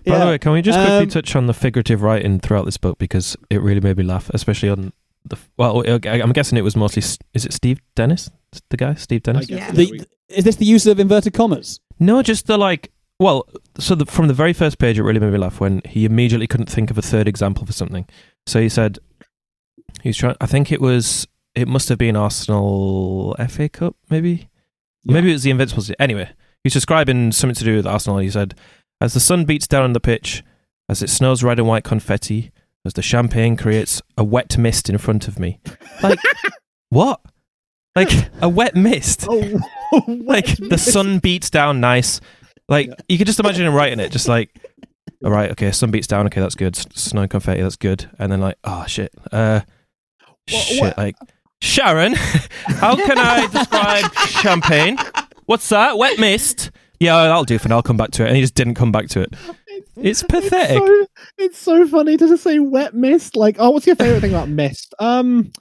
By 0.05 0.19
the 0.19 0.25
way, 0.25 0.37
can 0.37 0.51
we 0.53 0.61
just 0.61 0.77
quickly 0.77 0.97
Um, 0.97 1.07
touch 1.09 1.35
on 1.35 1.47
the 1.47 1.53
figurative 1.53 2.01
writing 2.01 2.39
throughout 2.39 2.65
this 2.65 2.77
book 2.77 2.97
because 2.97 3.35
it 3.49 3.61
really 3.61 3.79
made 3.81 3.97
me 3.97 4.03
laugh, 4.03 4.29
especially 4.33 4.69
on 4.69 4.91
the. 5.25 5.37
Well, 5.57 5.83
I- 5.87 6.21
I'm 6.21 6.31
guessing 6.31 6.57
it 6.57 6.63
was 6.63 6.75
mostly. 6.75 7.01
Is 7.33 7.45
it 7.45 7.53
Steve 7.53 7.79
Dennis? 7.95 8.29
The 8.69 8.77
guy, 8.77 8.93
Steve 8.95 9.23
Dennis? 9.23 9.49
Yeah. 9.49 9.67
so. 9.67 9.73
The, 9.73 10.07
is 10.29 10.43
this 10.43 10.55
the 10.55 10.65
use 10.65 10.85
of 10.87 10.99
inverted 10.99 11.33
commas? 11.33 11.79
No, 11.99 12.21
just 12.21 12.47
the 12.47 12.57
like. 12.57 12.91
Well, 13.19 13.47
so 13.77 13.95
the, 13.95 14.05
from 14.05 14.27
the 14.27 14.33
very 14.33 14.53
first 14.53 14.79
page, 14.79 14.97
it 14.97 15.03
really 15.03 15.19
made 15.19 15.31
me 15.31 15.37
laugh 15.37 15.59
when 15.59 15.81
he 15.85 16.03
immediately 16.05 16.47
couldn't 16.47 16.69
think 16.69 16.89
of 16.89 16.97
a 16.97 17.01
third 17.01 17.27
example 17.27 17.65
for 17.65 17.71
something. 17.73 18.07
So 18.47 18.59
he 18.59 18.69
said 18.69 18.99
he 20.01 20.09
was 20.09 20.17
trying. 20.17 20.35
I 20.41 20.45
think 20.45 20.71
it 20.71 20.81
was. 20.81 21.27
It 21.55 21.67
must 21.67 21.87
have 21.89 21.99
been 21.99 22.15
Arsenal 22.15 23.35
FA 23.47 23.69
Cup, 23.69 23.95
maybe. 24.09 24.49
Yeah. 25.03 25.13
Maybe 25.13 25.29
it 25.29 25.33
was 25.33 25.43
the 25.43 25.51
Invincibles. 25.51 25.91
Anyway, 25.99 26.29
he's 26.63 26.73
describing 26.73 27.31
something 27.31 27.55
to 27.55 27.63
do 27.63 27.75
with 27.75 27.85
Arsenal. 27.85 28.17
He 28.17 28.29
said, 28.31 28.55
"As 28.99 29.13
the 29.13 29.19
sun 29.19 29.45
beats 29.45 29.67
down 29.67 29.83
on 29.83 29.93
the 29.93 29.99
pitch, 29.99 30.43
as 30.89 31.03
it 31.03 31.09
snows 31.09 31.43
red 31.43 31.59
and 31.59 31.67
white 31.67 31.83
confetti, 31.83 32.51
as 32.85 32.93
the 32.93 33.01
champagne 33.01 33.55
creates 33.55 34.01
a 34.17 34.23
wet 34.23 34.57
mist 34.57 34.89
in 34.89 34.97
front 34.97 35.27
of 35.27 35.39
me." 35.39 35.59
Like 36.01 36.19
what? 36.89 37.21
Like 37.95 38.09
a 38.41 38.49
wet 38.49 38.75
mist. 38.75 39.25
Oh, 39.29 39.59
like 40.07 40.57
the 40.57 40.77
sun 40.77 41.19
beats 41.19 41.49
down 41.49 41.79
nice. 41.79 42.21
Like 42.69 42.89
you 43.07 43.17
could 43.17 43.27
just 43.27 43.39
imagine 43.39 43.65
him 43.65 43.73
writing 43.73 43.99
it 43.99 44.11
just 44.11 44.27
like 44.27 44.49
all 45.23 45.31
right 45.31 45.51
okay 45.51 45.71
sun 45.71 45.91
beats 45.91 46.07
down 46.07 46.25
okay 46.27 46.41
that's 46.41 46.55
good. 46.55 46.75
Snow 46.75 47.27
confetti 47.27 47.61
that's 47.61 47.75
good. 47.75 48.09
And 48.19 48.31
then 48.31 48.39
like 48.41 48.57
oh 48.63 48.85
shit 48.87 49.13
uh 49.31 49.61
shit 50.47 50.81
what- 50.81 50.97
like 50.97 51.15
sharon 51.61 52.13
how 52.65 52.95
can 52.95 53.17
i 53.17 53.47
describe 53.47 54.13
champagne? 54.27 54.97
What's 55.45 55.69
that? 55.69 55.97
Wet 55.97 56.19
mist. 56.19 56.71
Yeah 56.99 57.15
that'll 57.23 57.43
do 57.45 57.57
for 57.59 57.69
now 57.69 57.75
i'll 57.77 57.83
come 57.83 57.97
back 57.97 58.11
to 58.11 58.23
it. 58.23 58.27
And 58.27 58.35
he 58.35 58.41
just 58.41 58.55
didn't 58.55 58.75
come 58.75 58.91
back 58.91 59.07
to 59.09 59.21
it. 59.21 59.33
It's 59.95 60.23
pathetic. 60.23 60.77
so, 60.79 61.05
it's 61.37 61.57
so 61.57 61.87
funny 61.87 62.17
to 62.17 62.27
just 62.27 62.43
say 62.43 62.59
wet 62.59 62.93
mist. 62.93 63.35
Like, 63.35 63.57
oh, 63.59 63.69
what's 63.69 63.85
your 63.87 63.95
favorite 63.95 64.21
thing 64.21 64.31
about 64.31 64.49
mist? 64.49 64.93
Um, 64.99 65.51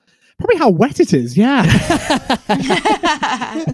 probably 0.42 0.58
how 0.58 0.68
wet 0.70 1.00
it 1.00 1.12
is. 1.14 1.36
Yeah. 1.36 1.62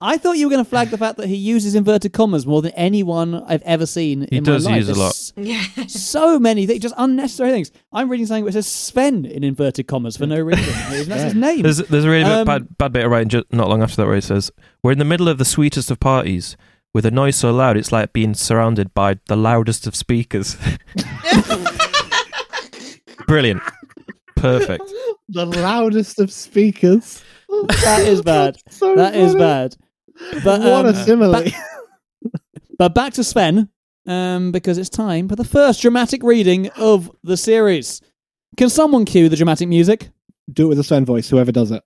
I 0.00 0.16
thought 0.16 0.38
you 0.38 0.46
were 0.46 0.50
going 0.52 0.62
to 0.64 0.68
flag 0.70 0.90
the 0.90 0.98
fact 0.98 1.16
that 1.16 1.26
he 1.26 1.34
uses 1.34 1.74
inverted 1.74 2.12
commas 2.12 2.46
more 2.46 2.62
than 2.62 2.70
anyone 2.72 3.34
I've 3.34 3.62
ever 3.62 3.84
seen 3.84 4.28
He 4.30 4.36
in 4.36 4.44
does 4.44 4.64
my 4.64 4.78
life. 4.78 4.86
use 4.86 4.88
a 4.90 4.94
lot. 4.94 5.32
Yeah. 5.36 5.60
So 5.88 6.38
many 6.38 6.66
things, 6.66 6.82
just 6.82 6.94
unnecessary 6.96 7.50
things. 7.50 7.72
I'm 7.92 8.08
reading 8.08 8.26
something 8.26 8.44
which 8.44 8.54
says 8.54 8.68
Sven 8.68 9.24
in 9.24 9.42
inverted 9.42 9.88
commas 9.88 10.16
for 10.16 10.26
no 10.26 10.38
reason. 10.40 10.64
That's 11.08 11.22
his 11.24 11.34
name. 11.34 11.62
There's, 11.62 11.78
there's 11.78 12.04
a 12.04 12.10
really 12.10 12.22
Um, 12.30 12.46
bad, 12.46 12.78
bad 12.78 12.92
bit 12.92 13.04
of 13.06 13.10
writing 13.10 13.28
ju- 13.28 13.44
not 13.50 13.68
long 13.68 13.82
after 13.82 13.96
that 13.96 14.06
where 14.06 14.14
he 14.14 14.20
says, 14.20 14.52
We're 14.84 14.92
in 14.92 14.98
the 14.98 15.04
middle 15.04 15.28
of 15.28 15.38
the 15.38 15.44
sweetest 15.44 15.90
of 15.90 15.98
parties 15.98 16.56
with 16.94 17.04
a 17.04 17.10
noise 17.10 17.34
so 17.34 17.50
loud 17.52 17.76
it's 17.76 17.90
like 17.90 18.12
being 18.12 18.34
surrounded 18.34 18.94
by 18.94 19.18
the 19.26 19.34
loudest 19.36 19.88
of 19.88 19.96
speakers. 19.96 20.56
Brilliant. 23.26 23.62
Perfect. 24.40 24.84
the 25.28 25.46
loudest 25.46 26.18
of 26.20 26.32
speakers. 26.32 27.22
That 27.48 28.04
is 28.06 28.22
bad. 28.34 28.56
So 28.70 28.94
That 28.96 29.14
is 29.14 29.32
funny. 29.32 29.38
bad. 29.44 29.76
But 30.44 30.60
what 30.60 30.84
um, 30.84 30.86
a 30.86 30.94
simile. 30.94 31.32
back- 31.32 31.52
But 32.78 32.94
back 32.94 33.12
to 33.14 33.24
Sven, 33.24 33.68
um, 34.06 34.52
because 34.52 34.78
it's 34.78 34.88
time 34.88 35.28
for 35.28 35.34
the 35.36 35.44
first 35.44 35.82
dramatic 35.82 36.22
reading 36.22 36.68
of 36.76 37.10
the 37.24 37.36
series. 37.36 38.00
Can 38.56 38.68
someone 38.70 39.04
cue 39.04 39.28
the 39.28 39.36
dramatic 39.36 39.68
music? 39.68 40.10
Do 40.52 40.66
it 40.66 40.68
with 40.68 40.78
a 40.78 40.84
Sven 40.84 41.04
voice, 41.04 41.28
whoever 41.28 41.50
does 41.52 41.70
it. 41.72 41.82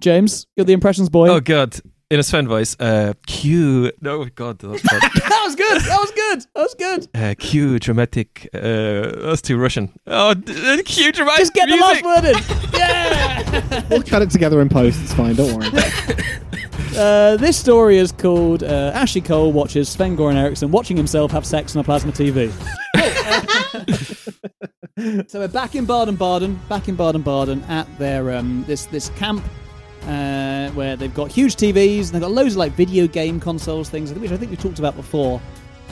James, 0.00 0.46
you're 0.56 0.64
the 0.64 0.72
impressions 0.72 1.08
boy. 1.08 1.28
Oh, 1.28 1.40
God. 1.40 1.78
In 2.08 2.20
a 2.20 2.22
Sven 2.22 2.46
voice, 2.46 2.76
uh, 2.78 3.14
cue. 3.26 3.90
No, 4.00 4.24
God. 4.26 4.60
That's 4.60 4.80
bad. 4.80 5.02
that 5.14 5.42
was 5.44 5.56
good. 5.56 5.80
That 5.82 5.98
was 5.98 6.10
good. 6.12 6.40
That 6.54 6.62
was 6.62 6.74
good. 6.74 7.08
uh, 7.20 7.34
cue 7.36 7.80
dramatic. 7.80 8.48
Uh, 8.54 9.26
that's 9.26 9.42
too 9.42 9.56
Russian. 9.58 9.90
Oh, 10.06 10.32
d- 10.34 10.52
uh, 10.54 10.82
cue 10.84 11.10
dramatic. 11.10 11.40
Just 11.40 11.54
get 11.54 11.68
the 11.68 11.76
last 11.76 12.04
word 12.04 12.24
in. 12.24 12.36
Yeah. 12.78 13.82
We'll 13.90 14.02
cut 14.04 14.22
it 14.22 14.30
together 14.30 14.60
in 14.60 14.68
post. 14.68 15.00
It's 15.02 15.14
fine. 15.14 15.34
Don't 15.34 15.58
worry. 15.58 15.70
Uh, 16.96 17.36
this 17.36 17.58
story 17.58 17.98
is 17.98 18.10
called 18.10 18.62
uh, 18.62 18.90
Ashley 18.94 19.20
Cole 19.20 19.52
watches 19.52 19.86
Sven 19.86 20.16
Goran 20.16 20.36
Eriksson 20.36 20.70
watching 20.70 20.96
himself 20.96 21.30
have 21.30 21.44
sex 21.44 21.76
on 21.76 21.80
a 21.80 21.84
plasma 21.84 22.10
TV. 22.10 22.50
so 25.28 25.40
we're 25.40 25.48
back 25.48 25.74
in 25.74 25.84
Baden-Baden, 25.84 26.58
back 26.70 26.88
in 26.88 26.96
Baden-Baden 26.96 27.64
at 27.64 27.86
their 27.98 28.32
um, 28.34 28.64
this 28.66 28.86
this 28.86 29.10
camp 29.10 29.44
uh, 30.06 30.70
where 30.70 30.96
they've 30.96 31.14
got 31.14 31.30
huge 31.30 31.56
TVs 31.56 32.06
and 32.06 32.08
they've 32.08 32.20
got 32.20 32.30
loads 32.30 32.54
of 32.54 32.58
like 32.58 32.72
video 32.72 33.06
game 33.06 33.40
consoles, 33.40 33.90
things 33.90 34.12
which 34.12 34.30
I 34.30 34.36
think 34.36 34.50
we 34.50 34.56
talked 34.56 34.78
about 34.78 34.96
before. 34.96 35.40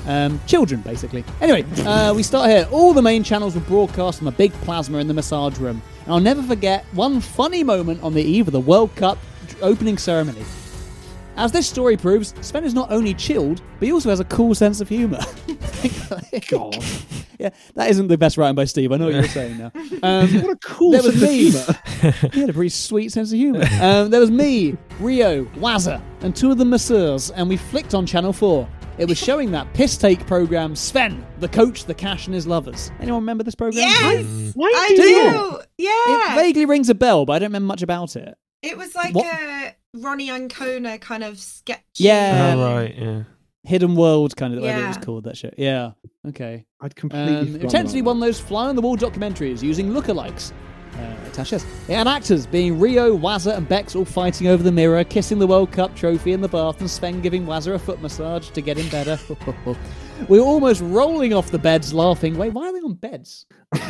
Um, 0.06 0.38
children, 0.46 0.82
basically. 0.82 1.24
Anyway, 1.40 1.64
uh, 1.86 2.12
we 2.14 2.22
start 2.22 2.50
here. 2.50 2.68
All 2.70 2.92
the 2.92 3.00
main 3.00 3.22
channels 3.22 3.54
were 3.54 3.62
broadcast 3.62 4.18
from 4.18 4.28
a 4.28 4.32
big 4.32 4.52
plasma 4.52 4.98
in 4.98 5.08
the 5.08 5.14
massage 5.14 5.56
room. 5.58 5.80
And 6.04 6.12
I'll 6.12 6.20
never 6.20 6.42
forget 6.42 6.84
one 6.92 7.20
funny 7.20 7.64
moment 7.64 8.02
on 8.02 8.12
the 8.12 8.22
eve 8.22 8.46
of 8.46 8.52
the 8.52 8.60
World 8.60 8.94
Cup 8.96 9.18
opening 9.62 9.96
ceremony. 9.96 10.44
As 11.36 11.52
this 11.52 11.68
story 11.68 11.96
proves, 11.96 12.34
Sven 12.42 12.64
is 12.64 12.74
not 12.74 12.92
only 12.92 13.14
chilled, 13.14 13.62
but 13.78 13.86
he 13.86 13.92
also 13.92 14.10
has 14.10 14.20
a 14.20 14.24
cool 14.24 14.54
sense 14.54 14.80
of 14.80 14.88
humour. 14.88 15.20
God. 16.48 16.76
yeah, 17.38 17.50
that 17.74 17.90
isn't 17.90 18.08
the 18.08 18.18
best 18.18 18.36
writing 18.36 18.54
by 18.54 18.64
Steve. 18.64 18.92
I 18.92 18.96
know 18.96 19.06
what 19.06 19.14
you're 19.14 19.24
saying 19.28 19.58
now. 19.58 19.72
Um, 20.02 20.42
what 20.42 20.50
a 20.50 20.56
cool 20.62 20.92
there 20.92 21.02
was 21.02 21.18
sense 21.18 21.22
of 21.22 21.28
me. 21.28 21.50
humour. 21.50 22.30
he 22.32 22.40
had 22.40 22.50
a 22.50 22.52
pretty 22.52 22.68
sweet 22.70 23.12
sense 23.12 23.32
of 23.32 23.38
humour. 23.38 23.64
Um, 23.80 24.10
there 24.10 24.20
was 24.20 24.30
me, 24.30 24.76
Rio, 25.00 25.44
Wazza, 25.56 26.00
and 26.22 26.34
two 26.34 26.50
of 26.50 26.58
the 26.58 26.64
masseurs, 26.64 27.30
and 27.32 27.48
we 27.48 27.56
flicked 27.56 27.94
on 27.94 28.06
Channel 28.06 28.32
4. 28.32 28.68
It 28.96 29.08
was 29.08 29.18
showing 29.18 29.50
that 29.50 29.72
piss 29.74 29.96
take 29.96 30.24
program, 30.26 30.76
Sven, 30.76 31.26
the 31.40 31.48
coach, 31.48 31.84
the 31.84 31.94
cash, 31.94 32.26
and 32.26 32.34
his 32.34 32.46
lovers. 32.46 32.92
Anyone 33.00 33.22
remember 33.22 33.42
this 33.44 33.54
program? 33.56 33.82
Yes, 33.82 34.52
Why 34.54 34.72
I 34.74 34.88
do 34.90 34.96
do. 34.96 35.02
you? 35.02 35.60
Yeah, 35.78 36.32
It 36.32 36.34
vaguely 36.36 36.64
rings 36.64 36.88
a 36.88 36.94
bell, 36.94 37.24
but 37.26 37.32
I 37.34 37.38
don't 37.40 37.48
remember 37.48 37.66
much 37.66 37.82
about 37.82 38.14
it. 38.16 38.36
It 38.62 38.78
was 38.78 38.94
like 38.94 39.14
What- 39.14 39.26
a 39.26 39.74
Ronni 39.96 40.28
Ancona 40.30 40.98
kind 40.98 41.24
of 41.24 41.38
sketch. 41.40 41.82
Yeah. 41.96 42.54
Oh, 42.56 42.74
right, 42.76 42.94
yeah. 42.96 43.22
Hidden 43.64 43.94
World, 43.96 44.36
kind 44.36 44.54
of 44.54 44.60
whatever 44.60 44.84
it 44.84 44.88
was 44.88 44.96
called. 44.98 45.24
That 45.24 45.36
shit. 45.36 45.54
Yeah. 45.58 45.92
Okay. 46.28 46.64
I'd 46.80 46.94
completely 46.96 47.34
Um, 47.36 47.46
forgotten 47.46 47.60
potentially 47.66 48.00
about 48.00 48.10
one 48.10 48.16
of 48.18 48.22
those 48.22 48.40
fly 48.40 48.68
on 48.68 48.76
the 48.76 48.82
wall 48.82 48.96
documentaries 48.96 49.62
using 49.62 49.90
lookalikes. 49.90 50.52
Uh, 50.96 51.12
attaches. 51.26 51.64
It 51.88 51.96
had 51.96 52.06
actors 52.06 52.46
being 52.46 52.78
Rio, 52.78 53.16
Wazza, 53.18 53.56
and 53.56 53.68
Bex 53.68 53.96
all 53.96 54.04
fighting 54.04 54.46
over 54.46 54.62
the 54.62 54.70
mirror, 54.70 55.02
kissing 55.02 55.40
the 55.40 55.46
World 55.46 55.72
Cup 55.72 55.96
trophy 55.96 56.32
in 56.32 56.40
the 56.40 56.46
bath, 56.48 56.78
and 56.80 56.88
Sven 56.88 57.20
giving 57.20 57.46
Wazza 57.46 57.74
a 57.74 57.78
foot 57.80 58.00
massage 58.00 58.50
to 58.50 58.60
get 58.60 58.76
him 58.78 58.88
better. 58.90 59.18
we 60.28 60.38
were 60.38 60.44
almost 60.44 60.80
rolling 60.82 61.32
off 61.34 61.50
the 61.50 61.58
beds, 61.58 61.92
laughing. 61.92 62.38
Wait, 62.38 62.52
why 62.52 62.68
are 62.68 62.72
they 62.72 62.78
on 62.78 62.94
beds? 62.94 63.44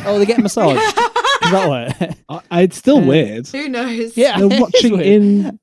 Oh, 0.05 0.17
they're 0.17 0.25
getting 0.25 0.41
massaged. 0.43 0.79
Is 0.81 1.51
that 1.51 1.67
what? 1.69 1.99
that. 2.27 2.43
I, 2.49 2.61
it's 2.63 2.77
still 2.77 2.97
Uh, 2.97 3.05
weird. 3.05 3.47
Who 3.49 3.69
knows? 3.69 4.17
yeah. 4.17 4.39
They're 4.39 4.59
watching 4.59 4.99
in. 4.99 5.59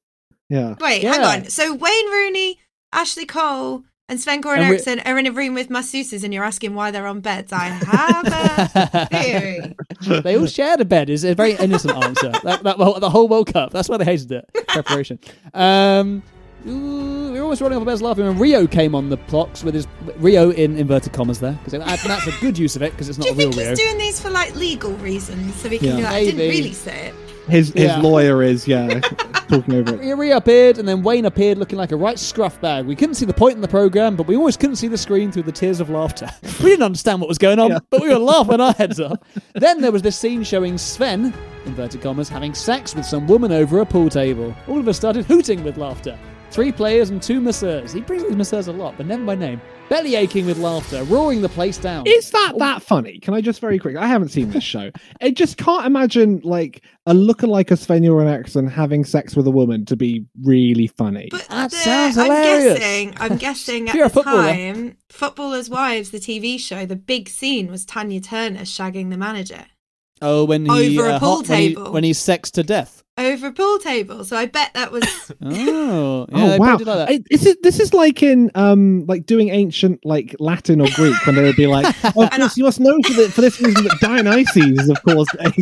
Yeah. 0.48 0.76
Wait, 0.80 1.02
hang 1.02 1.22
on. 1.24 1.48
So 1.50 1.74
Wayne 1.74 2.10
Rooney, 2.12 2.60
Ashley 2.92 3.26
Cole, 3.26 3.82
and 4.12 4.20
Sven 4.20 4.42
Goran 4.42 4.58
And 4.58 4.60
we- 4.68 4.74
Eriksson 4.74 5.00
are 5.00 5.18
in 5.18 5.26
a 5.26 5.32
room 5.32 5.54
with 5.54 5.70
masseuses, 5.70 6.22
and 6.22 6.34
you're 6.34 6.44
asking 6.44 6.74
why 6.74 6.90
they're 6.90 7.06
on 7.06 7.20
beds. 7.20 7.50
I 7.52 7.64
have 7.68 8.26
a 8.92 9.06
theory. 9.06 9.74
they 10.20 10.36
all 10.36 10.46
shared 10.46 10.80
a 10.80 10.84
bed. 10.84 11.08
Is 11.10 11.24
a 11.24 11.34
very 11.34 11.52
innocent 11.54 11.96
answer. 11.96 12.30
That, 12.44 12.62
that 12.64 12.76
the 13.00 13.08
whole 13.10 13.28
World 13.28 13.52
Cup. 13.52 13.72
That's 13.72 13.88
why 13.88 13.96
they 13.96 14.04
hated 14.04 14.30
it. 14.32 14.50
Preparation. 14.68 15.18
Um, 15.54 16.22
ooh, 16.66 17.32
we 17.32 17.38
were 17.38 17.42
almost 17.44 17.60
running 17.60 17.78
off 17.78 17.84
the 17.84 17.90
beds 17.90 18.02
laughing 18.02 18.26
when 18.26 18.38
Rio 18.38 18.66
came 18.66 18.94
on 18.94 19.08
the 19.10 19.16
blocks 19.16 19.64
with 19.64 19.74
his 19.74 19.86
Rio 20.18 20.50
in 20.50 20.76
inverted 20.76 21.12
commas 21.12 21.40
there 21.40 21.58
because 21.64 21.72
that's 22.04 22.26
a 22.26 22.40
good 22.40 22.58
use 22.58 22.76
of 22.76 22.82
it 22.82 22.92
because 22.92 23.08
it's 23.08 23.18
not 23.18 23.28
Do 23.28 23.30
you 23.30 23.34
a 23.34 23.38
real 23.38 23.52
think 23.52 23.60
Rio. 23.60 23.70
he's 23.70 23.78
doing 23.78 23.98
these 23.98 24.20
for 24.20 24.30
like 24.30 24.54
legal 24.56 24.92
reasons? 24.98 25.54
So 25.56 25.68
he 25.68 25.78
can 25.78 25.88
Yeah. 25.98 26.04
like, 26.04 26.06
I 26.14 26.24
didn't 26.26 26.40
really 26.40 26.72
say 26.72 27.08
it. 27.08 27.14
His 27.48 27.68
his 27.72 27.84
Yeah. 27.84 28.00
lawyer 28.00 28.42
is 28.42 28.66
yeah 28.68 29.00
talking 29.48 29.74
over 29.74 30.00
it. 30.00 30.14
Rio 30.16 30.36
appeared 30.36 30.78
and 30.78 30.86
then 30.86 31.02
Wayne 31.02 31.24
appeared 31.26 31.58
looking 31.58 31.78
like 31.78 31.92
a 31.92 31.96
right 31.96 32.18
scruff 32.18 32.60
bag. 32.60 32.86
We 32.86 32.94
couldn't 32.96 33.16
see 33.16 33.26
the 33.26 33.34
point 33.34 33.54
in 33.56 33.60
the 33.60 33.68
program, 33.68 34.16
but 34.16 34.26
we 34.26 34.36
always 34.36 34.56
couldn't 34.56 34.76
see 34.76 34.88
the 34.88 34.96
screen 34.98 35.32
through 35.32 35.42
the 35.44 35.52
tears 35.52 35.80
of 35.80 35.90
laughter. 35.90 36.28
We 36.62 36.70
didn't 36.70 36.84
understand 36.84 37.20
what 37.20 37.28
was 37.28 37.38
going 37.38 37.58
on, 37.58 37.70
Yeah. 37.70 37.78
but 37.90 38.00
we 38.02 38.08
were 38.08 38.18
laughing 38.18 38.60
our 38.60 38.72
heads 38.74 39.00
off. 39.00 39.18
Then 39.54 39.80
there 39.80 39.90
was 39.92 40.02
this 40.02 40.16
scene 40.16 40.44
showing 40.44 40.78
Sven, 40.78 41.34
inverted 41.66 42.00
commas, 42.00 42.28
having 42.28 42.54
sex 42.54 42.94
with 42.94 43.04
some 43.04 43.26
woman 43.26 43.50
over 43.50 43.80
a 43.80 43.86
pool 43.86 44.08
table. 44.08 44.54
All 44.68 44.78
of 44.78 44.86
us 44.86 44.96
started 44.96 45.24
hooting 45.26 45.64
with 45.64 45.76
laughter. 45.76 46.16
Three 46.52 46.70
players 46.70 47.10
and 47.10 47.20
two 47.20 47.40
masseurs. 47.40 47.92
He 47.92 48.00
brings 48.02 48.22
these 48.22 48.36
masseurs 48.36 48.68
a 48.68 48.72
lot, 48.72 48.94
but 48.96 49.06
never 49.06 49.24
by 49.24 49.34
name. 49.34 49.60
Belly 49.88 50.14
aching 50.14 50.46
with 50.46 50.56
laughter, 50.58 51.04
roaring 51.04 51.42
the 51.42 51.50
place 51.50 51.76
down. 51.76 52.04
Is 52.06 52.30
that 52.30 52.54
that 52.58 52.82
funny? 52.82 53.18
Can 53.18 53.34
I 53.34 53.42
just 53.42 53.60
very 53.60 53.78
quick? 53.78 53.94
I 53.94 54.06
haven't 54.06 54.30
seen 54.30 54.50
this 54.50 54.64
show. 54.64 54.90
I 55.20 55.30
just 55.30 55.58
can't 55.58 55.84
imagine 55.84 56.40
like 56.44 56.82
a 57.04 57.12
lookalike 57.12 57.70
of 57.70 57.78
Sven 57.78 58.00
Göran 58.02 58.26
Eriksson 58.26 58.66
having 58.66 59.04
sex 59.04 59.36
with 59.36 59.46
a 59.46 59.50
woman 59.50 59.84
to 59.86 59.96
be 59.96 60.24
really 60.44 60.86
funny. 60.86 61.28
But 61.30 61.46
That 61.50 61.70
the- 61.72 61.76
sounds 61.76 62.16
I'm 62.16 62.28
guessing, 62.28 63.14
I'm 63.18 63.36
guessing 63.38 63.88
at 63.90 63.94
you're 63.94 64.08
the 64.08 64.14
footballer. 64.14 64.44
time, 64.54 64.96
Footballers' 65.10 65.68
Wives, 65.68 66.10
the 66.10 66.18
TV 66.20 66.58
show, 66.58 66.86
the 66.86 66.96
big 66.96 67.28
scene 67.28 67.70
was 67.70 67.84
Tanya 67.84 68.20
Turner 68.22 68.60
shagging 68.62 69.10
the 69.10 69.18
manager 69.18 69.66
oh, 70.22 70.44
when 70.46 70.64
he 70.64 70.98
Over 70.98 71.08
a 71.08 71.12
uh, 71.14 71.18
pool 71.18 71.36
hot- 71.36 71.48
when 71.50 71.60
he- 71.60 71.68
table. 71.74 71.92
when 71.92 72.04
he's 72.04 72.18
sexed 72.18 72.54
to 72.54 72.62
death. 72.62 73.01
Over 73.18 73.48
a 73.48 73.52
pool 73.52 73.78
table. 73.78 74.24
So 74.24 74.36
I 74.36 74.46
bet 74.46 74.72
that 74.74 74.90
was. 74.92 75.02
Oh, 75.44 76.26
yeah, 76.32 76.54
oh 76.54 76.56
wow! 76.58 76.76
like 76.76 76.84
that. 76.84 77.24
This 77.30 77.46
is 77.46 77.56
this 77.62 77.80
is 77.80 77.92
like 77.92 78.22
in 78.22 78.50
um 78.54 79.04
like 79.06 79.26
doing 79.26 79.48
ancient 79.48 80.04
like 80.04 80.36
Latin 80.38 80.80
or 80.80 80.86
Greek 80.94 81.26
when 81.26 81.34
they 81.34 81.42
would 81.42 81.56
be 81.56 81.66
like, 81.66 81.94
oh, 82.16 82.24
of 82.24 82.30
course 82.30 82.56
you 82.56 82.64
must 82.64 82.78
know 82.78 82.96
for, 83.04 83.12
the, 83.14 83.28
for 83.30 83.40
this 83.40 83.60
reason 83.60 83.84
that 83.84 83.98
Dionysus 84.00 84.80
is 84.80 84.88
of 84.88 85.02
course 85.02 85.28
a 85.40 85.52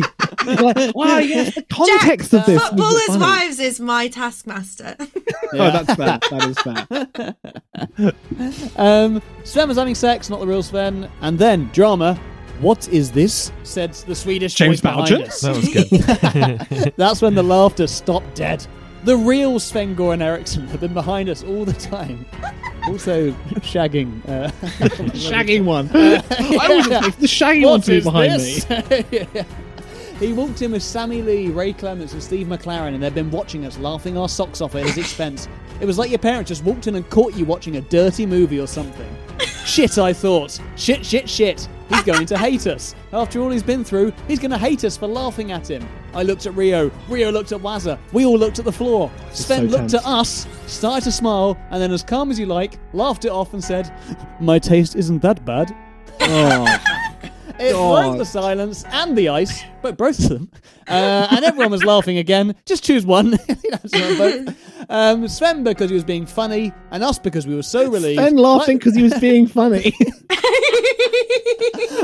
like 0.61 0.95
wow 0.95 1.17
yes 1.17 1.55
the 1.55 1.63
context 1.63 2.33
of 2.33 2.45
this. 2.45 2.59
was 2.59 2.69
Footballers' 2.69 3.05
funny." 3.07 3.19
Wives 3.19 3.59
is 3.59 3.79
my 3.79 4.07
taskmaster. 4.07 4.95
Oh, 5.53 5.71
that's 5.71 5.93
fair. 5.95 6.19
That 6.29 7.35
is 7.97 8.13
fair. 8.53 8.75
Um, 8.75 9.21
Sven 9.43 9.67
was 9.67 9.77
having 9.77 9.95
sex, 9.95 10.29
not 10.29 10.39
the 10.39 10.47
real 10.47 10.63
Sven. 10.63 11.09
And 11.21 11.39
then 11.39 11.69
drama. 11.73 12.19
What 12.61 12.87
is 12.89 13.11
this? 13.11 13.51
Said 13.63 13.93
the 13.93 14.13
Swedish 14.13 14.53
James 14.53 14.81
voice 14.81 14.93
behind 14.93 15.23
us. 15.23 15.41
That 15.41 15.55
was 15.55 16.77
good. 16.77 16.93
That's 16.95 17.19
when 17.19 17.33
the 17.33 17.41
laughter 17.41 17.87
stopped 17.87 18.35
dead. 18.35 18.65
The 19.03 19.17
real 19.17 19.59
Sven 19.59 19.95
Goran 19.95 20.21
Eriksson 20.21 20.67
have 20.67 20.79
been 20.79 20.93
behind 20.93 21.27
us 21.27 21.43
all 21.43 21.65
the 21.65 21.73
time. 21.73 22.23
Also 22.87 23.31
shagging. 23.61 24.21
Uh, 24.29 24.51
shagging 25.15 25.65
one. 25.65 25.89
I 25.95 26.67
was 26.67 26.85
expecting 26.85 27.21
the 27.21 27.27
shagging 27.27 27.65
one 27.65 27.81
to 27.81 27.87
be 27.91 27.97
is 27.97 28.03
behind 28.03 28.33
this? 28.33 28.69
me. 28.69 29.27
Yeah. 29.33 29.43
He 30.19 30.33
walked 30.33 30.61
in 30.61 30.71
with 30.71 30.83
Sammy 30.83 31.23
Lee, 31.23 31.47
Ray 31.47 31.73
Clemence, 31.73 32.13
and 32.13 32.21
Steve 32.21 32.45
McClaren, 32.45 32.93
and 32.93 33.01
they've 33.01 33.15
been 33.15 33.31
watching 33.31 33.65
us, 33.65 33.79
laughing 33.79 34.19
our 34.19 34.29
socks 34.29 34.61
off 34.61 34.75
at 34.75 34.83
his 34.85 34.99
expense. 34.99 35.47
It 35.79 35.85
was 35.87 35.97
like 35.97 36.11
your 36.11 36.19
parents 36.19 36.49
just 36.49 36.63
walked 36.63 36.85
in 36.85 36.93
and 36.93 37.09
caught 37.09 37.33
you 37.33 37.43
watching 37.43 37.77
a 37.77 37.81
dirty 37.81 38.27
movie 38.27 38.59
or 38.59 38.67
something. 38.67 39.09
shit, 39.65 39.97
I 39.97 40.13
thought. 40.13 40.59
Shit, 40.75 41.03
shit, 41.03 41.27
shit. 41.27 41.67
He's 41.91 42.03
going 42.03 42.25
to 42.27 42.37
hate 42.37 42.67
us. 42.67 42.95
After 43.13 43.41
all 43.41 43.49
he's 43.49 43.63
been 43.63 43.83
through, 43.83 44.13
he's 44.27 44.39
going 44.39 44.51
to 44.51 44.57
hate 44.57 44.83
us 44.83 44.97
for 44.97 45.07
laughing 45.07 45.51
at 45.51 45.69
him. 45.69 45.87
I 46.13 46.23
looked 46.23 46.45
at 46.45 46.55
Rio. 46.55 46.91
Rio 47.09 47.31
looked 47.31 47.51
at 47.51 47.59
Wazza. 47.61 47.99
We 48.13 48.25
all 48.25 48.37
looked 48.37 48.59
at 48.59 48.65
the 48.65 48.71
floor. 48.71 49.11
Sven 49.31 49.69
so 49.69 49.77
looked 49.77 49.91
tense. 49.91 49.93
at 49.93 50.05
us, 50.05 50.47
started 50.67 51.03
to 51.05 51.11
smile, 51.11 51.57
and 51.69 51.81
then, 51.81 51.91
as 51.91 52.03
calm 52.03 52.31
as 52.31 52.39
you 52.39 52.45
like, 52.45 52.79
laughed 52.93 53.25
it 53.25 53.31
off 53.31 53.53
and 53.53 53.63
said, 53.63 53.93
My 54.39 54.59
taste 54.59 54.95
isn't 54.95 55.21
that 55.21 55.43
bad. 55.45 55.75
Oh, 56.21 56.77
It 57.61 57.73
God. 57.73 58.03
broke 58.03 58.17
the 58.17 58.25
silence 58.25 58.83
and 58.85 59.17
the 59.17 59.29
ice, 59.29 59.63
but 59.81 59.97
both 59.97 60.19
of 60.19 60.29
them. 60.29 60.51
Uh, 60.87 61.27
and 61.31 61.45
everyone 61.45 61.71
was 61.71 61.83
laughing 61.83 62.17
again. 62.17 62.55
Just 62.65 62.83
choose 62.83 63.05
one. 63.05 63.37
You 63.63 63.69
know, 63.71 63.79
so 63.85 64.17
both. 64.17 64.89
Um, 64.89 65.27
Sven 65.27 65.63
because 65.63 65.89
he 65.89 65.93
was 65.93 66.03
being 66.03 66.25
funny, 66.25 66.73
and 66.89 67.03
us 67.03 67.19
because 67.19 67.45
we 67.45 67.55
were 67.55 67.61
so 67.63 67.89
relieved. 67.89 68.17
Ben 68.19 68.35
laughing 68.35 68.77
because 68.79 68.95
he 68.95 69.03
was 69.03 69.13
being 69.19 69.47
funny. 69.47 69.93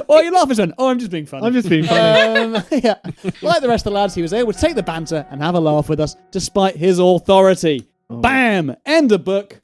Oh, 0.10 0.22
you're 0.22 0.32
laughing, 0.32 0.56
Sven. 0.56 0.74
Oh, 0.78 0.88
I'm 0.88 1.00
just 1.00 1.12
being 1.12 1.26
funny. 1.26 1.46
I'm 1.46 1.54
just 1.54 1.68
being 1.70 1.84
funny. 1.84 2.56
Um, 2.56 2.64
yeah. 2.72 2.96
Like 3.42 3.62
the 3.62 3.68
rest 3.68 3.86
of 3.86 3.92
the 3.92 4.00
lads, 4.00 4.16
he 4.16 4.22
was 4.22 4.32
able 4.32 4.54
to 4.54 4.60
take 4.60 4.76
the 4.76 4.84
banter 4.84 5.26
and 5.30 5.42
have 5.42 5.56
a 5.56 5.60
laugh 5.60 5.90
with 5.90 6.00
us 6.00 6.16
despite 6.32 6.78
his 6.78 7.00
authority. 7.00 7.86
Oh. 8.10 8.22
Bam! 8.22 8.76
End 8.86 9.12
of 9.12 9.26
book. 9.26 9.62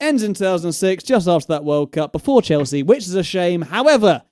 Ends 0.00 0.22
in 0.22 0.34
2006, 0.34 1.02
just 1.02 1.26
after 1.26 1.48
that 1.48 1.64
World 1.64 1.90
Cup, 1.90 2.12
before 2.12 2.40
Chelsea, 2.40 2.84
which 2.84 3.00
is 3.00 3.14
a 3.16 3.24
shame. 3.24 3.62
However, 3.62 4.22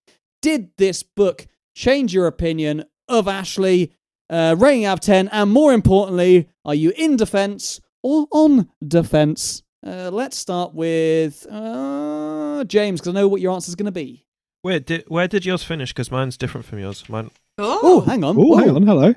did 0.47 0.71
this 0.77 1.03
book 1.03 1.49
change 1.75 2.15
your 2.15 2.29
opinion 2.29 2.85
of 3.09 3.27
Ashley? 3.27 3.93
Uh, 4.31 4.55
rating 4.57 4.85
out 4.85 4.93
of 4.93 5.01
10, 5.01 5.27
and 5.33 5.51
more 5.51 5.73
importantly, 5.73 6.49
are 6.65 6.75
you 6.75 6.93
in 6.97 7.17
defence 7.17 7.81
or 8.01 8.29
on 8.31 8.69
defence? 8.87 9.65
Uh, 9.85 10.09
let's 10.13 10.37
start 10.37 10.73
with 10.73 11.45
uh, 11.51 12.63
James, 12.69 13.01
because 13.01 13.13
I 13.13 13.21
know 13.21 13.27
what 13.27 13.41
your 13.41 13.53
answer 13.55 13.71
is 13.71 13.75
going 13.75 13.87
to 13.87 13.93
be. 13.93 14.25
Wait, 14.63 14.87
did, 14.87 15.05
where 15.09 15.27
did 15.27 15.45
yours 15.45 15.65
finish? 15.65 15.93
Because 15.93 16.13
mine's 16.13 16.37
different 16.37 16.65
from 16.65 16.79
yours. 16.79 17.09
Mine. 17.09 17.29
Oh, 17.59 17.81
Oh, 17.83 18.01
hang 18.03 18.23
on. 18.23 18.37
Oh, 18.39 18.57
hang 18.57 18.71
on. 18.71 18.83
Hello. 18.85 19.15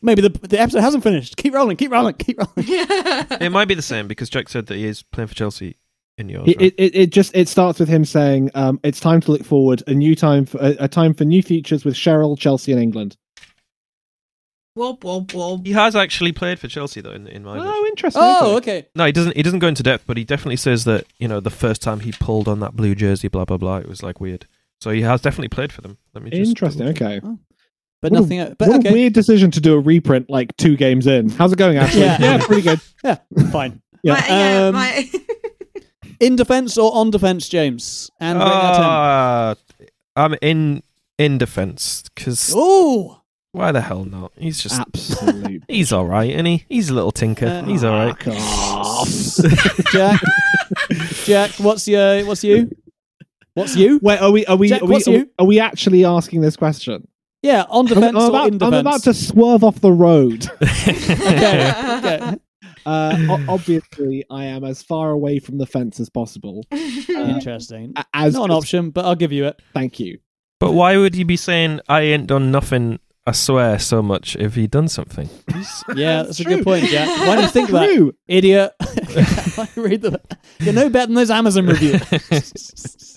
Maybe 0.00 0.20
the 0.20 0.30
the 0.30 0.60
episode 0.60 0.80
hasn't 0.80 1.04
finished. 1.04 1.36
Keep 1.36 1.54
rolling, 1.54 1.76
keep 1.76 1.92
rolling, 1.92 2.14
keep 2.14 2.38
rolling. 2.38 2.52
It 3.40 3.52
might 3.52 3.68
be 3.68 3.74
the 3.74 3.82
same 3.82 4.08
because 4.08 4.30
Jack 4.30 4.48
said 4.48 4.66
that 4.66 4.76
he 4.76 4.86
is 4.86 5.02
playing 5.04 5.28
for 5.28 5.34
Chelsea 5.34 5.76
in 6.18 6.28
yours. 6.28 6.48
It, 6.48 6.56
right? 6.60 6.66
it, 6.66 6.74
it, 6.78 6.94
it 6.96 7.10
just 7.10 7.34
it 7.34 7.48
starts 7.48 7.80
with 7.80 7.88
him 7.88 8.04
saying 8.04 8.50
um, 8.54 8.78
it's 8.82 9.00
time 9.00 9.20
to 9.22 9.32
look 9.32 9.44
forward 9.44 9.82
a 9.86 9.94
new 9.94 10.14
time 10.14 10.46
for 10.46 10.58
a, 10.58 10.76
a 10.80 10.88
time 10.88 11.14
for 11.14 11.24
new 11.24 11.42
features 11.42 11.84
with 11.84 11.94
Cheryl 11.94 12.38
Chelsea 12.38 12.72
and 12.72 12.80
England 12.80 13.16
Wob 14.74 15.04
wob 15.04 15.32
wob. 15.34 15.66
He 15.66 15.72
has 15.72 15.94
actually 15.94 16.32
played 16.32 16.58
for 16.58 16.66
Chelsea 16.66 17.02
though. 17.02 17.12
In, 17.12 17.26
in 17.26 17.44
my 17.44 17.58
Oh, 17.58 17.86
interesting. 17.88 18.22
Oh, 18.24 18.56
okay. 18.56 18.86
no, 18.96 19.04
he 19.04 19.12
doesn't. 19.12 19.36
He 19.36 19.42
doesn't 19.42 19.58
go 19.58 19.68
into 19.68 19.82
depth, 19.82 20.04
but 20.06 20.16
he 20.16 20.24
definitely 20.24 20.56
says 20.56 20.84
that 20.84 21.04
you 21.18 21.28
know 21.28 21.40
the 21.40 21.50
first 21.50 21.82
time 21.82 22.00
he 22.00 22.12
pulled 22.12 22.48
on 22.48 22.60
that 22.60 22.74
blue 22.74 22.94
jersey, 22.94 23.28
blah 23.28 23.44
blah 23.44 23.58
blah, 23.58 23.76
it 23.78 23.88
was 23.88 24.02
like 24.02 24.18
weird. 24.18 24.46
So 24.80 24.90
he 24.90 25.02
has 25.02 25.20
definitely 25.20 25.48
played 25.48 25.72
for 25.72 25.82
them. 25.82 25.98
Let 26.14 26.24
me 26.24 26.30
just 26.30 26.48
Interesting. 26.48 26.86
double 26.86 26.94
check. 26.94 27.22
Okay. 27.22 27.36
But 28.00 28.12
what 28.12 28.20
nothing. 28.22 28.40
A, 28.40 28.56
but 28.58 28.68
what 28.68 28.78
okay. 28.80 28.88
a 28.88 28.92
weird 28.92 29.12
decision 29.12 29.50
to 29.50 29.60
do 29.60 29.74
a 29.74 29.78
reprint 29.78 30.30
like 30.30 30.56
two 30.56 30.76
games 30.78 31.06
in. 31.06 31.28
How's 31.28 31.52
it 31.52 31.58
going, 31.58 31.76
Ashley? 31.76 32.00
Yeah. 32.00 32.16
yeah 32.18 32.38
pretty 32.46 32.62
good. 32.62 32.80
Yeah, 33.04 33.18
fine. 33.50 33.82
Yeah. 34.02 34.14
My- 34.14 34.26
yeah, 34.28 34.66
Um, 34.68 34.74
my- 34.74 35.10
In 36.22 36.36
defence 36.36 36.78
or 36.78 36.94
on 36.94 37.10
defence, 37.10 37.48
James? 37.48 38.08
And 38.20 38.38
rating 38.38 38.52
out 38.52 38.70
of 38.70 38.76
10. 38.76 39.86
Ah, 40.16 40.24
I'm 40.24 40.36
in 40.40 40.84
in 41.18 41.36
defence 41.36 42.04
because 42.14 42.54
Ooh. 42.54 43.16
why 43.50 43.72
the 43.72 43.80
hell 43.80 44.04
not? 44.04 44.30
He's 44.38 44.62
just 44.62 44.78
Absolutely. 44.78 45.62
he's 45.68 45.92
all 45.92 46.06
right, 46.06 46.30
and 46.30 46.46
he 46.46 46.64
he's 46.68 46.90
a 46.90 46.94
little 46.94 47.10
tinker. 47.10 47.46
Uh, 47.46 47.64
he's 47.64 47.82
all 47.82 47.98
right. 47.98 48.16
Jack. 49.90 50.20
Jack, 51.24 51.50
what's 51.58 51.88
your 51.88 52.24
what's 52.24 52.44
you? 52.44 52.70
What's 53.54 53.74
you? 53.74 53.98
Wait, 54.00 54.20
are 54.20 54.30
we 54.30 54.46
are 54.46 54.56
we 54.56 54.68
Jack, 54.68 54.82
are 54.82 54.86
we, 54.86 54.92
what's 54.92 55.08
are, 55.08 55.12
you? 55.12 55.30
are 55.40 55.46
we 55.46 55.58
actually 55.58 56.04
asking 56.04 56.40
this 56.40 56.56
question? 56.56 57.08
Yeah, 57.42 57.64
on 57.68 57.86
I'm, 57.86 57.94
defence 57.94 58.16
I'm 58.16 58.22
or 58.22 58.28
about, 58.28 58.46
in 58.46 58.62
I'm 58.62 58.74
about 58.74 59.02
to 59.02 59.14
swerve 59.14 59.64
off 59.64 59.80
the 59.80 59.90
road. 59.90 60.48
okay. 60.62 61.98
okay. 61.98 62.38
Uh, 62.86 63.16
o- 63.30 63.44
obviously, 63.48 64.24
I 64.30 64.44
am 64.46 64.64
as 64.64 64.82
far 64.82 65.10
away 65.10 65.38
from 65.38 65.58
the 65.58 65.66
fence 65.66 66.00
as 66.00 66.08
possible. 66.10 66.64
Uh, 66.72 67.24
Interesting. 67.28 67.92
a- 67.96 68.04
as 68.14 68.34
Not 68.34 68.46
an 68.46 68.50
option, 68.56 68.90
but 68.90 69.04
I'll 69.04 69.14
give 69.14 69.32
you 69.32 69.46
it. 69.46 69.60
Thank 69.74 70.00
you. 70.00 70.18
But 70.60 70.72
why 70.72 70.96
would 70.96 71.14
you 71.14 71.24
be 71.24 71.36
saying 71.36 71.80
I 71.88 72.02
ain't 72.02 72.26
done 72.26 72.50
nothing? 72.50 72.98
I 73.26 73.32
swear 73.32 73.78
so 73.78 74.02
much 74.02 74.34
if 74.36 74.54
he 74.56 74.66
done 74.66 74.88
something. 74.88 75.28
Yeah, 75.94 76.22
that's 76.24 76.40
a 76.40 76.44
True. 76.44 76.56
good 76.56 76.64
point, 76.64 76.86
Jack. 76.86 77.06
Why 77.20 77.34
don't 77.36 77.44
you 77.44 77.50
think 77.50 77.68
of 77.68 77.74
that, 77.74 77.86
True. 77.94 78.14
idiot? 78.26 78.72
Why 79.54 79.68
read 79.76 80.02
the? 80.02 80.20
You're 80.60 80.72
no 80.74 80.88
better 80.88 81.06
than 81.06 81.14
those 81.14 81.30
Amazon 81.30 81.66
reviews. 81.68 83.11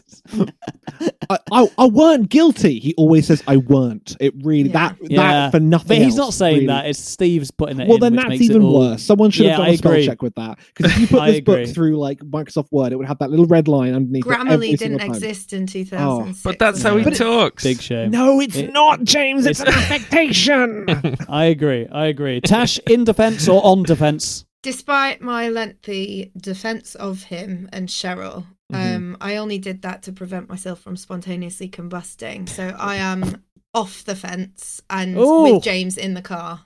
I, 1.29 1.39
I, 1.51 1.67
I 1.77 1.85
weren't 1.87 2.29
guilty. 2.29 2.79
He 2.79 2.93
always 2.95 3.27
says 3.27 3.43
I 3.47 3.57
weren't. 3.57 4.15
It 4.19 4.33
really 4.43 4.69
Yeah. 4.69 4.89
that 4.89 4.97
Yeah, 5.01 5.17
that 5.21 5.51
for 5.51 5.59
nothing. 5.59 5.87
But 5.87 5.97
he's 5.97 6.17
else, 6.17 6.27
not 6.27 6.33
saying 6.33 6.55
really. 6.55 6.67
that. 6.67 6.85
It's 6.87 6.99
Steve's 6.99 7.51
putting 7.51 7.79
it 7.79 7.87
Well, 7.87 7.95
in. 7.95 8.01
then 8.01 8.13
which 8.13 8.21
that's 8.21 8.29
makes 8.29 8.41
even 8.43 8.61
all- 8.63 8.79
worse. 8.79 9.03
Someone 9.03 9.31
should 9.31 9.45
Yeah, 9.45 9.51
have 9.53 9.59
done 9.59 9.67
I 9.67 9.69
a 9.73 9.77
spell 9.77 9.91
agree. 9.93 10.05
check 10.05 10.21
with 10.21 10.35
that. 10.35 10.59
Because 10.75 10.91
if 10.93 10.99
you 10.99 11.07
put 11.07 11.19
I 11.21 11.31
this 11.31 11.41
book 11.41 11.67
through 11.69 11.97
like 11.97 12.19
Microsoft 12.19 12.71
Word, 12.71 12.91
it 12.91 12.95
would 12.97 13.07
have 13.07 13.19
that 13.19 13.29
little 13.29 13.45
red 13.47 13.67
line 13.67 13.93
underneath. 13.93 14.25
it 14.25 14.29
Grammarly 14.29 14.77
didn't 14.77 14.99
time. 14.99 15.09
exist 15.11 15.53
in 15.53 15.67
2006. 15.67 16.43
But 16.43 16.59
that's 16.59 16.81
how 16.81 16.97
he 16.97 17.09
talks. 17.11 17.63
Big 17.63 17.81
shame. 17.81 18.11
No, 18.11 18.39
it's 18.39 18.55
It- 18.55 18.71
not, 18.73 19.03
James. 19.03 19.45
It's 19.45 19.59
an 19.59 19.67
affectation. 19.67 20.85
I 21.29 21.45
agree. 21.45 21.87
I 21.91 22.05
agree. 22.07 22.41
Tash 22.41 22.79
in 22.87 23.03
defence 23.03 23.47
or 23.47 23.63
on 23.65 23.83
defence? 23.83 24.45
Despite 24.63 25.21
my 25.21 25.49
lengthy 25.49 26.31
defense 26.37 26.95
of 26.95 27.23
him 27.23 27.69
and 27.71 27.87
Cheryl, 27.87 28.45
Mm-hmm. 28.73 28.95
um, 28.95 29.17
I 29.21 29.35
only 29.37 29.59
did 29.59 29.83
that 29.83 30.03
to 30.03 30.11
prevent 30.11 30.49
myself 30.49 30.79
from 30.81 30.97
spontaneously 30.97 31.69
combusting. 31.69 32.49
So 32.49 32.75
I 32.77 32.95
am 32.95 33.43
off 33.73 34.03
the 34.05 34.15
fence 34.15 34.81
and 34.89 35.17
Ooh. 35.17 35.43
with 35.43 35.63
James 35.63 35.97
in 35.97 36.13
the 36.15 36.21
car. 36.21 36.65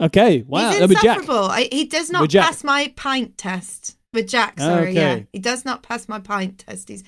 Okay. 0.00 0.42
Wow. 0.46 0.70
He's 0.70 0.78
Jack. 0.80 0.90
insufferable. 0.90 1.44
I, 1.44 1.68
he 1.70 1.84
does 1.84 2.10
not 2.10 2.30
pass 2.30 2.64
my 2.64 2.92
pint 2.96 3.36
test. 3.36 3.96
With 4.14 4.28
Jack, 4.28 4.58
sorry, 4.58 4.94
yeah. 4.94 5.20
He 5.34 5.38
does 5.38 5.66
not 5.66 5.82
pass 5.82 6.08
my 6.08 6.18
pint 6.18 6.60
test. 6.60 6.88
He's 6.88 7.04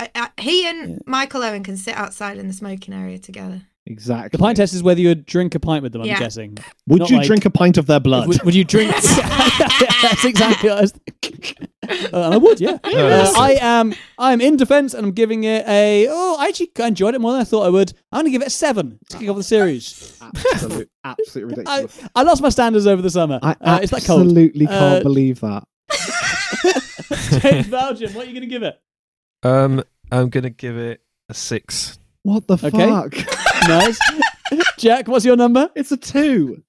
I, 0.00 0.10
I, 0.14 0.30
he 0.40 0.66
and 0.66 0.90
Yeah. 0.90 0.96
Michael 1.06 1.44
Owen 1.44 1.62
can 1.62 1.76
sit 1.76 1.94
outside 1.94 2.38
in 2.38 2.48
the 2.48 2.52
smoking 2.52 2.92
area 2.92 3.18
together. 3.18 3.62
Exactly. 3.90 4.30
The 4.36 4.38
pint 4.38 4.56
test 4.56 4.72
is 4.74 4.82
whether 4.82 5.00
you 5.00 5.08
would 5.08 5.26
drink 5.26 5.54
a 5.54 5.60
pint 5.60 5.82
with 5.82 5.92
them. 5.92 6.02
I'm 6.02 6.08
Yeah. 6.08 6.18
guessing. 6.18 6.56
Would 6.86 7.00
Not 7.00 7.10
you 7.10 7.16
like- 7.18 7.26
drink 7.26 7.44
a 7.44 7.50
pint 7.50 7.76
of 7.78 7.86
their 7.86 8.00
blood? 8.00 8.28
Would, 8.28 8.42
would 8.42 8.54
you 8.54 8.64
drink? 8.64 8.92
That's 10.02 10.24
exactly 10.24 10.68
what 10.70 10.78
I 10.78 10.80
was 10.82 10.92
thinking. 11.20 11.68
Uh, 12.12 12.30
I 12.30 12.36
would, 12.36 12.60
yeah. 12.60 12.78
Uh, 12.84 13.32
I 13.36 13.58
am. 13.60 13.94
I'm 14.18 14.40
in 14.40 14.56
defence, 14.56 14.94
and 14.94 15.04
I'm 15.06 15.12
giving 15.12 15.44
it 15.44 15.66
a. 15.66 16.06
Oh, 16.08 16.36
I 16.38 16.46
actually 16.48 16.70
enjoyed 16.78 17.14
it 17.14 17.20
more 17.20 17.32
than 17.32 17.40
I 17.40 17.44
thought 17.44 17.62
I 17.66 17.70
would. 17.70 17.92
I'm 18.12 18.18
going 18.20 18.26
to 18.26 18.30
give 18.30 18.42
it 18.42 18.48
a 18.48 18.50
seven 18.50 18.98
to 19.10 19.18
kick 19.18 19.28
off 19.28 19.36
the 19.36 19.42
series. 19.42 20.16
Absolute, 20.20 20.90
absolutely 21.04 21.64
I, 21.66 21.80
ridiculous. 21.80 22.08
I 22.14 22.22
lost 22.22 22.42
my 22.42 22.48
standards 22.50 22.86
over 22.86 23.02
the 23.02 23.10
summer. 23.10 23.38
I, 23.42 23.56
uh, 23.60 23.80
it's 23.82 23.90
that 23.92 24.04
cold. 24.04 24.22
absolutely 24.22 24.66
can't 24.66 25.00
Uh, 25.00 25.02
believe 25.02 25.40
that. 25.40 25.64
James 27.42 27.68
Belgium, 27.68 28.14
what 28.14 28.24
are 28.24 28.28
you 28.28 28.34
going 28.34 28.42
to 28.42 28.46
give 28.46 28.62
it? 28.62 28.80
Um, 29.42 29.82
I'm 30.12 30.28
gonna 30.28 30.50
give 30.50 30.76
it 30.76 31.00
a 31.28 31.34
six. 31.34 31.98
What 32.22 32.46
the 32.46 32.54
Okay. 32.54 32.70
fuck? 32.70 33.14
Nice. 33.68 33.98
Jack, 34.78 35.06
what's 35.08 35.24
your 35.24 35.36
number? 35.36 35.70
It's 35.74 35.92
a 35.92 35.96
two. 35.96 36.62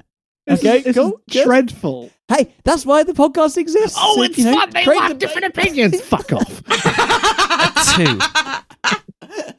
This 0.46 0.60
Okay, 0.60 0.80
is, 0.80 0.96
cool, 0.96 1.22
is 1.32 1.44
dreadful. 1.44 2.10
Hey, 2.28 2.54
that's 2.66 2.86
why 2.86 3.04
the 3.04 3.14
podcast 3.14 3.56
exists. 3.58 3.98
Oh, 4.00 4.16
So, 4.18 4.24
it's 4.24 4.38
you 4.38 4.46
know, 4.46 4.54
fun. 4.56 4.70
They 4.72 4.84
create 4.84 5.00
have 5.02 5.10
the- 5.12 5.18
different 5.18 5.48
opinions. 5.48 6.02
Fuck 6.14 6.34
off. 6.34 6.62
A 6.68 7.96
two. 7.96 8.20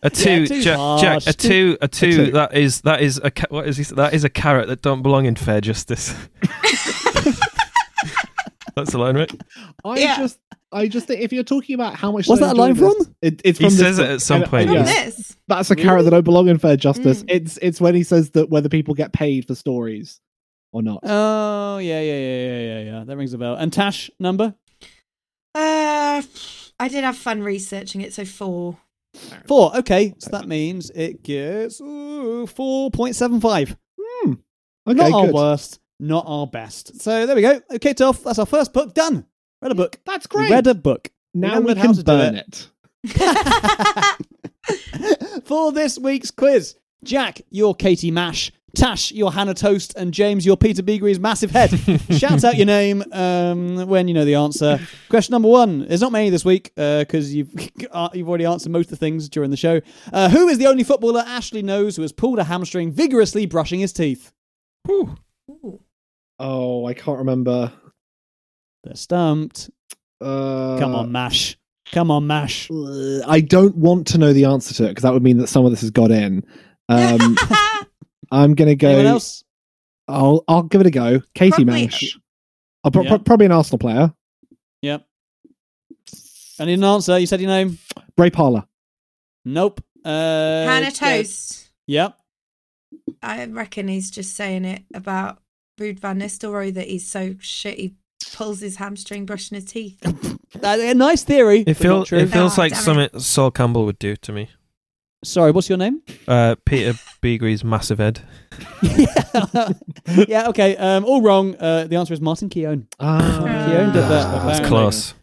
A 0.02 0.10
two, 0.10 0.46
two's 0.46 0.64
Jack, 0.64 0.76
harsh. 0.76 1.00
Jack. 1.02 1.22
A 1.26 1.32
two, 1.32 1.78
a 1.80 1.88
two. 1.88 2.12
two. 2.26 2.30
That 2.32 2.54
is 2.54 2.82
that 2.82 3.00
is 3.00 3.18
a 3.22 3.30
ca- 3.30 3.46
what 3.48 3.66
is 3.66 3.76
he, 3.78 3.84
that 3.94 4.12
is 4.12 4.24
a 4.24 4.28
carrot 4.28 4.68
that 4.68 4.82
don't 4.82 5.02
belong 5.02 5.24
in 5.26 5.36
fair 5.36 5.60
justice. 5.62 6.14
That's 8.74 8.92
the 8.92 8.98
line, 8.98 9.16
right? 9.16 9.30
I 9.84 9.98
Yeah. 9.98 10.16
just, 10.18 10.38
I 10.72 10.88
just 10.88 11.06
think 11.06 11.20
if 11.20 11.32
you're 11.32 11.44
talking 11.44 11.74
about 11.74 11.94
how 11.94 12.10
much, 12.12 12.26
What's 12.28 12.40
I 12.42 12.46
that 12.48 12.56
line 12.56 12.70
enjoy 12.70 12.88
this- 12.88 13.06
from? 13.06 13.16
It, 13.22 13.40
it's 13.44 13.58
He 13.58 13.64
from 13.66 13.74
this 13.74 13.78
says 13.80 13.98
it 13.98 14.02
book. 14.02 14.10
at 14.12 14.20
some 14.22 14.40
point. 14.40 14.50
point, 14.50 14.68
and 14.70 14.78
From 14.78 14.86
yeah. 14.86 15.04
this. 15.04 15.36
That's 15.48 15.70
a 15.70 15.76
carrot 15.76 16.04
that 16.04 16.10
don't 16.10 16.24
belong 16.24 16.48
in 16.48 16.58
fair 16.58 16.76
justice. 16.76 17.22
Mm. 17.24 17.30
It's 17.30 17.58
it's 17.60 17.80
when 17.80 17.94
he 17.94 18.02
says 18.02 18.30
that 18.30 18.48
whether 18.50 18.68
people 18.68 18.94
get 18.94 19.12
paid 19.12 19.46
for 19.46 19.54
stories 19.54 20.20
or 20.72 20.82
not. 20.82 21.00
Oh, 21.02 21.78
yeah, 21.78 22.00
yeah, 22.00 22.18
yeah, 22.18 22.46
yeah, 22.46 22.60
yeah, 22.60 22.80
yeah. 22.98 23.04
That 23.04 23.16
rings 23.16 23.34
a 23.34 23.38
bell. 23.38 23.54
And 23.56 23.70
Tash, 23.72 24.10
number? 24.18 24.54
Uh, 25.54 26.22
I 26.80 26.88
did 26.88 27.04
have 27.04 27.16
fun 27.18 27.42
researching 27.42 28.00
it, 28.00 28.14
so 28.14 28.24
four. 28.24 28.78
Four. 29.46 29.76
Okay, 29.76 30.14
so 30.18 30.30
that 30.30 30.48
means 30.48 30.88
it 30.94 31.22
gets 31.22 31.78
ooh, 31.82 32.46
4.75. 32.46 33.76
okay, 34.26 34.36
not 34.86 35.12
our 35.12 35.26
good. 35.26 35.34
worst, 35.34 35.80
not 36.02 36.24
our 36.26 36.46
best. 36.46 37.00
So 37.00 37.26
there 37.26 37.36
we 37.36 37.42
go. 37.42 37.60
Okay, 37.74 37.94
Toff, 37.94 38.24
that's 38.24 38.38
our 38.38 38.46
first 38.46 38.72
book 38.72 38.92
done. 38.92 39.24
Read 39.62 39.72
a 39.72 39.76
book. 39.76 40.00
That's 40.04 40.26
great. 40.26 40.50
read 40.50 40.66
a 40.66 40.74
book. 40.74 41.10
now 41.32 41.60
we 41.60 41.74
how 41.74 41.92
can 41.92 42.02
burn 42.02 42.34
it. 42.34 42.68
it. 43.04 44.26
For 45.44 45.72
this 45.72 45.98
week's 45.98 46.30
quiz, 46.32 46.76
Jack, 47.04 47.40
you're 47.50 47.74
Katie 47.74 48.10
Mash. 48.10 48.52
Tash, 48.74 49.12
you're 49.12 49.30
Hannah 49.30 49.52
Toast, 49.52 49.94
and 49.96 50.14
James, 50.14 50.46
you're 50.46 50.56
Peter 50.56 50.82
Beagrie's 50.82 51.20
massive 51.20 51.50
head. 51.50 51.70
Shout 52.10 52.42
out 52.42 52.56
your 52.56 52.64
name 52.66 53.04
um, 53.12 53.86
when 53.86 54.08
you 54.08 54.14
know 54.14 54.24
the 54.24 54.36
answer. 54.36 54.80
Question 55.10 55.32
number 55.32 55.48
one. 55.48 55.86
There's 55.86 56.00
not 56.00 56.10
many 56.10 56.30
this 56.30 56.44
week 56.44 56.72
because 56.74 57.34
you've 57.34 57.54
uh, 57.92 58.08
you've 58.14 58.28
already 58.28 58.46
answered 58.46 58.72
most 58.72 58.86
of 58.86 58.90
the 58.90 58.96
things 58.96 59.28
during 59.28 59.50
the 59.50 59.56
show. 59.58 59.82
Uh, 60.10 60.30
who 60.30 60.48
is 60.48 60.56
the 60.58 60.66
only 60.66 60.84
footballer 60.84 61.22
Ashley 61.26 61.62
knows 61.62 61.96
who 61.96 62.02
has 62.02 62.12
pulled 62.12 62.38
a 62.38 62.44
hamstring 62.44 62.90
vigorously 62.90 63.46
brushing 63.46 63.80
his 63.80 63.92
teeth? 63.92 64.32
Whew. 64.86 65.16
Oh, 66.44 66.84
I 66.86 66.94
can't 66.94 67.18
remember. 67.18 67.72
They're 68.84 68.96
stumped. 68.96 69.70
Uh, 70.20 70.76
Come 70.78 70.94
on, 70.94 71.12
Mash. 71.12 71.56
Come 71.92 72.10
on, 72.10 72.26
Mash. 72.26 72.68
I 72.70 73.40
don't 73.40 73.76
want 73.76 74.08
to 74.08 74.18
know 74.18 74.32
the 74.32 74.46
answer 74.46 74.74
to 74.74 74.84
it 74.86 74.88
because 74.88 75.02
that 75.02 75.12
would 75.12 75.22
mean 75.22 75.36
that 75.38 75.46
some 75.46 75.64
of 75.64 75.70
this 75.70 75.82
has 75.82 75.90
got 75.90 76.10
in. 76.10 76.44
Um, 76.88 77.36
I'm 78.32 78.54
gonna 78.54 78.74
go. 78.74 78.88
Anyone 78.88 79.06
else? 79.06 79.44
I'll 80.08 80.42
I'll 80.48 80.62
give 80.64 80.80
it 80.80 80.86
a 80.86 80.90
go. 80.90 81.20
Katie 81.34 81.50
Probably- 81.50 81.84
Mash. 81.86 82.18
I'll 82.82 82.90
pro- 82.90 83.02
Yeah. 83.02 83.10
pro- 83.10 83.18
probably 83.20 83.46
an 83.46 83.52
Arsenal 83.52 83.78
player. 83.78 84.12
Yep. 84.82 85.06
I 86.58 86.64
need 86.64 86.74
an 86.74 86.84
answer. 86.84 87.18
You 87.18 87.26
said 87.26 87.40
your 87.40 87.50
name. 87.50 87.78
Ray 88.18 88.30
Parlour. 88.30 88.64
Nope. 89.44 89.80
Uh, 90.04 90.08
Hannah 90.08 90.90
Jack- 90.90 91.18
Toast. 91.18 91.70
Yep. 91.86 92.16
I 93.22 93.44
reckon 93.46 93.86
he's 93.88 94.10
just 94.10 94.34
saying 94.34 94.64
it 94.64 94.82
about 94.94 95.38
Ruud 95.82 95.98
Van 95.98 96.18
Nistelrooy 96.20 96.72
that 96.74 96.86
he's 96.88 97.06
so 97.10 97.34
shit 97.40 97.78
he 97.78 97.94
pulls 98.34 98.60
his 98.60 98.76
hamstring 98.76 99.26
brushing 99.26 99.56
his 99.56 99.64
teeth. 99.64 99.98
A 100.62 100.94
nice 100.94 101.22
theory. 101.24 101.60
It 101.60 101.64
but 101.66 101.72
not 101.74 101.78
feels 101.82 102.08
true. 102.08 102.18
it 102.18 102.26
feels 102.30 102.58
Ah, 102.58 102.62
like 102.62 102.72
damn 102.72 102.80
it. 102.80 102.82
something 102.84 103.20
Sol 103.20 103.50
Campbell 103.50 103.84
would 103.86 103.98
do 103.98 104.14
to 104.16 104.32
me. 104.32 104.48
Sorry, 105.24 105.50
what's 105.52 105.68
your 105.68 105.78
name? 105.78 106.02
Uh, 106.28 106.56
Peter 106.64 106.98
Beagrie's 107.20 107.62
massive 107.64 107.98
head. 107.98 108.20
yeah, 110.28 110.48
okay. 110.48 110.76
Um, 110.76 111.04
all 111.04 111.22
wrong. 111.22 111.54
Uh, 111.56 111.84
the 111.84 111.96
answer 111.96 112.12
is 112.14 112.20
Martin 112.20 112.48
Keown. 112.48 112.86
Ah, 113.00 113.20
Keown 113.68 113.92
did 113.92 114.02
that. 114.02 114.08
That's 114.08 114.58
apparently. 114.58 114.68
close. 114.68 115.14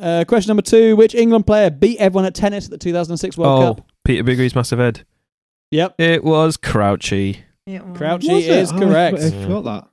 Uh, 0.00 0.24
question 0.26 0.50
number 0.50 0.62
two: 0.62 0.96
Which 0.96 1.14
England 1.14 1.46
player 1.46 1.70
beat 1.70 1.98
everyone 1.98 2.24
at 2.24 2.34
tennis 2.34 2.66
at 2.66 2.70
the 2.70 2.78
2006 2.78 3.36
World 3.36 3.62
Oh, 3.62 3.74
Cup? 3.74 3.86
Peter 4.04 4.22
Beagrie's 4.22 4.54
massive 4.54 4.78
head. 4.78 5.04
Yep, 5.70 5.96
It 6.00 6.24
was 6.24 6.56
Crouchy. 6.56 7.40
It 7.66 7.84
was. 7.84 7.98
Crouchy 7.98 8.32
Was 8.32 8.46
it? 8.46 8.50
is 8.58 8.72
Oh, 8.72 8.76
I- 8.76 8.78
correct. 8.78 9.18
I 9.18 9.30
forgot 9.42 9.64
that. 9.64 9.88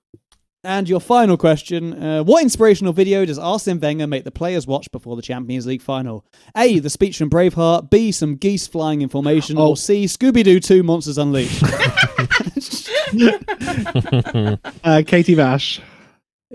And 0.65 0.89
your 0.89 0.99
final 0.99 1.37
question: 1.37 2.01
uh, 2.01 2.23
What 2.23 2.41
inspirational 2.41 2.91
video 2.91 3.23
does 3.23 3.37
Arsene 3.37 3.79
Wenger 3.79 4.07
make 4.07 4.23
the 4.23 4.31
players 4.31 4.65
watch 4.65 4.91
before 4.91 5.15
the 5.15 5.21
Champions 5.21 5.67
League 5.67 5.83
final? 5.83 6.25
A. 6.57 6.79
The 6.79 6.89
speech 6.89 7.19
from 7.19 7.29
Braveheart. 7.29 7.91
B. 7.91 8.11
Some 8.11 8.35
geese 8.35 8.65
flying 8.65 9.01
in 9.01 9.09
formation. 9.09 9.59
Oh. 9.59 9.69
Or 9.69 9.77
C. 9.77 10.05
Scooby 10.05 10.43
Doo 10.43 10.59
Two 10.59 10.81
Monsters 10.81 11.19
Unleashed. 11.19 11.63
uh, 14.83 15.03
Katie 15.05 15.35
Vash. 15.35 15.81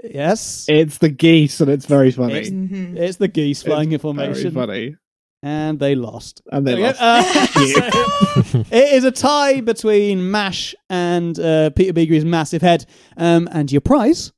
Yes. 0.03 0.67
It's 0.69 0.99
the 0.99 1.09
geese, 1.09 1.61
and 1.61 1.71
it's 1.71 1.87
very 1.87 2.11
funny. 2.11 2.35
It's, 2.35 2.51
it's 2.53 3.19
the 3.19 3.29
geese 3.29 3.63
flying 3.63 3.91
in 3.91 3.95
It's 3.95 4.03
formation. 4.03 4.51
Very 4.51 4.67
funny. 4.67 4.97
And 5.43 5.79
they 5.79 5.95
lost. 5.95 6.43
And 6.53 6.67
they 6.67 6.77
lost. 6.77 7.01
Uh, 7.01 7.23
so 8.43 8.65
it 8.71 8.93
is 8.93 9.05
a 9.05 9.11
tie 9.11 9.61
between 9.61 10.31
Mash 10.31 10.75
and 10.91 11.39
uh, 11.39 11.71
Peter 11.71 11.93
Beagrie's 11.93 12.25
massive 12.25 12.61
head. 12.61 12.85
Um, 13.17 13.49
and 13.51 13.73
your 13.73 13.81
prize, 13.81 14.33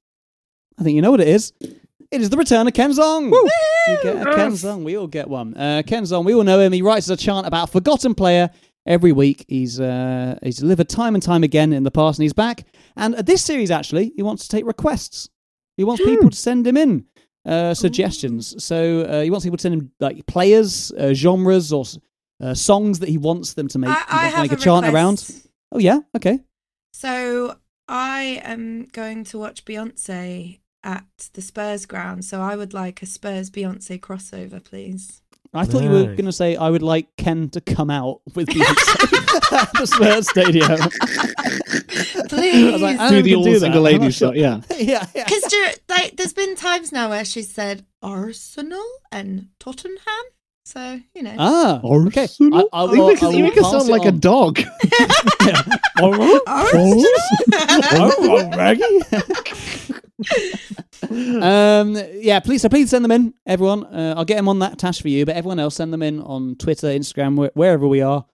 I 0.78 0.84
think 0.84 0.94
you 0.94 1.02
know 1.02 1.10
what 1.10 1.20
it 1.20 1.28
is. 1.28 1.52
It 2.12 2.20
is 2.20 2.30
the 2.30 2.36
return 2.36 2.68
of 2.68 2.74
Ken 2.74 2.92
Zong. 2.92 3.30
You 3.32 3.98
get 4.02 4.26
a 4.26 4.34
Ken 4.34 4.52
Zong. 4.52 4.84
We 4.84 4.96
all 4.96 5.06
get 5.06 5.28
one. 5.28 5.56
Uh, 5.56 5.82
Ken 5.84 6.04
Zong, 6.04 6.24
we 6.24 6.34
all 6.34 6.44
know 6.44 6.60
him. 6.60 6.72
He 6.72 6.82
writes 6.82 7.08
a 7.08 7.16
chant 7.16 7.46
about 7.46 7.70
a 7.70 7.72
forgotten 7.72 8.14
player 8.14 8.50
every 8.86 9.12
week. 9.12 9.44
He's 9.48 9.80
uh, 9.80 10.38
he's 10.42 10.58
delivered 10.58 10.88
time 10.88 11.14
and 11.14 11.22
time 11.22 11.42
again 11.42 11.72
in 11.72 11.84
the 11.84 11.90
past, 11.90 12.18
and 12.18 12.24
he's 12.24 12.34
back. 12.34 12.66
And 12.96 13.14
uh, 13.14 13.22
this 13.22 13.42
series, 13.42 13.70
actually, 13.70 14.12
he 14.14 14.22
wants 14.22 14.46
to 14.46 14.48
take 14.54 14.66
requests. 14.66 15.30
He 15.76 15.84
wants 15.84 16.04
people 16.04 16.28
to 16.28 16.36
send 16.36 16.66
him 16.66 16.76
in 16.76 17.06
uh, 17.46 17.74
suggestions. 17.74 18.62
So 18.62 19.02
uh, 19.02 19.22
he 19.22 19.30
wants 19.30 19.44
people 19.44 19.56
to 19.56 19.62
send 19.62 19.74
him 19.74 19.92
like 20.00 20.26
players, 20.26 20.92
uh, 20.92 21.12
genres, 21.12 21.72
or 21.72 21.84
uh, 22.40 22.54
songs 22.54 22.98
that 23.00 23.08
he 23.08 23.18
wants 23.18 23.54
them 23.54 23.68
to 23.68 23.78
make, 23.78 23.90
I, 23.90 23.94
he 23.94 24.04
I 24.08 24.16
wants 24.16 24.30
to 24.30 24.36
have 24.36 24.42
make 24.42 24.52
a, 24.52 24.54
a, 24.54 24.58
chant 24.58 24.86
around. 24.86 25.30
Oh 25.72 25.78
yeah, 25.78 26.00
okay. 26.16 26.40
So 26.92 27.56
I 27.88 28.40
am 28.44 28.86
going 28.92 29.24
to 29.24 29.38
watch 29.38 29.64
Beyonce 29.64 30.60
at 30.84 31.30
the 31.34 31.42
Spurs 31.42 31.86
ground. 31.86 32.24
So 32.24 32.40
I 32.40 32.56
would 32.56 32.74
like 32.74 33.02
a 33.02 33.06
Spurs 33.06 33.50
Beyonce 33.50 34.00
crossover, 34.00 34.62
please. 34.62 35.22
I 35.54 35.66
thought 35.66 35.82
you 35.82 35.90
were 35.90 36.04
going 36.04 36.24
to 36.24 36.32
say 36.32 36.56
I 36.56 36.70
would 36.70 36.82
like 36.82 37.14
Ken 37.18 37.50
to 37.50 37.60
come 37.60 37.90
out 37.90 38.22
with 38.34 38.48
Beyonce 38.48 39.52
at 39.52 39.72
the 39.74 39.86
Spurs 39.86 40.28
stadium. 40.28 40.78
Please. 42.28 42.68
I 42.68 42.72
was 42.72 42.82
like, 42.82 42.98
I 42.98 43.08
Do 43.08 43.14
don't 43.16 43.24
the 43.24 43.30
know 43.32 43.38
all 43.38 43.44
do 43.44 43.58
single 43.58 43.82
that. 43.82 43.92
Ladies 43.92 44.14
sure. 44.16 44.28
shot, 44.28 44.36
yeah. 44.36 44.60
yeah, 44.78 45.06
yeah. 45.14 45.24
Because 45.24 45.54
like, 45.88 46.16
there's 46.16 46.32
been 46.32 46.54
times 46.56 46.92
now 46.92 47.10
where 47.10 47.24
she 47.24 47.42
said 47.42 47.84
Arsenal 48.02 48.84
and 49.10 49.48
Tottenham. 49.58 49.98
So 50.64 51.00
you 51.14 51.22
know. 51.24 51.34
Ah, 51.38 51.80
okay. 51.82 52.22
Arsenal? 52.22 52.68
I, 52.72 52.78
I, 52.78 52.84
you 52.92 52.98
will- 53.00 53.08
make, 53.08 53.22
I 53.22 53.26
us- 53.26 53.34
you 53.34 53.42
make 53.42 53.56
us 53.58 53.62
pass 53.64 53.72
sound 53.72 53.88
it 53.88 53.92
like 53.92 54.04
a 54.04 54.08
on. 54.08 54.20
dog. 54.20 54.60
Oh, 56.04 58.50
Raggy. 58.56 58.82
um, 61.40 61.96
yeah, 62.14 62.40
please, 62.40 62.62
so 62.62 62.68
please 62.68 62.90
send 62.90 63.04
them 63.04 63.10
in, 63.12 63.34
everyone. 63.46 63.84
Uh, 63.84 64.14
I'll 64.16 64.24
get 64.24 64.36
them 64.36 64.48
on 64.48 64.58
that 64.60 64.78
tash 64.78 65.00
for 65.02 65.08
you, 65.08 65.26
but 65.26 65.36
everyone 65.36 65.58
else 65.58 65.76
send 65.76 65.92
them 65.92 66.02
in 66.02 66.20
on 66.20 66.56
Twitter, 66.56 66.88
Instagram, 66.88 67.36
wh- 67.36 67.56
wherever 67.56 67.86
we 67.86 68.00
are, 68.00 68.24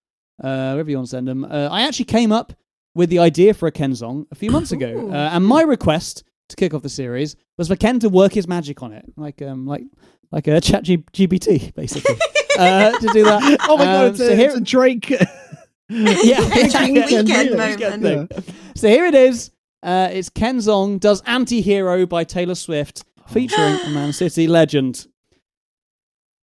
uh, 0.42 0.70
wherever 0.72 0.90
you 0.90 0.96
want 0.96 1.06
to 1.08 1.10
send 1.10 1.28
them. 1.28 1.44
Uh, 1.44 1.68
I 1.70 1.82
actually 1.82 2.06
came 2.06 2.32
up 2.32 2.52
with 2.98 3.08
the 3.10 3.20
idea 3.20 3.54
for 3.54 3.66
a 3.68 3.72
Ken 3.72 3.92
Zong 3.92 4.26
a 4.30 4.34
few 4.34 4.50
months 4.50 4.72
ago, 4.72 5.08
uh, 5.10 5.30
and 5.32 5.46
my 5.46 5.62
request 5.62 6.24
to 6.48 6.56
kick 6.56 6.74
off 6.74 6.82
the 6.82 6.88
series 6.88 7.36
was 7.56 7.68
for 7.68 7.76
Ken 7.76 7.98
to 8.00 8.08
work 8.08 8.32
his 8.34 8.48
magic 8.48 8.82
on 8.82 8.92
it, 8.92 9.04
like 9.16 9.40
um, 9.40 9.66
like 9.66 9.84
like 10.32 10.46
a 10.48 10.60
Chat 10.60 10.82
G- 10.82 11.04
GPT, 11.12 11.74
basically, 11.74 12.16
uh, 12.58 12.90
to 12.98 13.06
do 13.12 13.24
that. 13.24 13.58
oh 13.68 13.76
my 13.78 13.84
god, 13.84 14.04
Um, 14.04 14.10
it's, 14.10 14.18
so 14.18 14.28
a, 14.32 14.34
here- 14.36 14.48
it's 14.50 14.58
a 14.58 14.60
Drake. 14.60 15.10
yeah, 15.90 16.66
Jack 16.68 16.90
weekend, 16.90 17.28
Weekend 17.28 17.50
weekend 17.58 18.02
moment. 18.02 18.34
thing. 18.34 18.54
So 18.76 18.88
here 18.88 19.06
it 19.06 19.14
is. 19.14 19.50
Uh, 19.82 20.08
it's 20.12 20.28
Ken 20.28 20.58
Zong 20.58 21.00
does 21.00 21.22
"Anti-Hero" 21.22 22.04
by 22.04 22.24
Taylor 22.24 22.56
Swift, 22.56 23.04
featuring 23.28 23.78
a 23.86 23.90
Man 23.90 24.12
City 24.12 24.46
legend. 24.48 25.06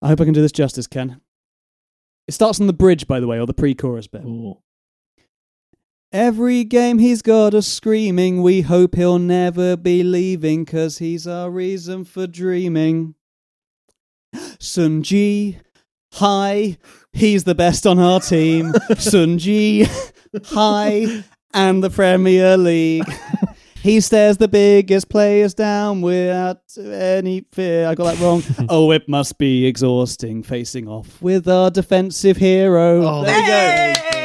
I 0.02 0.08
hope 0.08 0.20
I 0.20 0.24
can 0.24 0.34
do 0.34 0.42
this 0.42 0.52
justice, 0.52 0.86
Ken. 0.88 1.20
It 2.26 2.32
starts 2.32 2.60
on 2.60 2.66
the 2.66 2.72
bridge, 2.72 3.06
by 3.06 3.20
the 3.20 3.26
way, 3.28 3.38
or 3.38 3.46
the 3.46 3.54
pre-chorus 3.54 4.08
bit. 4.08 4.22
Oh. 4.26 4.62
Every 6.16 6.64
game 6.64 6.98
he's 6.98 7.20
got 7.20 7.52
us 7.52 7.66
screaming. 7.66 8.40
We 8.40 8.62
hope 8.62 8.94
he'll 8.94 9.18
never 9.18 9.76
be 9.76 10.02
leaving, 10.02 10.64
cause 10.64 10.96
he's 10.96 11.26
our 11.26 11.50
reason 11.50 12.06
for 12.06 12.26
dreaming. 12.26 13.16
Sun 14.58 15.02
Jihai, 15.02 16.78
he's 17.12 17.44
the 17.44 17.54
best 17.54 17.86
on 17.86 17.98
our 17.98 18.20
team. 18.20 18.72
Sun 18.98 19.40
Jihai, 19.40 21.22
and 21.52 21.84
the 21.84 21.90
Premier 21.90 22.56
League. 22.56 23.04
He 23.82 24.00
stares 24.00 24.36
the 24.36 24.48
biggest 24.48 25.08
players 25.08 25.54
down 25.54 26.00
without 26.00 26.60
any 26.76 27.46
fear. 27.52 27.86
I 27.86 27.94
got 27.94 28.16
that 28.16 28.20
wrong. 28.20 28.42
oh, 28.68 28.90
it 28.90 29.08
must 29.08 29.38
be 29.38 29.64
exhausting 29.64 30.42
facing 30.42 30.88
off 30.88 31.22
with 31.22 31.46
our 31.46 31.70
defensive 31.70 32.36
hero. 32.36 33.02
Oh, 33.04 33.24
there 33.24 33.38
you 33.38 33.94
go. 34.02 34.15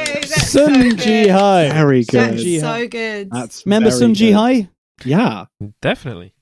Hey, 0.52 0.58
Sun 0.66 0.74
so 0.90 0.96
Ji 0.96 1.24
good. 1.24 1.30
Hai. 1.30 1.68
Very 1.72 2.04
good. 2.04 2.20
That's 2.20 2.42
Ji 2.42 2.58
so 2.60 2.88
good. 2.88 3.30
That's 3.30 3.64
Remember 3.66 3.90
very 3.90 3.98
Sun 4.00 4.14
Ji 4.14 4.28
good. 4.30 4.34
Hai? 4.36 4.68
Yeah. 5.04 5.44
Definitely. 5.80 6.34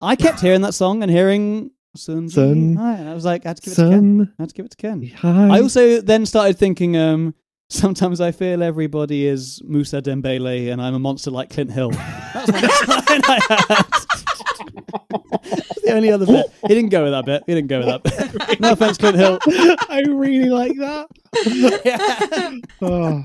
I 0.00 0.16
kept 0.16 0.40
hearing 0.40 0.62
that 0.62 0.74
song 0.74 1.02
and 1.02 1.10
hearing 1.10 1.70
Sun 1.96 2.28
Ji 2.28 2.34
Sun- 2.34 2.76
Hai, 2.76 2.94
and 2.94 3.08
I 3.08 3.14
was 3.14 3.24
like, 3.24 3.44
I 3.44 3.50
had 3.50 3.56
to 3.58 3.62
give 3.62 3.72
it 3.72 3.76
to 3.76 3.82
Ken. 3.82 3.90
Sun. 3.90 4.34
I 4.38 4.42
had 4.42 4.48
to 4.48 4.54
give 4.54 4.64
it 4.66 4.70
to 4.70 4.76
Ken. 4.76 5.02
Hi. 5.18 5.56
I 5.56 5.60
also 5.60 6.00
then 6.00 6.24
started 6.26 6.58
thinking, 6.58 6.96
um, 6.96 7.34
sometimes 7.68 8.20
I 8.20 8.32
feel 8.32 8.62
everybody 8.62 9.26
is 9.26 9.60
Mousa 9.68 10.00
Dembele 10.02 10.72
and 10.72 10.80
I'm 10.80 10.94
a 10.94 10.98
monster 10.98 11.30
like 11.30 11.50
Clint 11.50 11.70
Hill. 11.70 11.90
That 11.90 12.46
was 12.46 12.52
my 12.52 12.60
next 12.60 12.88
line 12.88 13.20
I 13.28 13.40
had. 13.48 13.86
That's 15.42 15.82
the 15.82 15.92
only 15.92 16.10
other 16.10 16.26
bit. 16.26 16.46
He 16.62 16.68
didn't 16.74 16.90
go 16.90 17.02
with 17.04 17.12
that 17.12 17.24
bit. 17.26 17.42
He 17.46 17.54
didn't 17.54 17.68
go 17.68 17.78
with 17.78 17.86
that 17.88 18.02
bit. 18.02 18.60
No 18.60 18.72
offense, 18.72 18.98
Clint 18.98 19.16
Hill. 19.16 19.38
I 19.46 20.02
really 20.08 20.48
like 20.50 20.76
that. 20.78 21.06
Oh. 22.82 23.22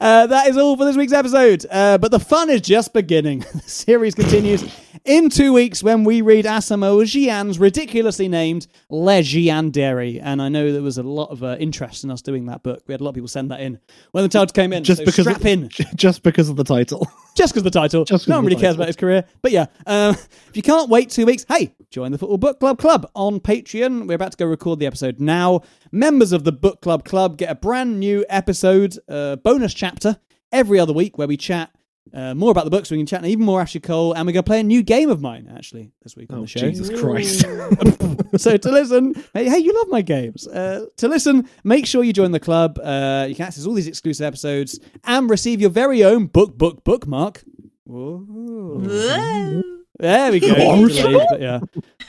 Uh, 0.00 0.26
that 0.26 0.48
is 0.48 0.56
all 0.56 0.76
for 0.76 0.84
this 0.84 0.96
week's 0.96 1.12
episode. 1.12 1.64
Uh, 1.70 1.98
but 1.98 2.10
the 2.10 2.20
fun 2.20 2.50
is 2.50 2.60
just 2.60 2.92
beginning. 2.92 3.40
the 3.54 3.62
series 3.66 4.14
continues 4.14 4.64
in 5.04 5.30
two 5.30 5.52
weeks 5.52 5.82
when 5.82 6.04
we 6.04 6.20
read 6.20 6.44
Asamoah 6.44 7.06
Gyan's 7.06 7.58
ridiculously 7.58 8.28
named 8.28 8.66
Le. 8.90 9.16
And 9.16 10.42
I 10.42 10.48
know 10.48 10.72
there 10.72 10.82
was 10.82 10.98
a 10.98 11.02
lot 11.02 11.30
of 11.30 11.42
uh, 11.42 11.56
interest 11.58 12.04
in 12.04 12.10
us 12.10 12.22
doing 12.22 12.46
that 12.46 12.62
book. 12.62 12.82
We 12.86 12.92
had 12.92 13.00
a 13.00 13.04
lot 13.04 13.10
of 13.10 13.14
people 13.14 13.28
send 13.28 13.50
that 13.50 13.60
in 13.60 13.78
when 14.12 14.22
the 14.22 14.28
title 14.28 14.52
came 14.52 14.72
in. 14.72 14.84
Just 14.84 14.98
so 14.98 15.04
because 15.04 15.24
strap 15.24 15.40
of, 15.40 15.46
in. 15.46 15.68
just 15.94 16.22
because 16.22 16.48
of 16.48 16.56
the 16.56 16.64
title. 16.64 17.06
Just 17.34 17.54
because 17.54 17.66
of 17.66 17.72
the 17.72 17.78
title. 17.78 18.04
Just 18.04 18.28
no 18.28 18.36
one 18.36 18.44
really 18.44 18.60
cares 18.60 18.74
about 18.74 18.88
his 18.88 18.96
career. 18.96 19.24
But 19.40 19.52
yeah, 19.52 19.66
um, 19.86 20.14
if 20.48 20.56
you 20.56 20.62
can't 20.62 20.90
wait 20.90 21.10
two 21.10 21.26
weeks, 21.26 21.46
hey, 21.48 21.74
join 21.92 22.10
the 22.10 22.18
Football 22.18 22.38
Book 22.38 22.58
Club 22.58 22.78
Club 22.78 23.10
on 23.14 23.38
Patreon. 23.38 24.08
We're 24.08 24.14
about 24.14 24.32
to 24.32 24.38
go 24.38 24.46
record 24.46 24.78
the 24.78 24.86
episode 24.86 25.20
now. 25.20 25.60
Members 25.92 26.32
of 26.32 26.44
the 26.44 26.50
Book 26.52 26.80
Club 26.80 27.04
Club 27.04 27.36
get 27.36 27.50
a 27.50 27.54
brand 27.54 28.00
new 28.00 28.24
episode, 28.30 28.98
uh, 29.08 29.36
bonus 29.36 29.74
chapter 29.74 30.16
every 30.50 30.80
other 30.80 30.94
week 30.94 31.18
where 31.18 31.28
we 31.28 31.36
chat 31.36 31.70
uh, 32.14 32.34
more 32.34 32.50
about 32.50 32.64
the 32.64 32.70
books. 32.70 32.90
We 32.90 32.96
can 32.96 33.04
chat 33.06 33.24
even 33.26 33.44
more 33.44 33.60
Ashley 33.60 33.80
Cole, 33.80 34.14
and 34.14 34.26
we're 34.26 34.32
going 34.32 34.42
to 34.42 34.48
play 34.48 34.60
a 34.60 34.64
new 34.64 34.82
game 34.82 35.10
of 35.10 35.20
mine 35.20 35.52
actually 35.54 35.92
this 36.02 36.16
week 36.16 36.32
on 36.32 36.38
Oh, 36.38 36.40
the 36.42 36.46
show. 36.46 36.60
Jesus 36.60 36.88
Christ. 36.98 37.40
so 38.42 38.56
to 38.56 38.70
listen, 38.70 39.14
hey, 39.34 39.48
hey, 39.50 39.58
you 39.58 39.74
love 39.74 39.88
my 39.88 40.00
games. 40.02 40.48
Uh, 40.48 40.86
to 40.96 41.08
listen, 41.08 41.46
make 41.62 41.86
sure 41.86 42.02
you 42.02 42.14
join 42.14 42.32
the 42.32 42.40
club. 42.40 42.78
Uh, 42.82 43.26
you 43.28 43.34
can 43.34 43.46
access 43.46 43.66
all 43.66 43.74
these 43.74 43.86
exclusive 43.86 44.24
episodes 44.24 44.80
and 45.04 45.28
receive 45.28 45.60
your 45.60 45.70
very 45.70 46.02
own 46.02 46.26
book, 46.26 46.56
book, 46.56 46.84
bookmark. 46.84 47.44
Whoa. 47.84 48.18
Whoa. 48.18 49.62
There 49.98 50.32
we 50.32 50.40
go. 50.40 50.54
Delayed, 50.54 51.26
but 51.30 51.40
yeah. 51.40 51.60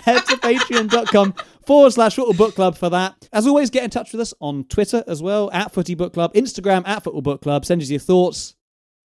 Head 0.00 0.24
to 0.26 0.36
patreon.com 0.36 1.34
forward 1.66 1.92
slash 1.92 2.14
football 2.14 2.34
book 2.34 2.54
club 2.54 2.76
for 2.76 2.88
that. 2.90 3.28
As 3.32 3.46
always, 3.46 3.70
get 3.70 3.84
in 3.84 3.90
touch 3.90 4.12
with 4.12 4.20
us 4.20 4.32
on 4.40 4.64
Twitter 4.64 5.02
as 5.08 5.20
well, 5.22 5.50
at 5.52 5.72
footy 5.72 5.94
book 5.94 6.14
club, 6.14 6.32
Instagram 6.34 6.86
at 6.86 7.02
football 7.02 7.22
book 7.22 7.42
club. 7.42 7.64
Send 7.64 7.82
us 7.82 7.90
your 7.90 8.00
thoughts, 8.00 8.54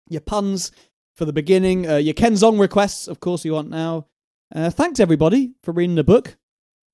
your 0.09 0.21
puns 0.21 0.73
for 1.17 1.25
the 1.25 1.33
beginning, 1.33 1.89
uh, 1.89 1.97
your 1.97 2.15
Ken 2.15 2.35
Zong 2.35 2.61
requests, 2.61 3.09
of 3.09 3.21
course, 3.21 3.45
you 3.45 3.53
want 3.55 3.71
now. 3.71 4.07
Uh, 4.55 4.71
thanks, 4.71 5.01
everybody, 5.01 5.53
for 5.63 5.73
reading 5.73 5.97
the 5.97 6.05
book. 6.05 6.37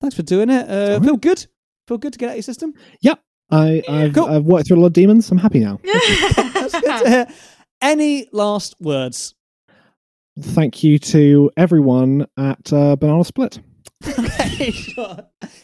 Thanks 0.01 0.15
for 0.15 0.23
doing 0.23 0.49
it. 0.49 0.69
Uh, 0.69 0.99
feel 0.99 1.17
good? 1.17 1.45
Feel 1.87 1.97
good 1.97 2.13
to 2.13 2.19
get 2.19 2.27
out 2.27 2.31
of 2.31 2.35
your 2.37 2.43
system? 2.43 2.73
Yep. 3.01 3.19
I, 3.49 3.81
I've, 3.87 4.13
Cool. 4.13 4.25
I've 4.25 4.43
worked 4.43 4.67
through 4.67 4.77
a 4.77 4.81
lot 4.81 4.87
of 4.87 4.93
demons. 4.93 5.31
I'm 5.31 5.37
happy 5.37 5.59
now. 5.59 5.79
That's 5.83 6.79
good 6.79 7.03
to 7.03 7.09
hear. 7.09 7.27
Any 7.81 8.27
last 8.31 8.75
words? 8.79 9.33
Thank 10.39 10.83
you 10.83 10.99
to 10.99 11.51
everyone 11.57 12.27
at 12.37 12.71
uh, 12.71 12.95
Banana 12.95 13.23
Split. 13.23 13.59
Okay, 14.07 14.71
sure. 14.71 15.17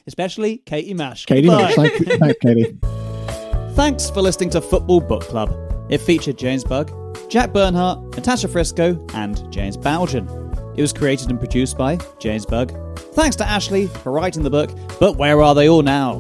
Especially 0.08 0.58
Katie 0.58 0.94
Mash. 0.94 1.26
Katie, 1.26 1.48
Goodbye. 1.48 1.64
Nash, 1.64 1.76
thank 1.76 2.00
you. 2.00 2.18
Thanks, 2.18 2.40
Katie. 2.42 2.78
Thanks 3.76 4.10
for 4.10 4.22
listening 4.22 4.50
to 4.52 4.62
Football 4.62 5.02
Book 5.02 5.24
Club. 5.24 5.52
It 5.90 6.00
featured 6.00 6.38
James 6.38 6.64
Bug, 6.64 6.92
Jack 7.30 7.54
Bernhardt, 7.54 8.16
Natasha 8.16 8.48
Frisco, 8.48 9.04
and 9.14 9.52
James 9.52 9.78
Bowden. 9.78 10.28
It 10.76 10.82
was 10.82 10.94
created 10.94 11.30
and 11.30 11.40
produced 11.40 11.78
by 11.78 12.00
James 12.20 12.46
Bug. 12.46 12.72
Thanks 13.14 13.36
to 13.38 13.46
Ashley 13.48 13.88
for 13.88 14.12
writing 14.12 14.44
the 14.44 14.50
book, 14.50 14.72
but 15.00 15.18
where 15.18 15.42
are 15.42 15.54
they 15.54 15.70
all 15.70 15.84
now? 15.84 16.18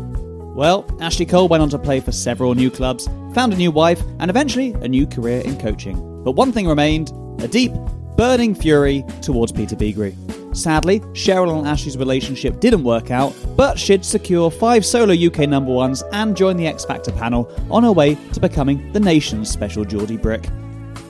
Well, 0.55 0.85
Ashley 0.99 1.25
Cole 1.25 1.47
went 1.47 1.63
on 1.63 1.69
to 1.69 1.79
play 1.79 1.99
for 1.99 2.11
several 2.11 2.53
new 2.53 2.69
clubs, 2.69 3.07
found 3.33 3.53
a 3.53 3.55
new 3.55 3.71
wife, 3.71 4.01
and 4.19 4.29
eventually 4.29 4.73
a 4.73 4.87
new 4.87 5.07
career 5.07 5.41
in 5.41 5.57
coaching. 5.59 6.23
But 6.23 6.33
one 6.33 6.51
thing 6.51 6.67
remained 6.67 7.11
a 7.41 7.47
deep, 7.47 7.71
burning 8.15 8.55
fury 8.55 9.03
towards 9.21 9.51
Peter 9.51 9.75
Beagrie. 9.75 10.15
Sadly, 10.55 10.99
Cheryl 11.13 11.57
and 11.57 11.67
Ashley's 11.67 11.97
relationship 11.97 12.59
didn't 12.59 12.83
work 12.83 13.09
out, 13.09 13.35
but 13.55 13.79
she'd 13.79 14.05
secure 14.05 14.51
five 14.51 14.85
solo 14.85 15.13
UK 15.13 15.49
number 15.49 15.71
ones 15.71 16.03
and 16.11 16.37
join 16.37 16.57
the 16.57 16.67
X 16.67 16.85
Factor 16.85 17.11
panel 17.11 17.51
on 17.71 17.83
her 17.83 17.91
way 17.91 18.15
to 18.33 18.39
becoming 18.39 18.91
the 18.93 18.99
nation's 18.99 19.49
special 19.49 19.83
Geordie 19.83 20.17
Brick. 20.17 20.45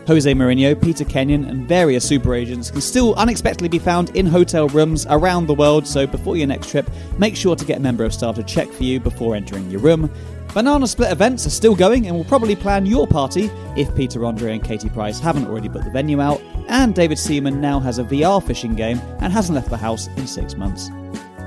Jose 0.08 0.32
Mourinho, 0.34 0.82
Peter 0.82 1.06
Kenyon, 1.06 1.46
and 1.46 1.68
various 1.68 2.06
super 2.06 2.36
agents 2.36 2.70
can 2.70 2.82
still 2.82 3.16
unexpectedly 3.16 3.70
be 3.70 3.80
found 3.80 4.16
in 4.18 4.26
hotel 4.26 4.68
rooms 4.70 5.06
around 5.10 5.48
the 5.48 5.54
world, 5.54 5.88
so 5.88 6.06
before 6.06 6.36
your 6.36 6.48
next 6.48 6.70
trip, 6.70 6.90
make 7.18 7.36
sure 7.38 7.56
to 7.56 7.64
get 7.64 7.78
a 7.78 7.82
member 7.82 8.04
of 8.04 8.14
staff 8.14 8.36
to 8.36 8.44
check 8.44 8.68
for 8.70 8.84
you 8.84 9.00
before 9.00 9.36
entering 9.36 9.70
your 9.70 9.80
room. 9.80 10.12
Banana 10.54 10.86
Split 10.86 11.12
events 11.12 11.48
are 11.48 11.50
still 11.50 11.76
going 11.76 12.06
and 12.06 12.16
will 12.16 12.24
probably 12.24 12.56
plan 12.56 12.86
your 12.86 13.08
party 13.08 13.50
if 13.76 13.94
Peter 13.96 14.24
Andre 14.24 14.54
and 14.54 14.64
Katie 14.64 14.90
Price 14.90 15.20
haven't 15.20 15.48
already 15.48 15.68
put 15.68 15.84
the 15.84 15.90
venue 15.90 16.22
out, 16.22 16.40
and 16.68 16.94
David 16.94 17.18
Seaman 17.18 17.60
now 17.60 17.80
has 17.80 17.98
a 17.98 18.04
VR 18.04 18.42
fishing 18.46 18.76
game 18.76 19.00
and 19.20 19.34
hasn't 19.34 19.56
left 19.56 19.72
the 19.72 19.78
house 19.78 20.08
in 20.16 20.28
six 20.28 20.56
months. 20.56 20.90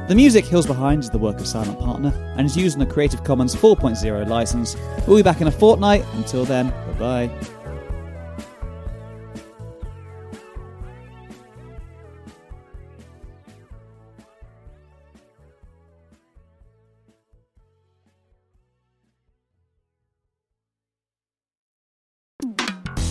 The 0.08 0.14
music 0.16 0.44
Hills 0.44 0.66
Behind 0.66 1.04
is 1.04 1.10
the 1.10 1.18
work 1.18 1.38
of 1.38 1.46
Silent 1.46 1.78
Partner 1.78 2.12
and 2.36 2.46
is 2.46 2.56
used 2.56 2.74
in 2.74 2.80
the 2.80 2.92
Creative 2.92 3.22
Commons 3.22 3.54
4.0 3.54 4.26
license. 4.28 4.76
We'll 5.06 5.16
be 5.16 5.22
back 5.22 5.40
in 5.40 5.46
a 5.46 5.52
fortnight. 5.52 6.04
Until 6.14 6.44
then, 6.44 6.70
bye 6.70 7.28
bye. 7.28 7.55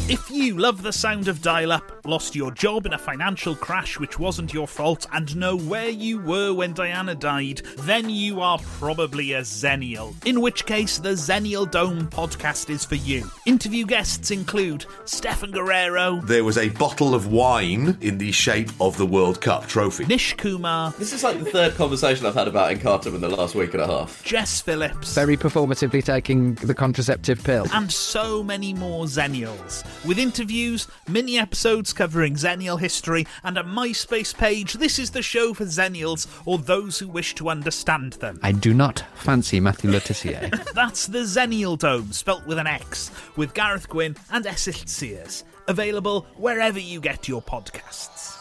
If 0.07 0.30
you 0.30 0.56
love 0.56 0.84
the 0.84 0.94
sound 0.94 1.27
of 1.27 1.41
dial 1.41 1.72
up, 1.72 1.94
lost 2.06 2.36
your 2.36 2.52
job 2.52 2.86
in 2.86 2.94
a 2.94 2.98
financial 2.98 3.56
crash 3.56 3.99
which 3.99 4.19
wasn't 4.19 4.53
your 4.53 4.68
fault, 4.68 5.06
and 5.14 5.36
know 5.36 5.56
where 5.57 5.90
you 5.90 6.19
were 6.19 6.53
when 6.53 6.73
Diana 6.73 7.15
died, 7.15 7.61
then 7.80 8.10
you 8.10 8.41
are 8.41 8.60
probably 8.80 9.34
a 9.34 9.41
Xennial. 9.41 10.14
In 10.26 10.41
which 10.41 10.65
case, 10.65 10.98
the 10.98 11.10
Xennial 11.10 11.69
Dome 11.69 12.07
podcast 12.10 12.69
is 12.69 12.86
for 12.86 12.95
you. 12.95 13.30
Interview 13.45 13.86
guests 13.86 14.32
include 14.32 14.86
Stefan 15.06 15.52
Guerrero, 15.52 16.22
There 16.22 16.44
was 16.44 16.57
a 16.57 16.69
bottle 16.69 17.14
of 17.14 17.27
wine 17.27 17.98
in 18.02 18.18
the 18.18 18.32
shape 18.32 18.69
of 18.80 18.98
the 18.98 19.06
World 19.06 19.41
Cup 19.41 19.68
trophy. 19.68 20.06
Nish 20.06 20.34
Kumar, 20.36 20.91
This 20.98 21.14
is 21.14 21.23
like 21.23 21.40
the 21.44 21.49
third 21.52 21.76
conversation 21.76 22.26
I've 22.26 22.36
had 22.36 22.48
about 22.48 22.72
Encartum 22.76 23.15
in 23.15 23.22
the 23.22 23.30
last 23.30 23.56
week 23.56 23.73
and 23.73 23.82
a 23.82 23.88
half. 23.88 24.23
Jess 24.23 24.61
Phillips, 24.61 25.14
Very 25.15 25.38
performatively 25.38 26.03
taking 26.03 26.56
the 26.56 26.73
contraceptive 26.73 27.44
pill. 27.44 27.65
and 27.73 27.91
so 27.91 28.44
many 28.44 28.73
more 28.73 29.06
Xennials. 29.06 29.84
With 30.06 30.18
interviews, 30.19 30.88
mini 31.07 31.38
episodes 31.38 31.94
covering 31.95 32.35
Xennial 32.35 32.80
history, 32.80 33.26
and 33.43 33.57
a 33.57 33.63
MySpace 33.63 34.35
page, 34.38 34.73
this 34.73 34.99
is 34.99 35.11
the 35.11 35.22
show 35.22 35.53
for 35.53 35.65
Xennials 35.65 36.27
or 36.45 36.57
those 36.57 36.99
who 36.99 37.07
wish 37.07 37.34
to 37.35 37.49
understand 37.49 38.13
them. 38.13 38.39
I 38.43 38.51
do 38.51 38.73
not 38.73 39.03
fancy 39.15 39.59
Matthew 39.59 39.89
Le 39.89 39.99
Tissier. 39.99 40.51
That's 40.73 41.07
the 41.07 41.19
Xennial 41.19 41.77
Dome, 41.77 42.11
spelt 42.11 42.45
with 42.45 42.59
an 42.59 42.67
X, 42.67 43.11
with 43.35 43.53
Gareth 43.53 43.89
Gwynn 43.89 44.15
and 44.31 44.45
Esyllt 44.45 44.88
Sears. 44.88 45.43
Available 45.67 46.27
wherever 46.38 46.80
you 46.80 46.99
get 46.99 47.27
your 47.27 47.41
podcasts. 47.41 48.35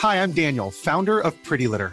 Hi, 0.00 0.22
I'm 0.22 0.32
Daniel, 0.32 0.70
founder 0.70 1.18
of 1.18 1.34
Pretty 1.42 1.66
Litter. 1.66 1.92